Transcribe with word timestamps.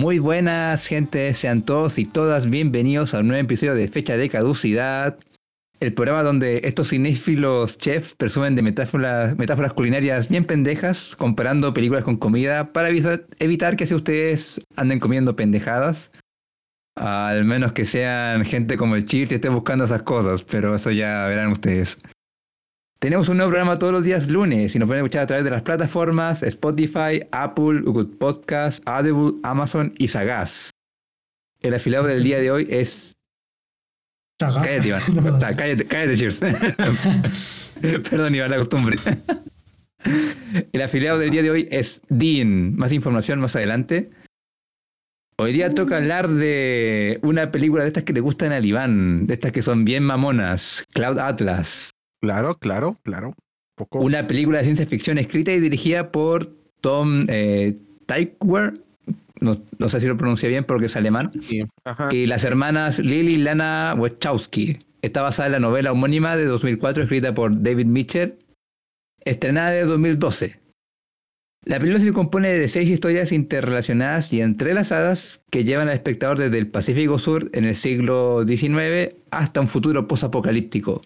Muy 0.00 0.18
buenas, 0.18 0.86
gente. 0.86 1.34
Sean 1.34 1.60
todos 1.60 1.98
y 1.98 2.06
todas 2.06 2.48
bienvenidos 2.48 3.12
a 3.12 3.18
un 3.18 3.28
nuevo 3.28 3.42
episodio 3.42 3.74
de 3.74 3.86
Fecha 3.86 4.16
de 4.16 4.30
Caducidad. 4.30 5.18
El 5.78 5.92
programa 5.92 6.22
donde 6.22 6.62
estos 6.64 6.88
cinéfilos 6.88 7.76
chefs 7.76 8.14
presumen 8.14 8.56
de 8.56 8.62
metáforas, 8.62 9.72
culinarias 9.74 10.30
bien 10.30 10.46
pendejas, 10.46 11.14
comparando 11.16 11.74
películas 11.74 12.02
con 12.02 12.16
comida 12.16 12.72
para 12.72 12.88
evitar, 12.88 13.76
que 13.76 13.86
si 13.86 13.92
ustedes 13.92 14.62
anden 14.74 15.00
comiendo 15.00 15.36
pendejadas. 15.36 16.12
Al 16.96 17.44
menos 17.44 17.72
que 17.72 17.84
sean 17.84 18.46
gente 18.46 18.78
como 18.78 18.96
el 18.96 19.04
Chir 19.04 19.30
y 19.30 19.34
estén 19.34 19.52
buscando 19.52 19.84
esas 19.84 20.04
cosas, 20.04 20.44
pero 20.44 20.74
eso 20.74 20.90
ya 20.92 21.26
verán 21.26 21.52
ustedes. 21.52 21.98
Tenemos 23.00 23.30
un 23.30 23.38
nuevo 23.38 23.50
programa 23.50 23.78
todos 23.78 23.94
los 23.94 24.04
días 24.04 24.30
lunes 24.30 24.76
y 24.76 24.78
nos 24.78 24.86
pueden 24.86 25.02
escuchar 25.02 25.22
a 25.22 25.26
través 25.26 25.42
de 25.42 25.50
las 25.50 25.62
plataformas 25.62 26.42
Spotify, 26.42 27.26
Apple, 27.32 27.80
Google 27.80 28.14
Podcast, 28.18 28.86
Audible, 28.86 29.40
Amazon 29.42 29.94
y 29.96 30.08
Sagaz. 30.08 30.68
El 31.62 31.72
afiliado 31.72 32.06
del 32.06 32.22
día 32.22 32.38
de 32.38 32.50
hoy 32.50 32.66
es. 32.68 33.14
Cállate, 34.38 34.88
Iván. 34.88 35.00
cállate, 35.56 35.86
cállate, 35.86 36.16
Cheers. 36.18 36.40
Perdón, 38.10 38.34
Iván, 38.34 38.50
la 38.50 38.58
costumbre. 38.58 38.98
El 40.72 40.82
afiliado 40.82 41.18
del 41.18 41.30
día 41.30 41.42
de 41.42 41.50
hoy 41.50 41.68
es 41.70 42.02
Dean. 42.10 42.76
Más 42.76 42.92
información 42.92 43.40
más 43.40 43.56
adelante. 43.56 44.10
Hoy 45.38 45.54
día 45.54 45.74
toca 45.74 45.96
hablar 45.96 46.28
de 46.28 47.18
una 47.22 47.50
película 47.50 47.82
de 47.82 47.88
estas 47.88 48.04
que 48.04 48.12
le 48.12 48.20
gustan 48.20 48.52
al 48.52 48.66
Iván, 48.66 49.26
de 49.26 49.34
estas 49.34 49.52
que 49.52 49.62
son 49.62 49.86
bien 49.86 50.02
mamonas, 50.02 50.84
Cloud 50.92 51.18
Atlas. 51.18 51.92
Claro, 52.20 52.58
claro, 52.58 52.96
claro. 53.02 53.34
Una 53.92 54.26
película 54.26 54.58
de 54.58 54.64
ciencia 54.64 54.86
ficción 54.86 55.18
escrita 55.18 55.52
y 55.52 55.60
dirigida 55.60 56.12
por 56.12 56.54
Tom 56.80 57.26
eh, 57.28 57.78
No, 59.40 59.88
sé 59.88 60.00
si 60.00 60.06
lo 60.06 60.16
pronuncia 60.16 60.48
bien 60.48 60.64
porque 60.64 60.86
es 60.86 60.96
alemán. 60.96 61.32
Y 62.10 62.26
las 62.26 62.44
hermanas 62.44 62.98
Lily 62.98 63.34
y 63.34 63.38
Lana 63.38 63.94
Wachowski. 63.96 64.78
Está 65.02 65.22
basada 65.22 65.46
en 65.46 65.52
la 65.52 65.60
novela 65.60 65.92
homónima 65.92 66.36
de 66.36 66.44
2004 66.44 67.04
escrita 67.04 67.34
por 67.34 67.62
David 67.62 67.86
Mitchell, 67.86 68.34
estrenada 69.24 69.78
en 69.78 69.88
2012. 69.88 70.60
La 71.64 71.78
película 71.78 72.04
se 72.04 72.12
compone 72.12 72.50
de 72.50 72.68
seis 72.68 72.90
historias 72.90 73.32
interrelacionadas 73.32 74.30
y 74.32 74.42
entrelazadas 74.42 75.42
que 75.50 75.64
llevan 75.64 75.88
al 75.88 75.94
espectador 75.94 76.38
desde 76.38 76.58
el 76.58 76.68
Pacífico 76.68 77.18
Sur 77.18 77.50
en 77.54 77.64
el 77.64 77.76
siglo 77.76 78.44
XIX 78.46 79.14
hasta 79.30 79.60
un 79.60 79.68
futuro 79.68 80.06
posapocalíptico 80.06 81.00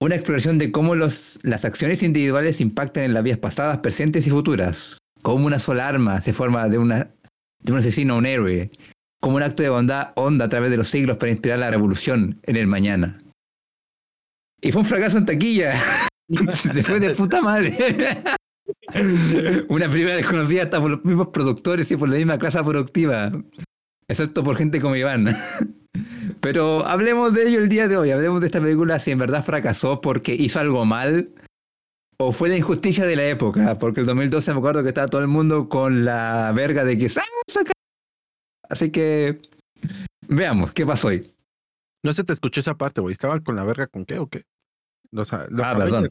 una 0.00 0.14
exploración 0.14 0.58
de 0.58 0.70
cómo 0.70 0.94
los, 0.94 1.38
las 1.42 1.64
acciones 1.64 2.02
individuales 2.02 2.60
impactan 2.60 3.04
en 3.04 3.14
las 3.14 3.22
vías 3.22 3.38
pasadas, 3.38 3.78
presentes 3.78 4.26
y 4.26 4.30
futuras. 4.30 4.98
Cómo 5.22 5.46
una 5.46 5.58
sola 5.58 5.88
arma 5.88 6.20
se 6.20 6.32
forma 6.32 6.68
de 6.68 6.78
un 6.78 6.92
asesino 7.76 8.14
a 8.14 8.18
un 8.18 8.26
héroe. 8.26 8.70
Como 9.20 9.36
un 9.36 9.42
acto 9.42 9.64
de 9.64 9.68
bondad 9.68 10.12
onda 10.14 10.44
a 10.44 10.48
través 10.48 10.70
de 10.70 10.76
los 10.76 10.88
siglos 10.88 11.16
para 11.16 11.32
inspirar 11.32 11.58
la 11.58 11.70
revolución 11.70 12.40
en 12.44 12.56
el 12.56 12.68
mañana. 12.68 13.18
Y 14.60 14.72
fue 14.72 14.82
un 14.82 14.88
fracaso 14.88 15.18
en 15.18 15.26
taquilla. 15.26 15.74
Después 16.28 17.00
de 17.00 17.14
puta 17.14 17.40
madre. 17.40 17.76
Una 19.68 19.88
película 19.88 20.16
desconocida 20.16 20.64
hasta 20.64 20.80
por 20.80 20.90
los 20.90 21.04
mismos 21.04 21.28
productores 21.28 21.90
y 21.90 21.96
por 21.96 22.08
la 22.08 22.16
misma 22.16 22.38
clase 22.38 22.62
productiva. 22.62 23.30
Excepto 24.08 24.42
por 24.42 24.56
gente 24.56 24.80
como 24.80 24.96
Iván. 24.96 25.26
Pero 26.40 26.86
hablemos 26.86 27.34
de 27.34 27.48
ello 27.48 27.58
el 27.58 27.68
día 27.68 27.88
de 27.88 27.96
hoy, 27.96 28.10
hablemos 28.10 28.40
de 28.40 28.46
esta 28.46 28.60
película 28.60 28.98
si 29.00 29.10
en 29.10 29.18
verdad 29.18 29.44
fracasó 29.44 30.00
porque 30.00 30.34
hizo 30.34 30.58
algo 30.60 30.84
mal 30.84 31.30
o 32.18 32.32
fue 32.32 32.48
la 32.48 32.56
injusticia 32.56 33.06
de 33.06 33.16
la 33.16 33.28
época, 33.28 33.78
porque 33.78 34.00
el 34.00 34.06
2012 34.06 34.52
me 34.52 34.58
acuerdo 34.58 34.82
que 34.82 34.88
estaba 34.88 35.08
todo 35.08 35.20
el 35.20 35.28
mundo 35.28 35.68
con 35.68 36.04
la 36.04 36.52
verga 36.54 36.84
de 36.84 36.98
que 36.98 37.10
Así 38.68 38.90
que 38.90 39.40
veamos, 40.26 40.72
¿qué 40.72 40.84
pasó 40.84 41.08
hoy? 41.08 41.32
No 42.04 42.12
se 42.12 42.24
te 42.24 42.32
escuchó 42.32 42.60
esa 42.60 42.74
parte, 42.74 43.00
güey. 43.00 43.12
¿Estaba 43.12 43.40
con 43.40 43.56
la 43.56 43.64
verga 43.64 43.86
con 43.86 44.04
qué 44.04 44.18
o 44.18 44.28
qué? 44.28 44.44
ah, 45.16 45.74
perdón. 45.76 46.08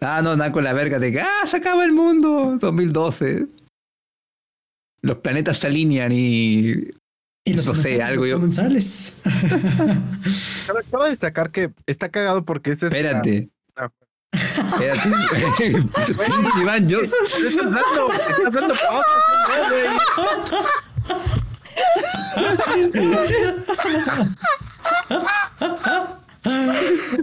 Ah, 0.00 0.20
no, 0.22 0.36
nada 0.36 0.52
con 0.52 0.62
la 0.62 0.72
verga 0.72 0.98
de 0.98 1.12
que 1.12 1.20
¡ah, 1.20 1.46
se 1.46 1.56
acaba 1.56 1.84
el 1.84 1.92
mundo! 1.92 2.56
2012. 2.60 3.46
Los 5.06 5.18
planetas 5.18 5.58
se 5.58 5.68
alinean 5.68 6.10
y 6.12 6.74
y 7.44 7.52
los 7.52 7.64
no 7.64 7.76
sé, 7.76 8.02
algo 8.02 8.26
yo. 8.26 8.36
comensales. 8.36 9.22
Acabo 10.68 11.04
de 11.04 11.10
destacar 11.10 11.52
que 11.52 11.70
está 11.86 12.08
cagado 12.08 12.44
porque 12.44 12.72
este 12.72 12.86
es. 12.86 12.92
Espérate. 12.92 13.48
Espérate. 14.32 14.32
Iván, 16.60 16.88
yo. 16.88 17.02
Estás 17.02 17.56
dando, 17.56 18.12
estás 18.12 18.52
dando 18.52 18.74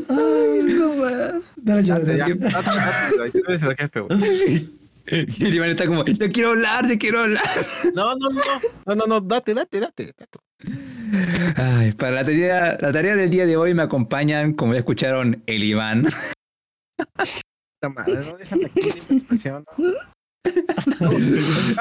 Ay, 0.09 0.63
no 0.73 0.95
más. 0.95 1.33
Dale, 1.57 1.83
ya, 1.83 1.99
ya. 1.99 2.27
Y 5.07 5.45
el 5.45 5.53
Iván 5.53 5.69
está 5.69 5.85
como, 5.85 6.05
yo 6.05 6.29
quiero 6.31 6.51
hablar, 6.51 6.87
yo 6.87 6.97
quiero 6.97 7.21
hablar. 7.21 7.43
No, 7.93 8.15
no, 8.15 8.29
no, 8.29 8.41
no, 8.85 8.95
no, 8.95 9.05
no, 9.05 9.21
date, 9.21 9.53
date, 9.53 9.81
date. 9.81 10.13
Ay, 11.57 11.91
para 11.91 12.11
la 12.11 12.23
tarea, 12.23 12.77
la 12.79 12.93
tarea 12.93 13.15
del 13.15 13.29
día 13.29 13.45
de 13.45 13.57
hoy 13.57 13.73
me 13.73 13.83
acompañan, 13.83 14.53
como 14.53 14.73
ya 14.73 14.79
escucharon, 14.79 15.43
el 15.45 15.63
Iván. 15.63 16.07
madre, 17.93 18.15
no 18.15 18.37
dejan 18.37 18.65
aquí 18.65 18.81
la 18.81 19.15
expresión. 19.15 19.65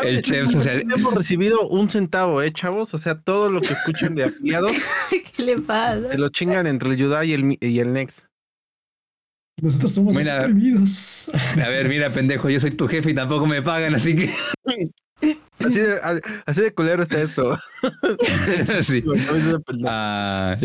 el 0.02 0.22
chef 0.22 0.50
social. 0.50 0.82
Hemos 0.82 1.14
recibido 1.14 1.68
un 1.68 1.88
centavo, 1.90 2.42
¿eh, 2.42 2.52
chavos? 2.52 2.92
O 2.94 2.98
sea, 2.98 3.20
todo 3.20 3.50
lo 3.50 3.60
que 3.60 3.72
escuchen 3.72 4.16
de 4.16 4.24
afiliados. 4.24 4.72
¿Qué 5.36 5.42
le 5.42 5.58
pasa? 5.58 6.10
Se 6.10 6.18
lo 6.18 6.28
chingan 6.28 6.66
entre 6.66 6.90
el 6.90 6.96
Yudá 6.96 7.24
y 7.24 7.34
el, 7.34 7.56
y 7.60 7.78
el 7.78 7.92
Next. 7.92 8.20
Nosotros 9.62 9.92
somos 9.92 10.12
los 10.12 10.26
oprimidos. 10.26 11.30
A 11.54 11.68
ver, 11.68 11.88
mira, 11.88 12.10
pendejo, 12.10 12.50
yo 12.50 12.58
soy 12.58 12.72
tu 12.72 12.88
jefe 12.88 13.12
y 13.12 13.14
tampoco 13.14 13.46
me 13.46 13.62
pagan, 13.62 13.94
así 13.94 14.16
que. 14.16 14.30
Así 15.60 15.78
de, 15.78 16.00
así 16.46 16.62
de 16.62 16.74
culero 16.74 17.04
está 17.04 17.22
esto. 17.22 17.56
sí. 18.82 19.04
Ah, 19.86 20.56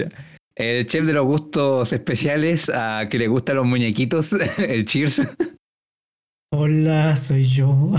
el 0.56 0.88
chef 0.88 1.06
de 1.06 1.14
los 1.14 1.28
gustos 1.28 1.94
especiales, 1.94 2.72
a 2.74 3.08
que 3.08 3.20
le 3.20 3.28
gustan 3.28 3.58
los 3.58 3.68
muñequitos, 3.68 4.34
el 4.58 4.86
Cheers. 4.86 5.22
Hola, 6.52 7.16
soy 7.18 7.44
yo. 7.44 7.94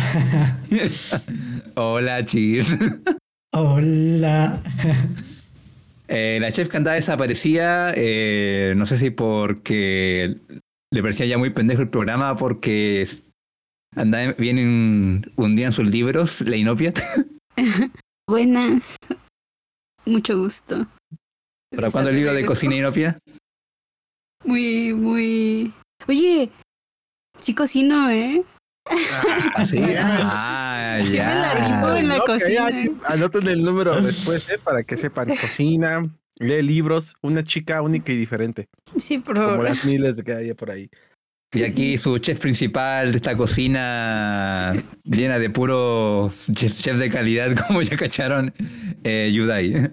Hola, 1.77 2.25
Cheers. 2.25 2.75
Hola. 3.53 4.61
Eh, 6.09 6.39
la 6.41 6.51
chef 6.51 6.69
que 6.69 6.77
andaba 6.79 6.97
desaparecía, 6.97 7.93
eh, 7.95 8.75
no 8.77 8.85
sé 8.87 8.97
si 8.97 9.11
porque 9.11 10.35
le 10.91 11.03
parecía 11.03 11.27
ya 11.27 11.39
muy 11.39 11.51
pendejo 11.51 11.83
el 11.83 11.89
programa 11.89 12.37
porque 12.37 13.07
anda, 13.95 14.33
vienen 14.33 15.31
un 15.37 15.57
día 15.57 15.67
en 15.67 15.73
sus 15.73 15.87
libros, 15.87 16.41
La 16.43 16.57
Inopia. 16.57 16.93
Buenas. 18.29 18.97
Mucho 20.05 20.39
gusto. 20.39 20.87
¿Para 21.75 21.91
cuándo 21.91 22.11
el 22.11 22.17
libro 22.17 22.33
de 22.33 22.45
cocina 22.45 22.75
Inopia? 22.75 23.19
Muy, 24.45 24.95
muy. 24.95 25.73
Oye, 26.07 26.51
sí 27.39 27.55
cocino, 27.55 28.09
¿eh? 28.11 28.43
Ah, 29.55 29.65
sí. 29.65 29.79
Ah, 29.99 31.01
ya. 31.13 31.55
la 31.55 31.99
en 31.99 32.09
la 32.09 32.19
cocina. 32.21 32.69
anoten 33.05 33.47
el 33.49 33.63
número 33.63 34.01
después, 34.01 34.49
¿eh? 34.51 34.59
Para 34.63 34.83
que 34.83 34.97
sepan. 34.97 35.37
Cocina, 35.37 36.09
lee 36.39 36.63
libros, 36.63 37.15
una 37.23 37.45
chica 37.45 37.83
única 37.83 38.13
y 38.13 38.17
diferente. 38.17 38.69
Sí, 38.97 39.19
por 39.19 39.37
favor. 39.37 39.53
Como 39.53 39.63
las 39.65 39.85
miles 39.85 40.23
que 40.23 40.33
hay 40.33 40.55
por 40.55 40.71
ahí. 40.71 40.91
Y 41.53 41.63
aquí 41.63 41.97
su 41.97 42.19
chef 42.19 42.39
principal 42.39 43.11
de 43.11 43.17
esta 43.17 43.35
cocina 43.35 44.75
llena 45.05 45.39
de 45.39 45.49
puros 45.49 46.47
chefs 46.53 46.83
chef 46.83 46.99
de 46.99 47.09
calidad, 47.09 47.57
como 47.67 47.81
ya 47.81 47.97
cacharon, 47.97 48.53
eh, 49.03 49.31
Yudai. 49.33 49.91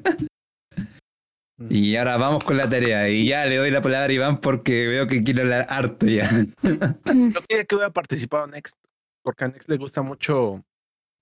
Y 1.70 1.96
ahora 1.96 2.18
vamos 2.18 2.44
con 2.44 2.58
la 2.58 2.70
tarea. 2.70 3.08
Y 3.10 3.28
ya 3.28 3.46
le 3.46 3.56
doy 3.56 3.72
la 3.72 3.82
palabra 3.82 4.12
a 4.12 4.14
Iván 4.14 4.42
porque 4.42 4.88
veo 4.88 5.08
que 5.08 5.24
quiere 5.24 5.44
hablar 5.44 5.66
harto 5.70 6.06
ya. 6.06 6.30
Yo 6.62 7.42
quería 7.48 7.64
que 7.64 7.76
hubiera 7.76 7.94
participado 7.94 8.44
a 8.44 8.48
Next, 8.48 8.76
porque 9.24 9.46
a 9.46 9.48
Next 9.48 9.70
le 9.70 9.78
gusta 9.78 10.02
mucho. 10.02 10.62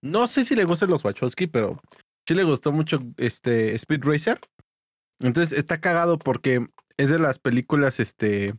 No 0.02 0.26
sé 0.26 0.44
si 0.44 0.56
le 0.56 0.66
gustan 0.66 0.90
los 0.90 1.06
Wachowski, 1.06 1.46
pero 1.46 1.80
sí 2.28 2.34
le 2.34 2.44
gustó 2.44 2.72
mucho 2.72 3.00
este 3.18 3.76
Speed 3.76 4.04
Racer. 4.04 4.40
Entonces 5.24 5.58
está 5.58 5.80
cagado 5.80 6.20
porque 6.20 6.68
es 6.98 7.10
de 7.10 7.18
las 7.18 7.40
películas, 7.40 8.00
este, 8.00 8.56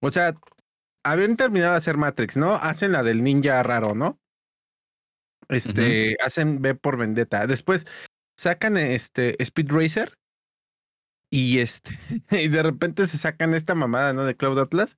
o 0.00 0.10
sea, 0.10 0.34
habían 1.02 1.36
terminado 1.36 1.72
de 1.72 1.78
hacer 1.78 1.96
Matrix, 1.96 2.36
¿no? 2.36 2.54
Hacen 2.54 2.92
la 2.92 3.02
del 3.02 3.24
ninja 3.24 3.62
raro, 3.62 3.94
¿no? 3.94 4.20
Este, 5.48 6.16
hacen 6.22 6.60
B 6.60 6.74
por 6.74 6.98
Vendetta. 6.98 7.46
Después 7.46 7.86
sacan 8.38 8.76
este 8.76 9.42
Speed 9.42 9.70
Racer 9.70 10.14
y 11.30 11.58
este, 11.58 11.98
y 12.30 12.48
de 12.48 12.62
repente 12.62 13.06
se 13.06 13.18
sacan 13.18 13.54
esta 13.54 13.74
mamada, 13.74 14.12
¿no? 14.12 14.24
De 14.24 14.36
Cloud 14.36 14.58
Atlas. 14.58 14.96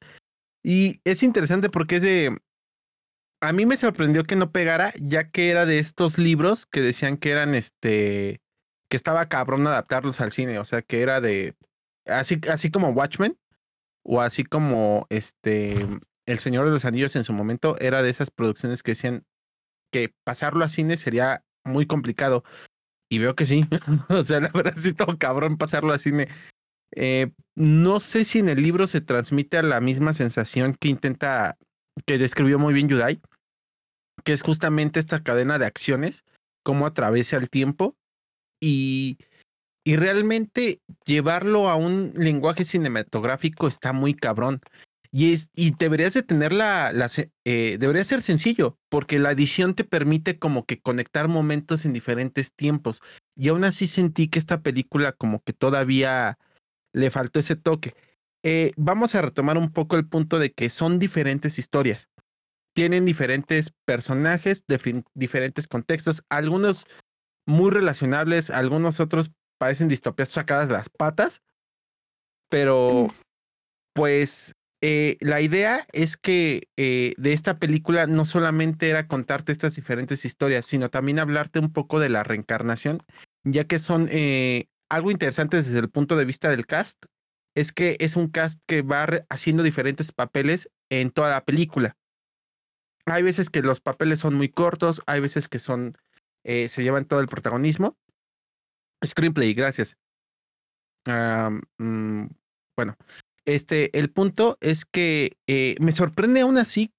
Y 0.64 1.00
es 1.04 1.22
interesante 1.22 1.70
porque 1.70 1.96
es 1.96 2.02
de, 2.02 2.36
a 3.40 3.52
mí 3.52 3.64
me 3.64 3.76
sorprendió 3.76 4.24
que 4.24 4.34
no 4.34 4.50
pegara, 4.50 4.92
ya 5.00 5.30
que 5.30 5.50
era 5.50 5.66
de 5.66 5.78
estos 5.78 6.18
libros 6.18 6.66
que 6.66 6.80
decían 6.80 7.16
que 7.16 7.30
eran 7.30 7.54
este, 7.54 8.40
que 8.88 8.96
estaba 8.96 9.28
cabrón 9.28 9.66
adaptarlos 9.66 10.20
al 10.20 10.32
cine, 10.32 10.58
o 10.58 10.64
sea, 10.64 10.82
que 10.82 11.02
era 11.02 11.20
de, 11.20 11.54
así, 12.06 12.40
así 12.50 12.70
como 12.70 12.90
Watchmen, 12.90 13.38
o 14.04 14.20
así 14.20 14.44
como 14.44 15.06
este, 15.10 15.74
El 16.26 16.38
Señor 16.38 16.66
de 16.66 16.70
los 16.70 16.84
Anillos 16.84 17.16
en 17.16 17.24
su 17.24 17.32
momento, 17.32 17.76
era 17.80 18.02
de 18.02 18.10
esas 18.10 18.30
producciones 18.30 18.82
que 18.82 18.92
decían 18.92 19.24
que 19.92 20.14
pasarlo 20.24 20.64
a 20.64 20.68
cine 20.68 20.96
sería 20.96 21.44
muy 21.64 21.86
complicado. 21.86 22.44
Y 23.08 23.18
veo 23.18 23.34
que 23.34 23.46
sí. 23.46 23.64
o 24.08 24.24
sea, 24.24 24.40
la 24.40 24.48
verdad 24.48 24.74
sí 24.76 24.92
todo 24.92 25.18
cabrón 25.18 25.58
pasarlo 25.58 25.92
a 25.92 25.98
cine. 25.98 26.28
Eh, 26.94 27.32
no 27.56 28.00
sé 28.00 28.24
si 28.24 28.38
en 28.38 28.48
el 28.48 28.62
libro 28.62 28.86
se 28.86 29.00
transmite 29.00 29.62
la 29.62 29.80
misma 29.80 30.12
sensación 30.12 30.74
que 30.74 30.88
intenta, 30.88 31.58
que 32.06 32.18
describió 32.18 32.58
muy 32.58 32.74
bien 32.74 32.88
Yudai, 32.88 33.20
que 34.24 34.32
es 34.32 34.42
justamente 34.42 35.00
esta 35.00 35.22
cadena 35.22 35.58
de 35.58 35.66
acciones, 35.66 36.24
cómo 36.64 36.86
atraviesa 36.86 37.36
el 37.36 37.50
tiempo 37.50 37.96
y, 38.60 39.18
y 39.84 39.96
realmente 39.96 40.80
llevarlo 41.04 41.68
a 41.68 41.76
un 41.76 42.12
lenguaje 42.14 42.64
cinematográfico 42.64 43.68
está 43.68 43.92
muy 43.92 44.14
cabrón. 44.14 44.60
Y, 45.12 45.32
es, 45.32 45.50
y 45.54 45.70
deberías 45.70 46.12
de 46.12 46.22
tener 46.22 46.52
la, 46.52 46.92
eh, 47.44 47.76
debería 47.78 48.04
ser 48.04 48.20
sencillo, 48.20 48.78
porque 48.90 49.18
la 49.18 49.30
edición 49.30 49.74
te 49.74 49.84
permite 49.84 50.38
como 50.38 50.66
que 50.66 50.80
conectar 50.80 51.28
momentos 51.28 51.84
en 51.84 51.92
diferentes 51.92 52.52
tiempos. 52.52 53.00
Y 53.34 53.48
aún 53.48 53.64
así 53.64 53.86
sentí 53.86 54.28
que 54.28 54.38
esta 54.38 54.60
película 54.60 55.12
como 55.12 55.40
que 55.42 55.52
todavía 55.52 56.38
le 56.92 57.10
faltó 57.10 57.38
ese 57.38 57.56
toque. 57.56 57.94
Eh, 58.42 58.72
vamos 58.76 59.14
a 59.14 59.22
retomar 59.22 59.56
un 59.56 59.72
poco 59.72 59.96
el 59.96 60.06
punto 60.06 60.38
de 60.38 60.52
que 60.52 60.68
son 60.68 60.98
diferentes 60.98 61.58
historias. 61.58 62.08
Tienen 62.74 63.04
diferentes 63.04 63.72
personajes, 63.84 64.64
diferentes 65.14 65.66
contextos, 65.66 66.24
algunos 66.28 66.86
muy 67.46 67.70
relacionables, 67.70 68.50
algunos 68.50 69.00
otros 69.00 69.30
parecen 69.58 69.88
distopías 69.88 70.30
sacadas 70.30 70.68
de 70.68 70.74
las 70.74 70.88
patas, 70.88 71.42
pero 72.50 73.08
pues 73.94 74.54
eh, 74.82 75.16
la 75.20 75.40
idea 75.40 75.86
es 75.92 76.16
que 76.16 76.68
eh, 76.76 77.14
de 77.16 77.32
esta 77.32 77.58
película 77.58 78.06
no 78.06 78.24
solamente 78.26 78.90
era 78.90 79.08
contarte 79.08 79.52
estas 79.52 79.74
diferentes 79.76 80.24
historias, 80.24 80.66
sino 80.66 80.90
también 80.90 81.18
hablarte 81.18 81.58
un 81.58 81.72
poco 81.72 81.98
de 82.00 82.10
la 82.10 82.24
reencarnación, 82.24 83.02
ya 83.44 83.64
que 83.64 83.78
son 83.78 84.10
algo 84.88 85.10
interesante 85.10 85.56
desde 85.56 85.78
el 85.78 85.88
punto 85.88 86.16
de 86.16 86.24
vista 86.24 86.50
del 86.50 86.66
cast 86.66 87.06
es 87.56 87.72
que 87.72 87.96
es 88.00 88.16
un 88.16 88.28
cast 88.28 88.60
que 88.66 88.82
va 88.82 89.08
haciendo 89.30 89.62
diferentes 89.62 90.12
papeles 90.12 90.70
en 90.90 91.10
toda 91.10 91.30
la 91.30 91.44
película. 91.44 91.96
Hay 93.06 93.22
veces 93.22 93.48
que 93.50 93.62
los 93.62 93.80
papeles 93.80 94.20
son 94.20 94.34
muy 94.34 94.50
cortos, 94.50 95.02
hay 95.06 95.20
veces 95.20 95.48
que 95.48 95.58
son 95.58 95.96
eh, 96.46 96.68
se 96.68 96.82
llevan 96.84 97.06
todo 97.06 97.20
el 97.20 97.26
protagonismo. 97.26 97.96
Screenplay, 99.04 99.52
gracias. 99.52 99.96
Mm, 101.78 102.26
bueno, 102.76 102.96
este, 103.44 103.96
el 103.98 104.10
punto 104.10 104.56
es 104.60 104.84
que 104.84 105.36
eh, 105.48 105.74
me 105.80 105.92
sorprende 105.92 106.40
aún 106.40 106.56
así 106.56 106.92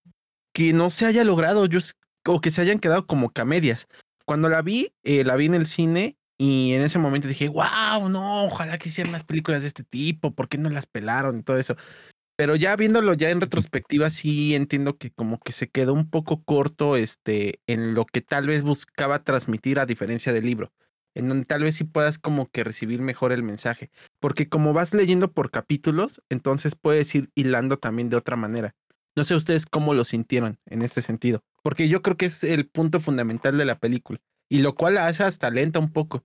que 0.53 0.73
no 0.73 0.89
se 0.89 1.05
haya 1.05 1.23
logrado, 1.23 1.65
yo, 1.65 1.79
o 2.25 2.41
que 2.41 2.51
se 2.51 2.61
hayan 2.61 2.79
quedado 2.79 3.07
como 3.07 3.31
camedias. 3.31 3.87
Cuando 4.25 4.49
la 4.49 4.61
vi, 4.61 4.93
eh, 5.03 5.23
la 5.23 5.37
vi 5.37 5.45
en 5.45 5.55
el 5.55 5.65
cine 5.65 6.17
y 6.37 6.73
en 6.73 6.81
ese 6.81 6.99
momento 6.99 7.29
dije, 7.29 7.47
wow, 7.47 8.09
no, 8.09 8.45
ojalá 8.45 8.77
que 8.77 8.89
hicieran 8.89 9.13
más 9.13 9.23
películas 9.23 9.61
de 9.61 9.69
este 9.69 9.83
tipo, 9.83 10.31
¿por 10.31 10.49
qué 10.49 10.57
no 10.57 10.69
las 10.69 10.85
pelaron 10.85 11.39
y 11.39 11.43
todo 11.43 11.57
eso? 11.57 11.77
Pero 12.37 12.55
ya 12.55 12.75
viéndolo 12.75 13.15
ya 13.15 13.31
en 13.31 13.41
retrospectiva, 13.41 14.11
sí 14.11 14.53
entiendo 14.53 14.97
que 14.97 15.09
como 15.09 15.39
que 15.39 15.51
se 15.51 15.69
quedó 15.69 15.93
un 15.93 16.07
poco 16.07 16.43
corto 16.43 16.95
este, 16.95 17.61
en 17.65 17.95
lo 17.95 18.05
que 18.05 18.21
tal 18.21 18.45
vez 18.45 18.61
buscaba 18.61 19.23
transmitir 19.23 19.79
a 19.79 19.87
diferencia 19.87 20.31
del 20.31 20.45
libro, 20.45 20.71
en 21.15 21.29
donde 21.29 21.45
tal 21.45 21.63
vez 21.63 21.77
sí 21.77 21.83
puedas 21.83 22.19
como 22.19 22.47
que 22.51 22.63
recibir 22.63 23.01
mejor 23.01 23.31
el 23.31 23.41
mensaje, 23.41 23.89
porque 24.19 24.49
como 24.49 24.71
vas 24.71 24.93
leyendo 24.93 25.31
por 25.31 25.49
capítulos, 25.49 26.21
entonces 26.29 26.75
puedes 26.75 27.13
ir 27.15 27.31
hilando 27.33 27.79
también 27.79 28.09
de 28.09 28.17
otra 28.17 28.35
manera. 28.35 28.75
No 29.15 29.23
sé 29.23 29.33
ustedes 29.33 29.65
cómo 29.65 29.95
lo 29.95 30.05
sintieron 30.05 30.59
en 30.67 30.83
este 30.83 31.01
sentido, 31.01 31.43
porque 31.63 31.89
yo 31.89 32.03
creo 32.03 32.17
que 32.17 32.27
es 32.27 32.43
el 32.43 32.67
punto 32.69 32.99
fundamental 32.99 33.57
de 33.57 33.65
la 33.65 33.79
película 33.79 34.19
y 34.47 34.59
lo 34.59 34.75
cual 34.75 34.93
la 34.93 35.07
hace 35.07 35.23
hasta 35.23 35.49
lenta 35.49 35.79
un 35.79 35.91
poco. 35.91 36.23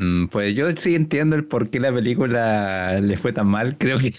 Mm, 0.00 0.28
pues 0.28 0.56
yo 0.56 0.72
sí 0.72 0.94
entiendo 0.94 1.36
el 1.36 1.44
por 1.44 1.68
qué 1.68 1.78
la 1.78 1.92
película 1.92 2.98
le 3.00 3.16
fue 3.18 3.34
tan 3.34 3.46
mal. 3.46 3.76
Creo 3.76 3.98
que 3.98 4.12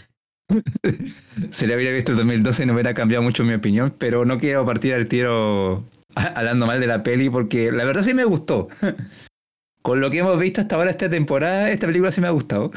se 1.51 1.67
le 1.67 1.75
hubiera 1.75 1.91
visto 1.91 2.11
en 2.11 2.19
2012 2.19 2.63
y 2.63 2.65
no 2.67 2.73
hubiera 2.73 2.93
cambiado 2.93 3.23
mucho 3.23 3.43
mi 3.43 3.55
opinión, 3.55 3.91
pero 3.97 4.23
no 4.23 4.37
quiero 4.37 4.63
partir 4.63 4.93
al 4.93 5.07
tiro 5.07 5.83
hablando 6.15 6.67
mal 6.67 6.79
de 6.79 6.85
la 6.85 7.01
peli 7.01 7.31
porque 7.31 7.71
la 7.71 7.83
verdad 7.83 8.03
sí 8.03 8.13
me 8.13 8.25
gustó. 8.25 8.67
Con 9.81 9.99
lo 9.99 10.11
que 10.11 10.19
hemos 10.19 10.39
visto 10.39 10.61
hasta 10.61 10.75
ahora 10.75 10.91
esta 10.91 11.09
temporada, 11.09 11.71
esta 11.71 11.87
película 11.87 12.11
sí 12.11 12.21
me 12.21 12.27
ha 12.27 12.31
gustado. 12.31 12.69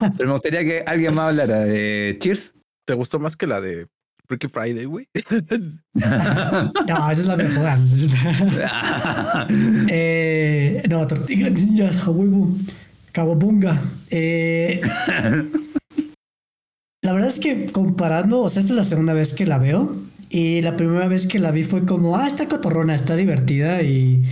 Pero 0.00 0.26
me 0.26 0.32
gustaría 0.32 0.64
que 0.64 0.82
alguien 0.84 1.14
más 1.14 1.30
hablara 1.30 1.60
de 1.60 2.16
Cheers. 2.20 2.54
¿Te 2.84 2.94
gustó 2.94 3.20
más 3.20 3.36
que 3.36 3.46
la 3.46 3.60
de 3.60 3.86
Freaky 4.26 4.48
Friday, 4.48 4.84
güey. 4.86 5.06
no, 5.94 7.10
esa 7.10 7.12
es 7.12 7.26
la 7.26 7.36
mejor. 7.36 7.68
eh, 9.88 10.82
no, 10.88 11.06
tortilla 11.06 11.50
ninjas, 11.50 12.06
a 12.06 12.10
huevo. 12.10 12.48
Eh, 14.10 14.80
la 17.02 17.12
verdad 17.12 17.28
es 17.28 17.38
que 17.38 17.66
comparando, 17.66 18.40
o 18.40 18.48
sea, 18.48 18.60
esta 18.60 18.72
es 18.72 18.76
la 18.76 18.84
segunda 18.84 19.14
vez 19.14 19.34
que 19.34 19.46
la 19.46 19.58
veo. 19.58 19.94
Y 20.30 20.62
la 20.62 20.76
primera 20.76 21.06
vez 21.06 21.28
que 21.28 21.38
la 21.38 21.52
vi 21.52 21.62
fue 21.62 21.84
como, 21.84 22.16
ah, 22.16 22.26
está 22.26 22.48
cotorrona, 22.48 22.94
está 22.94 23.14
divertida. 23.14 23.82
Y, 23.82 24.24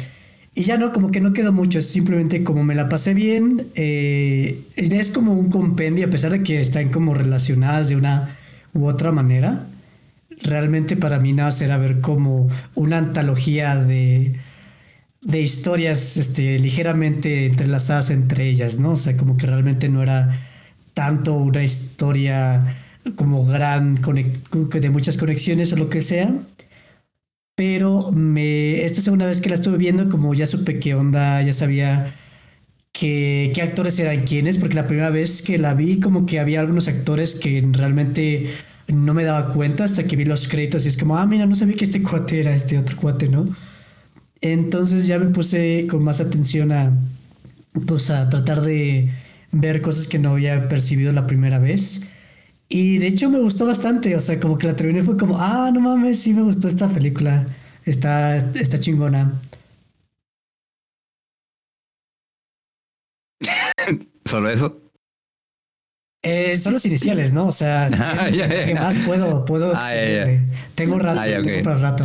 y 0.55 0.63
ya 0.65 0.79
no, 0.79 0.91
como 0.91 1.11
que 1.11 1.21
no 1.21 1.33
quedó 1.33 1.53
mucho. 1.53 1.79
Es 1.79 1.91
simplemente 1.91 2.43
como 2.43 2.65
me 2.65 2.75
la 2.75 2.89
pasé 2.89 3.15
bien. 3.15 3.69
Eh, 3.75 4.65
es 4.75 5.11
como 5.11 5.35
un 5.35 5.51
compendio, 5.51 6.07
a 6.07 6.11
pesar 6.11 6.33
de 6.33 6.43
que 6.43 6.61
están 6.61 6.89
como 6.89 7.15
relacionadas 7.15 7.89
de 7.89 7.97
una 7.97 8.31
u 8.73 8.87
otra 8.87 9.13
manera 9.13 9.67
realmente 10.43 10.97
para 10.97 11.19
mí 11.19 11.33
nada 11.33 11.51
será 11.51 11.77
ver 11.77 12.01
como 12.01 12.49
una 12.75 12.99
antología 12.99 13.77
de, 13.77 14.39
de 15.23 15.41
historias 15.41 16.17
este, 16.17 16.59
ligeramente 16.59 17.47
entrelazadas 17.47 18.11
entre 18.11 18.49
ellas, 18.49 18.79
¿no? 18.79 18.93
O 18.93 18.97
sea, 18.97 19.17
como 19.17 19.37
que 19.37 19.47
realmente 19.47 19.89
no 19.89 20.03
era 20.03 20.31
tanto 20.95 21.35
una 21.35 21.63
historia 21.63 22.77
como 23.17 23.45
gran, 23.45 23.97
de 23.97 24.91
muchas 24.91 25.17
conexiones 25.17 25.73
o 25.73 25.77
lo 25.77 25.89
que 25.89 26.03
sea. 26.03 26.33
Pero 27.55 28.11
me, 28.13 28.85
esta 28.85 29.03
segunda 29.03 29.27
vez 29.27 29.41
que 29.41 29.49
la 29.49 29.57
estuve 29.57 29.77
viendo, 29.77 30.09
como 30.09 30.35
ya 30.35 30.47
supe 30.47 30.79
qué 30.79 30.95
onda, 30.95 31.43
ya 31.43 31.53
sabía 31.53 32.13
qué 32.93 33.53
actores 33.63 33.99
eran 33.99 34.25
quiénes, 34.25 34.59
porque 34.59 34.77
la 34.77 34.87
primera 34.87 35.11
vez 35.11 35.43
que 35.43 35.59
la 35.59 35.75
vi, 35.75 36.01
como 36.01 36.27
que 36.27 36.41
había 36.41 36.61
algunos 36.61 36.89
actores 36.89 37.35
que 37.35 37.67
realmente 37.73 38.47
no 38.89 39.15
me 39.15 39.25
daba 39.25 39.53
cuenta 39.53 39.85
hasta 39.85 40.07
que 40.07 40.17
vi 40.17 40.25
los 40.25 40.49
créditos 40.49 40.85
y 40.85 40.89
es 40.89 40.97
como, 40.97 41.17
ah, 41.17 41.27
mira, 41.27 41.47
no 41.47 41.55
sabía 41.55 41.77
que 41.77 41.85
este 41.85 42.03
cuate 42.03 42.41
era 42.41 42.55
este 42.55 42.79
otro 42.79 42.97
cuate, 42.97 43.29
¿no? 43.29 43.49
Entonces 44.41 45.07
ya 45.07 45.19
me 45.19 45.27
puse 45.27 45.87
con 45.89 46.03
más 46.05 46.21
atención 46.21 46.73
a, 46.73 46.93
pues, 47.87 48.11
a 48.11 48.29
tratar 48.29 48.61
de 48.63 49.11
ver 49.53 49.81
cosas 49.83 50.09
que 50.09 50.19
no 50.19 50.33
había 50.33 50.69
percibido 50.69 51.13
la 51.13 51.27
primera 51.27 51.59
vez. 51.59 52.07
Y 52.69 52.99
de 52.99 53.09
hecho 53.09 53.31
me 53.31 53.39
gustó 53.41 53.67
bastante, 53.67 54.17
o 54.17 54.21
sea, 54.21 54.41
como 54.41 54.59
que 54.59 54.67
la 54.67 54.77
terminé 54.77 55.03
fue 55.03 55.17
como, 55.17 55.39
ah, 55.39 55.71
no 55.73 55.81
mames, 55.81 56.21
sí 56.21 56.33
me 56.35 56.43
gustó 56.43 56.69
esta 56.69 56.89
película, 56.89 57.47
está, 57.85 58.37
está 58.37 58.81
chingona. 58.81 59.41
¿Solo 64.25 64.51
eso? 64.51 64.92
Eh, 66.23 66.57
son 66.57 66.73
los 66.73 66.87
iniciales, 66.87 67.33
¿no? 67.33 67.47
O 67.47 67.53
sea, 67.53 67.87
ah, 67.99 68.29
¿qué 68.31 68.75
más 68.75 68.97
puedo? 68.99 69.45
puedo 69.45 69.73
ah, 69.75 69.91
Tengo 70.75 70.95
un 70.95 71.01
rato, 71.01 71.21
ah, 71.21 71.43
tengo 71.43 71.63
para 71.63 71.79
rato. 71.79 72.05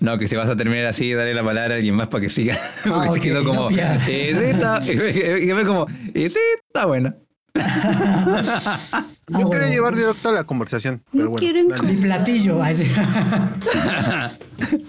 No, 0.00 0.18
que 0.18 0.28
si 0.28 0.36
vas 0.36 0.50
a 0.50 0.56
terminar 0.56 0.86
así, 0.86 1.12
dale 1.12 1.34
la 1.34 1.44
palabra 1.44 1.74
a 1.74 1.76
alguien 1.76 1.94
más 1.94 2.08
para 2.08 2.22
que 2.22 2.30
siga. 2.30 2.58
Porque 2.84 3.08
okay, 3.08 3.22
quedó 3.22 3.44
como, 3.44 3.70
no, 3.70 3.76
eh, 3.76 3.98
sí, 4.04 4.44
está, 4.44 4.80
y 4.86 5.46
me 5.52 5.64
como, 5.64 5.86
y 6.14 6.28
sí, 6.28 6.38
está 6.66 6.86
buena. 6.86 7.16
Yo 9.28 9.48
quiero 9.48 9.68
llevar 9.68 9.94
directo 9.94 10.30
a 10.30 10.32
la 10.32 10.44
conversación. 10.44 11.02
Pero 11.12 11.30
bueno, 11.30 11.36
quieren 11.36 11.68
Mi 11.84 11.94
platillo. 11.94 12.58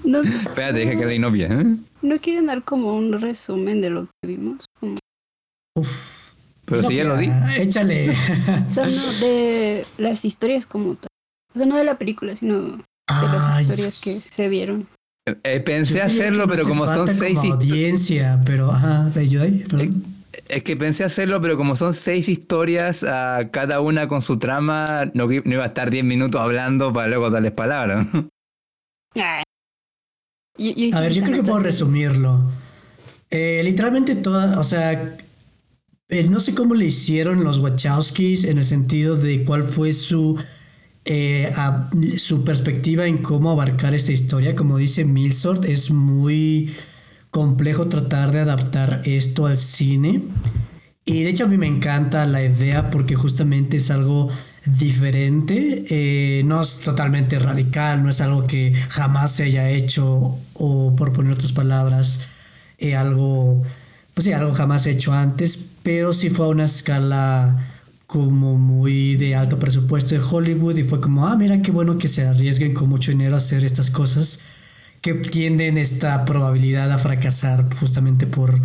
no, 0.04 0.22
Espérate, 0.24 0.80
deja 0.80 1.00
que 1.00 1.06
la 1.06 1.14
inopia. 1.14 1.48
¿eh? 1.48 1.78
¿No 2.02 2.18
quieren 2.18 2.48
dar 2.48 2.64
como 2.64 2.96
un 2.96 3.22
resumen 3.22 3.82
de 3.82 3.92
lo 3.92 4.08
que 4.22 4.28
vimos? 4.28 4.66
Uf. 5.76 6.35
Pero 6.66 6.88
si 6.88 6.96
ya 6.96 7.04
lo 7.04 7.18
di. 7.18 7.30
Échale. 7.58 8.12
O 8.68 8.72
sea, 8.72 8.88
no 8.88 9.12
de 9.20 9.86
las 9.98 10.26
historias 10.26 10.66
como 10.66 10.96
tal. 10.96 11.10
O 11.54 11.58
sea, 11.58 11.68
no 11.68 11.78
de 11.78 11.84
la 11.84 11.98
película, 11.98 12.36
sino 12.36 12.62
de 12.62 12.78
las 13.08 13.62
historias 13.62 14.02
que 14.02 14.20
se 14.20 14.50
vieron. 14.50 14.88
Eh, 15.44 15.60
pensé 15.60 16.02
hacerlo, 16.02 16.48
pero 16.48 16.68
como 16.68 16.86
son 16.86 17.08
seis 17.08 17.40
como 17.40 17.54
audiencia, 17.54 18.40
pero 18.46 18.72
ajá, 18.72 19.10
¿te 19.12 19.22
ayuda 19.22 19.46
ahí? 19.46 19.66
Es, 19.80 19.90
es 20.48 20.64
que 20.64 20.78
pensé 20.78 21.04
hacerlo, 21.04 21.42
pero 21.42 21.58
como 21.58 21.76
son 21.76 21.94
seis 21.94 22.30
historias, 22.30 23.04
a 23.04 23.50
cada 23.50 23.80
una 23.82 24.08
con 24.08 24.22
su 24.22 24.38
trama, 24.38 25.06
no, 25.14 25.26
no 25.26 25.54
iba 25.54 25.64
a 25.64 25.68
estar 25.68 25.90
diez 25.90 26.04
minutos 26.04 26.40
hablando 26.40 26.94
para 26.94 27.08
luego 27.08 27.32
darles 27.32 27.54
palabras. 27.54 28.08
a 29.16 29.44
ver, 30.58 31.12
yo 31.12 31.24
creo 31.24 31.38
que 31.38 31.44
puedo 31.44 31.60
resumirlo. 31.60 32.44
Eh, 33.32 33.62
literalmente 33.64 34.16
toda, 34.16 34.60
o 34.60 34.64
sea, 34.64 35.18
eh, 36.08 36.28
no 36.30 36.40
sé 36.40 36.54
cómo 36.54 36.76
le 36.76 36.86
hicieron 36.86 37.44
los 37.44 37.58
Wachowskis 37.58 38.44
en 38.44 38.60
el 38.60 38.66
sentido 38.66 39.16
de 39.16 39.44
cuál 39.44 39.64
fue 39.64 39.92
su, 39.92 40.38
eh, 41.04 41.52
su 42.18 42.44
perspectiva 42.44 43.08
en 43.08 43.20
cómo 43.20 43.50
abarcar 43.50 43.96
esta 43.96 44.12
historia. 44.12 44.56
Como 44.56 44.78
dice 44.78 45.04
Milsort, 45.04 45.66
es 45.66 45.90
muy 45.90 46.72
complejo 47.32 47.88
tratar 47.88 48.32
de 48.32 48.40
adaptar 48.40 49.02
esto 49.06 49.48
al 49.48 49.58
cine. 49.58 50.22
Y 51.06 51.24
de 51.24 51.30
hecho 51.30 51.46
a 51.46 51.48
mí 51.48 51.58
me 51.58 51.68
encanta 51.68 52.26
la 52.26 52.44
idea 52.44 52.92
porque 52.92 53.16
justamente 53.16 53.78
es 53.78 53.90
algo 53.92 54.30
diferente, 54.66 55.86
eh, 55.90 56.44
no 56.46 56.62
es 56.62 56.80
totalmente 56.80 57.38
radical, 57.38 58.02
no 58.04 58.10
es 58.10 58.22
algo 58.22 58.48
que 58.48 58.74
jamás 58.90 59.32
se 59.36 59.44
haya 59.44 59.70
hecho 59.70 60.40
o 60.54 60.96
por 60.96 61.14
poner 61.14 61.34
otras 61.34 61.52
palabras, 61.52 62.28
algo, 62.98 63.62
pues 64.16 64.26
sí, 64.26 64.34
algo 64.34 64.54
jamás 64.56 64.88
hecho 64.88 65.14
antes, 65.14 65.75
pero 65.86 66.14
sí 66.14 66.32
fue 66.32 66.48
a 66.48 66.50
una 66.50 66.66
escala 66.66 67.64
como 68.08 68.58
muy 68.58 69.18
de 69.18 69.36
alto 69.36 69.60
presupuesto 69.60 70.16
de 70.16 70.22
Hollywood 70.22 70.78
y 70.78 70.84
fue 70.84 71.00
como, 71.00 71.28
ah, 71.28 71.38
mira 71.38 71.62
qué 71.62 71.70
bueno 71.70 72.00
que 72.00 72.08
se 72.08 72.26
arriesguen 72.26 72.74
con 72.74 72.90
mucho 72.90 73.12
dinero 73.12 73.36
a 73.36 73.38
hacer 73.38 73.64
estas 73.64 73.92
cosas 73.92 74.42
que 75.00 75.14
tienden 75.14 75.78
esta 75.78 76.26
probabilidad 76.26 76.92
a 76.92 76.98
fracasar 76.98 77.72
justamente 77.76 78.26
por 78.26 78.60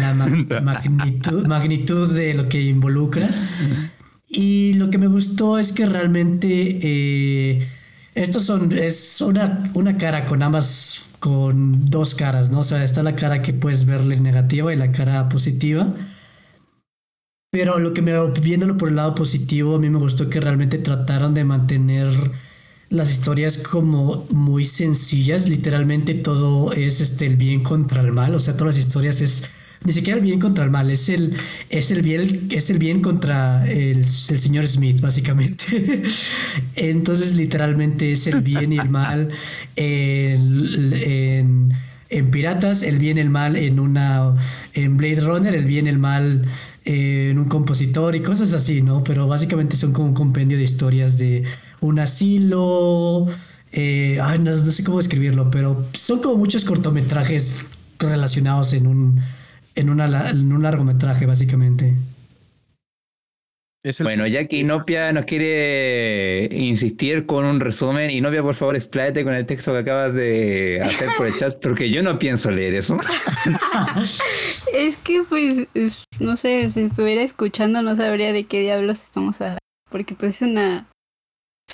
la 0.00 0.14
magnitud, 0.62 1.44
magnitud 1.48 2.14
de 2.14 2.34
lo 2.34 2.48
que 2.48 2.62
involucra. 2.62 3.28
Y 4.28 4.74
lo 4.74 4.90
que 4.90 4.98
me 4.98 5.08
gustó 5.08 5.58
es 5.58 5.72
que 5.72 5.86
realmente 5.86 6.78
eh, 6.82 7.66
estos 8.14 8.44
son, 8.44 8.70
es 8.70 9.20
una, 9.20 9.64
una 9.74 9.96
cara 9.96 10.24
con 10.24 10.40
ambas, 10.44 11.10
con 11.18 11.90
dos 11.90 12.14
caras, 12.14 12.50
¿no? 12.50 12.60
O 12.60 12.64
sea, 12.64 12.84
está 12.84 13.02
la 13.02 13.16
cara 13.16 13.42
que 13.42 13.52
puedes 13.52 13.86
verle 13.86 14.20
negativa 14.20 14.72
y 14.72 14.76
la 14.76 14.92
cara 14.92 15.28
positiva. 15.28 15.92
Pero 17.52 17.80
lo 17.80 17.92
que 17.92 18.00
me 18.00 18.12
viéndolo 18.40 18.76
por 18.76 18.90
el 18.90 18.96
lado 18.96 19.16
positivo, 19.16 19.74
a 19.74 19.80
mí 19.80 19.90
me 19.90 19.98
gustó 19.98 20.30
que 20.30 20.40
realmente 20.40 20.78
trataron 20.78 21.34
de 21.34 21.42
mantener 21.42 22.08
las 22.90 23.10
historias 23.10 23.58
como 23.58 24.24
muy 24.30 24.64
sencillas. 24.64 25.48
Literalmente 25.48 26.14
todo 26.14 26.72
es 26.72 27.00
este 27.00 27.26
el 27.26 27.34
bien 27.34 27.64
contra 27.64 28.02
el 28.02 28.12
mal. 28.12 28.36
O 28.36 28.38
sea, 28.38 28.56
todas 28.56 28.76
las 28.76 28.84
historias 28.84 29.20
es 29.20 29.50
ni 29.84 29.92
siquiera 29.92 30.18
el 30.18 30.24
bien 30.24 30.38
contra 30.38 30.64
el 30.64 30.70
mal, 30.70 30.90
es 30.90 31.08
el, 31.08 31.34
es 31.70 31.90
el 31.90 32.02
bien, 32.02 32.48
es 32.52 32.70
el 32.70 32.78
bien 32.78 33.02
contra 33.02 33.68
el, 33.68 33.96
el 33.96 34.04
señor 34.04 34.68
Smith, 34.68 35.00
básicamente. 35.00 36.04
Entonces, 36.76 37.34
literalmente 37.34 38.12
es 38.12 38.28
el 38.28 38.42
bien 38.42 38.74
y 38.74 38.78
el 38.78 38.90
mal 38.90 39.28
en 39.74 41.72
en 42.10 42.30
Piratas, 42.30 42.82
el 42.82 42.98
bien 42.98 43.18
y 43.18 43.20
el 43.20 43.30
mal 43.30 43.56
en 43.56 43.80
una 43.80 44.34
en 44.74 44.96
Blade 44.96 45.20
Runner, 45.20 45.54
el 45.54 45.64
bien 45.64 45.86
y 45.86 45.90
el 45.90 45.98
mal 45.98 46.42
en 46.90 47.38
un 47.38 47.44
compositor 47.44 48.16
y 48.16 48.20
cosas 48.20 48.52
así, 48.52 48.82
¿no? 48.82 49.04
Pero 49.04 49.28
básicamente 49.28 49.76
son 49.76 49.92
como 49.92 50.08
un 50.08 50.14
compendio 50.14 50.58
de 50.58 50.64
historias 50.64 51.18
de 51.18 51.44
un 51.80 52.00
asilo. 52.00 53.26
Eh, 53.72 54.18
ay, 54.20 54.40
no, 54.40 54.56
sé 54.56 54.82
cómo 54.82 54.98
describirlo, 54.98 55.50
pero 55.50 55.84
son 55.92 56.20
como 56.20 56.36
muchos 56.36 56.64
cortometrajes 56.64 57.64
relacionados 57.98 58.72
en 58.72 58.88
un, 58.88 59.20
en, 59.76 59.88
en 59.88 60.52
un 60.52 60.62
largometraje, 60.62 61.26
básicamente 61.26 61.96
bueno, 64.00 64.26
ya 64.26 64.46
que 64.46 64.56
Inopia 64.58 65.10
nos 65.12 65.24
quiere 65.24 66.48
insistir 66.54 67.24
con 67.24 67.46
un 67.46 67.60
resumen, 67.60 68.10
Inopia, 68.10 68.42
por 68.42 68.54
favor, 68.54 68.76
expláyate 68.76 69.24
con 69.24 69.32
el 69.34 69.46
texto 69.46 69.72
que 69.72 69.78
acabas 69.78 70.14
de 70.14 70.82
hacer 70.82 71.08
por 71.16 71.26
el 71.26 71.36
chat, 71.38 71.58
porque 71.62 71.90
yo 71.90 72.02
no 72.02 72.18
pienso 72.18 72.50
leer 72.50 72.74
eso. 72.74 72.98
es 74.74 74.98
que, 74.98 75.22
pues, 75.26 75.66
no 76.18 76.36
sé, 76.36 76.68
si 76.68 76.82
estuviera 76.82 77.22
escuchando 77.22 77.80
no 77.80 77.96
sabría 77.96 78.34
de 78.34 78.44
qué 78.44 78.60
diablos 78.60 79.02
estamos 79.02 79.40
hablando, 79.40 79.60
porque 79.88 80.14
pues 80.14 80.42
es 80.42 80.48
una... 80.48 80.86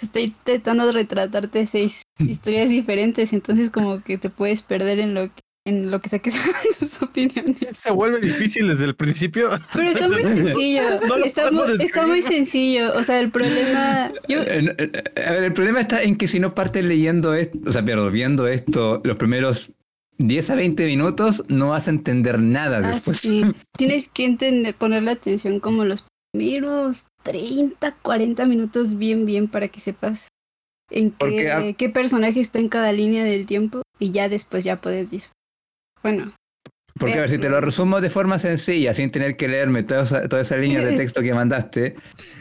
Estoy 0.00 0.25
intentando 0.25 0.92
retratarte 0.92 1.66
seis 1.66 2.02
historias 2.20 2.68
diferentes, 2.68 3.32
entonces 3.32 3.70
como 3.70 4.02
que 4.02 4.16
te 4.16 4.30
puedes 4.30 4.62
perder 4.62 5.00
en 5.00 5.14
lo 5.14 5.22
que 5.34 5.40
en 5.66 5.90
lo 5.90 6.00
que 6.00 6.08
sea 6.08 6.20
que 6.20 6.30
sean 6.32 6.54
sus 6.78 7.02
opiniones. 7.02 7.76
Se 7.76 7.90
vuelve 7.90 8.20
difícil 8.20 8.68
desde 8.68 8.85
el 8.85 8.94
principio. 8.94 9.50
Pero 9.75 9.90
está 9.90 10.08
muy 10.08 10.23
sencillo. 10.23 10.82
está, 11.25 12.06
muy, 12.06 12.23
sencillo. 12.23 12.94
O 12.94 13.04
sea, 13.04 13.20
el 13.20 13.30
problema. 13.30 14.12
Eh, 14.28 14.75
eh, 14.78 15.23
a 15.26 15.32
ver, 15.32 15.44
el 15.44 15.52
problema 15.52 15.80
está 15.80 16.02
en 16.02 16.16
que 16.16 16.28
si 16.28 16.40
no 16.40 16.54
partes 16.54 16.85
leyendo 16.85 17.35
esto, 17.35 17.58
o 17.66 17.73
sea, 17.73 17.85
pero 17.85 18.11
viendo 18.11 18.46
esto, 18.46 19.02
los 19.04 19.16
primeros 19.16 19.73
10 20.18 20.50
a 20.50 20.54
20 20.54 20.87
minutos, 20.87 21.44
no 21.49 21.70
vas 21.70 21.88
a 21.88 21.90
entender 21.90 22.38
nada 22.38 22.78
ah, 22.78 22.92
después. 22.92 23.18
Sí. 23.18 23.42
Tienes 23.76 24.08
que 24.08 24.25
entender, 24.25 24.75
ponerle 24.75 25.11
atención 25.11 25.61
como 25.61 25.85
los 25.85 26.06
primeros 26.32 27.06
30, 27.25 27.96
40 28.02 28.46
minutos 28.46 28.96
bien, 28.96 29.26
bien 29.26 29.49
para 29.49 29.68
que 29.68 29.80
sepas 29.80 30.28
en 30.90 31.11
qué, 31.11 31.75
qué 31.76 31.88
personaje 31.88 32.40
está 32.40 32.61
en 32.61 32.68
cada 32.68 32.92
línea 32.92 33.25
del 33.25 33.46
tiempo 33.46 33.82
y 33.99 34.12
ya 34.12 34.28
después 34.28 34.62
ya 34.62 34.80
puedes 34.80 35.11
disfrutar. 35.11 35.35
Bueno. 36.12 36.32
Porque 36.98 37.14
a 37.14 37.20
ver, 37.20 37.30
si 37.30 37.38
te 37.38 37.50
lo 37.50 37.60
resumo 37.60 38.00
de 38.00 38.08
forma 38.08 38.38
sencilla, 38.38 38.94
sin 38.94 39.10
tener 39.10 39.36
que 39.36 39.48
leerme 39.48 39.82
toda 39.82 40.04
esa, 40.04 40.28
toda 40.28 40.40
esa 40.40 40.56
línea 40.56 40.82
de 40.82 40.96
texto 40.96 41.20
que 41.20 41.34
mandaste, 41.34 41.94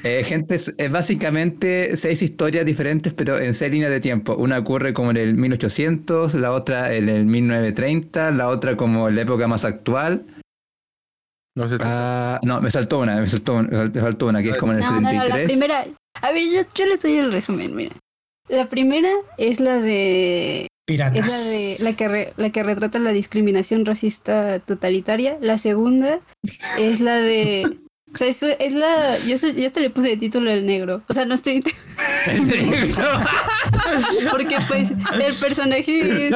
eh, 0.03 0.23
gente, 0.23 0.55
es 0.55 0.91
básicamente 0.91 1.97
seis 1.97 2.21
historias 2.21 2.65
diferentes, 2.65 3.13
pero 3.13 3.37
en 3.37 3.53
seis 3.53 3.71
líneas 3.71 3.91
de 3.91 3.99
tiempo. 3.99 4.35
Una 4.35 4.59
ocurre 4.59 4.93
como 4.93 5.11
en 5.11 5.17
el 5.17 5.35
1800, 5.35 6.35
la 6.35 6.53
otra 6.53 6.93
en 6.93 7.09
el 7.09 7.25
1930, 7.25 8.31
la 8.31 8.47
otra 8.47 8.77
como 8.77 9.09
en 9.09 9.17
la 9.17 9.23
época 9.23 9.47
más 9.47 9.65
actual. 9.65 10.25
No, 11.57 11.69
sé 11.69 11.77
ah, 11.81 12.39
no 12.43 12.61
me 12.61 12.71
saltó 12.71 12.99
una, 12.99 13.19
me 13.19 13.29
saltó, 13.29 13.61
me 13.61 14.01
faltó 14.01 14.27
una, 14.27 14.41
que 14.41 14.49
es 14.49 14.57
como 14.57 14.71
en 14.73 14.79
el 14.79 14.83
73. 14.83 15.29
la 15.29 15.47
primera, 15.47 15.85
a 16.21 16.31
ver, 16.31 16.43
yo, 16.49 16.61
yo 16.75 16.85
les 16.85 17.01
doy 17.01 17.17
el 17.17 17.31
resumen, 17.31 17.75
mira. 17.75 17.95
La 18.47 18.67
primera 18.69 19.09
es 19.37 19.59
la 19.59 19.79
de 19.79 20.67
es 20.87 20.99
la, 20.99 21.09
de, 21.09 21.77
la, 21.81 21.93
que 21.93 22.33
la 22.37 22.49
que 22.51 22.63
retrata 22.63 22.99
la 22.99 23.11
discriminación 23.11 23.85
racista 23.85 24.59
totalitaria. 24.59 25.37
La 25.41 25.57
segunda 25.57 26.19
es 26.77 26.99
la 26.99 27.17
de. 27.17 27.79
O 28.13 28.17
sea, 28.17 28.27
es, 28.27 28.73
la. 28.73 29.17
Yo, 29.19 29.35
yo 29.35 29.71
te 29.71 29.81
le 29.81 29.89
puse 29.89 30.09
de 30.09 30.17
título 30.17 30.51
el 30.51 30.65
negro. 30.65 31.01
O 31.09 31.13
sea, 31.13 31.25
no 31.25 31.33
estoy. 31.33 31.63
El 32.27 32.47
negro. 32.47 33.03
Porque, 34.31 34.57
pues, 34.67 34.91
el 34.91 35.33
personaje. 35.39 36.31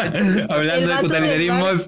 Hablando 0.50 0.88
de 0.88 1.02
totalitarismos. 1.02 1.86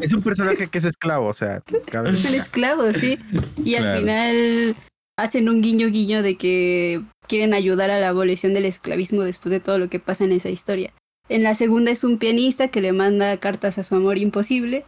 es 0.00 0.12
un 0.12 0.22
personaje 0.22 0.68
que 0.68 0.78
es 0.78 0.84
esclavo, 0.84 1.26
o 1.26 1.34
sea. 1.34 1.62
Es 1.66 2.24
un 2.24 2.34
esclavo, 2.34 2.92
sí. 2.92 3.18
Y 3.64 3.74
al 3.74 3.98
final 3.98 4.76
hacen 5.16 5.48
un 5.48 5.60
guiño 5.60 5.88
guiño 5.88 6.22
de 6.22 6.36
que 6.36 7.02
quieren 7.28 7.54
ayudar 7.54 7.90
a 7.90 8.00
la 8.00 8.08
abolición 8.08 8.52
del 8.54 8.64
esclavismo 8.64 9.22
después 9.22 9.50
de 9.50 9.60
todo 9.60 9.78
lo 9.78 9.88
que 9.88 10.00
pasa 10.00 10.24
en 10.24 10.32
esa 10.32 10.50
historia. 10.50 10.92
En 11.28 11.42
la 11.42 11.54
segunda 11.54 11.90
es 11.90 12.04
un 12.04 12.18
pianista 12.18 12.68
que 12.68 12.80
le 12.80 12.92
manda 12.92 13.38
cartas 13.38 13.78
a 13.78 13.82
su 13.82 13.94
amor 13.94 14.18
imposible 14.18 14.84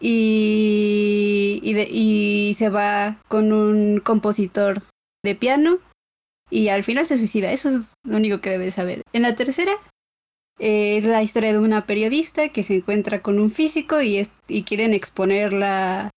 y, 0.00 1.60
y, 1.62 2.54
se 2.54 2.68
va 2.68 3.18
con 3.28 3.52
un 3.52 4.00
compositor 4.00 4.82
de 5.24 5.34
piano 5.34 5.78
y 6.50 6.68
al 6.68 6.84
final 6.84 7.06
se 7.06 7.16
suicida. 7.16 7.52
Eso 7.52 7.70
es 7.70 7.94
lo 8.04 8.16
único 8.16 8.40
que 8.40 8.50
debes 8.50 8.74
saber. 8.74 9.02
En 9.12 9.22
la 9.22 9.34
tercera 9.34 9.72
eh, 10.58 10.98
es 10.98 11.06
la 11.06 11.22
historia 11.22 11.52
de 11.52 11.58
una 11.58 11.86
periodista 11.86 12.48
que 12.50 12.64
se 12.64 12.76
encuentra 12.76 13.22
con 13.22 13.38
un 13.38 13.50
físico 13.50 14.00
y, 14.00 14.18
es, 14.18 14.30
y 14.46 14.64
quieren 14.64 14.94
exponerla 14.94 16.10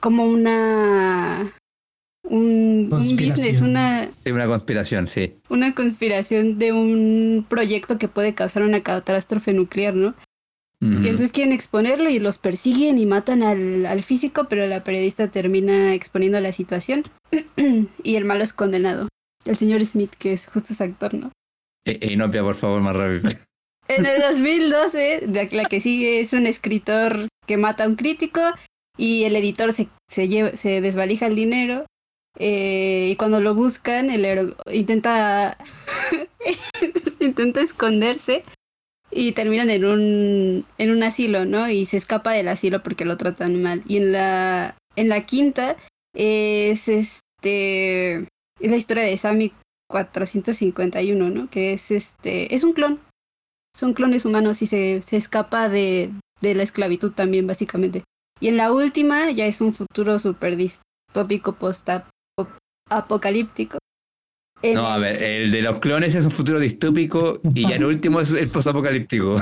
como 0.00 0.24
una 0.24 1.52
un, 2.28 2.88
business, 2.90 3.60
una... 3.60 4.10
una 4.26 4.46
conspiración, 4.46 5.08
sí. 5.08 5.34
Una 5.48 5.74
conspiración 5.74 6.58
de 6.58 6.72
un 6.72 7.46
proyecto 7.48 7.98
que 7.98 8.08
puede 8.08 8.34
causar 8.34 8.62
una 8.62 8.82
catástrofe 8.82 9.52
nuclear, 9.52 9.94
¿no? 9.94 10.14
Y 10.80 11.08
entonces 11.08 11.32
quieren 11.32 11.52
exponerlo 11.52 12.08
y 12.08 12.20
los 12.20 12.38
persiguen 12.38 12.98
y 12.98 13.06
matan 13.06 13.42
al, 13.42 13.84
al 13.84 14.04
físico, 14.04 14.46
pero 14.48 14.64
la 14.68 14.84
periodista 14.84 15.26
termina 15.26 15.92
exponiendo 15.92 16.38
la 16.40 16.52
situación 16.52 17.02
y 18.04 18.14
el 18.14 18.24
malo 18.24 18.44
es 18.44 18.52
condenado. 18.52 19.08
El 19.44 19.56
señor 19.56 19.84
Smith, 19.84 20.12
que 20.16 20.32
es 20.32 20.46
justo 20.46 20.72
ese 20.72 20.84
actor, 20.84 21.14
¿no? 21.14 21.32
E, 21.84 21.98
e 22.00 22.12
Inopia, 22.12 22.42
por 22.42 22.54
favor, 22.54 22.80
más 22.80 22.94
rápido. 22.94 23.28
En 23.88 24.04
el 24.04 24.20
2012, 24.20 25.22
de 25.28 25.48
la 25.50 25.64
que 25.64 25.80
sigue 25.80 26.20
es 26.20 26.34
un 26.34 26.46
escritor 26.46 27.26
que 27.46 27.56
mata 27.56 27.84
a 27.84 27.86
un 27.88 27.96
crítico 27.96 28.42
y 28.98 29.24
el 29.24 29.34
editor 29.34 29.72
se, 29.72 29.88
se, 30.06 30.28
lleva, 30.28 30.54
se 30.58 30.82
desvalija 30.82 31.26
el 31.26 31.34
dinero 31.34 31.86
eh, 32.38 33.08
y 33.10 33.16
cuando 33.16 33.40
lo 33.40 33.54
buscan, 33.54 34.10
el 34.10 34.54
intenta, 34.72 35.58
intenta 37.20 37.60
esconderse. 37.60 38.44
y 39.10 39.32
terminan 39.32 39.70
en 39.70 39.84
un, 39.84 40.66
en 40.78 40.90
un 40.90 41.02
asilo, 41.02 41.44
¿no? 41.44 41.68
Y 41.68 41.86
se 41.86 41.96
escapa 41.96 42.32
del 42.32 42.48
asilo 42.48 42.82
porque 42.82 43.04
lo 43.04 43.16
tratan 43.16 43.62
mal. 43.62 43.82
Y 43.88 43.96
en 43.96 44.12
la, 44.12 44.76
en 44.96 45.08
la 45.08 45.26
quinta 45.26 45.76
es 46.14 46.88
este 46.88 48.16
es 48.60 48.70
la 48.70 48.76
historia 48.76 49.04
de 49.04 49.16
Sammy 49.16 49.52
451, 49.88 51.30
¿no? 51.30 51.50
Que 51.50 51.72
es 51.72 51.90
este 51.90 52.54
es 52.54 52.64
un 52.64 52.72
clon. 52.72 53.00
Son 53.74 53.94
clones 53.94 54.24
humanos 54.24 54.62
y 54.62 54.66
se, 54.66 55.02
se 55.02 55.16
escapa 55.16 55.68
de, 55.68 56.10
de 56.40 56.54
la 56.54 56.62
esclavitud 56.62 57.12
también, 57.12 57.46
básicamente. 57.46 58.04
Y 58.40 58.48
en 58.48 58.56
la 58.56 58.72
última 58.72 59.30
ya 59.30 59.46
es 59.46 59.60
un 59.60 59.72
futuro 59.72 60.18
súper 60.18 60.56
distópico 60.56 61.54
post-apocalíptico. 62.88 63.78
No, 64.74 64.86
a 64.86 64.98
ver, 64.98 65.22
el 65.22 65.50
de 65.52 65.62
los 65.62 65.78
clones 65.78 66.14
es 66.14 66.24
un 66.24 66.32
futuro 66.32 66.58
distópico 66.58 67.40
y 67.54 67.68
ya 67.68 67.76
el 67.76 67.84
último 67.84 68.20
es 68.20 68.32
el 68.32 68.48
post-apocalíptico. 68.48 69.40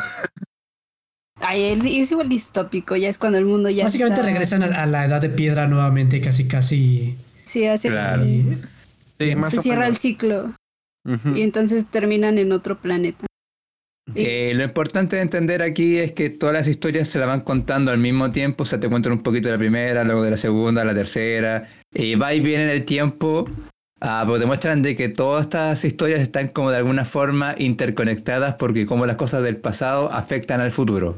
Ay, 1.41 1.65
es 1.85 2.11
igual 2.11 2.29
distópico, 2.29 2.97
ya 2.97 3.09
es 3.09 3.19
cuando 3.19 3.39
el 3.39 3.45
mundo 3.45 3.71
ya. 3.71 3.85
Básicamente 3.85 4.23
regresan 4.23 4.63
a, 4.63 4.87
la 4.87 5.05
edad 5.05 5.21
de 5.21 5.31
piedra 5.31 5.67
nuevamente, 5.67 6.21
casi, 6.21 6.47
casi. 6.47 7.17
Sí, 7.45 7.67
así. 7.67 7.89
Claro. 7.89 8.25
se 9.49 9.61
cierra 9.61 9.87
el 9.87 9.97
ciclo. 9.97 10.53
Y 11.35 11.43
entonces 11.43 11.87
terminan 11.87 12.37
en 12.37 12.53
otro 12.53 12.79
planeta. 12.79 13.27
Lo 14.15 14.65
importante 14.65 15.17
de 15.17 15.23
entender 15.23 15.63
aquí 15.63 15.99
es 15.99 16.13
que 16.13 16.31
todas 16.31 16.55
las 16.55 16.69
historias 16.69 17.09
se 17.09 17.19
las 17.19 17.29
van 17.29 17.41
contando 17.41 17.91
al 17.91 17.99
mismo 17.99 18.31
tiempo, 18.31 18.63
o 18.63 18.67
sea, 18.67 18.79
te 18.79 18.89
cuentan 18.89 19.13
un 19.13 19.23
poquito 19.23 19.49
de 19.49 19.55
la 19.55 19.59
primera, 19.59 20.05
luego 20.05 20.23
de 20.23 20.31
la 20.31 20.37
segunda, 20.37 20.85
la 20.85 20.95
tercera, 20.95 21.69
y 21.93 22.15
va 22.15 22.33
y 22.33 22.41
viene 22.41 22.65
en 22.65 22.71
el 22.71 22.85
tiempo, 22.85 23.47
Ah, 24.01 24.25
pues 24.27 24.41
demuestran 24.41 24.83
de 24.83 24.95
que 24.95 25.09
todas 25.09 25.45
estas 25.45 25.85
historias 25.85 26.21
están 26.21 26.49
como 26.49 26.71
de 26.71 26.77
alguna 26.77 27.07
forma 27.07 27.55
interconectadas 27.57 28.57
porque 28.57 28.85
como 28.85 29.07
las 29.07 29.17
cosas 29.17 29.43
del 29.43 29.57
pasado 29.57 30.13
afectan 30.13 30.61
al 30.61 30.71
futuro. 30.71 31.17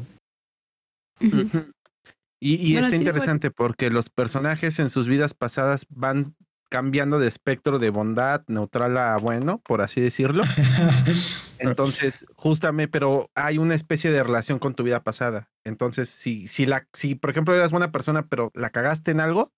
Y, 2.40 2.54
y 2.54 2.76
está 2.76 2.94
interesante 2.94 3.50
porque 3.50 3.90
los 3.90 4.10
personajes 4.10 4.78
en 4.78 4.90
sus 4.90 5.08
vidas 5.08 5.34
pasadas 5.34 5.86
van 5.90 6.36
cambiando 6.68 7.18
de 7.18 7.28
espectro 7.28 7.78
de 7.78 7.90
bondad 7.90 8.42
neutral 8.46 8.96
a 8.96 9.16
bueno, 9.16 9.58
por 9.64 9.80
así 9.80 10.00
decirlo. 10.00 10.44
Entonces, 11.58 12.26
justamente, 12.34 12.90
pero 12.90 13.30
hay 13.34 13.58
una 13.58 13.74
especie 13.74 14.10
de 14.10 14.22
relación 14.22 14.58
con 14.58 14.74
tu 14.74 14.82
vida 14.82 15.02
pasada. 15.02 15.48
Entonces, 15.64 16.08
si, 16.08 16.46
si, 16.46 16.66
la, 16.66 16.86
si 16.92 17.14
por 17.14 17.30
ejemplo 17.30 17.54
eras 17.54 17.70
buena 17.70 17.90
persona, 17.90 18.26
pero 18.26 18.50
la 18.54 18.70
cagaste 18.70 19.10
en 19.10 19.20
algo, 19.20 19.52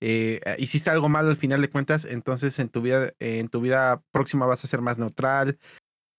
eh, 0.00 0.40
hiciste 0.58 0.90
algo 0.90 1.08
malo 1.08 1.30
al 1.30 1.36
final 1.36 1.60
de 1.60 1.70
cuentas, 1.70 2.04
entonces 2.04 2.58
en 2.58 2.68
tu 2.68 2.82
vida, 2.82 3.12
en 3.20 3.48
tu 3.48 3.60
vida 3.60 4.02
próxima 4.10 4.46
vas 4.46 4.64
a 4.64 4.68
ser 4.68 4.80
más 4.80 4.98
neutral. 4.98 5.58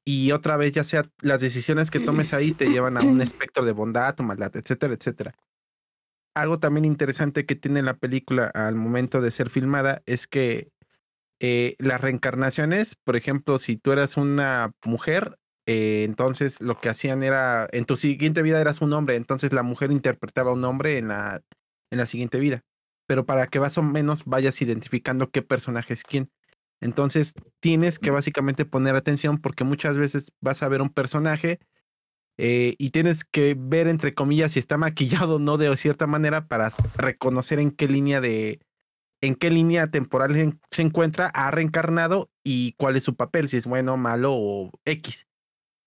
Y 0.06 0.32
otra 0.32 0.58
vez, 0.58 0.74
ya 0.74 0.84
sea 0.84 1.06
las 1.22 1.40
decisiones 1.40 1.90
que 1.90 2.00
tomes 2.00 2.34
ahí 2.34 2.54
te 2.54 2.66
llevan 2.66 2.98
a 2.98 3.02
un 3.02 3.22
espectro 3.22 3.64
de 3.64 3.72
bondad 3.72 4.20
o 4.20 4.24
maldad, 4.24 4.54
etcétera, 4.56 4.94
etcétera. 4.94 5.34
Algo 6.36 6.60
también 6.60 6.86
interesante 6.86 7.46
que 7.46 7.56
tiene 7.56 7.82
la 7.82 7.96
película 7.96 8.48
al 8.54 8.76
momento 8.76 9.22
de 9.22 9.32
ser 9.32 9.50
filmada 9.50 10.02
es 10.06 10.28
que 10.28 10.72
eh, 11.40 11.76
las 11.80 12.02
reencarnaciones, 12.02 12.96
por 12.96 13.16
ejemplo, 13.16 13.60
si 13.60 13.78
tú 13.78 13.92
eras 13.92 14.18
una 14.18 14.74
mujer, 14.86 15.38
eh, 15.66 16.04
entonces 16.04 16.62
lo 16.62 16.80
que 16.80 16.90
hacían 16.90 17.24
era, 17.24 17.68
en 17.72 17.86
tu 17.86 17.96
siguiente 17.96 18.42
vida 18.42 18.60
eras 18.60 18.82
un 18.82 18.94
hombre, 18.94 19.16
entonces 19.16 19.54
la 19.54 19.64
mujer 19.64 19.92
interpretaba 19.92 20.52
a 20.52 20.54
un 20.54 20.64
hombre 20.66 20.98
en 20.98 21.10
la, 21.10 21.42
en 21.92 21.98
la 21.98 22.06
siguiente 22.06 22.40
vida 22.40 22.64
pero 23.06 23.26
para 23.26 23.48
que 23.48 23.60
más 23.60 23.78
o 23.78 23.84
menos 23.84 24.26
vayas 24.26 24.62
identificando 24.62 25.30
qué 25.32 25.42
personaje 25.42 25.94
es 25.94 26.04
quién. 26.04 26.32
Entonces 26.82 27.34
tienes 27.60 28.00
que 28.00 28.12
básicamente 28.12 28.66
poner 28.66 28.96
atención 28.96 29.40
porque 29.40 29.64
muchas 29.64 29.98
veces 29.98 30.32
vas 30.42 30.64
a 30.64 30.68
ver 30.68 30.82
un 30.82 30.90
personaje 30.90 31.60
eh, 32.38 32.76
y 32.78 32.90
tienes 32.90 33.24
que 33.24 33.56
ver 33.58 33.88
entre 33.88 34.14
comillas 34.14 34.54
si 34.54 34.60
está 34.60 34.78
maquillado 34.78 35.36
o 35.36 35.40
no 35.40 35.58
de 35.58 35.76
cierta 35.78 36.08
manera 36.08 36.48
para 36.48 36.72
reconocer 36.96 37.60
en 37.60 37.72
qué 37.72 37.88
línea 37.88 38.22
de 38.22 38.60
en 39.22 39.36
qué 39.36 39.50
línea 39.50 39.88
temporal 39.88 40.60
se 40.70 40.82
encuentra, 40.82 41.28
ha 41.28 41.50
reencarnado 41.50 42.30
y 42.44 42.74
cuál 42.74 42.98
es 42.98 43.04
su 43.04 43.16
papel, 43.16 43.48
si 43.48 43.56
es 43.56 43.66
bueno, 43.66 43.96
malo 43.96 44.34
o 44.34 44.72
X 44.84 45.28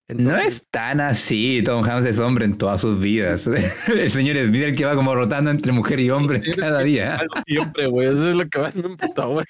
no 0.09 0.37
es 0.37 0.65
tan 0.71 1.01
así, 1.01 1.61
Tom 1.65 1.83
Hanks 1.83 2.05
es 2.05 2.19
hombre 2.19 2.45
en 2.45 2.57
todas 2.57 2.79
sus 2.79 2.99
vidas. 2.99 3.45
El 3.87 4.09
señor 4.09 4.37
Smith 4.37 4.63
el 4.63 4.75
que 4.75 4.85
va 4.85 4.95
como 4.95 5.13
rotando 5.13 5.51
entre 5.51 5.71
mujer 5.73 5.99
y 5.99 6.09
hombre 6.09 6.41
cada 6.55 6.81
día. 6.81 7.19
Siempre, 7.45 7.87
güey, 7.87 8.07
eso 8.07 8.29
es 8.29 8.35
lo 8.35 8.47
que 8.47 8.59
va 8.59 8.69
en 8.69 8.85
un 8.85 8.97
puto, 8.97 9.29
güey. 9.29 9.45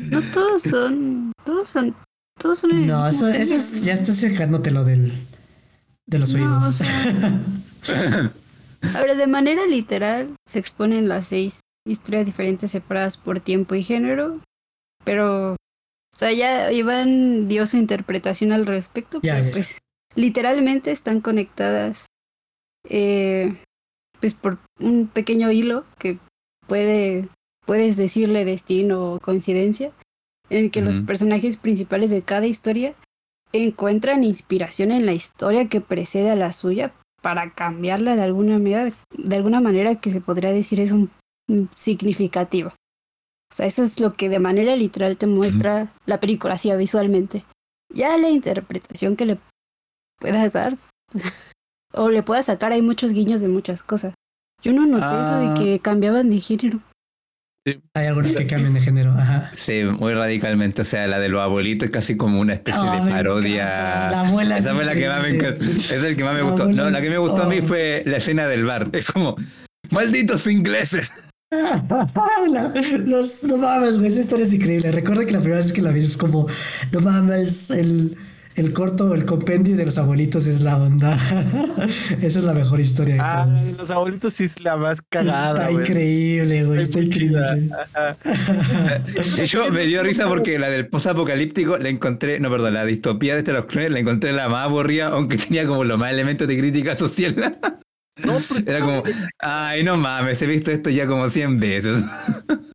No 0.00 0.22
todos 0.32 0.62
son, 0.62 1.32
todos 1.44 1.68
son, 1.68 1.94
todos 2.38 2.60
son. 2.60 2.86
No, 2.86 3.06
eso, 3.08 3.28
eso 3.28 3.56
es, 3.56 3.84
ya 3.84 3.92
estás 3.92 4.22
lo 4.72 4.84
del, 4.84 5.12
de 6.10 6.18
los 6.18 6.34
oídos. 6.34 6.82
Ahora, 8.94 9.14
de 9.14 9.26
manera 9.26 9.66
literal, 9.66 10.34
se 10.46 10.58
exponen 10.58 11.08
las 11.08 11.28
seis 11.28 11.60
historias 11.86 12.26
diferentes 12.26 12.70
separadas 12.70 13.16
por 13.16 13.40
tiempo 13.40 13.74
y 13.74 13.82
género, 13.82 14.40
pero 15.04 15.52
o 15.52 16.18
sea, 16.18 16.32
ya 16.32 16.70
Iván 16.72 17.48
dio 17.48 17.66
su 17.66 17.76
interpretación 17.76 18.52
al 18.52 18.66
respecto, 18.66 19.20
pero 19.22 19.50
pues 19.52 19.78
literalmente 20.14 20.90
están 20.90 21.20
conectadas 21.20 22.06
eh, 22.88 23.54
pues 24.20 24.34
por 24.34 24.58
un 24.78 25.06
pequeño 25.06 25.50
hilo 25.52 25.84
que 25.98 26.18
puede 26.66 27.28
puedes 27.64 27.96
decirle 27.96 28.44
destino 28.44 29.12
o 29.12 29.20
coincidencia 29.20 29.92
en 30.48 30.64
el 30.64 30.70
que 30.70 30.80
los 30.80 30.98
personajes 31.00 31.56
principales 31.56 32.10
de 32.10 32.22
cada 32.22 32.46
historia 32.46 32.94
encuentran 33.52 34.24
inspiración 34.24 34.90
en 34.90 35.06
la 35.06 35.12
historia 35.12 35.68
que 35.68 35.80
precede 35.80 36.30
a 36.30 36.36
la 36.36 36.52
suya 36.52 36.92
para 37.22 37.52
cambiarla 37.52 38.16
de 38.16 38.22
alguna 38.22 38.58
manera, 38.58 38.92
de 39.16 39.36
alguna 39.36 39.60
manera 39.60 39.96
que 39.96 40.10
se 40.10 40.20
podría 40.20 40.52
decir 40.52 40.80
es 40.80 40.92
un 40.92 41.10
significativo. 41.74 42.72
O 43.52 43.56
sea, 43.56 43.66
eso 43.66 43.82
es 43.82 43.98
lo 43.98 44.14
que 44.14 44.28
de 44.28 44.38
manera 44.38 44.76
literal 44.76 45.16
te 45.16 45.26
muestra 45.26 45.92
la 46.06 46.20
película, 46.20 46.54
así 46.54 46.74
visualmente. 46.76 47.44
Ya 47.92 48.16
la 48.16 48.30
interpretación 48.30 49.16
que 49.16 49.26
le 49.26 49.38
puedas 50.18 50.52
dar, 50.52 50.76
o 51.94 52.08
le 52.08 52.22
puedas 52.22 52.46
sacar, 52.46 52.72
hay 52.72 52.82
muchos 52.82 53.12
guiños 53.12 53.40
de 53.40 53.48
muchas 53.48 53.82
cosas. 53.82 54.14
Yo 54.62 54.72
no 54.72 54.86
noté 54.86 55.20
eso 55.20 55.36
de 55.36 55.46
ah. 55.48 55.54
que 55.58 55.80
cambiaban 55.80 56.30
de 56.30 56.40
género. 56.40 56.80
Sí. 57.66 57.78
Hay 57.94 58.06
algunos 58.06 58.34
que 58.34 58.46
cambian 58.46 58.72
de 58.72 58.80
género, 58.80 59.10
ajá. 59.12 59.50
Sí, 59.54 59.82
muy 59.84 60.14
radicalmente. 60.14 60.82
O 60.82 60.84
sea, 60.84 61.06
la 61.06 61.18
de 61.18 61.28
los 61.28 61.42
abuelitos 61.42 61.86
es 61.86 61.92
casi 61.92 62.16
como 62.16 62.40
una 62.40 62.54
especie 62.54 62.82
de 62.82 63.10
parodia. 63.10 64.10
La 64.10 64.20
abuela 64.20 64.56
Esa 64.56 64.74
fue 64.74 64.84
la 64.84 64.94
que 64.94 65.08
más 65.08 65.22
me 65.22 65.36
Es 65.36 65.92
el 65.92 66.16
que 66.16 66.24
más 66.24 66.34
me 66.34 66.42
gustó. 66.42 66.66
No, 66.66 66.88
la 66.88 67.00
que 67.00 67.10
me 67.10 67.18
gustó 67.18 67.42
a 67.42 67.46
mí 67.46 67.60
fue 67.60 68.02
la 68.06 68.16
escena 68.16 68.46
del 68.46 68.64
bar. 68.64 68.88
Es 68.92 69.06
como, 69.06 69.36
malditos 69.90 70.46
ingleses. 70.46 71.12
Los, 73.06 73.42
no 73.44 73.56
mames, 73.56 73.96
güey, 73.96 74.06
esa 74.06 74.20
historia 74.20 74.46
es 74.46 74.52
increíble. 74.52 74.92
Recuerda 74.92 75.26
que 75.26 75.32
la 75.32 75.40
primera 75.40 75.60
vez 75.60 75.72
que 75.72 75.82
la 75.82 75.90
vi 75.90 75.98
es 75.98 76.16
como, 76.16 76.46
no 76.92 77.00
mames, 77.00 77.70
el, 77.70 78.16
el 78.60 78.74
corto, 78.74 79.14
el 79.14 79.24
compendio 79.24 79.74
de 79.74 79.86
los 79.86 79.96
abuelitos 79.96 80.46
es 80.46 80.60
la 80.60 80.76
onda. 80.76 81.14
esa 82.22 82.38
es 82.38 82.44
la 82.44 82.52
mejor 82.52 82.78
historia 82.78 83.14
de 83.14 83.20
ah, 83.20 83.46
Los 83.78 83.90
abuelitos 83.90 84.34
sí 84.34 84.44
es 84.44 84.60
la 84.60 84.76
más 84.76 85.00
cagada. 85.08 85.70
Está 85.70 85.70
increíble, 85.70 86.64
güey, 86.64 86.82
está 86.82 87.00
increíble. 87.00 87.70
Yo 89.46 89.70
me 89.70 89.86
dio 89.86 90.02
risa 90.02 90.28
porque 90.28 90.58
la 90.58 90.68
del 90.68 90.88
post-apocalíptico 90.88 91.78
la 91.78 91.88
encontré, 91.88 92.38
no, 92.38 92.50
perdón, 92.50 92.74
la 92.74 92.84
distopía 92.84 93.32
de 93.32 93.40
este 93.40 93.52
los 93.52 93.64
clones 93.64 93.92
la 93.92 94.00
encontré 94.00 94.32
la 94.32 94.48
más 94.50 94.66
aburrida, 94.66 95.08
aunque 95.08 95.38
tenía 95.38 95.66
como 95.66 95.84
los 95.84 95.98
más 95.98 96.12
elementos 96.12 96.46
de 96.46 96.58
crítica 96.58 96.96
social. 96.96 97.58
Era 98.66 98.80
como, 98.80 99.02
ay, 99.38 99.82
no 99.82 99.96
mames, 99.96 100.42
he 100.42 100.46
visto 100.46 100.70
esto 100.70 100.90
ya 100.90 101.06
como 101.06 101.30
100 101.30 101.58
veces. 101.58 102.04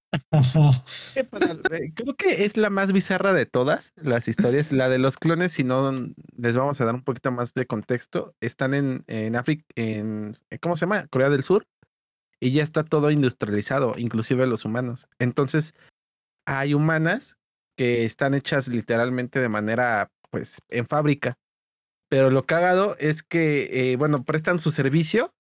Creo 1.96 2.16
que 2.16 2.46
es 2.46 2.58
la 2.58 2.70
más 2.70 2.92
bizarra 2.92 3.34
de 3.34 3.46
todas 3.46 3.94
las 3.96 4.28
historias. 4.28 4.72
La 4.72 4.90
de 4.90 5.00
los 5.00 5.18
clones, 5.18 5.54
si 5.54 5.64
no 5.64 5.92
les 6.38 6.56
vamos 6.56 6.80
a 6.80 6.86
dar 6.86 6.96
un 6.96 7.04
poquito 7.04 7.32
más 7.32 7.54
de 7.54 7.66
contexto, 7.66 8.36
están 8.42 8.74
en, 8.74 9.04
en 9.08 9.36
África, 9.36 9.66
en, 9.76 10.34
¿cómo 10.62 10.76
se 10.76 10.82
llama? 10.82 11.08
Corea 11.08 11.30
del 11.30 11.44
Sur. 11.44 11.68
Y 12.40 12.52
ya 12.52 12.64
está 12.64 12.84
todo 12.84 13.12
industrializado, 13.12 13.96
inclusive 13.98 14.46
los 14.46 14.66
humanos. 14.66 15.08
Entonces, 15.20 15.74
hay 16.46 16.74
humanas 16.74 17.38
que 17.78 18.06
están 18.06 18.34
hechas 18.34 18.68
literalmente 18.68 19.40
de 19.40 19.50
manera, 19.50 20.12
pues, 20.32 20.60
en 20.70 20.88
fábrica. 20.88 21.38
Pero 22.10 22.30
lo 22.30 22.46
cagado 22.46 22.96
es 23.00 23.24
que, 23.24 23.92
eh, 23.92 23.96
bueno, 23.96 24.24
prestan 24.24 24.60
su 24.60 24.72
servicio 24.72 25.35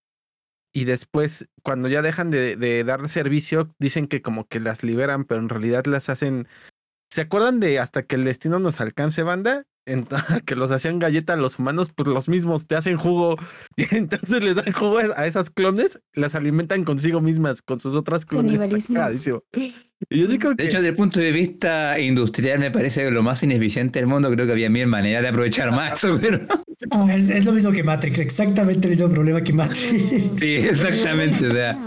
y 0.76 0.84
después, 0.84 1.48
cuando 1.64 1.88
ya 1.88 2.02
dejan 2.02 2.32
de, 2.32 2.58
de 2.58 2.84
dar 2.84 3.08
servicio, 3.08 3.74
dicen 3.80 4.08
que 4.08 4.22
como 4.22 4.46
que 4.50 4.60
las 4.60 4.84
liberan, 4.84 5.24
pero 5.24 5.40
en 5.40 5.48
realidad 5.48 5.86
las 5.86 6.10
hacen. 6.10 6.50
¿Se 7.10 7.22
acuerdan 7.22 7.62
de 7.62 7.80
hasta 7.80 8.04
que 8.04 8.16
el 8.16 8.26
destino 8.26 8.60
nos 8.60 8.82
alcance, 8.82 9.24
banda? 9.24 9.66
que 10.45 10.56
los 10.56 10.71
hacían 10.71 11.00
galletas 11.00 11.38
los 11.38 11.60
humanos, 11.60 11.91
pues 11.95 12.08
los 12.08 12.28
mismos 12.28 12.67
te 12.67 12.76
hacen 12.76 12.98
jugo 12.98 13.38
y 13.76 13.84
entonces 13.95 14.43
les 14.43 14.56
dan 14.56 14.71
jugo 14.71 15.00
a 15.00 15.28
esas 15.28 15.50
clones, 15.50 16.00
las 16.13 16.36
alimentan 16.36 16.84
consigo 16.84 17.21
mismas, 17.21 17.62
con 17.62 17.80
sus 17.80 17.95
otras 17.95 18.26
clones. 18.26 18.60
Y 20.10 20.19
yo 20.19 20.28
digo 20.28 20.54
de 20.54 20.65
hecho, 20.65 20.78
desde 20.78 20.89
el 20.89 20.95
punto 20.95 21.19
de 21.19 21.32
vista 21.32 21.98
industrial, 22.00 22.60
me 22.60 22.69
parece 22.69 23.10
lo 23.10 23.24
más 23.24 23.41
ineficiente 23.43 24.00
del 24.00 24.08
mundo. 24.08 24.30
Creo 24.30 24.45
que 24.45 24.52
había 24.52 24.69
mil 24.69 24.88
maneras 24.88 25.21
de 25.21 25.30
aprovechar 25.30 25.71
más 25.71 26.06
pero. 26.21 26.41
Ah, 26.91 27.15
es, 27.15 27.45
lo 27.45 27.54
mismo 27.54 27.71
que 27.71 27.84
Matrix, 27.84 28.19
exactamente 28.19 28.88
el 28.88 28.91
mismo 28.91 29.10
problema 29.10 29.41
que 29.41 29.54
Matrix. 29.54 30.32
Sí, 30.38 30.56
exactamente. 30.56 31.48
O 31.48 31.52
sea, 31.52 31.80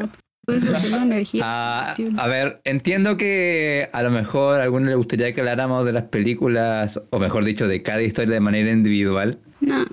Ah, 1.42 1.94
a 2.16 2.26
ver, 2.26 2.60
entiendo 2.64 3.16
que 3.16 3.90
a 3.92 4.02
lo 4.02 4.10
mejor 4.10 4.60
a 4.60 4.64
alguno 4.64 4.88
le 4.88 4.94
gustaría 4.94 5.34
que 5.34 5.40
habláramos 5.40 5.84
de 5.84 5.92
las 5.92 6.04
películas, 6.04 7.00
o 7.10 7.18
mejor 7.18 7.44
dicho, 7.44 7.68
de 7.68 7.82
cada 7.82 8.02
historia 8.02 8.34
de 8.34 8.40
manera 8.40 8.70
individual. 8.70 9.40
No, 9.60 9.84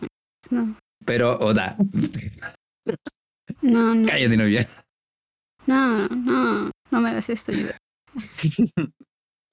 no. 0.51 0.77
Pero, 1.05 1.37
Oda. 1.39 1.75
No, 3.61 3.95
no. 3.95 4.07
Cállate, 4.07 4.37
novia. 4.37 4.67
No, 5.67 6.07
no, 6.07 6.71
no 6.91 7.01
me 7.01 7.09
hagas 7.09 7.29
esto, 7.29 7.51
yo. 7.51 7.67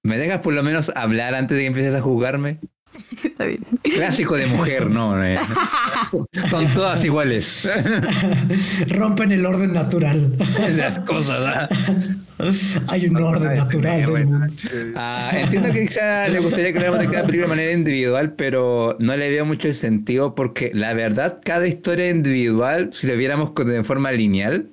¿Me 0.04 0.18
dejas 0.18 0.40
por 0.40 0.54
lo 0.54 0.62
menos 0.62 0.92
hablar 0.94 1.34
antes 1.34 1.56
de 1.56 1.62
que 1.62 1.66
empieces 1.66 1.94
a 1.94 2.02
jugarme? 2.02 2.58
Está 3.24 3.44
bien. 3.44 3.60
Clásico 3.82 4.36
de 4.36 4.46
mujer, 4.46 4.90
no. 4.90 5.22
Eh. 5.22 5.38
Son 6.48 6.66
todas 6.68 7.04
iguales. 7.04 7.68
Rompen 8.88 9.32
el 9.32 9.44
orden 9.46 9.72
natural. 9.72 10.32
Esas 10.66 11.00
cosas. 11.00 11.46
¿ah? 11.46 11.68
Hay 12.88 13.06
un 13.06 13.16
orden 13.16 13.56
natural 13.56 14.06
del 14.06 14.26
mundo. 14.26 14.46
Ah, 14.96 15.30
entiendo 15.32 15.72
que 15.72 15.86
quizá 15.86 16.28
le 16.28 16.40
gustaría 16.40 16.72
que 16.72 16.78
habláramos 16.78 17.00
de 17.06 17.12
cada 17.12 17.26
película 17.26 17.46
de 17.46 17.56
manera 17.56 17.72
individual, 17.72 18.32
pero 18.32 18.96
no 18.98 19.16
le 19.16 19.30
veo 19.30 19.44
mucho 19.44 19.68
el 19.68 19.74
sentido 19.74 20.34
porque 20.34 20.70
la 20.74 20.92
verdad, 20.94 21.40
cada 21.44 21.66
historia 21.66 22.10
individual, 22.10 22.90
si 22.92 23.06
lo 23.06 23.16
viéramos 23.16 23.54
de 23.54 23.84
forma 23.84 24.10
lineal, 24.12 24.68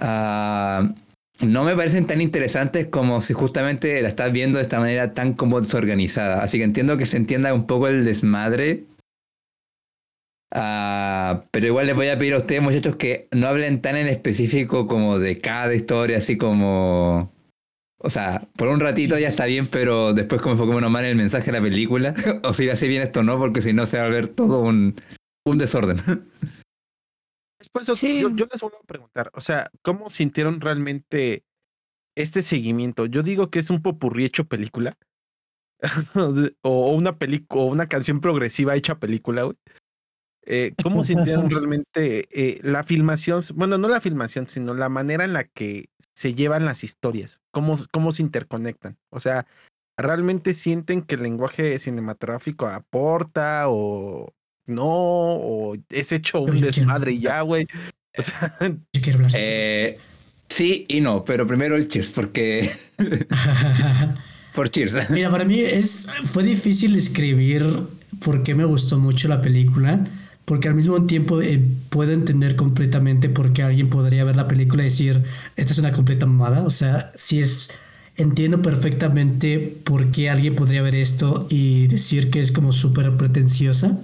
uh, 0.00 0.94
no 1.40 1.64
me 1.64 1.74
parecen 1.74 2.06
tan 2.06 2.20
interesantes 2.20 2.88
como 2.88 3.20
si 3.20 3.32
justamente 3.32 4.00
la 4.02 4.08
estás 4.08 4.32
viendo 4.32 4.58
de 4.58 4.64
esta 4.64 4.80
manera 4.80 5.12
tan 5.12 5.34
como 5.34 5.60
desorganizada. 5.60 6.42
Así 6.42 6.58
que 6.58 6.64
entiendo 6.64 6.96
que 6.96 7.06
se 7.06 7.16
entienda 7.16 7.54
un 7.54 7.66
poco 7.66 7.88
el 7.88 8.04
desmadre. 8.04 8.84
Ah, 10.54 11.44
pero 11.50 11.66
igual 11.66 11.86
les 11.86 11.96
voy 11.96 12.08
a 12.08 12.18
pedir 12.18 12.34
a 12.34 12.38
ustedes, 12.38 12.62
muchachos, 12.62 12.96
que 12.96 13.28
no 13.32 13.48
hablen 13.48 13.80
tan 13.80 13.96
en 13.96 14.06
específico 14.06 14.86
como 14.86 15.18
de 15.18 15.40
cada 15.40 15.74
historia, 15.74 16.18
así 16.18 16.36
como. 16.36 17.32
O 18.04 18.10
sea, 18.10 18.48
por 18.56 18.68
un 18.68 18.80
ratito 18.80 19.16
ya 19.18 19.28
está 19.28 19.46
bien, 19.46 19.64
pero 19.70 20.12
después 20.12 20.42
como 20.42 20.54
enfoquémonos 20.54 20.90
más 20.90 21.02
en 21.02 21.08
el 21.08 21.16
mensaje 21.16 21.46
de 21.46 21.58
la 21.58 21.62
película. 21.62 22.14
o 22.42 22.52
si 22.52 22.68
hace 22.68 22.88
bien 22.88 23.02
esto 23.02 23.22
no, 23.22 23.38
porque 23.38 23.62
si 23.62 23.72
no 23.72 23.86
se 23.86 23.98
va 23.98 24.04
a 24.04 24.08
ver 24.08 24.28
todo 24.28 24.60
un, 24.60 24.94
un 25.44 25.58
desorden. 25.58 25.98
Después, 27.74 28.00
yo, 28.02 28.46
les 28.50 28.60
vuelvo 28.60 28.78
a 28.82 28.86
preguntar, 28.86 29.30
o 29.34 29.40
sea, 29.40 29.70
¿cómo 29.80 30.10
sintieron 30.10 30.60
realmente 30.60 31.44
este 32.14 32.42
seguimiento? 32.42 33.06
Yo 33.06 33.22
digo 33.22 33.50
que 33.50 33.60
es 33.60 33.70
un 33.70 33.80
popurrí 33.80 34.26
hecho 34.26 34.44
película. 34.44 34.98
o 36.62 36.92
una 36.92 37.18
película, 37.18 37.62
o 37.62 37.66
una 37.66 37.88
canción 37.88 38.20
progresiva 38.20 38.76
hecha 38.76 38.98
película, 38.98 39.44
güey. 39.44 39.56
Eh, 40.44 40.74
¿Cómo 40.82 41.04
sintieron 41.04 41.48
realmente 41.50 42.28
eh, 42.30 42.60
la 42.62 42.84
filmación? 42.84 43.42
Bueno, 43.54 43.78
no 43.78 43.88
la 43.88 44.00
filmación, 44.00 44.48
sino 44.48 44.74
la 44.74 44.88
manera 44.88 45.24
en 45.24 45.32
la 45.32 45.44
que 45.44 45.88
se 46.14 46.34
llevan 46.34 46.64
las 46.64 46.84
historias, 46.84 47.40
cómo, 47.52 47.78
cómo 47.92 48.12
se 48.12 48.22
interconectan. 48.22 48.98
O 49.10 49.20
sea, 49.20 49.46
¿realmente 49.96 50.52
sienten 50.52 51.02
que 51.02 51.14
el 51.14 51.22
lenguaje 51.22 51.78
cinematográfico 51.78 52.66
aporta 52.66 53.64
o, 53.68 54.34
no, 54.66 54.84
o 54.86 55.76
es 55.88 56.12
hecho 56.12 56.40
un 56.40 56.60
desmadre 56.60 57.12
y 57.12 57.20
ya, 57.20 57.40
güey. 57.42 57.66
O 58.16 58.22
sea, 58.22 58.56
yo 58.60 59.00
quiero 59.02 59.18
hablar. 59.18 59.32
Eh, 59.34 59.98
sí 60.48 60.84
y 60.88 61.00
no, 61.00 61.24
pero 61.24 61.46
primero 61.46 61.76
el 61.76 61.88
Cheers, 61.88 62.10
porque. 62.10 62.70
Por 64.54 64.70
Cheers. 64.70 64.94
Mira, 65.10 65.30
para 65.30 65.44
mí 65.44 65.60
es, 65.60 66.08
fue 66.26 66.42
difícil 66.42 66.94
escribir 66.96 67.64
por 68.22 68.42
qué 68.42 68.54
me 68.54 68.64
gustó 68.64 68.98
mucho 68.98 69.28
la 69.28 69.40
película, 69.40 70.04
porque 70.44 70.68
al 70.68 70.74
mismo 70.74 71.06
tiempo 71.06 71.40
eh, 71.40 71.62
puedo 71.88 72.12
entender 72.12 72.54
completamente 72.54 73.28
por 73.28 73.52
qué 73.52 73.62
alguien 73.62 73.88
podría 73.88 74.24
ver 74.24 74.36
la 74.36 74.48
película 74.48 74.82
y 74.82 74.86
decir, 74.86 75.22
esta 75.56 75.72
es 75.72 75.78
una 75.78 75.92
completa 75.92 76.26
mamada. 76.26 76.62
O 76.62 76.70
sea, 76.70 77.10
si 77.14 77.40
es. 77.40 77.78
Entiendo 78.14 78.60
perfectamente 78.60 79.58
por 79.58 80.10
qué 80.10 80.28
alguien 80.28 80.54
podría 80.54 80.82
ver 80.82 80.94
esto 80.94 81.46
y 81.48 81.86
decir 81.86 82.30
que 82.30 82.40
es 82.40 82.52
como 82.52 82.70
súper 82.72 83.16
pretenciosa. 83.16 83.98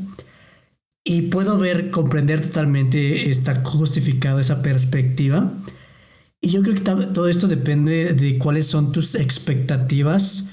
Y 1.11 1.23
puedo 1.23 1.57
ver, 1.57 1.91
comprender 1.91 2.43
totalmente, 2.43 3.31
está 3.31 3.65
justificado 3.65 4.41
esa 4.41 4.61
perspectiva. 4.61 5.55
Y 6.39 6.51
yo 6.51 6.63
creo 6.63 6.75
que 6.75 6.83
todo 6.83 7.29
esto 7.29 7.49
depende 7.49 8.13
de 8.13 8.37
cuáles 8.37 8.67
son 8.67 8.93
tus 8.93 9.15
expectativas 9.15 10.51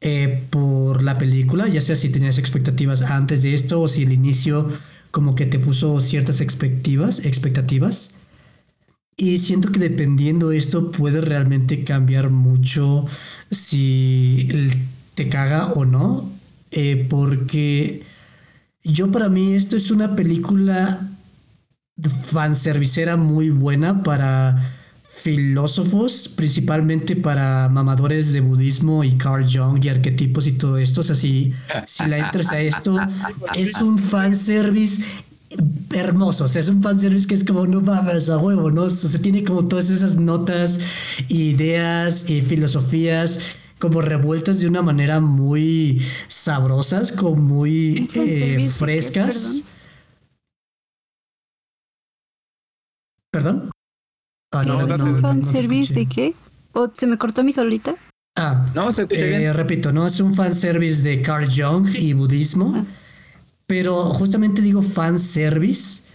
eh, 0.00 0.44
por 0.50 1.02
la 1.02 1.18
película, 1.18 1.66
ya 1.66 1.80
sea 1.80 1.96
si 1.96 2.10
tenías 2.10 2.38
expectativas 2.38 3.02
antes 3.02 3.42
de 3.42 3.54
esto 3.54 3.80
o 3.80 3.88
si 3.88 4.04
el 4.04 4.12
inicio 4.12 4.68
como 5.10 5.34
que 5.34 5.46
te 5.46 5.58
puso 5.58 6.00
ciertas 6.00 6.40
expectativas, 6.40 7.18
expectativas. 7.24 8.12
Y 9.16 9.38
siento 9.38 9.72
que 9.72 9.80
dependiendo 9.80 10.50
de 10.50 10.58
esto 10.58 10.92
puede 10.92 11.20
realmente 11.22 11.82
cambiar 11.82 12.30
mucho 12.30 13.04
si 13.50 14.48
te 15.16 15.28
caga 15.28 15.72
o 15.72 15.84
no, 15.84 16.30
eh, 16.70 17.04
porque 17.10 18.06
yo 18.88 19.10
para 19.10 19.28
mí 19.28 19.54
esto 19.54 19.76
es 19.76 19.90
una 19.90 20.16
película 20.16 21.00
fanservicera 22.30 23.16
muy 23.16 23.50
buena 23.50 24.02
para 24.02 24.56
filósofos, 25.02 26.28
principalmente 26.28 27.16
para 27.16 27.68
mamadores 27.68 28.32
de 28.32 28.40
budismo 28.40 29.04
y 29.04 29.18
Carl 29.18 29.44
Jung 29.44 29.84
y 29.84 29.88
arquetipos 29.88 30.46
y 30.46 30.52
todo 30.52 30.78
esto. 30.78 31.00
O 31.00 31.04
sea, 31.04 31.16
si, 31.16 31.52
la 32.06 32.18
entras 32.18 32.52
a 32.52 32.60
esto, 32.60 32.96
es 33.54 33.82
un 33.82 33.98
fanservice 33.98 35.02
hermoso. 35.92 36.44
O 36.44 36.48
sea, 36.48 36.60
es 36.60 36.68
un 36.68 36.82
fanservice 36.82 37.26
que 37.26 37.34
es 37.34 37.44
como, 37.44 37.66
no 37.66 37.80
mames, 37.80 38.30
a 38.30 38.38
huevo, 38.38 38.70
¿no? 38.70 38.82
O 38.84 38.90
sea, 38.90 39.20
tiene 39.20 39.42
como 39.44 39.66
todas 39.66 39.90
esas 39.90 40.14
notas, 40.14 40.80
ideas 41.28 42.30
y 42.30 42.40
filosofías 42.42 43.40
como 43.78 44.00
revueltas 44.00 44.60
de 44.60 44.68
una 44.68 44.82
manera 44.82 45.20
muy 45.20 46.02
sabrosas, 46.28 47.12
como 47.12 47.36
muy 47.36 48.08
eh, 48.14 48.68
frescas. 48.70 49.64
¿Perdón? 53.30 53.70
Ah, 54.52 54.64
no, 54.64 54.92
¿Es 54.92 55.00
un 55.00 55.20
fanservice 55.20 55.94
de 55.94 56.06
qué? 56.06 56.34
¿O 56.72 56.90
se 56.92 57.06
me 57.06 57.18
cortó 57.18 57.44
mi 57.44 57.52
solita? 57.52 57.94
Ah, 58.36 58.66
no, 58.74 58.92
se 58.94 59.06
eh, 59.10 59.52
repito, 59.52 59.92
no 59.92 60.06
es 60.06 60.20
un 60.20 60.32
fanservice 60.32 61.02
de 61.02 61.20
Carl 61.22 61.46
Jung 61.48 61.88
y 61.94 62.12
budismo, 62.12 62.72
ah. 62.76 62.84
pero 63.66 64.04
justamente 64.06 64.62
digo 64.62 64.80
fanservice 64.80 66.07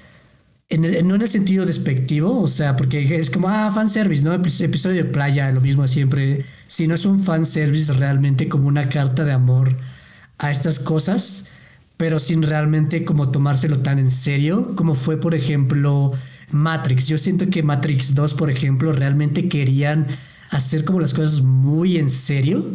no 0.78 1.16
en 1.16 1.22
el 1.22 1.30
sentido 1.30 1.66
despectivo, 1.66 2.42
o 2.42 2.48
sea, 2.48 2.76
porque 2.76 3.16
es 3.16 3.30
como, 3.30 3.50
ah, 3.50 3.72
fanservice, 3.74 4.24
¿no? 4.24 4.34
Episodio 4.34 5.04
de 5.04 5.06
playa, 5.06 5.52
lo 5.52 5.62
mismo 5.62 5.88
siempre, 5.88 6.46
sino 6.68 6.96
es 6.96 7.06
un 7.06 7.20
fanservice 7.20 7.92
realmente 7.94 8.48
como 8.48 8.68
una 8.68 8.90
carta 8.90 9.24
de 9.24 9.32
amor 9.32 9.76
a 10.38 10.52
estas 10.52 10.80
cosas, 10.80 11.50
pero 11.98 12.20
sin 12.20 12.44
realmente 12.44 13.06
como 13.06 13.30
tomárselo 13.30 13.80
tan 13.80 14.00
en 14.00 14.12
serio, 14.12 14.74
como 14.76 14.96
fue, 14.96 15.18
por 15.20 15.36
ejemplo, 15.36 16.12
Matrix. 16.52 17.08
Yo 17.08 17.18
siento 17.18 17.50
que 17.50 17.64
Matrix 17.64 18.16
2, 18.16 18.34
por 18.34 18.50
ejemplo, 18.50 18.92
realmente 18.94 19.50
querían 19.50 20.08
hacer 20.50 20.86
como 20.86 21.00
las 21.00 21.14
cosas 21.14 21.42
muy 21.42 21.98
en 21.98 22.10
serio. 22.10 22.66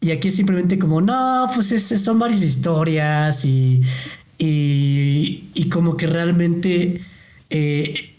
Y 0.00 0.10
aquí 0.10 0.28
es 0.28 0.36
simplemente 0.36 0.78
como, 0.78 1.00
no, 1.00 1.48
pues 1.54 1.68
son 1.82 2.18
varias 2.18 2.42
historias 2.42 3.44
y, 3.44 3.80
y, 4.38 5.44
y 5.54 5.68
como 5.68 5.96
que 5.96 6.06
realmente 6.06 7.00
eh, 7.56 8.10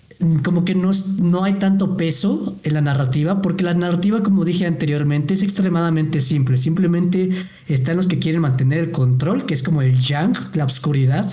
como 0.44 0.64
que 0.64 0.76
no, 0.76 0.92
no 1.18 1.44
hay 1.44 1.56
tanto 1.56 1.98
peso 1.98 2.56
en 2.64 2.74
la 2.74 2.80
narrativa, 2.80 3.42
porque 3.42 3.66
la 3.66 3.74
narrativa, 3.74 4.24
como 4.24 4.46
dije 4.46 4.66
anteriormente, 4.66 5.34
es 5.34 5.44
extremadamente 5.44 6.22
simple. 6.22 6.56
Simplemente 6.56 7.32
están 7.68 7.98
los 7.98 8.08
que 8.08 8.18
quieren 8.18 8.40
mantener 8.40 8.80
el 8.80 8.92
control, 8.92 9.46
que 9.46 9.54
es 9.54 9.62
como 9.62 9.82
el 9.82 10.00
yang, 10.00 10.34
la 10.54 10.64
oscuridad, 10.64 11.26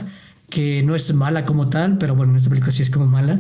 que 0.51 0.83
no 0.83 0.97
es 0.97 1.15
mala 1.15 1.45
como 1.45 1.69
tal, 1.69 1.97
pero 1.97 2.17
bueno, 2.17 2.33
en 2.33 2.39
esta 2.39 2.51
película 2.51 2.73
sí 2.73 2.83
es 2.83 2.91
como 2.91 3.07
mala, 3.07 3.39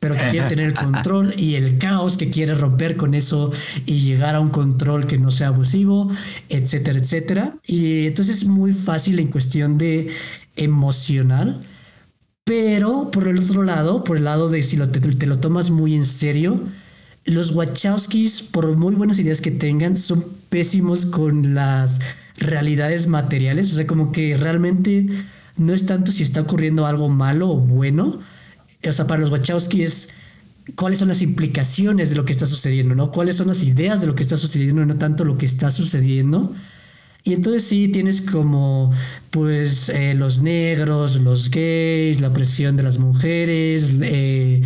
pero 0.00 0.18
que 0.18 0.26
quiere 0.26 0.48
tener 0.48 0.66
el 0.66 0.74
control 0.84 1.32
y 1.38 1.54
el 1.54 1.78
caos 1.78 2.18
que 2.18 2.28
quiere 2.28 2.52
romper 2.52 2.98
con 2.98 3.14
eso 3.14 3.52
y 3.86 4.00
llegar 4.00 4.34
a 4.34 4.40
un 4.40 4.50
control 4.50 5.06
que 5.06 5.16
no 5.16 5.30
sea 5.30 5.48
abusivo, 5.48 6.10
etcétera, 6.50 6.98
etcétera. 6.98 7.54
Y 7.66 8.06
entonces 8.08 8.42
es 8.42 8.44
muy 8.44 8.74
fácil 8.74 9.18
en 9.18 9.28
cuestión 9.28 9.78
de 9.78 10.10
emocional 10.56 11.62
pero 12.44 13.10
por 13.10 13.26
el 13.26 13.38
otro 13.38 13.62
lado, 13.62 14.04
por 14.04 14.18
el 14.18 14.24
lado 14.24 14.50
de 14.50 14.62
si 14.62 14.76
te, 14.76 15.26
lo 15.26 15.38
tomas 15.38 15.70
muy 15.70 15.94
en 15.94 16.04
serio, 16.04 16.62
los 17.24 17.52
Wachowskis, 17.52 18.42
por 18.42 18.76
muy 18.76 18.94
buenas 18.94 19.18
ideas 19.18 19.40
que 19.40 19.50
tengan, 19.50 19.96
son 19.96 20.24
pésimos 20.50 21.06
con 21.06 21.54
las 21.54 22.00
realidades 22.36 23.06
materiales, 23.06 23.72
o 23.72 23.76
sea, 23.76 23.86
como 23.86 24.12
que 24.12 24.36
realmente 24.36 25.08
no 25.56 25.72
es 25.72 25.86
tanto 25.86 26.12
si 26.12 26.22
está 26.22 26.42
ocurriendo 26.42 26.86
algo 26.86 27.08
malo 27.08 27.50
o 27.50 27.60
bueno, 27.60 28.20
o 28.86 28.92
sea, 28.92 29.06
para 29.06 29.20
los 29.20 29.30
Wachowski 29.30 29.82
es 29.82 30.10
cuáles 30.76 30.98
son 30.98 31.08
las 31.08 31.22
implicaciones 31.22 32.10
de 32.10 32.16
lo 32.16 32.26
que 32.26 32.32
está 32.32 32.44
sucediendo, 32.44 32.94
¿no? 32.94 33.10
Cuáles 33.10 33.36
son 33.36 33.48
las 33.48 33.62
ideas 33.62 34.02
de 34.02 34.06
lo 34.06 34.14
que 34.14 34.22
está 34.22 34.36
sucediendo, 34.36 34.84
no 34.84 34.96
tanto 34.96 35.24
lo 35.24 35.38
que 35.38 35.46
está 35.46 35.70
sucediendo. 35.70 36.54
Y 37.24 37.32
entonces 37.32 37.64
sí 37.64 37.88
tienes 37.88 38.20
como 38.20 38.92
pues 39.30 39.88
eh, 39.88 40.14
los 40.14 40.42
negros, 40.42 41.16
los 41.16 41.50
gays, 41.50 42.20
la 42.20 42.32
presión 42.32 42.76
de 42.76 42.82
las 42.82 42.98
mujeres, 42.98 43.94
eh, 44.02 44.62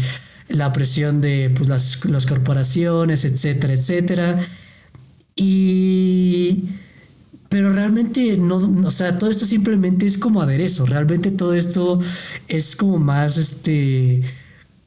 la 0.49 0.73
presión 0.73 1.21
de 1.21 1.53
pues, 1.57 1.69
las, 1.69 2.05
las 2.07 2.27
corporaciones, 2.27 3.25
etcétera, 3.25 3.75
etcétera. 3.75 4.41
Y 5.37 6.65
pero 7.49 7.73
realmente 7.73 8.37
no, 8.37 8.57
o 8.57 8.91
sea, 8.91 9.17
todo 9.19 9.31
esto 9.31 9.47
simplemente 9.47 10.07
es 10.07 10.19
como 10.19 10.43
aderezo, 10.43 10.85
realmente 10.85 11.31
todo 11.31 11.55
esto 11.55 11.99
es 12.47 12.77
como 12.77 12.99
más, 12.99 13.39
este, 13.39 14.23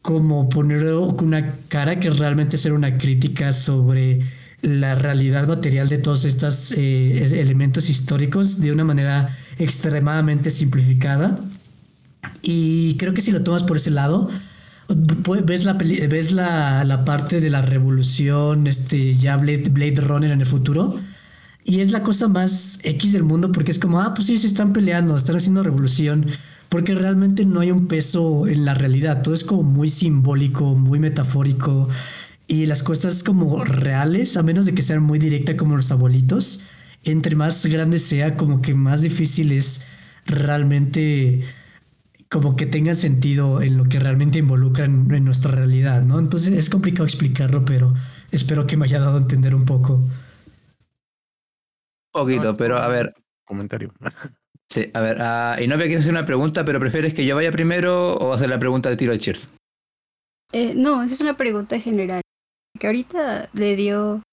como 0.01 0.47
poner 0.49 0.93
una 0.93 1.55
cara 1.69 1.99
que 1.99 2.09
realmente 2.11 2.57
ser 2.57 2.73
una 2.73 2.97
crítica 2.99 3.51
sobre 3.51 4.19
la 4.61 4.95
realidad 4.95 5.47
material 5.47 5.89
de 5.89 5.97
todos 5.97 6.25
estos 6.25 6.73
eh, 6.77 7.23
elementos 7.39 7.89
históricos 7.89 8.59
de 8.59 8.71
una 8.71 8.83
manera 8.83 9.37
extremadamente 9.57 10.51
simplificada. 10.51 11.39
Y 12.41 12.95
creo 12.97 13.13
que 13.13 13.21
si 13.21 13.31
lo 13.31 13.43
tomas 13.43 13.63
por 13.63 13.77
ese 13.77 13.91
lado, 13.91 14.29
ves 14.87 15.65
la, 15.65 15.73
ves 15.73 16.31
la, 16.31 16.83
la 16.83 17.05
parte 17.05 17.39
de 17.39 17.49
la 17.49 17.61
revolución, 17.61 18.67
este, 18.67 19.13
ya 19.13 19.37
Blade, 19.37 19.69
Blade 19.69 20.01
Runner 20.01 20.31
en 20.31 20.41
el 20.41 20.45
futuro 20.45 20.93
y 21.63 21.79
es 21.79 21.91
la 21.91 22.03
cosa 22.03 22.27
más 22.27 22.79
X 22.83 23.13
del 23.13 23.23
mundo 23.23 23.51
porque 23.51 23.71
es 23.71 23.79
como, 23.79 23.99
ah, 23.99 24.13
pues 24.13 24.27
sí, 24.27 24.37
se 24.37 24.47
están 24.47 24.73
peleando, 24.73 25.15
están 25.15 25.35
haciendo 25.35 25.61
revolución, 25.61 26.25
porque 26.69 26.95
realmente 26.95 27.45
no 27.45 27.59
hay 27.59 27.71
un 27.71 27.87
peso 27.87 28.47
en 28.47 28.65
la 28.65 28.73
realidad, 28.73 29.21
todo 29.21 29.35
es 29.35 29.43
como 29.43 29.63
muy 29.63 29.89
simbólico, 29.89 30.75
muy 30.75 30.99
metafórico, 30.99 31.87
y 32.51 32.65
las 32.65 32.83
cosas 32.83 33.23
como 33.23 33.63
reales, 33.63 34.35
a 34.35 34.43
menos 34.43 34.65
de 34.65 34.75
que 34.75 34.81
sean 34.81 35.01
muy 35.01 35.19
directas 35.19 35.55
como 35.55 35.77
los 35.77 35.89
abuelitos, 35.89 36.61
entre 37.05 37.37
más 37.37 37.65
grande 37.65 37.97
sea, 37.97 38.35
como 38.35 38.61
que 38.61 38.73
más 38.73 39.01
difícil 39.01 39.53
es 39.53 39.87
realmente 40.25 41.45
como 42.29 42.57
que 42.57 42.65
tenga 42.65 42.93
sentido 42.93 43.61
en 43.61 43.77
lo 43.77 43.85
que 43.85 44.01
realmente 44.01 44.39
involucran 44.39 45.09
en 45.13 45.23
nuestra 45.23 45.51
realidad, 45.51 46.03
¿no? 46.03 46.19
Entonces 46.19 46.51
es 46.51 46.69
complicado 46.69 47.05
explicarlo, 47.05 47.63
pero 47.63 47.93
espero 48.31 48.67
que 48.67 48.75
me 48.75 48.83
haya 48.83 48.99
dado 48.99 49.15
a 49.15 49.21
entender 49.21 49.55
un 49.55 49.63
poco 49.63 50.03
poquito, 52.11 52.57
pero 52.57 52.77
a 52.77 52.87
ver. 52.89 53.13
Comentario. 53.45 53.93
Sí, 54.69 54.89
a 54.93 55.01
ver, 55.01 55.17
uh, 55.17 55.61
y 55.61 55.67
no 55.67 55.75
había 55.75 55.97
hacer 55.97 56.11
una 56.11 56.25
pregunta, 56.25 56.63
pero 56.63 56.79
¿prefieres 56.79 57.13
que 57.13 57.25
yo 57.25 57.35
vaya 57.35 57.51
primero 57.51 58.13
o 58.15 58.33
hacer 58.33 58.49
la 58.49 58.59
pregunta 58.59 58.89
de 58.89 58.97
tiro 58.97 59.11
al 59.11 59.19
Cheers? 59.19 59.49
Eh, 60.53 60.73
no, 60.75 61.03
esa 61.03 61.15
es 61.15 61.21
una 61.21 61.35
pregunta 61.35 61.79
general. 61.79 62.21
Que 62.81 62.87
ahorita 62.87 63.47
le 63.53 63.75
dio, 63.75 64.23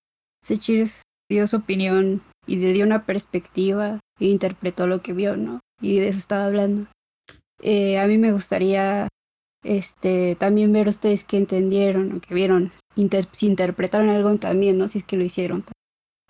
se 0.43 0.57
Cheers 0.57 1.03
dio 1.31 1.47
su 1.47 1.57
opinión 1.57 2.23
y 2.47 2.57
le 2.57 2.73
dio 2.73 2.87
una 2.87 3.05
perspectiva 3.05 4.01
e 4.19 4.25
interpretó 4.25 4.87
lo 4.87 5.03
que 5.03 5.13
vio, 5.13 5.37
¿no? 5.37 5.61
Y 5.83 5.99
de 5.99 6.09
eso 6.09 6.19
estaba 6.19 6.47
hablando. 6.47 6.87
Eh, 7.61 7.99
a 7.99 8.07
mí 8.07 8.17
me 8.17 8.33
gustaría 8.33 9.07
este 9.63 10.35
también 10.37 10.73
ver 10.73 10.89
ustedes 10.89 11.25
que 11.25 11.37
entendieron 11.37 12.17
o 12.17 12.21
que 12.23 12.33
vieron, 12.33 12.73
si 13.33 13.47
interpretaron 13.47 14.09
algo 14.09 14.35
también, 14.37 14.79
¿no? 14.79 14.89
Si 14.89 15.01
es 15.01 15.05
que 15.05 15.19
lo 15.19 15.25
hicieron. 15.25 15.65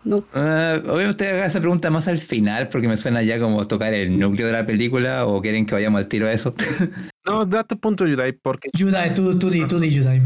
No. 0.02 0.16
Uh, 0.16 0.90
obviamente 0.90 1.28
haga 1.28 1.46
esa 1.46 1.60
pregunta 1.60 1.88
más 1.88 2.08
al 2.08 2.18
final 2.18 2.68
porque 2.68 2.88
me 2.88 2.96
suena 2.96 3.22
ya 3.22 3.38
como 3.38 3.64
tocar 3.68 3.94
el 3.94 4.18
núcleo 4.18 4.48
de 4.48 4.54
la 4.54 4.66
película 4.66 5.24
o 5.24 5.40
quieren 5.40 5.66
que 5.66 5.74
vayamos 5.76 6.00
al 6.00 6.08
tiro 6.08 6.26
a 6.26 6.32
eso. 6.32 6.52
no, 7.24 7.46
da 7.46 7.62
tu 7.62 7.78
punto, 7.78 8.08
Yudai, 8.08 8.32
porque... 8.32 8.70
Yudai, 8.72 9.14
tú, 9.14 9.38
tú 9.38 9.50
di, 9.50 9.64
tú 9.68 9.78
di, 9.78 9.90
Yudai. 9.92 10.20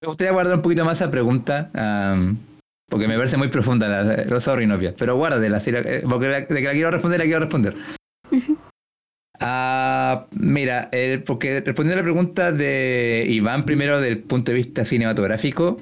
Me 0.00 0.06
gustaría 0.08 0.32
guardar 0.32 0.56
un 0.56 0.62
poquito 0.62 0.84
más 0.84 1.00
esa 1.00 1.10
pregunta 1.10 1.70
porque 2.88 3.06
me 3.06 3.16
parece 3.16 3.36
muy 3.36 3.48
profunda, 3.48 3.88
la, 3.88 4.24
lo 4.24 4.40
sorry, 4.40 4.66
novia, 4.66 4.94
pero 4.96 5.16
guárdela, 5.16 5.58
eh, 5.66 6.02
porque 6.08 6.26
de 6.26 6.46
que 6.46 6.62
la 6.62 6.72
quiero 6.72 6.90
responder, 6.90 7.18
la 7.18 7.24
quiero 7.24 7.40
responder. 7.40 7.76
Ah, 9.40 10.26
mira, 10.32 10.90
porque 11.24 11.60
respondiendo 11.60 11.94
a 11.94 11.96
la 11.98 12.02
pregunta 12.02 12.50
de 12.50 13.24
Iván 13.28 13.64
primero 13.64 14.00
del 14.00 14.18
punto 14.18 14.50
de 14.50 14.56
vista 14.56 14.84
cinematográfico, 14.84 15.80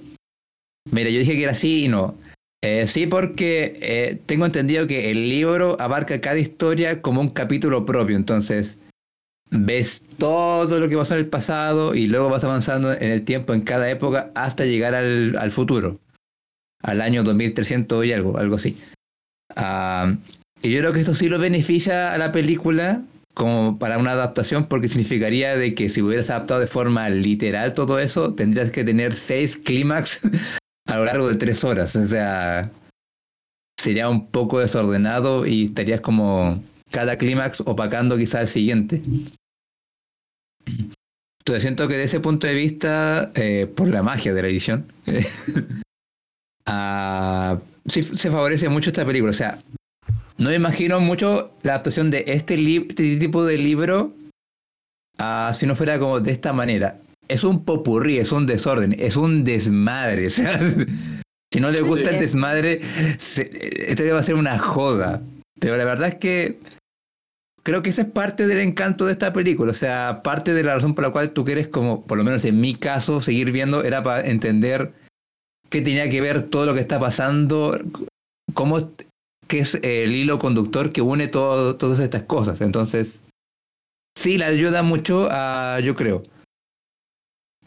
mira, 0.90 1.08
yo 1.08 1.20
dije 1.20 1.32
que 1.32 1.42
era 1.44 1.52
así 1.52 1.84
y 1.84 1.88
no. 1.88 2.18
Eh, 2.62 2.86
sí, 2.86 3.06
porque 3.06 3.78
eh, 3.80 4.20
tengo 4.26 4.44
entendido 4.44 4.86
que 4.86 5.10
el 5.10 5.30
libro 5.30 5.80
abarca 5.80 6.20
cada 6.20 6.38
historia 6.38 7.00
como 7.00 7.20
un 7.20 7.30
capítulo 7.30 7.86
propio, 7.86 8.16
entonces 8.16 8.78
ves 9.50 10.02
todo 10.18 10.80
lo 10.80 10.88
que 10.88 10.96
pasó 10.96 11.14
en 11.14 11.20
el 11.20 11.26
pasado 11.26 11.94
y 11.94 12.06
luego 12.06 12.28
vas 12.28 12.44
avanzando 12.44 12.92
en 12.92 13.10
el 13.10 13.24
tiempo 13.24 13.54
en 13.54 13.62
cada 13.62 13.90
época 13.90 14.30
hasta 14.34 14.64
llegar 14.64 14.94
al, 14.94 15.50
futuro, 15.50 16.00
al 16.82 17.00
año 17.00 17.22
2300 17.22 18.04
y 18.04 18.12
algo, 18.12 18.38
algo 18.38 18.56
así. 18.56 18.76
Ah, 19.54 20.14
y 20.62 20.70
yo 20.70 20.80
creo 20.80 20.92
que 20.92 21.00
esto 21.00 21.14
sí 21.14 21.28
lo 21.28 21.38
beneficia 21.38 22.12
a 22.12 22.18
la 22.18 22.32
película 22.32 23.02
como 23.34 23.78
para 23.78 23.98
una 23.98 24.12
adaptación 24.12 24.64
porque 24.64 24.88
significaría 24.88 25.56
de 25.56 25.74
que 25.74 25.90
si 25.90 26.00
hubieras 26.00 26.30
adaptado 26.30 26.60
de 26.60 26.66
forma 26.66 27.10
literal 27.10 27.74
todo 27.74 27.98
eso, 27.98 28.32
tendrías 28.32 28.70
que 28.70 28.82
tener 28.82 29.14
seis 29.14 29.58
clímax 29.58 30.20
a 30.86 30.96
lo 30.96 31.04
largo 31.04 31.28
de 31.28 31.36
tres 31.36 31.62
horas. 31.62 31.94
O 31.96 32.06
sea, 32.06 32.70
sería 33.78 34.08
un 34.08 34.28
poco 34.28 34.60
desordenado 34.60 35.46
y 35.46 35.66
estarías 35.66 36.00
como 36.00 36.62
cada 36.96 37.18
clímax 37.18 37.60
opacando 37.60 38.16
quizá 38.16 38.40
el 38.40 38.48
siguiente. 38.48 39.02
Entonces 40.64 41.62
siento 41.62 41.86
que 41.88 41.98
de 41.98 42.04
ese 42.04 42.20
punto 42.20 42.46
de 42.46 42.54
vista, 42.54 43.32
eh, 43.34 43.66
por 43.66 43.88
la 43.88 44.02
magia 44.02 44.32
de 44.32 44.40
la 44.40 44.48
edición, 44.48 44.90
uh, 46.66 47.60
sí 47.86 48.02
se 48.02 48.30
favorece 48.30 48.70
mucho 48.70 48.88
esta 48.88 49.04
película. 49.04 49.30
O 49.30 49.34
sea, 49.34 49.58
no 50.38 50.48
me 50.48 50.56
imagino 50.56 50.98
mucho 51.00 51.52
la 51.62 51.72
adaptación 51.72 52.10
de 52.10 52.24
este, 52.28 52.54
este 52.54 53.18
tipo 53.18 53.44
de 53.44 53.58
libro 53.58 54.14
uh, 55.20 55.52
si 55.52 55.66
no 55.66 55.74
fuera 55.74 55.98
como 55.98 56.20
de 56.20 56.32
esta 56.32 56.54
manera 56.54 56.98
es 57.28 57.44
un 57.44 57.62
popurrí, 57.66 58.16
es 58.16 58.32
un 58.32 58.46
desorden, 58.46 58.96
es 58.98 59.16
un 59.16 59.44
desmadre. 59.44 60.30
si 60.30 61.60
no 61.60 61.70
le 61.70 61.82
gusta 61.82 62.08
el 62.08 62.20
desmadre, 62.20 62.80
este 63.18 64.12
va 64.12 64.20
a 64.20 64.22
ser 64.22 64.36
una 64.36 64.58
joda. 64.58 65.20
Pero 65.60 65.76
la 65.76 65.84
verdad 65.84 66.08
es 66.08 66.14
que 66.14 66.58
creo 67.66 67.82
que 67.82 67.90
esa 67.90 68.02
es 68.02 68.08
parte 68.08 68.46
del 68.46 68.60
encanto 68.60 69.06
de 69.06 69.12
esta 69.12 69.32
película. 69.32 69.72
O 69.72 69.74
sea, 69.74 70.20
parte 70.22 70.54
de 70.54 70.62
la 70.62 70.76
razón 70.76 70.94
por 70.94 71.02
la 71.02 71.10
cual 71.10 71.32
tú 71.32 71.44
quieres, 71.44 71.66
como 71.66 72.06
por 72.06 72.16
lo 72.16 72.22
menos 72.22 72.44
en 72.44 72.60
mi 72.60 72.76
caso, 72.76 73.20
seguir 73.20 73.50
viendo, 73.50 73.82
era 73.82 74.04
para 74.04 74.24
entender 74.24 74.94
qué 75.68 75.82
tenía 75.82 76.08
que 76.08 76.20
ver 76.20 76.44
todo 76.48 76.64
lo 76.64 76.74
que 76.74 76.80
está 76.80 77.00
pasando, 77.00 77.76
cómo 78.54 78.92
qué 79.48 79.58
es 79.58 79.74
el 79.82 80.14
hilo 80.14 80.38
conductor 80.38 80.92
que 80.92 81.02
une 81.02 81.26
todo, 81.26 81.74
todas 81.74 81.98
estas 81.98 82.22
cosas. 82.22 82.60
Entonces, 82.60 83.24
sí, 84.16 84.38
la 84.38 84.46
ayuda 84.46 84.84
mucho 84.84 85.26
a, 85.28 85.80
yo 85.80 85.96
creo, 85.96 86.22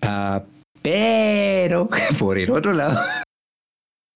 Ah, 0.02 0.46
pero, 0.82 1.90
por 2.18 2.38
el 2.38 2.52
otro 2.52 2.72
lado, 2.72 3.02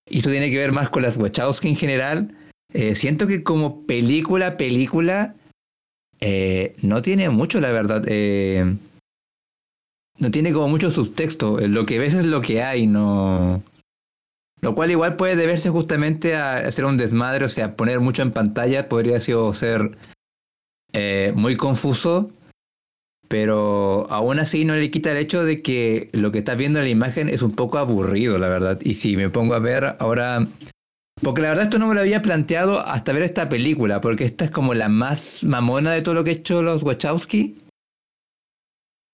y 0.10 0.18
esto 0.20 0.30
tiene 0.30 0.50
que 0.50 0.60
ver 0.60 0.72
más 0.72 0.90
con 0.90 1.04
las 1.04 1.18
Wachowski 1.18 1.68
en 1.68 1.76
general, 1.76 2.38
eh, 2.74 2.96
siento 2.96 3.28
que 3.28 3.44
como 3.44 3.86
película, 3.86 4.56
película, 4.56 5.36
eh, 6.24 6.76
no 6.82 7.02
tiene 7.02 7.30
mucho, 7.30 7.60
la 7.60 7.72
verdad. 7.72 8.04
Eh, 8.08 8.76
no 10.18 10.32
tiene 10.32 10.54
como 10.54 10.70
mucho 10.70 10.92
subtexto. 10.92 11.60
Lo 11.60 11.86
que 11.86 12.00
ves 12.00 12.14
es 12.14 12.26
lo 12.26 12.42
que 12.42 12.64
hay, 12.64 12.88
no. 12.88 13.64
Lo 14.62 14.76
cual 14.76 14.92
igual 14.92 15.18
puede 15.18 15.36
deberse 15.36 15.70
justamente 15.70 16.36
a 16.36 16.58
hacer 16.58 16.86
un 16.86 16.98
desmadre, 16.98 17.46
o 17.46 17.50
sea, 17.50 17.76
poner 17.76 18.00
mucho 18.00 18.22
en 18.22 18.32
pantalla 18.32 18.88
podría 18.88 19.20
ser 19.20 19.98
muy 21.36 21.58
confuso 21.58 22.32
pero 23.34 24.06
aún 24.12 24.38
así 24.38 24.64
no 24.64 24.76
le 24.76 24.92
quita 24.92 25.10
el 25.10 25.18
hecho 25.18 25.44
de 25.44 25.64
que 25.64 26.08
lo 26.14 26.32
que 26.32 26.38
estás 26.38 26.56
viendo 26.56 26.78
en 26.78 26.86
la 26.86 26.92
imagen 26.92 27.30
es 27.30 27.42
un 27.42 27.54
poco 27.54 27.80
aburrido, 27.80 28.38
la 28.38 28.48
verdad. 28.48 28.80
Y 28.84 28.94
si 28.94 29.18
me 29.18 29.32
pongo 29.32 29.56
a 29.56 29.60
ver 29.60 29.96
ahora... 29.98 30.46
Porque 31.24 31.42
la 31.42 31.50
verdad 31.50 31.66
esto 31.66 31.80
no 31.80 31.88
me 31.88 31.96
lo 31.96 32.02
había 32.02 32.22
planteado 32.22 32.80
hasta 32.80 33.14
ver 33.14 33.24
esta 33.24 33.48
película, 33.48 34.02
porque 34.02 34.26
esta 34.26 34.46
es 34.46 34.52
como 34.52 34.74
la 34.74 34.90
más 34.90 35.44
mamona 35.44 35.92
de 35.92 36.02
todo 36.02 36.16
lo 36.16 36.24
que 36.24 36.32
ha 36.32 36.34
hecho 36.34 36.62
los 36.62 36.84
Wachowski. 36.84 37.58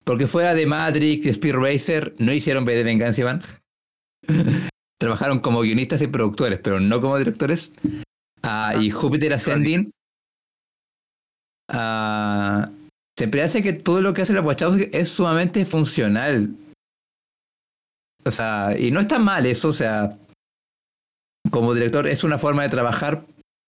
Porque 0.03 0.25
fuera 0.25 0.55
de 0.55 0.65
Matrix 0.65 1.25
y 1.25 1.29
Speed 1.29 1.55
Racer, 1.55 2.15
no 2.17 2.33
hicieron 2.33 2.65
B 2.65 2.75
de 2.75 2.83
Venganza, 2.83 3.21
Iván. 3.21 3.43
Trabajaron 4.99 5.39
como 5.39 5.61
guionistas 5.61 6.01
y 6.01 6.07
productores, 6.07 6.59
pero 6.63 6.79
no 6.79 6.99
como 6.99 7.17
directores. 7.17 7.71
Ah, 8.41 8.73
y 8.79 8.89
Jupiter 8.89 9.33
Ascending. 9.33 9.91
Ah, 11.69 12.69
se 13.17 13.27
parece 13.27 13.61
que 13.61 13.73
todo 13.73 14.01
lo 14.01 14.13
que 14.13 14.23
hace 14.23 14.33
la 14.33 14.41
Wachowski 14.41 14.89
es 14.91 15.09
sumamente 15.09 15.65
funcional. 15.65 16.55
O 18.25 18.31
sea, 18.31 18.77
y 18.77 18.91
no 18.91 18.99
está 18.99 19.19
mal 19.19 19.45
eso, 19.45 19.69
o 19.69 19.73
sea, 19.73 20.17
como 21.49 21.73
director 21.73 22.07
es 22.07 22.23
una 22.23 22.39
forma 22.39 22.63
de 22.63 22.69
trabajar, 22.69 23.25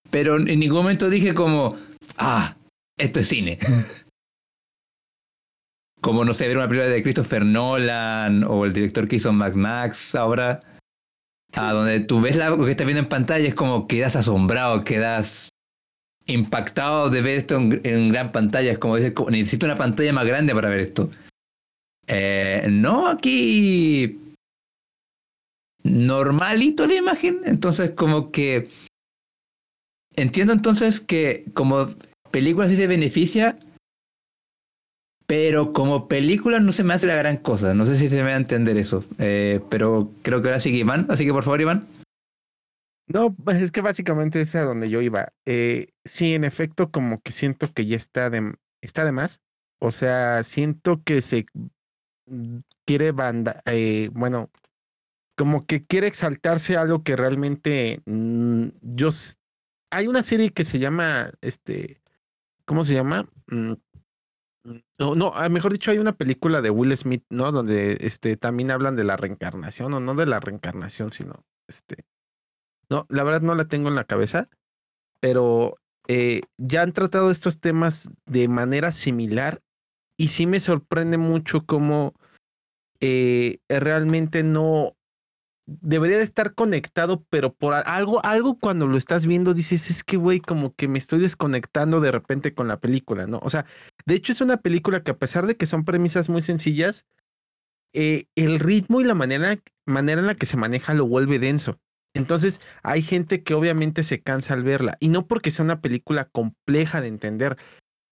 pero 0.09 0.37
en 0.37 0.59
ningún 0.59 0.79
momento 0.79 1.09
dije 1.09 1.33
como, 1.33 1.77
ah, 2.17 2.55
esto 2.97 3.19
es 3.19 3.27
cine. 3.27 3.57
como, 6.01 6.25
no 6.25 6.33
sé, 6.33 6.47
ver 6.47 6.57
una 6.57 6.67
película 6.67 6.89
de 6.89 7.03
Christopher 7.03 7.45
Nolan 7.45 8.43
o 8.43 8.65
el 8.65 8.73
director 8.73 9.07
que 9.07 9.17
hizo 9.17 9.31
Max 9.31 9.55
Max 9.55 10.15
ahora, 10.15 10.61
a 11.53 11.71
donde 11.73 11.99
tú 11.99 12.21
ves 12.21 12.37
lo 12.37 12.65
que 12.65 12.71
estás 12.71 12.85
viendo 12.85 13.03
en 13.03 13.09
pantalla, 13.09 13.47
es 13.47 13.53
como 13.53 13.87
quedas 13.87 14.15
asombrado, 14.15 14.83
quedas 14.83 15.49
impactado 16.25 17.09
de 17.09 17.21
ver 17.21 17.39
esto 17.39 17.55
en, 17.55 18.09
gran 18.09 18.31
pantalla. 18.31 18.71
Es 18.71 18.77
como 18.79 18.95
decir, 18.95 19.13
necesito 19.29 19.65
una 19.65 19.75
pantalla 19.75 20.13
más 20.13 20.25
grande 20.25 20.53
para 20.53 20.69
ver 20.69 20.79
esto. 20.79 21.09
Eh, 22.07 22.67
no, 22.69 23.07
aquí 23.07 24.20
normalito 25.83 26.85
la 26.85 26.95
imagen, 26.95 27.41
entonces 27.45 27.91
como 27.91 28.31
que 28.31 28.69
entiendo 30.15 30.53
entonces 30.53 30.99
que 30.99 31.45
como 31.53 31.89
película 32.31 32.69
sí 32.69 32.75
se 32.75 32.87
beneficia, 32.87 33.57
pero 35.27 35.73
como 35.73 36.07
película 36.07 36.59
no 36.59 36.73
se 36.73 36.83
me 36.83 36.93
hace 36.93 37.07
la 37.07 37.15
gran 37.15 37.37
cosa. 37.37 37.73
No 37.73 37.85
sé 37.85 37.95
si 37.95 38.09
se 38.09 38.17
me 38.17 38.23
va 38.23 38.29
a 38.29 38.37
entender 38.37 38.77
eso, 38.77 39.05
eh, 39.17 39.61
pero 39.69 40.11
creo 40.23 40.41
que 40.41 40.49
ahora 40.49 40.59
sigue 40.59 40.79
Iván, 40.79 41.05
así 41.09 41.25
que 41.25 41.31
por 41.31 41.43
favor 41.43 41.61
Iván. 41.61 41.87
No, 43.07 43.33
pues, 43.33 43.61
es 43.61 43.71
que 43.71 43.81
básicamente 43.81 44.41
es 44.41 44.55
a 44.55 44.63
donde 44.63 44.89
yo 44.89 45.01
iba. 45.01 45.33
Eh, 45.45 45.89
sí, 46.05 46.33
en 46.33 46.43
efecto, 46.43 46.91
como 46.91 47.21
que 47.21 47.31
siento 47.31 47.73
que 47.73 47.85
ya 47.85 47.97
está 47.97 48.29
de, 48.29 48.53
está 48.81 49.03
de 49.03 49.11
más. 49.11 49.41
O 49.79 49.91
sea, 49.91 50.43
siento 50.43 51.01
que 51.03 51.21
se 51.21 51.45
mm, 52.27 52.59
quiere 52.85 53.11
banda, 53.11 53.61
eh, 53.65 54.09
bueno, 54.13 54.49
como 55.35 55.65
que 55.65 55.85
quiere 55.85 56.07
exaltarse 56.07 56.77
algo 56.77 57.03
que 57.03 57.15
realmente 57.15 58.01
mm, 58.05 58.67
yo 58.81 59.09
hay 59.91 60.07
una 60.07 60.23
serie 60.23 60.51
que 60.51 60.65
se 60.65 60.79
llama 60.79 61.31
este 61.41 62.01
¿cómo 62.65 62.85
se 62.85 62.93
llama? 62.93 63.27
Mm, 63.47 63.73
no, 64.97 65.33
ah, 65.35 65.49
mejor 65.49 65.73
dicho, 65.73 65.91
hay 65.91 65.97
una 65.97 66.15
película 66.15 66.61
de 66.61 66.69
Will 66.69 66.95
Smith, 66.95 67.25
¿no? 67.29 67.51
Donde 67.51 67.97
este 68.01 68.37
también 68.37 68.71
hablan 68.71 68.95
de 68.95 69.03
la 69.03 69.17
reencarnación, 69.17 69.93
o 69.93 69.99
no 69.99 70.13
de 70.15 70.27
la 70.27 70.39
reencarnación, 70.39 71.11
sino 71.11 71.43
este. 71.67 72.05
No, 72.89 73.07
la 73.09 73.23
verdad 73.23 73.41
no 73.41 73.55
la 73.55 73.65
tengo 73.65 73.89
en 73.89 73.95
la 73.95 74.03
cabeza, 74.03 74.49
pero 75.19 75.77
eh, 76.07 76.41
ya 76.57 76.83
han 76.83 76.93
tratado 76.93 77.31
estos 77.31 77.59
temas 77.59 78.11
de 78.25 78.47
manera 78.47 78.91
similar 78.91 79.61
y 80.15 80.27
sí 80.27 80.45
me 80.45 80.59
sorprende 80.59 81.17
mucho 81.17 81.65
cómo 81.65 82.13
eh, 82.99 83.59
realmente 83.67 84.43
no 84.43 84.95
debería 85.65 86.17
de 86.17 86.23
estar 86.23 86.53
conectado, 86.55 87.25
pero 87.29 87.53
por 87.53 87.73
algo, 87.73 88.23
algo 88.25 88.57
cuando 88.59 88.87
lo 88.87 88.97
estás 88.97 89.25
viendo 89.25 89.53
dices, 89.53 89.89
es 89.89 90.03
que, 90.03 90.17
güey, 90.17 90.39
como 90.39 90.75
que 90.75 90.87
me 90.87 90.99
estoy 90.99 91.19
desconectando 91.19 92.01
de 92.01 92.11
repente 92.11 92.53
con 92.53 92.67
la 92.67 92.79
película, 92.79 93.27
¿no? 93.27 93.39
O 93.43 93.49
sea, 93.49 93.65
de 94.05 94.15
hecho 94.15 94.31
es 94.31 94.41
una 94.41 94.57
película 94.57 95.03
que 95.03 95.11
a 95.11 95.17
pesar 95.17 95.47
de 95.47 95.57
que 95.57 95.65
son 95.65 95.85
premisas 95.85 96.29
muy 96.29 96.41
sencillas, 96.41 97.05
eh, 97.93 98.25
el 98.35 98.59
ritmo 98.59 99.01
y 99.01 99.03
la 99.03 99.15
manera, 99.15 99.59
manera 99.85 100.21
en 100.21 100.27
la 100.27 100.35
que 100.35 100.45
se 100.45 100.57
maneja 100.57 100.93
lo 100.93 101.05
vuelve 101.07 101.39
denso. 101.39 101.79
Entonces, 102.13 102.59
hay 102.83 103.01
gente 103.01 103.43
que 103.43 103.53
obviamente 103.53 104.03
se 104.03 104.21
cansa 104.21 104.53
al 104.53 104.63
verla, 104.63 104.97
y 104.99 105.09
no 105.09 105.27
porque 105.27 105.51
sea 105.51 105.63
una 105.63 105.81
película 105.81 106.25
compleja 106.25 107.01
de 107.01 107.07
entender, 107.07 107.57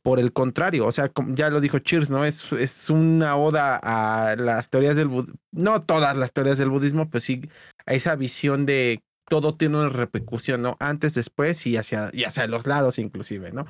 por 0.01 0.19
el 0.19 0.31
contrario, 0.31 0.85
o 0.85 0.91
sea, 0.91 1.11
ya 1.29 1.49
lo 1.49 1.59
dijo 1.59 1.79
Cheers, 1.79 2.09
¿no? 2.09 2.25
Es, 2.25 2.51
es 2.53 2.89
una 2.89 3.35
oda 3.35 3.79
a 3.81 4.35
las 4.35 4.69
teorías 4.69 4.95
del 4.95 5.09
budismo, 5.09 5.35
no 5.51 5.83
todas 5.83 6.15
las 6.15 6.31
teorías 6.31 6.57
del 6.57 6.69
budismo, 6.69 7.09
pero 7.09 7.19
sí 7.19 7.49
a 7.85 7.93
esa 7.93 8.15
visión 8.15 8.65
de 8.65 9.03
todo 9.29 9.55
tiene 9.55 9.77
una 9.77 9.89
repercusión, 9.89 10.61
¿no? 10.61 10.77
Antes, 10.79 11.13
después 11.13 11.65
y 11.67 11.77
hacia, 11.77 12.09
y 12.13 12.23
hacia 12.23 12.47
los 12.47 12.65
lados 12.65 12.97
inclusive, 12.97 13.51
¿no? 13.51 13.65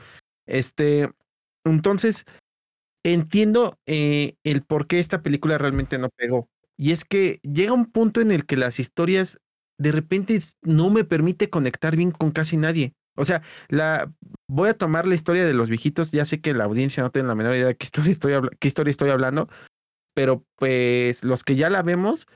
Este, 0.48 1.12
entonces, 1.66 2.26
entiendo 3.04 3.78
eh, 3.86 4.36
el 4.44 4.64
por 4.64 4.88
qué 4.88 5.00
esta 5.00 5.22
película 5.22 5.58
realmente 5.58 5.98
no 5.98 6.10
pegó. 6.10 6.50
Y 6.78 6.92
es 6.92 7.04
que 7.06 7.40
llega 7.44 7.74
un 7.74 7.92
punto 7.92 8.22
en 8.22 8.32
el 8.32 8.46
que 8.46 8.56
las 8.56 8.80
historias 8.80 9.40
de 9.78 9.92
repente 9.92 10.40
no 10.62 10.90
me 10.90 11.04
permite 11.04 11.50
conectar 11.50 11.96
bien 11.96 12.12
con 12.12 12.32
casi 12.32 12.58
nadie. 12.58 12.94
O 13.16 13.26
sea, 13.26 13.42
la, 13.68 14.12
voy 14.50 14.70
a 14.70 14.74
tomar 14.74 15.08
la 15.08 15.16
historia 15.16 15.46
de 15.46 15.54
los 15.54 15.70
viejitos. 15.70 16.12
Ya 16.12 16.26
sé 16.26 16.42
que 16.42 16.54
la 16.54 16.66
audiencia 16.66 17.04
no 17.04 17.12
tiene 17.12 17.30
la 17.30 17.36
menor 17.36 17.56
idea 17.56 17.68
de 17.68 17.78
qué 17.78 17.86
historia 17.86 18.12
estoy, 18.12 18.34
qué 18.60 18.68
historia 18.68 18.92
estoy 18.92 19.10
hablando, 19.12 19.48
pero 20.14 20.44
pues 20.56 21.24
los 21.24 21.44
que 21.44 21.56
ya 21.56 21.70
la 21.70 21.84
vemos, 21.84 22.28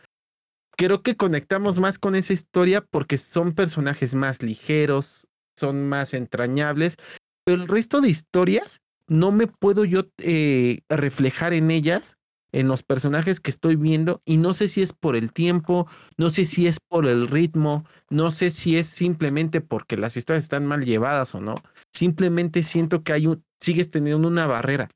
creo 0.78 1.02
que 1.02 1.18
conectamos 1.18 1.80
más 1.80 2.00
con 2.00 2.16
esa 2.16 2.32
historia 2.32 2.82
porque 2.82 3.18
son 3.18 3.54
personajes 3.54 4.16
más 4.16 4.42
ligeros, 4.42 5.28
son 5.58 5.90
más 5.90 6.14
entrañables, 6.14 6.98
pero 7.44 7.62
el 7.62 7.68
resto 7.68 8.00
de 8.00 8.10
historias 8.10 8.80
no 9.08 9.32
me 9.32 9.48
puedo 9.48 9.84
yo 9.84 10.06
eh, 10.20 10.82
reflejar 10.90 11.54
en 11.54 11.72
ellas 11.72 12.18
en 12.54 12.68
los 12.68 12.84
personajes 12.84 13.40
que 13.40 13.50
estoy 13.50 13.76
viendo 13.76 14.22
y 14.26 14.38
no 14.38 14.54
sé 14.54 14.70
si 14.70 14.84
es 14.84 14.94
por 14.94 15.16
el 15.16 15.34
tiempo, 15.34 15.88
no 16.18 16.30
sé 16.30 16.46
si 16.46 16.68
es 16.68 16.78
por 16.88 17.08
el 17.08 17.28
ritmo, 17.28 17.86
no 18.12 18.32
sé 18.32 18.52
si 18.52 18.78
es 18.78 18.86
simplemente 18.86 19.60
porque 19.60 19.98
las 19.98 20.16
historias 20.16 20.44
están 20.44 20.68
mal 20.68 20.86
llevadas 20.86 21.34
o 21.34 21.42
no. 21.42 21.56
Simplemente 21.94 22.64
siento 22.64 23.04
que 23.04 23.14
hay 23.14 23.28
un, 23.28 23.44
sigues 23.60 23.92
teniendo 23.92 24.28
una 24.28 24.48
barrera. 24.48 24.90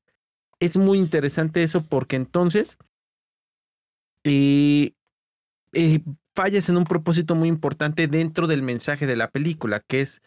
Es 0.60 0.78
muy 0.78 0.98
interesante 0.98 1.64
eso 1.64 1.84
porque 1.84 2.16
entonces 2.16 2.78
eh, 4.24 4.94
eh, 5.74 6.02
fallas 6.36 6.68
en 6.70 6.78
un 6.78 6.84
propósito 6.84 7.36
muy 7.36 7.48
importante 7.48 8.08
dentro 8.08 8.48
del 8.48 8.64
mensaje 8.64 9.06
de 9.06 9.16
la 9.16 9.30
película, 9.30 9.80
que 9.88 10.02
es 10.02 10.22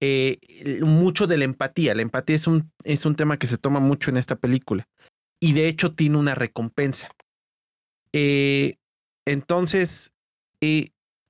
eh, 0.00 0.38
mucho 0.82 1.26
de 1.26 1.38
la 1.38 1.44
empatía. 1.44 1.94
La 1.94 2.02
empatía 2.02 2.36
es 2.36 2.46
un, 2.46 2.70
es 2.84 3.06
un 3.06 3.16
tema 3.16 3.38
que 3.38 3.46
se 3.46 3.58
toma 3.58 3.80
mucho 3.80 4.10
en 4.10 4.18
esta 4.18 4.36
película 4.36 4.86
y 5.40 5.52
de 5.52 5.68
hecho 5.68 5.94
tiene 5.94 6.18
una 6.18 6.34
recompensa. 6.34 7.10
Entonces, 9.26 10.12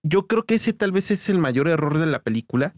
yo 0.02 0.26
creo 0.26 0.44
que 0.44 0.56
ese 0.56 0.74
tal 0.74 0.92
vez 0.92 1.10
es 1.10 1.30
el 1.30 1.38
mayor 1.38 1.68
error 1.68 1.96
de 1.98 2.06
la 2.06 2.22
película, 2.22 2.74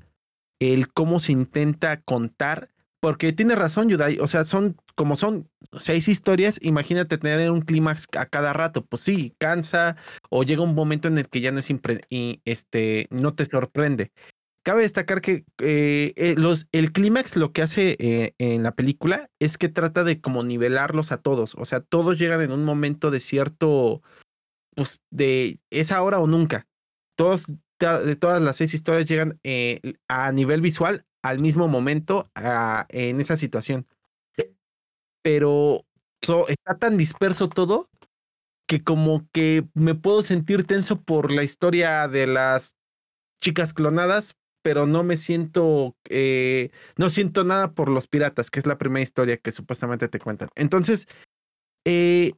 el 0.60 0.92
cómo 0.92 1.20
se 1.20 1.32
intenta 1.32 2.00
contar, 2.00 2.70
porque 3.00 3.32
tiene 3.32 3.54
razón 3.54 3.88
Yudai, 3.88 4.18
o 4.20 4.26
sea, 4.26 4.44
son 4.44 4.76
como 4.94 5.16
son 5.16 5.48
seis 5.78 6.08
historias, 6.08 6.58
imagínate 6.62 7.18
tener 7.18 7.50
un 7.50 7.60
clímax 7.60 8.06
a 8.16 8.26
cada 8.26 8.52
rato, 8.52 8.84
pues 8.84 9.02
sí, 9.02 9.34
cansa 9.38 9.96
o 10.30 10.42
llega 10.42 10.62
un 10.62 10.74
momento 10.74 11.06
en 11.06 11.18
el 11.18 11.28
que 11.28 11.40
ya 11.40 11.52
no 11.52 11.60
es 11.60 11.70
y 12.08 12.40
este 12.44 13.06
no 13.10 13.34
te 13.34 13.44
sorprende. 13.44 14.10
Cabe 14.66 14.82
destacar 14.82 15.20
que 15.20 15.44
eh, 15.58 16.12
eh, 16.16 16.34
los, 16.36 16.66
el 16.72 16.90
clímax 16.90 17.36
lo 17.36 17.52
que 17.52 17.62
hace 17.62 17.96
eh, 18.00 18.34
en 18.38 18.64
la 18.64 18.74
película 18.74 19.30
es 19.38 19.58
que 19.58 19.68
trata 19.68 20.02
de 20.02 20.20
como 20.20 20.42
nivelarlos 20.42 21.12
a 21.12 21.18
todos. 21.18 21.54
O 21.56 21.64
sea, 21.66 21.80
todos 21.82 22.18
llegan 22.18 22.40
en 22.40 22.50
un 22.50 22.64
momento 22.64 23.12
de 23.12 23.20
cierto, 23.20 24.02
pues 24.74 25.00
de 25.10 25.60
es 25.70 25.92
ahora 25.92 26.18
o 26.18 26.26
nunca. 26.26 26.66
Todos, 27.16 27.46
de 27.78 28.16
todas 28.16 28.40
las 28.40 28.56
seis 28.56 28.74
historias 28.74 29.06
llegan 29.06 29.40
a 30.08 30.32
nivel 30.32 30.60
visual 30.60 31.04
al 31.22 31.38
mismo 31.38 31.68
momento 31.68 32.30
en 32.88 33.20
esa 33.20 33.36
situación. 33.36 33.86
Pero 35.22 35.84
está 36.48 36.78
tan 36.78 36.96
disperso 36.96 37.48
todo 37.48 37.88
que 38.66 38.82
como 38.82 39.28
que 39.32 39.64
me 39.74 39.94
puedo 39.94 40.22
sentir 40.22 40.64
tenso 40.64 41.00
por 41.00 41.32
la 41.32 41.44
historia 41.44 42.08
de 42.08 42.26
las 42.26 42.76
chicas 43.40 43.72
clonadas, 43.72 44.36
pero 44.62 44.86
no 44.86 45.04
me 45.04 45.16
siento, 45.16 45.96
eh, 46.08 46.70
no 46.96 47.10
siento 47.10 47.44
nada 47.44 47.72
por 47.72 47.88
los 47.88 48.08
piratas, 48.08 48.50
que 48.50 48.58
es 48.58 48.66
la 48.66 48.78
primera 48.78 49.02
historia 49.02 49.36
que 49.36 49.52
supuestamente 49.52 50.08
te 50.08 50.18
cuentan. 50.18 50.48
Entonces, 50.56 51.06
eh, 51.84 52.32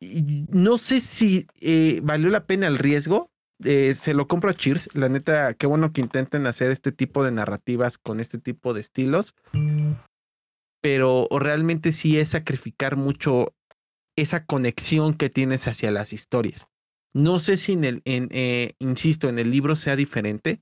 no 0.00 0.78
sé 0.78 1.00
si 1.00 1.46
eh, 1.60 2.00
valió 2.02 2.30
la 2.30 2.46
pena 2.46 2.66
el 2.66 2.78
riesgo. 2.78 3.30
Se 3.62 4.14
lo 4.14 4.28
compro 4.28 4.50
a 4.50 4.54
Cheers. 4.54 4.88
La 4.94 5.08
neta, 5.08 5.54
qué 5.54 5.66
bueno 5.66 5.92
que 5.92 6.00
intenten 6.00 6.46
hacer 6.46 6.70
este 6.70 6.92
tipo 6.92 7.24
de 7.24 7.32
narrativas 7.32 7.98
con 7.98 8.20
este 8.20 8.38
tipo 8.38 8.74
de 8.74 8.80
estilos. 8.80 9.34
Pero 10.80 11.28
realmente 11.30 11.92
sí 11.92 12.18
es 12.18 12.30
sacrificar 12.30 12.96
mucho 12.96 13.54
esa 14.16 14.44
conexión 14.44 15.14
que 15.14 15.30
tienes 15.30 15.66
hacia 15.66 15.90
las 15.90 16.12
historias. 16.12 16.68
No 17.14 17.38
sé 17.38 17.56
si 17.56 17.72
en 17.72 17.84
el, 17.84 18.02
en, 18.04 18.28
insisto, 18.78 19.28
en 19.28 19.38
el 19.38 19.50
libro 19.50 19.76
sea 19.76 19.96
diferente 19.96 20.60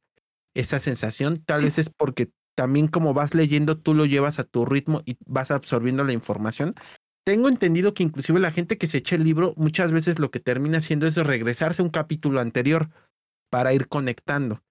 esa 0.54 0.80
sensación. 0.80 1.42
Tal 1.44 1.64
vez 1.64 1.78
es 1.78 1.90
porque 1.90 2.30
también 2.54 2.88
como 2.88 3.14
vas 3.14 3.34
leyendo, 3.34 3.78
tú 3.78 3.94
lo 3.94 4.04
llevas 4.04 4.38
a 4.38 4.44
tu 4.44 4.64
ritmo 4.64 5.02
y 5.06 5.16
vas 5.26 5.50
absorbiendo 5.50 6.04
la 6.04 6.12
información. 6.12 6.74
Tengo 7.24 7.48
entendido 7.48 7.94
que 7.94 8.02
inclusive 8.02 8.40
la 8.40 8.50
gente 8.50 8.78
que 8.78 8.86
se 8.86 8.98
echa 8.98 9.14
el 9.14 9.24
libro 9.24 9.54
muchas 9.56 9.92
veces 9.92 10.18
lo 10.18 10.30
que 10.30 10.40
termina 10.40 10.78
haciendo 10.78 11.06
es 11.06 11.16
regresarse 11.16 11.80
a 11.80 11.84
un 11.84 11.90
capítulo 11.90 12.40
anterior 12.40 12.88
para 13.50 13.72
ir 13.72 13.86
conectando. 13.88 14.62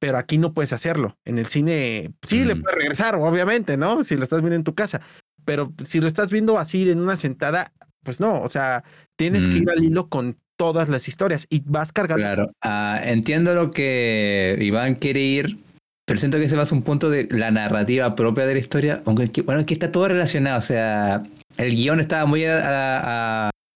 Pero 0.00 0.18
aquí 0.18 0.38
no 0.38 0.52
puedes 0.52 0.72
hacerlo. 0.72 1.18
En 1.24 1.38
el 1.38 1.46
cine 1.46 2.12
sí 2.22 2.44
le 2.44 2.56
puedes 2.56 2.76
regresar, 2.76 3.14
obviamente, 3.16 3.76
¿no? 3.76 4.02
Si 4.02 4.16
lo 4.16 4.24
estás 4.24 4.40
viendo 4.40 4.56
en 4.56 4.64
tu 4.64 4.74
casa. 4.74 5.02
Pero 5.44 5.72
si 5.84 6.00
lo 6.00 6.08
estás 6.08 6.30
viendo 6.30 6.58
así 6.58 6.90
en 6.90 7.00
una 7.00 7.16
sentada, 7.16 7.72
pues 8.02 8.18
no. 8.18 8.40
O 8.40 8.48
sea, 8.48 8.82
tienes 9.16 9.46
que 9.46 9.56
ir 9.56 9.66
mm. 9.66 9.68
al 9.68 9.84
hilo 9.84 10.08
con 10.08 10.38
todas 10.56 10.88
las 10.88 11.06
historias 11.06 11.46
y 11.48 11.62
vas 11.64 11.92
cargando. 11.92 12.22
Claro, 12.22 12.52
ah, 12.62 13.00
entiendo 13.04 13.54
lo 13.54 13.70
que 13.70 14.58
Iván 14.60 14.96
quiere 14.96 15.20
ir. 15.20 15.58
pero 16.06 16.18
siento 16.18 16.38
que 16.38 16.44
ese 16.44 16.56
va 16.56 16.64
a 16.64 16.74
un 16.74 16.82
punto 16.82 17.08
de 17.08 17.28
la 17.30 17.50
narrativa 17.50 18.14
propia 18.14 18.46
de 18.46 18.54
la 18.54 18.60
historia, 18.60 19.02
aunque 19.06 19.42
bueno, 19.42 19.62
aquí 19.62 19.74
está 19.74 19.92
todo 19.92 20.08
relacionado, 20.08 20.58
o 20.58 20.62
sea, 20.62 21.22
el 21.60 21.76
guion 21.76 22.00
estaba 22.00 22.26
muy 22.26 22.44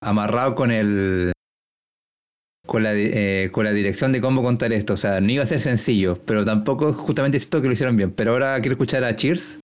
amarrado 0.02 0.54
con 0.54 0.70
el 0.70 1.32
con 2.66 2.82
la, 2.82 2.94
eh, 2.94 3.50
con 3.52 3.64
la 3.64 3.72
dirección 3.72 4.12
de 4.12 4.22
cómo 4.22 4.42
contar 4.42 4.72
esto, 4.72 4.94
o 4.94 4.96
sea, 4.96 5.20
no 5.20 5.30
iba 5.30 5.42
a 5.42 5.46
ser 5.46 5.60
sencillo, 5.60 6.18
pero 6.24 6.46
tampoco 6.46 6.94
justamente 6.94 7.38
siento 7.38 7.60
que 7.60 7.68
lo 7.68 7.74
hicieron 7.74 7.96
bien, 7.96 8.10
pero 8.10 8.32
ahora 8.32 8.58
quiero 8.60 8.72
escuchar 8.72 9.04
a 9.04 9.14
Cheers. 9.14 9.58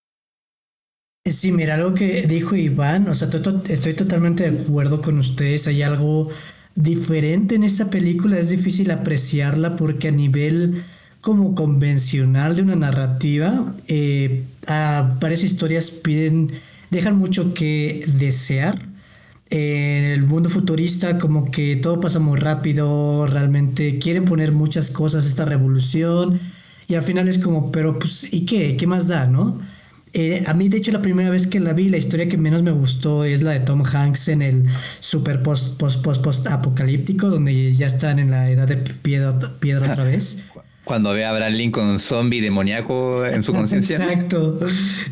Sí, 1.25 1.51
mira, 1.51 1.77
algo 1.77 1.95
que 1.95 2.27
dijo 2.27 2.57
Iván, 2.57 3.09
o 3.09 3.15
sea, 3.15 3.29
estoy 3.69 3.95
totalmente 3.95 4.51
de 4.51 4.61
acuerdo 4.61 5.01
con 5.01 5.19
ustedes, 5.19 5.67
hay 5.67 5.83
algo 5.83 6.31
diferente 6.75 7.55
en 7.55 7.65
esta 7.65 7.89
película, 7.89 8.39
es 8.39 8.51
difícil 8.51 8.91
apreciarla 8.91 9.77
porque 9.77 10.09
a 10.09 10.13
nivel 10.13 10.83
como 11.21 11.55
convencional 11.55 12.57
de 12.57 12.63
una 12.63 12.77
narrativa, 12.77 13.75
eh, 13.89 14.45
varias 15.21 15.43
historias 15.43 15.91
piden, 15.91 16.51
dejan 16.91 17.17
mucho 17.17 17.55
que 17.55 18.05
desear. 18.07 18.89
en 19.51 20.05
el 20.05 20.23
mundo 20.27 20.49
futurista 20.49 21.19
como 21.19 21.51
que 21.51 21.75
todo 21.77 22.01
pasa 22.01 22.21
muy 22.21 22.39
rápido, 22.39 23.27
realmente 23.27 23.99
quieren 23.99 24.25
poner 24.25 24.53
muchas 24.53 24.91
cosas, 24.91 25.27
esta 25.27 25.45
revolución, 25.45 26.41
y 26.87 26.95
al 26.95 27.03
final 27.03 27.29
es 27.29 27.39
como, 27.39 27.73
pero 27.73 27.99
pues, 27.99 28.33
¿y 28.33 28.45
qué? 28.47 28.77
¿Qué 28.77 28.87
más 28.87 29.09
da, 29.09 29.27
no? 29.27 29.59
Eh, 30.13 30.43
a 30.47 30.55
mí, 30.55 30.69
de 30.69 30.79
hecho, 30.79 30.91
la 30.91 31.03
primera 31.03 31.31
vez 31.31 31.47
que 31.47 31.61
la 31.61 31.73
vi, 31.73 31.89
la 31.89 31.97
historia 31.97 32.29
que 32.29 32.37
menos 32.37 32.65
me 32.65 32.73
gustó 32.73 33.25
es 33.25 33.43
la 33.43 33.53
de 33.53 33.61
Tom 33.61 33.85
Hanks 33.85 34.29
en 34.29 34.43
el 34.43 34.65
super 34.99 35.41
post, 35.43 35.77
post, 35.79 36.03
post, 36.03 36.23
post 36.23 36.47
apocalíptico, 36.49 37.31
donde 37.31 37.73
ya 37.73 37.87
están 37.87 38.19
en 38.19 38.31
la 38.31 38.51
edad 38.51 38.67
de 38.67 38.77
piedra, 38.77 39.39
piedra 39.61 39.93
otra 39.93 40.05
vez. 40.05 40.45
Cuando 40.91 41.13
ve 41.13 41.25
a 41.25 41.31
Abraham 41.31 41.53
Lincoln 41.53 42.01
zombie 42.01 42.41
demoníaco 42.41 43.25
en 43.25 43.45
su 43.45 43.53
conciencia. 43.53 43.97
Exacto. 43.97 44.59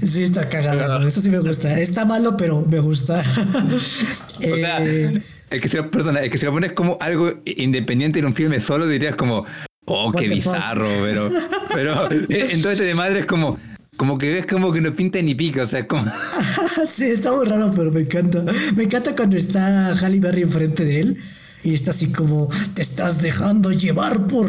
Sí, 0.05 0.25
está 0.25 0.49
cagado. 0.49 1.07
Eso 1.07 1.21
sí 1.21 1.29
me 1.29 1.39
gusta. 1.39 1.79
Está 1.79 2.05
malo, 2.05 2.37
pero 2.37 2.67
me 2.69 2.81
gusta. 2.81 3.21
o 4.39 4.57
sea, 4.57 4.85
eh, 4.85 5.23
es 5.49 5.61
que, 5.61 5.69
si 5.69 5.77
lo, 5.77 5.89
perdona, 5.89 6.21
es 6.21 6.33
que 6.33 6.39
si 6.39 6.47
lo 6.47 6.53
pones 6.53 6.73
como 6.73 6.99
algo 7.01 7.33
independiente 7.45 8.19
en 8.19 8.25
un 8.25 8.35
filme 8.35 8.59
solo, 8.59 8.89
dirías 8.89 9.15
como, 9.15 9.47
oh, 9.85 10.11
qué 10.11 10.27
bizarro, 10.27 10.89
pero, 11.05 11.29
pero 11.73 12.11
entonces 12.11 12.85
de 12.85 12.95
madre 12.95 13.21
es 13.21 13.27
como, 13.27 13.57
como 13.97 14.19
que 14.19 14.33
ves 14.33 14.47
como 14.47 14.73
que 14.73 14.81
no 14.81 14.97
pinta 14.97 15.23
ni 15.23 15.37
pica, 15.37 15.63
o 15.63 15.67
sea, 15.69 15.87
como... 15.87 16.11
sí, 16.87 17.05
está 17.05 17.31
muy 17.31 17.47
raro, 17.47 17.73
pero 17.77 17.93
me 17.93 18.01
encanta. 18.01 18.45
Me 18.75 18.83
encanta 18.83 19.15
cuando 19.15 19.37
está 19.37 19.95
Halle 19.95 20.19
Berry 20.19 20.43
enfrente 20.43 20.85
de 20.85 21.01
él 21.03 21.19
y 21.63 21.75
está 21.75 21.93
así 21.93 22.11
como, 22.11 22.49
te 22.75 22.83
estás 22.83 23.23
dejando 23.23 23.71
llevar 23.71 24.27
por, 24.27 24.49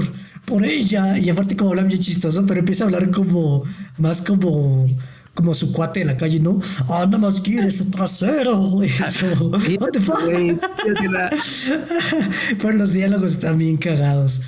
por 0.49 0.65
ella. 0.65 1.17
Y 1.17 1.29
aparte 1.29 1.55
como 1.55 1.69
habla 1.69 1.83
bien 1.83 1.99
chistoso, 1.99 2.45
pero 2.45 2.59
empieza 2.59 2.83
a 2.83 2.87
hablar 2.87 3.09
como, 3.11 3.63
más 3.97 4.21
como 4.21 4.85
como 5.39 5.55
su 5.55 5.71
cuate 5.71 6.01
de 6.01 6.05
la 6.05 6.17
calle, 6.17 6.41
¿no? 6.41 6.59
Ah, 6.89 7.05
nada 7.05 7.17
más 7.17 7.39
quiere 7.39 7.71
su 7.71 7.89
trasero. 7.89 8.59
What 9.79 9.91
the 9.93 10.01
fuck? 10.01 10.19
pero 12.61 12.73
los 12.73 12.91
diálogos 12.91 13.31
están 13.31 13.57
bien 13.57 13.77
cagados. 13.77 14.41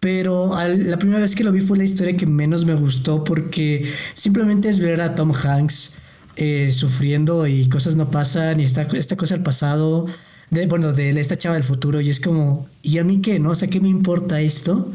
Pero 0.00 0.54
la 0.58 0.98
primera 0.98 1.20
vez 1.20 1.34
que 1.34 1.44
lo 1.44 1.52
vi 1.52 1.62
fue 1.62 1.78
la 1.78 1.84
historia 1.84 2.14
que 2.14 2.26
menos 2.26 2.66
me 2.66 2.74
gustó 2.74 3.24
porque 3.24 3.90
simplemente 4.12 4.68
es 4.68 4.80
ver 4.80 5.00
a 5.00 5.14
Tom 5.14 5.32
Hanks 5.32 5.96
eh, 6.36 6.72
sufriendo 6.72 7.46
y 7.46 7.70
cosas 7.70 7.96
no 7.96 8.10
pasan 8.10 8.60
y 8.60 8.64
esta, 8.64 8.82
esta 8.82 9.16
cosa 9.16 9.34
del 9.34 9.44
pasado, 9.44 10.06
de, 10.50 10.66
bueno, 10.66 10.92
de 10.92 11.18
esta 11.18 11.38
chava 11.38 11.54
del 11.54 11.64
futuro 11.64 12.00
y 12.00 12.10
es 12.10 12.20
como, 12.20 12.66
¿y 12.82 12.98
a 12.98 13.04
mí 13.04 13.22
qué? 13.22 13.38
¿No? 13.38 13.50
O 13.50 13.54
sea, 13.54 13.70
¿qué 13.70 13.80
me 13.80 13.88
importa 13.88 14.40
esto? 14.40 14.92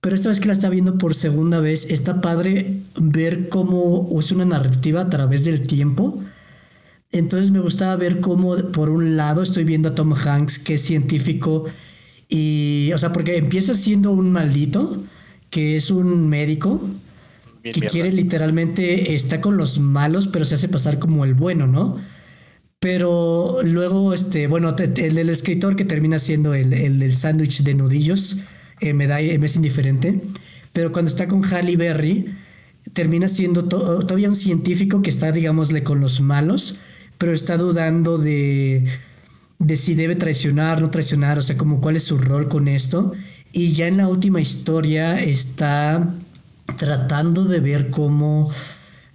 Pero 0.00 0.14
esta 0.14 0.28
vez 0.28 0.40
que 0.40 0.46
la 0.46 0.52
está 0.52 0.70
viendo 0.70 0.96
por 0.96 1.14
segunda 1.14 1.60
vez, 1.60 1.90
está 1.90 2.20
padre 2.20 2.80
ver 2.96 3.48
cómo 3.48 4.08
usa 4.10 4.36
una 4.36 4.44
narrativa 4.44 5.00
a 5.02 5.10
través 5.10 5.44
del 5.44 5.62
tiempo. 5.66 6.22
Entonces 7.10 7.50
me 7.50 7.60
gustaba 7.60 7.96
ver 7.96 8.20
cómo, 8.20 8.54
por 8.72 8.90
un 8.90 9.16
lado, 9.16 9.42
estoy 9.42 9.64
viendo 9.64 9.88
a 9.88 9.94
Tom 9.94 10.12
Hanks, 10.12 10.58
que 10.58 10.74
es 10.74 10.82
científico, 10.82 11.64
y, 12.28 12.90
o 12.94 12.98
sea, 12.98 13.12
porque 13.12 13.36
empieza 13.36 13.74
siendo 13.74 14.12
un 14.12 14.30
maldito, 14.30 15.02
que 15.50 15.76
es 15.76 15.90
un 15.90 16.28
médico, 16.28 16.80
que 17.62 17.80
quiere 17.80 18.12
literalmente, 18.12 19.14
está 19.14 19.40
con 19.40 19.56
los 19.56 19.78
malos, 19.78 20.28
pero 20.28 20.44
se 20.44 20.54
hace 20.54 20.68
pasar 20.68 20.98
como 20.98 21.24
el 21.24 21.34
bueno, 21.34 21.66
¿no? 21.66 21.96
Pero 22.78 23.60
luego, 23.64 24.14
este, 24.14 24.46
bueno, 24.46 24.76
el, 24.78 25.18
el 25.18 25.28
escritor 25.30 25.74
que 25.74 25.84
termina 25.84 26.18
siendo 26.18 26.54
el, 26.54 26.72
el, 26.72 27.16
sándwich 27.16 27.62
de 27.62 27.74
nudillos, 27.74 28.38
eh, 28.80 28.92
me, 28.94 29.06
da, 29.06 29.16
me 29.16 29.46
es 29.46 29.56
indiferente. 29.56 30.20
Pero 30.72 30.92
cuando 30.92 31.10
está 31.10 31.26
con 31.28 31.42
Halle 31.42 31.76
Berry, 31.76 32.26
termina 32.92 33.28
siendo 33.28 33.64
todavía 33.64 34.28
un 34.28 34.36
científico 34.36 35.02
que 35.02 35.10
está, 35.10 35.32
digámosle, 35.32 35.82
con 35.82 36.00
los 36.00 36.20
malos, 36.20 36.78
pero 37.18 37.32
está 37.32 37.56
dudando 37.56 38.18
de, 38.18 38.84
de 39.58 39.76
si 39.76 39.94
debe 39.94 40.14
traicionar, 40.14 40.80
no 40.80 40.90
traicionar, 40.90 41.38
o 41.38 41.42
sea, 41.42 41.56
como 41.56 41.80
cuál 41.80 41.96
es 41.96 42.04
su 42.04 42.18
rol 42.18 42.48
con 42.48 42.68
esto. 42.68 43.12
Y 43.52 43.72
ya 43.72 43.86
en 43.86 43.96
la 43.96 44.08
última 44.08 44.40
historia 44.40 45.20
está 45.20 46.14
tratando 46.76 47.44
de 47.44 47.60
ver 47.60 47.90
cómo 47.90 48.50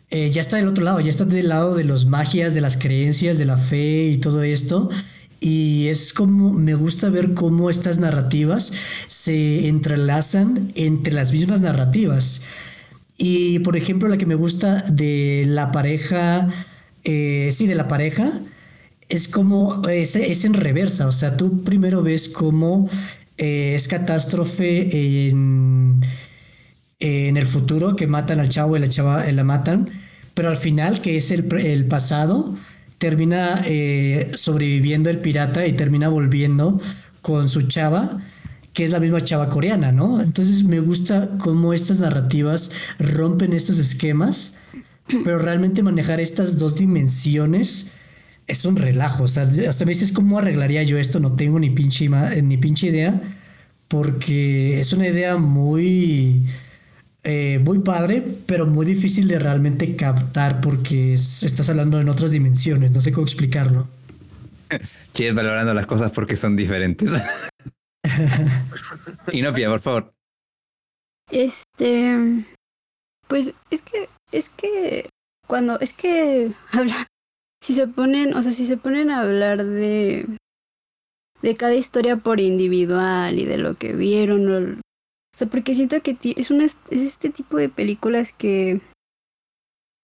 eh, 0.09 0.29
ya 0.29 0.41
está 0.41 0.57
del 0.57 0.67
otro 0.67 0.83
lado, 0.83 0.99
ya 0.99 1.09
está 1.09 1.25
del 1.25 1.49
lado 1.49 1.75
de 1.75 1.83
los 1.83 2.05
magias, 2.05 2.53
de 2.53 2.61
las 2.61 2.77
creencias, 2.77 3.37
de 3.37 3.45
la 3.45 3.57
fe 3.57 4.09
y 4.09 4.17
todo 4.17 4.43
esto. 4.43 4.89
Y 5.43 5.89
es 5.89 6.13
como 6.13 6.53
me 6.53 6.73
gusta 6.73 7.09
ver 7.09 7.33
cómo 7.33 7.69
estas 7.69 7.97
narrativas 7.97 8.71
se 9.07 9.67
entrelazan 9.67 10.71
entre 10.75 11.13
las 11.13 11.33
mismas 11.33 11.59
narrativas. 11.59 12.43
Y 13.17 13.59
por 13.59 13.75
ejemplo, 13.75 14.07
la 14.07 14.17
que 14.17 14.25
me 14.25 14.35
gusta 14.35 14.83
de 14.83 15.43
la 15.45 15.73
pareja, 15.73 16.47
eh, 17.03 17.49
sí, 17.51 17.67
de 17.67 17.75
la 17.75 17.89
pareja, 17.89 18.39
es 19.09 19.27
como, 19.27 19.85
es, 19.89 20.15
es, 20.15 20.45
en 20.45 20.53
reversa, 20.53 21.07
o 21.07 21.11
sea, 21.11 21.35
tú 21.35 21.61
primero 21.65 22.03
ves 22.03 22.29
cómo 22.29 22.89
eh, 23.37 23.73
es 23.75 23.89
catástrofe 23.89 25.27
en, 25.27 26.05
en 27.01 27.35
el 27.35 27.45
futuro, 27.45 27.97
que 27.97 28.07
matan 28.07 28.39
al 28.39 28.47
chavo 28.47 28.77
y 28.77 28.79
la 28.79 28.87
chava 28.87 29.29
la 29.29 29.43
matan, 29.43 29.89
pero 30.35 30.47
al 30.47 30.57
final, 30.57 31.01
que 31.01 31.17
es 31.17 31.31
el, 31.31 31.53
el 31.59 31.85
pasado, 31.85 32.55
termina 33.03 33.61
eh, 33.65 34.31
sobreviviendo 34.33 35.09
el 35.09 35.19
pirata 35.19 35.67
y 35.67 35.73
termina 35.73 36.07
volviendo 36.07 36.79
con 37.21 37.49
su 37.49 37.63
chava, 37.63 38.21
que 38.71 38.85
es 38.85 38.91
la 38.91 39.01
misma 39.01 39.19
chava 39.19 39.49
coreana, 39.49 39.91
¿no? 39.91 40.21
Entonces 40.21 40.63
me 40.63 40.79
gusta 40.79 41.31
cómo 41.37 41.73
estas 41.73 41.99
narrativas 41.99 42.71
rompen 42.99 43.51
estos 43.51 43.77
esquemas, 43.77 44.55
pero 45.25 45.37
realmente 45.37 45.83
manejar 45.83 46.21
estas 46.21 46.57
dos 46.57 46.77
dimensiones 46.77 47.91
es 48.47 48.63
un 48.63 48.77
relajo. 48.77 49.25
O 49.25 49.27
sea, 49.27 49.43
me 49.45 49.91
dices 49.91 50.13
cómo 50.13 50.39
arreglaría 50.39 50.81
yo 50.83 50.97
esto, 50.97 51.19
no 51.19 51.33
tengo 51.35 51.59
ni 51.59 51.71
pinche, 51.71 52.07
ni 52.41 52.55
pinche 52.55 52.87
idea, 52.87 53.21
porque 53.89 54.79
es 54.79 54.93
una 54.93 55.09
idea 55.09 55.35
muy, 55.35 56.45
eh, 57.23 57.59
muy 57.59 57.79
padre, 57.79 58.23
pero 58.45 58.65
muy 58.65 58.85
difícil 58.85 59.27
de 59.27 59.39
realmente 59.39 59.95
captar 59.95 60.61
porque 60.61 61.13
estás 61.13 61.69
hablando 61.69 61.99
en 61.99 62.09
otras 62.09 62.31
dimensiones, 62.31 62.91
no 62.91 63.01
sé 63.01 63.11
cómo 63.11 63.25
explicarlo. 63.25 63.87
Che, 65.13 65.31
valorando 65.31 65.73
las 65.73 65.85
cosas 65.85 66.11
porque 66.11 66.35
son 66.35 66.55
diferentes. 66.55 67.09
Inopia, 69.31 69.69
por 69.69 69.81
favor. 69.81 70.13
Este, 71.31 72.43
pues 73.27 73.53
es 73.69 73.81
que, 73.81 74.09
es 74.31 74.49
que 74.49 75.09
cuando, 75.47 75.79
es 75.79 75.93
que 75.93 76.51
habla, 76.71 77.07
si 77.61 77.73
se 77.73 77.87
ponen, 77.87 78.33
o 78.33 78.43
sea, 78.43 78.51
si 78.51 78.67
se 78.67 78.77
ponen 78.77 79.11
a 79.11 79.21
hablar 79.21 79.63
de 79.63 80.25
de 81.43 81.57
cada 81.57 81.75
historia 81.75 82.17
por 82.17 82.39
individual 82.39 83.37
y 83.37 83.45
de 83.45 83.57
lo 83.57 83.75
que 83.75 83.93
vieron, 83.93 84.81
o, 85.33 85.37
sea, 85.37 85.47
porque 85.47 85.75
siento 85.75 86.01
que 86.01 86.17
es 86.37 86.51
una 86.51 86.65
es 86.65 86.77
este 86.91 87.29
tipo 87.29 87.57
de 87.57 87.69
películas 87.69 88.33
que 88.33 88.81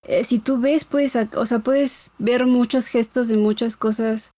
eh, 0.03 0.23
si 0.23 0.39
tú 0.39 0.59
ves, 0.59 0.86
puedes, 0.86 1.15
o 1.15 1.45
sea, 1.45 1.59
puedes 1.59 2.13
ver 2.17 2.45
muchos 2.45 2.88
gestos 2.88 3.27
de 3.27 3.38
muchas 3.38 3.75
cosas 3.75 4.32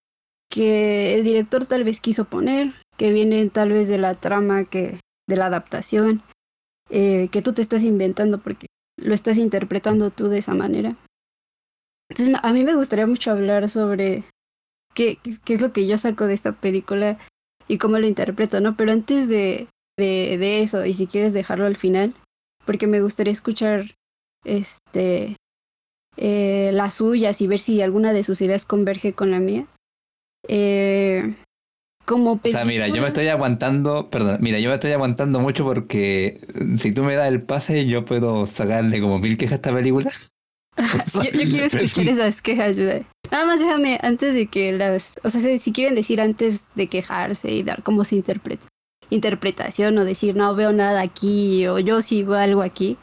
que 0.50 1.14
el 1.14 1.24
director 1.24 1.64
tal 1.64 1.84
vez 1.84 2.00
quiso 2.00 2.26
poner, 2.26 2.74
que 2.98 3.12
vienen 3.12 3.48
tal 3.50 3.70
vez 3.72 3.88
de 3.88 3.98
la 3.98 4.14
trama, 4.14 4.64
que 4.64 5.00
de 5.26 5.36
la 5.36 5.46
adaptación, 5.46 6.22
eh, 6.90 7.28
que 7.32 7.40
tú 7.40 7.54
te 7.54 7.62
estás 7.62 7.84
inventando 7.84 8.38
porque 8.38 8.66
lo 8.98 9.14
estás 9.14 9.38
interpretando 9.38 10.10
tú 10.10 10.28
de 10.28 10.38
esa 10.38 10.52
manera. 10.52 10.96
Entonces, 12.10 12.34
a 12.42 12.52
mí 12.52 12.64
me 12.64 12.74
gustaría 12.74 13.06
mucho 13.06 13.30
hablar 13.30 13.70
sobre 13.70 14.24
qué, 14.94 15.18
qué 15.44 15.54
es 15.54 15.62
lo 15.62 15.72
que 15.72 15.86
yo 15.86 15.96
saco 15.96 16.26
de 16.26 16.34
esta 16.34 16.52
película 16.52 17.18
y 17.66 17.78
cómo 17.78 17.98
lo 17.98 18.06
interpreto, 18.06 18.60
¿no? 18.60 18.76
Pero 18.76 18.92
antes 18.92 19.28
de, 19.28 19.68
de, 19.96 20.38
de 20.38 20.62
eso, 20.62 20.84
y 20.84 20.94
si 20.94 21.06
quieres 21.06 21.32
dejarlo 21.32 21.66
al 21.66 21.76
final, 21.76 22.14
porque 22.64 22.86
me 22.86 23.02
gustaría 23.02 23.32
escuchar 23.32 23.96
este 24.44 25.36
eh, 26.16 26.70
las 26.72 26.94
suyas 26.94 27.40
y 27.40 27.46
ver 27.46 27.58
si 27.58 27.80
alguna 27.80 28.12
de 28.12 28.24
sus 28.24 28.40
ideas 28.40 28.66
converge 28.66 29.12
con 29.14 29.30
la 29.30 29.40
mía. 29.40 29.66
Eh, 30.48 31.34
como 32.04 32.38
película... 32.38 32.62
O 32.62 32.64
sea, 32.64 32.72
mira, 32.72 32.88
yo 32.88 33.00
me 33.00 33.08
estoy 33.08 33.28
aguantando, 33.28 34.10
perdón, 34.10 34.38
mira, 34.40 34.58
yo 34.58 34.68
me 34.68 34.74
estoy 34.74 34.92
aguantando 34.92 35.40
mucho 35.40 35.64
porque 35.64 36.40
si 36.76 36.92
tú 36.92 37.02
me 37.04 37.14
das 37.14 37.28
el 37.28 37.42
pase, 37.42 37.86
yo 37.86 38.04
puedo 38.04 38.46
sacarle 38.46 39.00
como 39.00 39.18
mil 39.18 39.36
quejas 39.36 39.52
a 39.52 39.56
esta 39.56 39.74
película. 39.74 40.10
yo, 41.14 41.30
quiero 41.30 41.66
escuchar 41.66 42.08
esas 42.08 42.42
quejas, 42.42 42.76
Nada 42.76 43.46
más 43.46 43.60
déjame, 43.60 43.98
antes 44.02 44.34
de 44.34 44.46
que 44.46 44.72
las... 44.72 45.18
O 45.22 45.30
sea, 45.30 45.58
si 45.58 45.72
quieren 45.72 45.94
decir 45.94 46.20
antes 46.20 46.66
de 46.74 46.88
quejarse 46.88 47.50
y 47.50 47.62
dar 47.62 47.82
como 47.82 48.04
su 48.04 48.16
interpretación 49.12 49.98
o 49.98 50.04
decir, 50.04 50.34
no 50.36 50.54
veo 50.54 50.72
nada 50.72 51.00
aquí 51.00 51.66
o 51.66 51.78
yo 51.78 52.02
sí 52.02 52.22
veo 52.22 52.36
algo 52.36 52.62
aquí. 52.62 52.96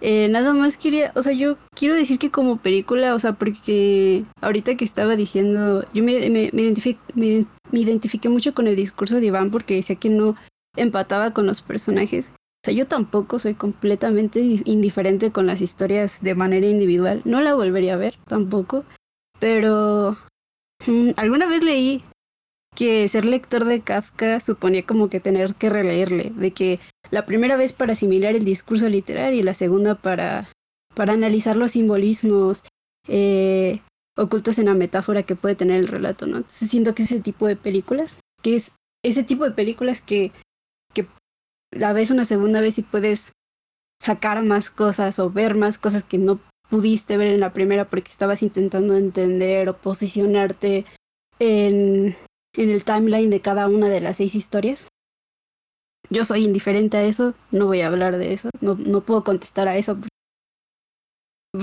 Eh, 0.00 0.28
nada 0.28 0.52
más 0.52 0.76
quería, 0.76 1.10
o 1.16 1.22
sea, 1.22 1.32
yo 1.32 1.56
quiero 1.74 1.94
decir 1.96 2.18
que 2.20 2.30
como 2.30 2.58
película, 2.58 3.14
o 3.14 3.18
sea, 3.18 3.32
porque 3.32 4.24
ahorita 4.40 4.76
que 4.76 4.84
estaba 4.84 5.16
diciendo, 5.16 5.84
yo 5.92 6.04
me, 6.04 6.30
me, 6.30 6.50
me, 6.52 7.46
identifiqué 7.72 8.28
mucho 8.28 8.54
con 8.54 8.68
el 8.68 8.76
discurso 8.76 9.16
de 9.16 9.26
Iván 9.26 9.50
porque 9.50 9.74
decía 9.74 9.96
que 9.96 10.08
no 10.08 10.36
empataba 10.76 11.32
con 11.32 11.46
los 11.46 11.62
personajes. 11.62 12.30
O 12.30 12.64
sea, 12.64 12.74
yo 12.74 12.86
tampoco 12.86 13.38
soy 13.40 13.54
completamente 13.54 14.62
indiferente 14.64 15.32
con 15.32 15.46
las 15.46 15.60
historias 15.60 16.22
de 16.22 16.34
manera 16.36 16.66
individual. 16.66 17.22
No 17.24 17.40
la 17.40 17.54
volvería 17.54 17.94
a 17.94 17.98
ver 17.98 18.16
tampoco. 18.26 18.84
Pero 19.40 20.16
mm, 20.86 21.10
alguna 21.16 21.46
vez 21.46 21.62
leí 21.62 22.02
que 22.78 23.08
ser 23.08 23.24
lector 23.24 23.64
de 23.64 23.80
Kafka 23.80 24.38
suponía 24.38 24.86
como 24.86 25.10
que 25.10 25.18
tener 25.18 25.56
que 25.56 25.68
releerle, 25.68 26.30
de 26.30 26.52
que 26.52 26.78
la 27.10 27.26
primera 27.26 27.56
vez 27.56 27.72
para 27.72 27.94
asimilar 27.94 28.36
el 28.36 28.44
discurso 28.44 28.88
literario 28.88 29.40
y 29.40 29.42
la 29.42 29.54
segunda 29.54 29.96
para, 29.96 30.48
para 30.94 31.14
analizar 31.14 31.56
los 31.56 31.72
simbolismos 31.72 32.62
eh, 33.08 33.80
ocultos 34.16 34.60
en 34.60 34.66
la 34.66 34.74
metáfora 34.74 35.24
que 35.24 35.34
puede 35.34 35.56
tener 35.56 35.80
el 35.80 35.88
relato, 35.88 36.28
¿no? 36.28 36.44
Siento 36.46 36.94
que 36.94 37.02
ese 37.02 37.18
tipo 37.18 37.48
de 37.48 37.56
películas, 37.56 38.20
que 38.44 38.54
es 38.54 38.70
ese 39.04 39.24
tipo 39.24 39.42
de 39.42 39.50
películas 39.50 40.00
que, 40.00 40.30
que 40.94 41.04
la 41.72 41.92
ves 41.92 42.12
una 42.12 42.26
segunda 42.26 42.60
vez 42.60 42.78
y 42.78 42.82
puedes 42.82 43.32
sacar 44.00 44.44
más 44.44 44.70
cosas 44.70 45.18
o 45.18 45.30
ver 45.30 45.56
más 45.56 45.78
cosas 45.78 46.04
que 46.04 46.18
no 46.18 46.38
pudiste 46.70 47.16
ver 47.16 47.26
en 47.34 47.40
la 47.40 47.52
primera 47.52 47.90
porque 47.90 48.12
estabas 48.12 48.40
intentando 48.44 48.96
entender 48.96 49.68
o 49.68 49.76
posicionarte 49.76 50.86
en, 51.40 52.14
en 52.54 52.70
el 52.70 52.84
timeline 52.84 53.30
de 53.30 53.40
cada 53.40 53.68
una 53.68 53.88
de 53.88 54.00
las 54.00 54.16
seis 54.16 54.34
historias. 54.34 54.86
Yo 56.10 56.24
soy 56.24 56.44
indiferente 56.44 56.96
a 56.96 57.04
eso, 57.04 57.34
no 57.50 57.66
voy 57.66 57.82
a 57.82 57.88
hablar 57.88 58.16
de 58.16 58.32
eso, 58.32 58.48
no, 58.60 58.74
no 58.74 59.02
puedo 59.02 59.24
contestar 59.24 59.68
a 59.68 59.76
eso. 59.76 59.98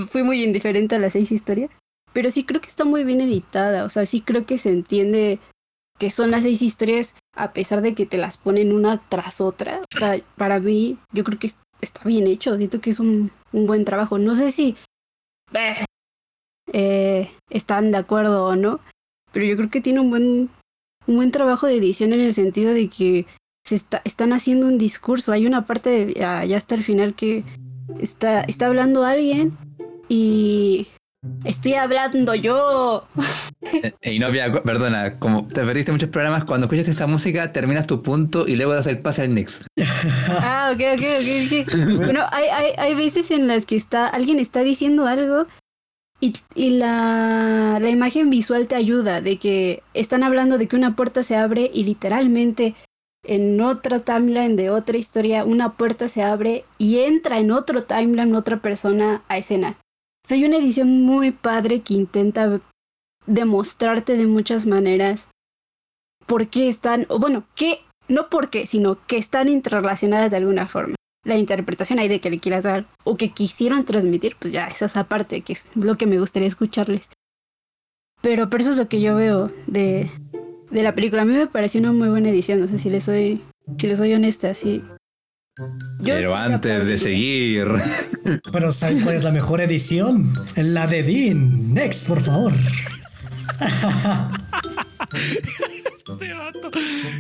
Fui 0.09 0.23
muy 0.23 0.43
indiferente 0.43 0.95
a 0.95 0.99
las 0.99 1.13
seis 1.13 1.31
historias, 1.31 1.71
pero 2.13 2.29
sí 2.31 2.45
creo 2.45 2.61
que 2.61 2.69
está 2.69 2.85
muy 2.85 3.03
bien 3.03 3.21
editada, 3.21 3.85
o 3.85 3.89
sea, 3.89 4.05
sí 4.05 4.21
creo 4.21 4.45
que 4.45 4.57
se 4.57 4.69
entiende 4.69 5.39
que 5.97 6.11
son 6.11 6.31
las 6.31 6.43
seis 6.43 6.61
historias 6.61 7.15
a 7.35 7.53
pesar 7.53 7.81
de 7.81 7.93
que 7.93 8.05
te 8.05 8.17
las 8.17 8.37
ponen 8.37 8.73
una 8.73 8.97
tras 9.09 9.41
otra. 9.41 9.81
O 9.93 9.97
sea, 9.97 10.19
para 10.35 10.59
mí 10.59 10.97
yo 11.11 11.23
creo 11.23 11.39
que 11.39 11.51
está 11.81 12.03
bien 12.03 12.27
hecho, 12.27 12.57
siento 12.57 12.81
que 12.81 12.89
es 12.89 12.99
un, 12.99 13.31
un 13.51 13.67
buen 13.67 13.85
trabajo. 13.85 14.17
No 14.17 14.35
sé 14.35 14.51
si 14.51 14.75
eh, 16.73 17.31
están 17.49 17.91
de 17.91 17.97
acuerdo 17.97 18.45
o 18.45 18.55
no, 18.55 18.79
pero 19.31 19.45
yo 19.45 19.55
creo 19.57 19.69
que 19.69 19.81
tiene 19.81 19.99
un 19.99 20.09
buen, 20.09 20.49
un 21.07 21.15
buen 21.15 21.31
trabajo 21.31 21.67
de 21.67 21.77
edición 21.77 22.13
en 22.13 22.21
el 22.21 22.33
sentido 22.33 22.73
de 22.73 22.89
que 22.89 23.25
se 23.63 23.75
está, 23.75 24.01
están 24.05 24.33
haciendo 24.33 24.67
un 24.67 24.77
discurso. 24.77 25.31
Hay 25.31 25.45
una 25.45 25.65
parte 25.65 25.89
de, 25.89 26.13
ya, 26.13 26.41
hasta 26.55 26.75
el 26.75 26.83
final 26.83 27.15
que 27.15 27.43
está, 27.99 28.41
está 28.41 28.67
hablando 28.67 29.03
alguien 29.03 29.57
y 30.07 30.87
estoy 31.43 31.73
hablando 31.73 32.35
yo. 32.35 33.07
Eh, 33.81 34.13
y 34.13 34.19
no, 34.19 34.27
perdona, 34.63 35.15
como 35.17 35.47
te 35.47 35.65
perdiste 35.65 35.91
muchos 35.91 36.09
programas, 36.09 36.43
cuando 36.45 36.65
escuchas 36.65 36.87
esa 36.87 37.07
música 37.07 37.51
terminas 37.51 37.87
tu 37.87 38.03
punto 38.03 38.47
y 38.47 38.55
luego 38.55 38.73
das 38.73 38.85
el 38.85 38.99
pase 38.99 39.23
al 39.23 39.33
next. 39.33 39.63
ah, 40.29 40.71
ok, 40.73 40.81
ok, 40.93 41.03
ok. 41.63 41.95
bueno, 41.97 42.21
hay, 42.31 42.45
hay, 42.45 42.71
hay 42.77 42.95
veces 42.95 43.31
en 43.31 43.47
las 43.47 43.65
que 43.65 43.75
está, 43.75 44.05
alguien 44.07 44.39
está 44.39 44.61
diciendo 44.61 45.07
algo 45.07 45.47
y, 46.19 46.35
y 46.53 46.71
la, 46.71 47.79
imagen 47.87 48.29
visual 48.29 48.67
te 48.67 48.75
ayuda, 48.75 49.21
de 49.21 49.37
que 49.37 49.83
están 49.93 50.23
hablando 50.23 50.57
de 50.57 50.67
que 50.67 50.75
una 50.75 50.95
puerta 50.95 51.23
se 51.23 51.35
abre 51.35 51.69
y 51.73 51.83
literalmente 51.83 52.75
en 53.23 53.59
otra 53.61 53.99
timeline 53.99 54.55
de 54.55 54.69
otra 54.69 54.97
historia, 54.97 55.45
una 55.45 55.73
puerta 55.73 56.09
se 56.09 56.23
abre 56.23 56.65
y 56.77 56.99
entra 56.99 57.39
en 57.39 57.51
otro 57.51 57.83
timeline 57.83 58.35
otra 58.35 58.61
persona 58.61 59.23
a 59.27 59.37
escena. 59.37 59.77
Soy 60.27 60.45
una 60.45 60.57
edición 60.57 61.01
muy 61.03 61.31
padre 61.31 61.81
que 61.81 61.93
intenta 61.93 62.59
demostrarte 63.25 64.17
de 64.17 64.27
muchas 64.27 64.65
maneras 64.65 65.27
por 66.25 66.47
qué 66.47 66.69
están, 66.69 67.05
o 67.09 67.19
bueno, 67.19 67.45
que 67.55 67.81
no 68.07 68.29
por 68.29 68.49
qué, 68.49 68.67
sino 68.67 68.97
que 69.05 69.17
están 69.17 69.49
interrelacionadas 69.49 70.31
de 70.31 70.37
alguna 70.37 70.67
forma. 70.67 70.95
La 71.25 71.37
interpretación 71.37 71.99
ahí 71.99 72.07
de 72.07 72.21
que 72.21 72.29
le 72.29 72.39
quieras 72.39 72.63
dar 72.63 72.85
o 73.03 73.17
que 73.17 73.31
quisieron 73.31 73.83
transmitir, 73.83 74.37
pues 74.39 74.53
ya, 74.53 74.67
esa 74.67 74.85
es 74.85 74.95
aparte, 74.95 75.41
que 75.41 75.53
es 75.53 75.65
lo 75.75 75.95
que 75.95 76.05
me 76.05 76.19
gustaría 76.19 76.47
escucharles. 76.47 77.09
Pero, 78.21 78.49
pero 78.49 78.63
eso 78.63 78.71
es 78.71 78.77
lo 78.77 78.87
que 78.87 79.01
yo 79.01 79.15
veo 79.15 79.51
de, 79.67 80.09
de 80.71 80.83
la 80.83 80.95
película. 80.95 81.23
A 81.23 81.25
mí 81.25 81.33
me 81.33 81.47
pareció 81.47 81.79
una 81.79 81.91
muy 81.91 82.09
buena 82.09 82.29
edición, 82.29 82.61
no 82.61 82.67
sé 82.67 82.79
si 82.79 82.89
le 82.89 83.01
soy, 83.01 83.41
si 83.77 83.87
le 83.87 83.95
soy 83.95 84.13
honesta, 84.13 84.53
sí. 84.53 84.83
Pero 86.03 86.35
antes 86.35 86.85
de 86.85 86.97
seguir. 86.97 87.67
Pero 88.51 88.71
¿sabes 88.71 89.03
cuál 89.03 89.15
es 89.15 89.23
la 89.23 89.31
mejor 89.31 89.61
edición? 89.61 90.33
La 90.55 90.85
de 90.85 91.03
Dean. 91.03 91.73
Next, 91.73 92.07
por 92.07 92.21
favor. 92.21 92.51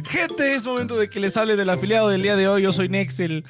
Gente, 0.07 0.55
es 0.55 0.65
momento 0.65 0.95
de 0.97 1.09
que 1.09 1.19
les 1.19 1.35
hable 1.37 1.55
del 1.55 1.69
afiliado 1.69 2.09
del 2.09 2.21
día 2.21 2.35
de 2.35 2.47
hoy. 2.47 2.61
Yo 2.63 2.71
soy 2.71 2.89
Nex, 2.89 3.19
el 3.19 3.43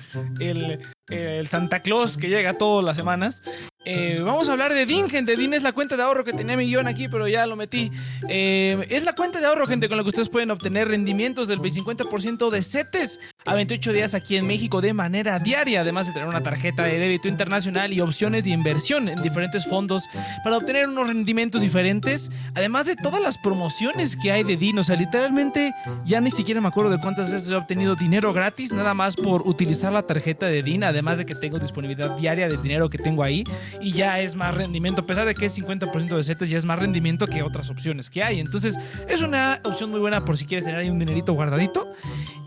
Santa 1.50 1.82
Claus 1.82 2.18
que 2.18 2.30
llega 2.30 2.58
todas 2.58 2.86
las 2.86 2.96
semanas. 2.98 3.44
Eh, 3.86 4.20
vamos 4.24 4.50
a 4.50 4.54
hablar 4.54 4.74
de 4.74 4.86
DIN, 4.88 5.10
gente. 5.10 5.36
DIN 5.36 5.54
es 5.54 5.62
la 5.62 5.72
cuenta 5.72 5.96
de 5.96 6.02
ahorro 6.02 6.24
que 6.24 6.34
tenía 6.34 6.58
mi 6.58 6.66
guion 6.66 6.88
aquí, 6.88 7.08
pero 7.08 7.28
ya 7.28 7.46
lo 7.46 7.56
metí. 7.56 7.92
Eh, 8.28 8.86
es 8.90 9.04
la 9.04 9.14
cuenta 9.14 9.40
de 9.40 9.46
ahorro, 9.46 9.68
gente, 9.68 9.88
con 9.88 9.98
la 9.98 10.04
que 10.04 10.10
ustedes 10.10 10.30
pueden 10.30 10.50
obtener 10.50 10.88
rendimientos 10.88 11.48
del 11.48 11.60
50% 11.60 12.50
de 12.50 12.64
CETES 12.64 13.20
a 13.46 13.54
28 13.54 13.94
días 13.94 14.14
aquí 14.16 14.38
en 14.38 14.48
México 14.48 14.82
de 14.82 14.94
manera 14.94 15.38
diaria, 15.38 15.82
además 15.82 16.08
de 16.08 16.14
tener 16.14 16.28
una 16.28 16.42
tarjeta 16.42 16.84
de 16.84 16.98
débito 16.98 17.28
internacional 17.28 17.94
y 17.94 18.02
opciones 18.02 18.44
de 18.44 18.50
inversión 18.50 19.08
en 19.08 19.22
diferentes 19.22 19.68
fondos 19.68 20.04
para 20.44 20.58
obtener 20.58 20.90
unos 20.90 21.08
rendimientos 21.08 21.62
diferentes, 21.62 22.32
además 22.56 22.88
de 22.88 22.96
todas 22.96 23.22
las 23.22 23.38
promociones 23.38 24.16
que 24.16 24.32
hay 24.32 24.44
de 24.44 24.58
DIN. 24.58 24.80
O 24.80 24.84
sea, 24.84 24.96
literalmente 24.96 25.74
ya 26.06 26.22
ni 26.22 26.32
siquiera 26.32 26.60
me 26.60 26.70
acuerdo 26.70 26.90
de 26.90 27.00
cuántas 27.00 27.30
veces 27.30 27.52
he 27.52 27.56
obtenido 27.56 27.96
dinero 27.96 28.34
gratis, 28.34 28.72
nada 28.72 28.96
más 28.96 29.16
por 29.16 29.48
utilizar 29.48 29.94
la 29.94 30.02
tarjeta 30.02 30.48
de 30.48 30.64
DIN, 30.64 30.84
además 30.84 31.20
de 31.20 31.26
que 31.28 31.36
tengo 31.36 31.60
disponibilidad 31.60 32.18
diaria 32.18 32.48
de 32.48 32.58
dinero 32.58 32.90
que 32.90 32.98
tengo 32.98 33.22
ahí 33.22 33.44
y 33.82 33.92
ya 33.92 34.20
es 34.20 34.36
más 34.36 34.56
rendimiento, 34.56 35.02
a 35.02 35.06
pesar 35.06 35.26
de 35.26 35.36
que 35.36 35.46
es 35.46 35.58
50% 35.58 36.16
de 36.16 36.24
CETES, 36.24 36.50
ya 36.50 36.58
es 36.58 36.66
más 36.66 36.80
rendimiento 36.80 37.28
que 37.28 37.44
otras 37.44 37.70
opciones 37.70 38.10
que 38.10 38.24
hay. 38.24 38.40
Entonces, 38.40 38.78
es 39.08 39.22
una 39.22 39.60
opción 39.64 39.92
muy 39.92 40.00
buena 40.00 40.26
por 40.26 40.38
si 40.38 40.46
quieres 40.46 40.66
tener 40.66 40.80
ahí 40.80 40.90
un 40.90 41.00
dinerito 41.00 41.34
guardadito. 41.34 41.92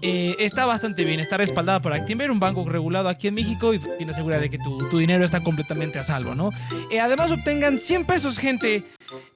Eh, 0.02 0.36
está 0.38 0.66
bastante 0.66 1.04
bien, 1.04 1.20
está 1.20 1.36
respaldada 1.36 1.80
por 1.80 1.92
Actinver, 1.92 2.30
un 2.30 2.40
banco 2.40 2.68
regulado 2.68 3.08
aquí 3.08 3.28
en 3.28 3.34
México 3.34 3.74
y 3.74 3.78
tienes 3.98 4.16
seguridad 4.16 4.40
de 4.40 4.50
que 4.50 4.58
tu, 4.58 4.98
dinero 4.98 5.24
está 5.24 5.42
completamente 5.42 5.98
a 5.98 6.02
salvo, 6.02 6.34
¿no? 6.34 6.50
Eh, 6.90 7.00
además, 7.00 7.30
obtengan 7.30 7.78
100 7.78 8.04
pesos, 8.04 8.38
gente. 8.38 8.84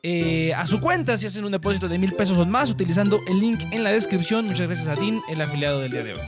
Eh, 0.02 0.52
a 0.54 0.66
su 0.66 0.80
cuenta 0.80 1.16
si 1.16 1.26
hacen 1.26 1.44
un 1.44 1.52
depósito 1.52 1.88
de 1.88 1.98
mil 1.98 2.12
pesos 2.12 2.36
o 2.36 2.44
más 2.44 2.70
utilizando 2.70 3.20
el 3.26 3.40
link 3.40 3.60
en 3.70 3.84
la 3.84 3.90
descripción. 3.90 4.46
Muchas 4.46 4.66
gracias 4.66 4.88
a 4.88 5.00
Dean, 5.00 5.20
el 5.30 5.40
afiliado 5.40 5.80
del 5.80 5.90
día 5.90 6.02
de 6.02 6.12
hoy. 6.12 6.20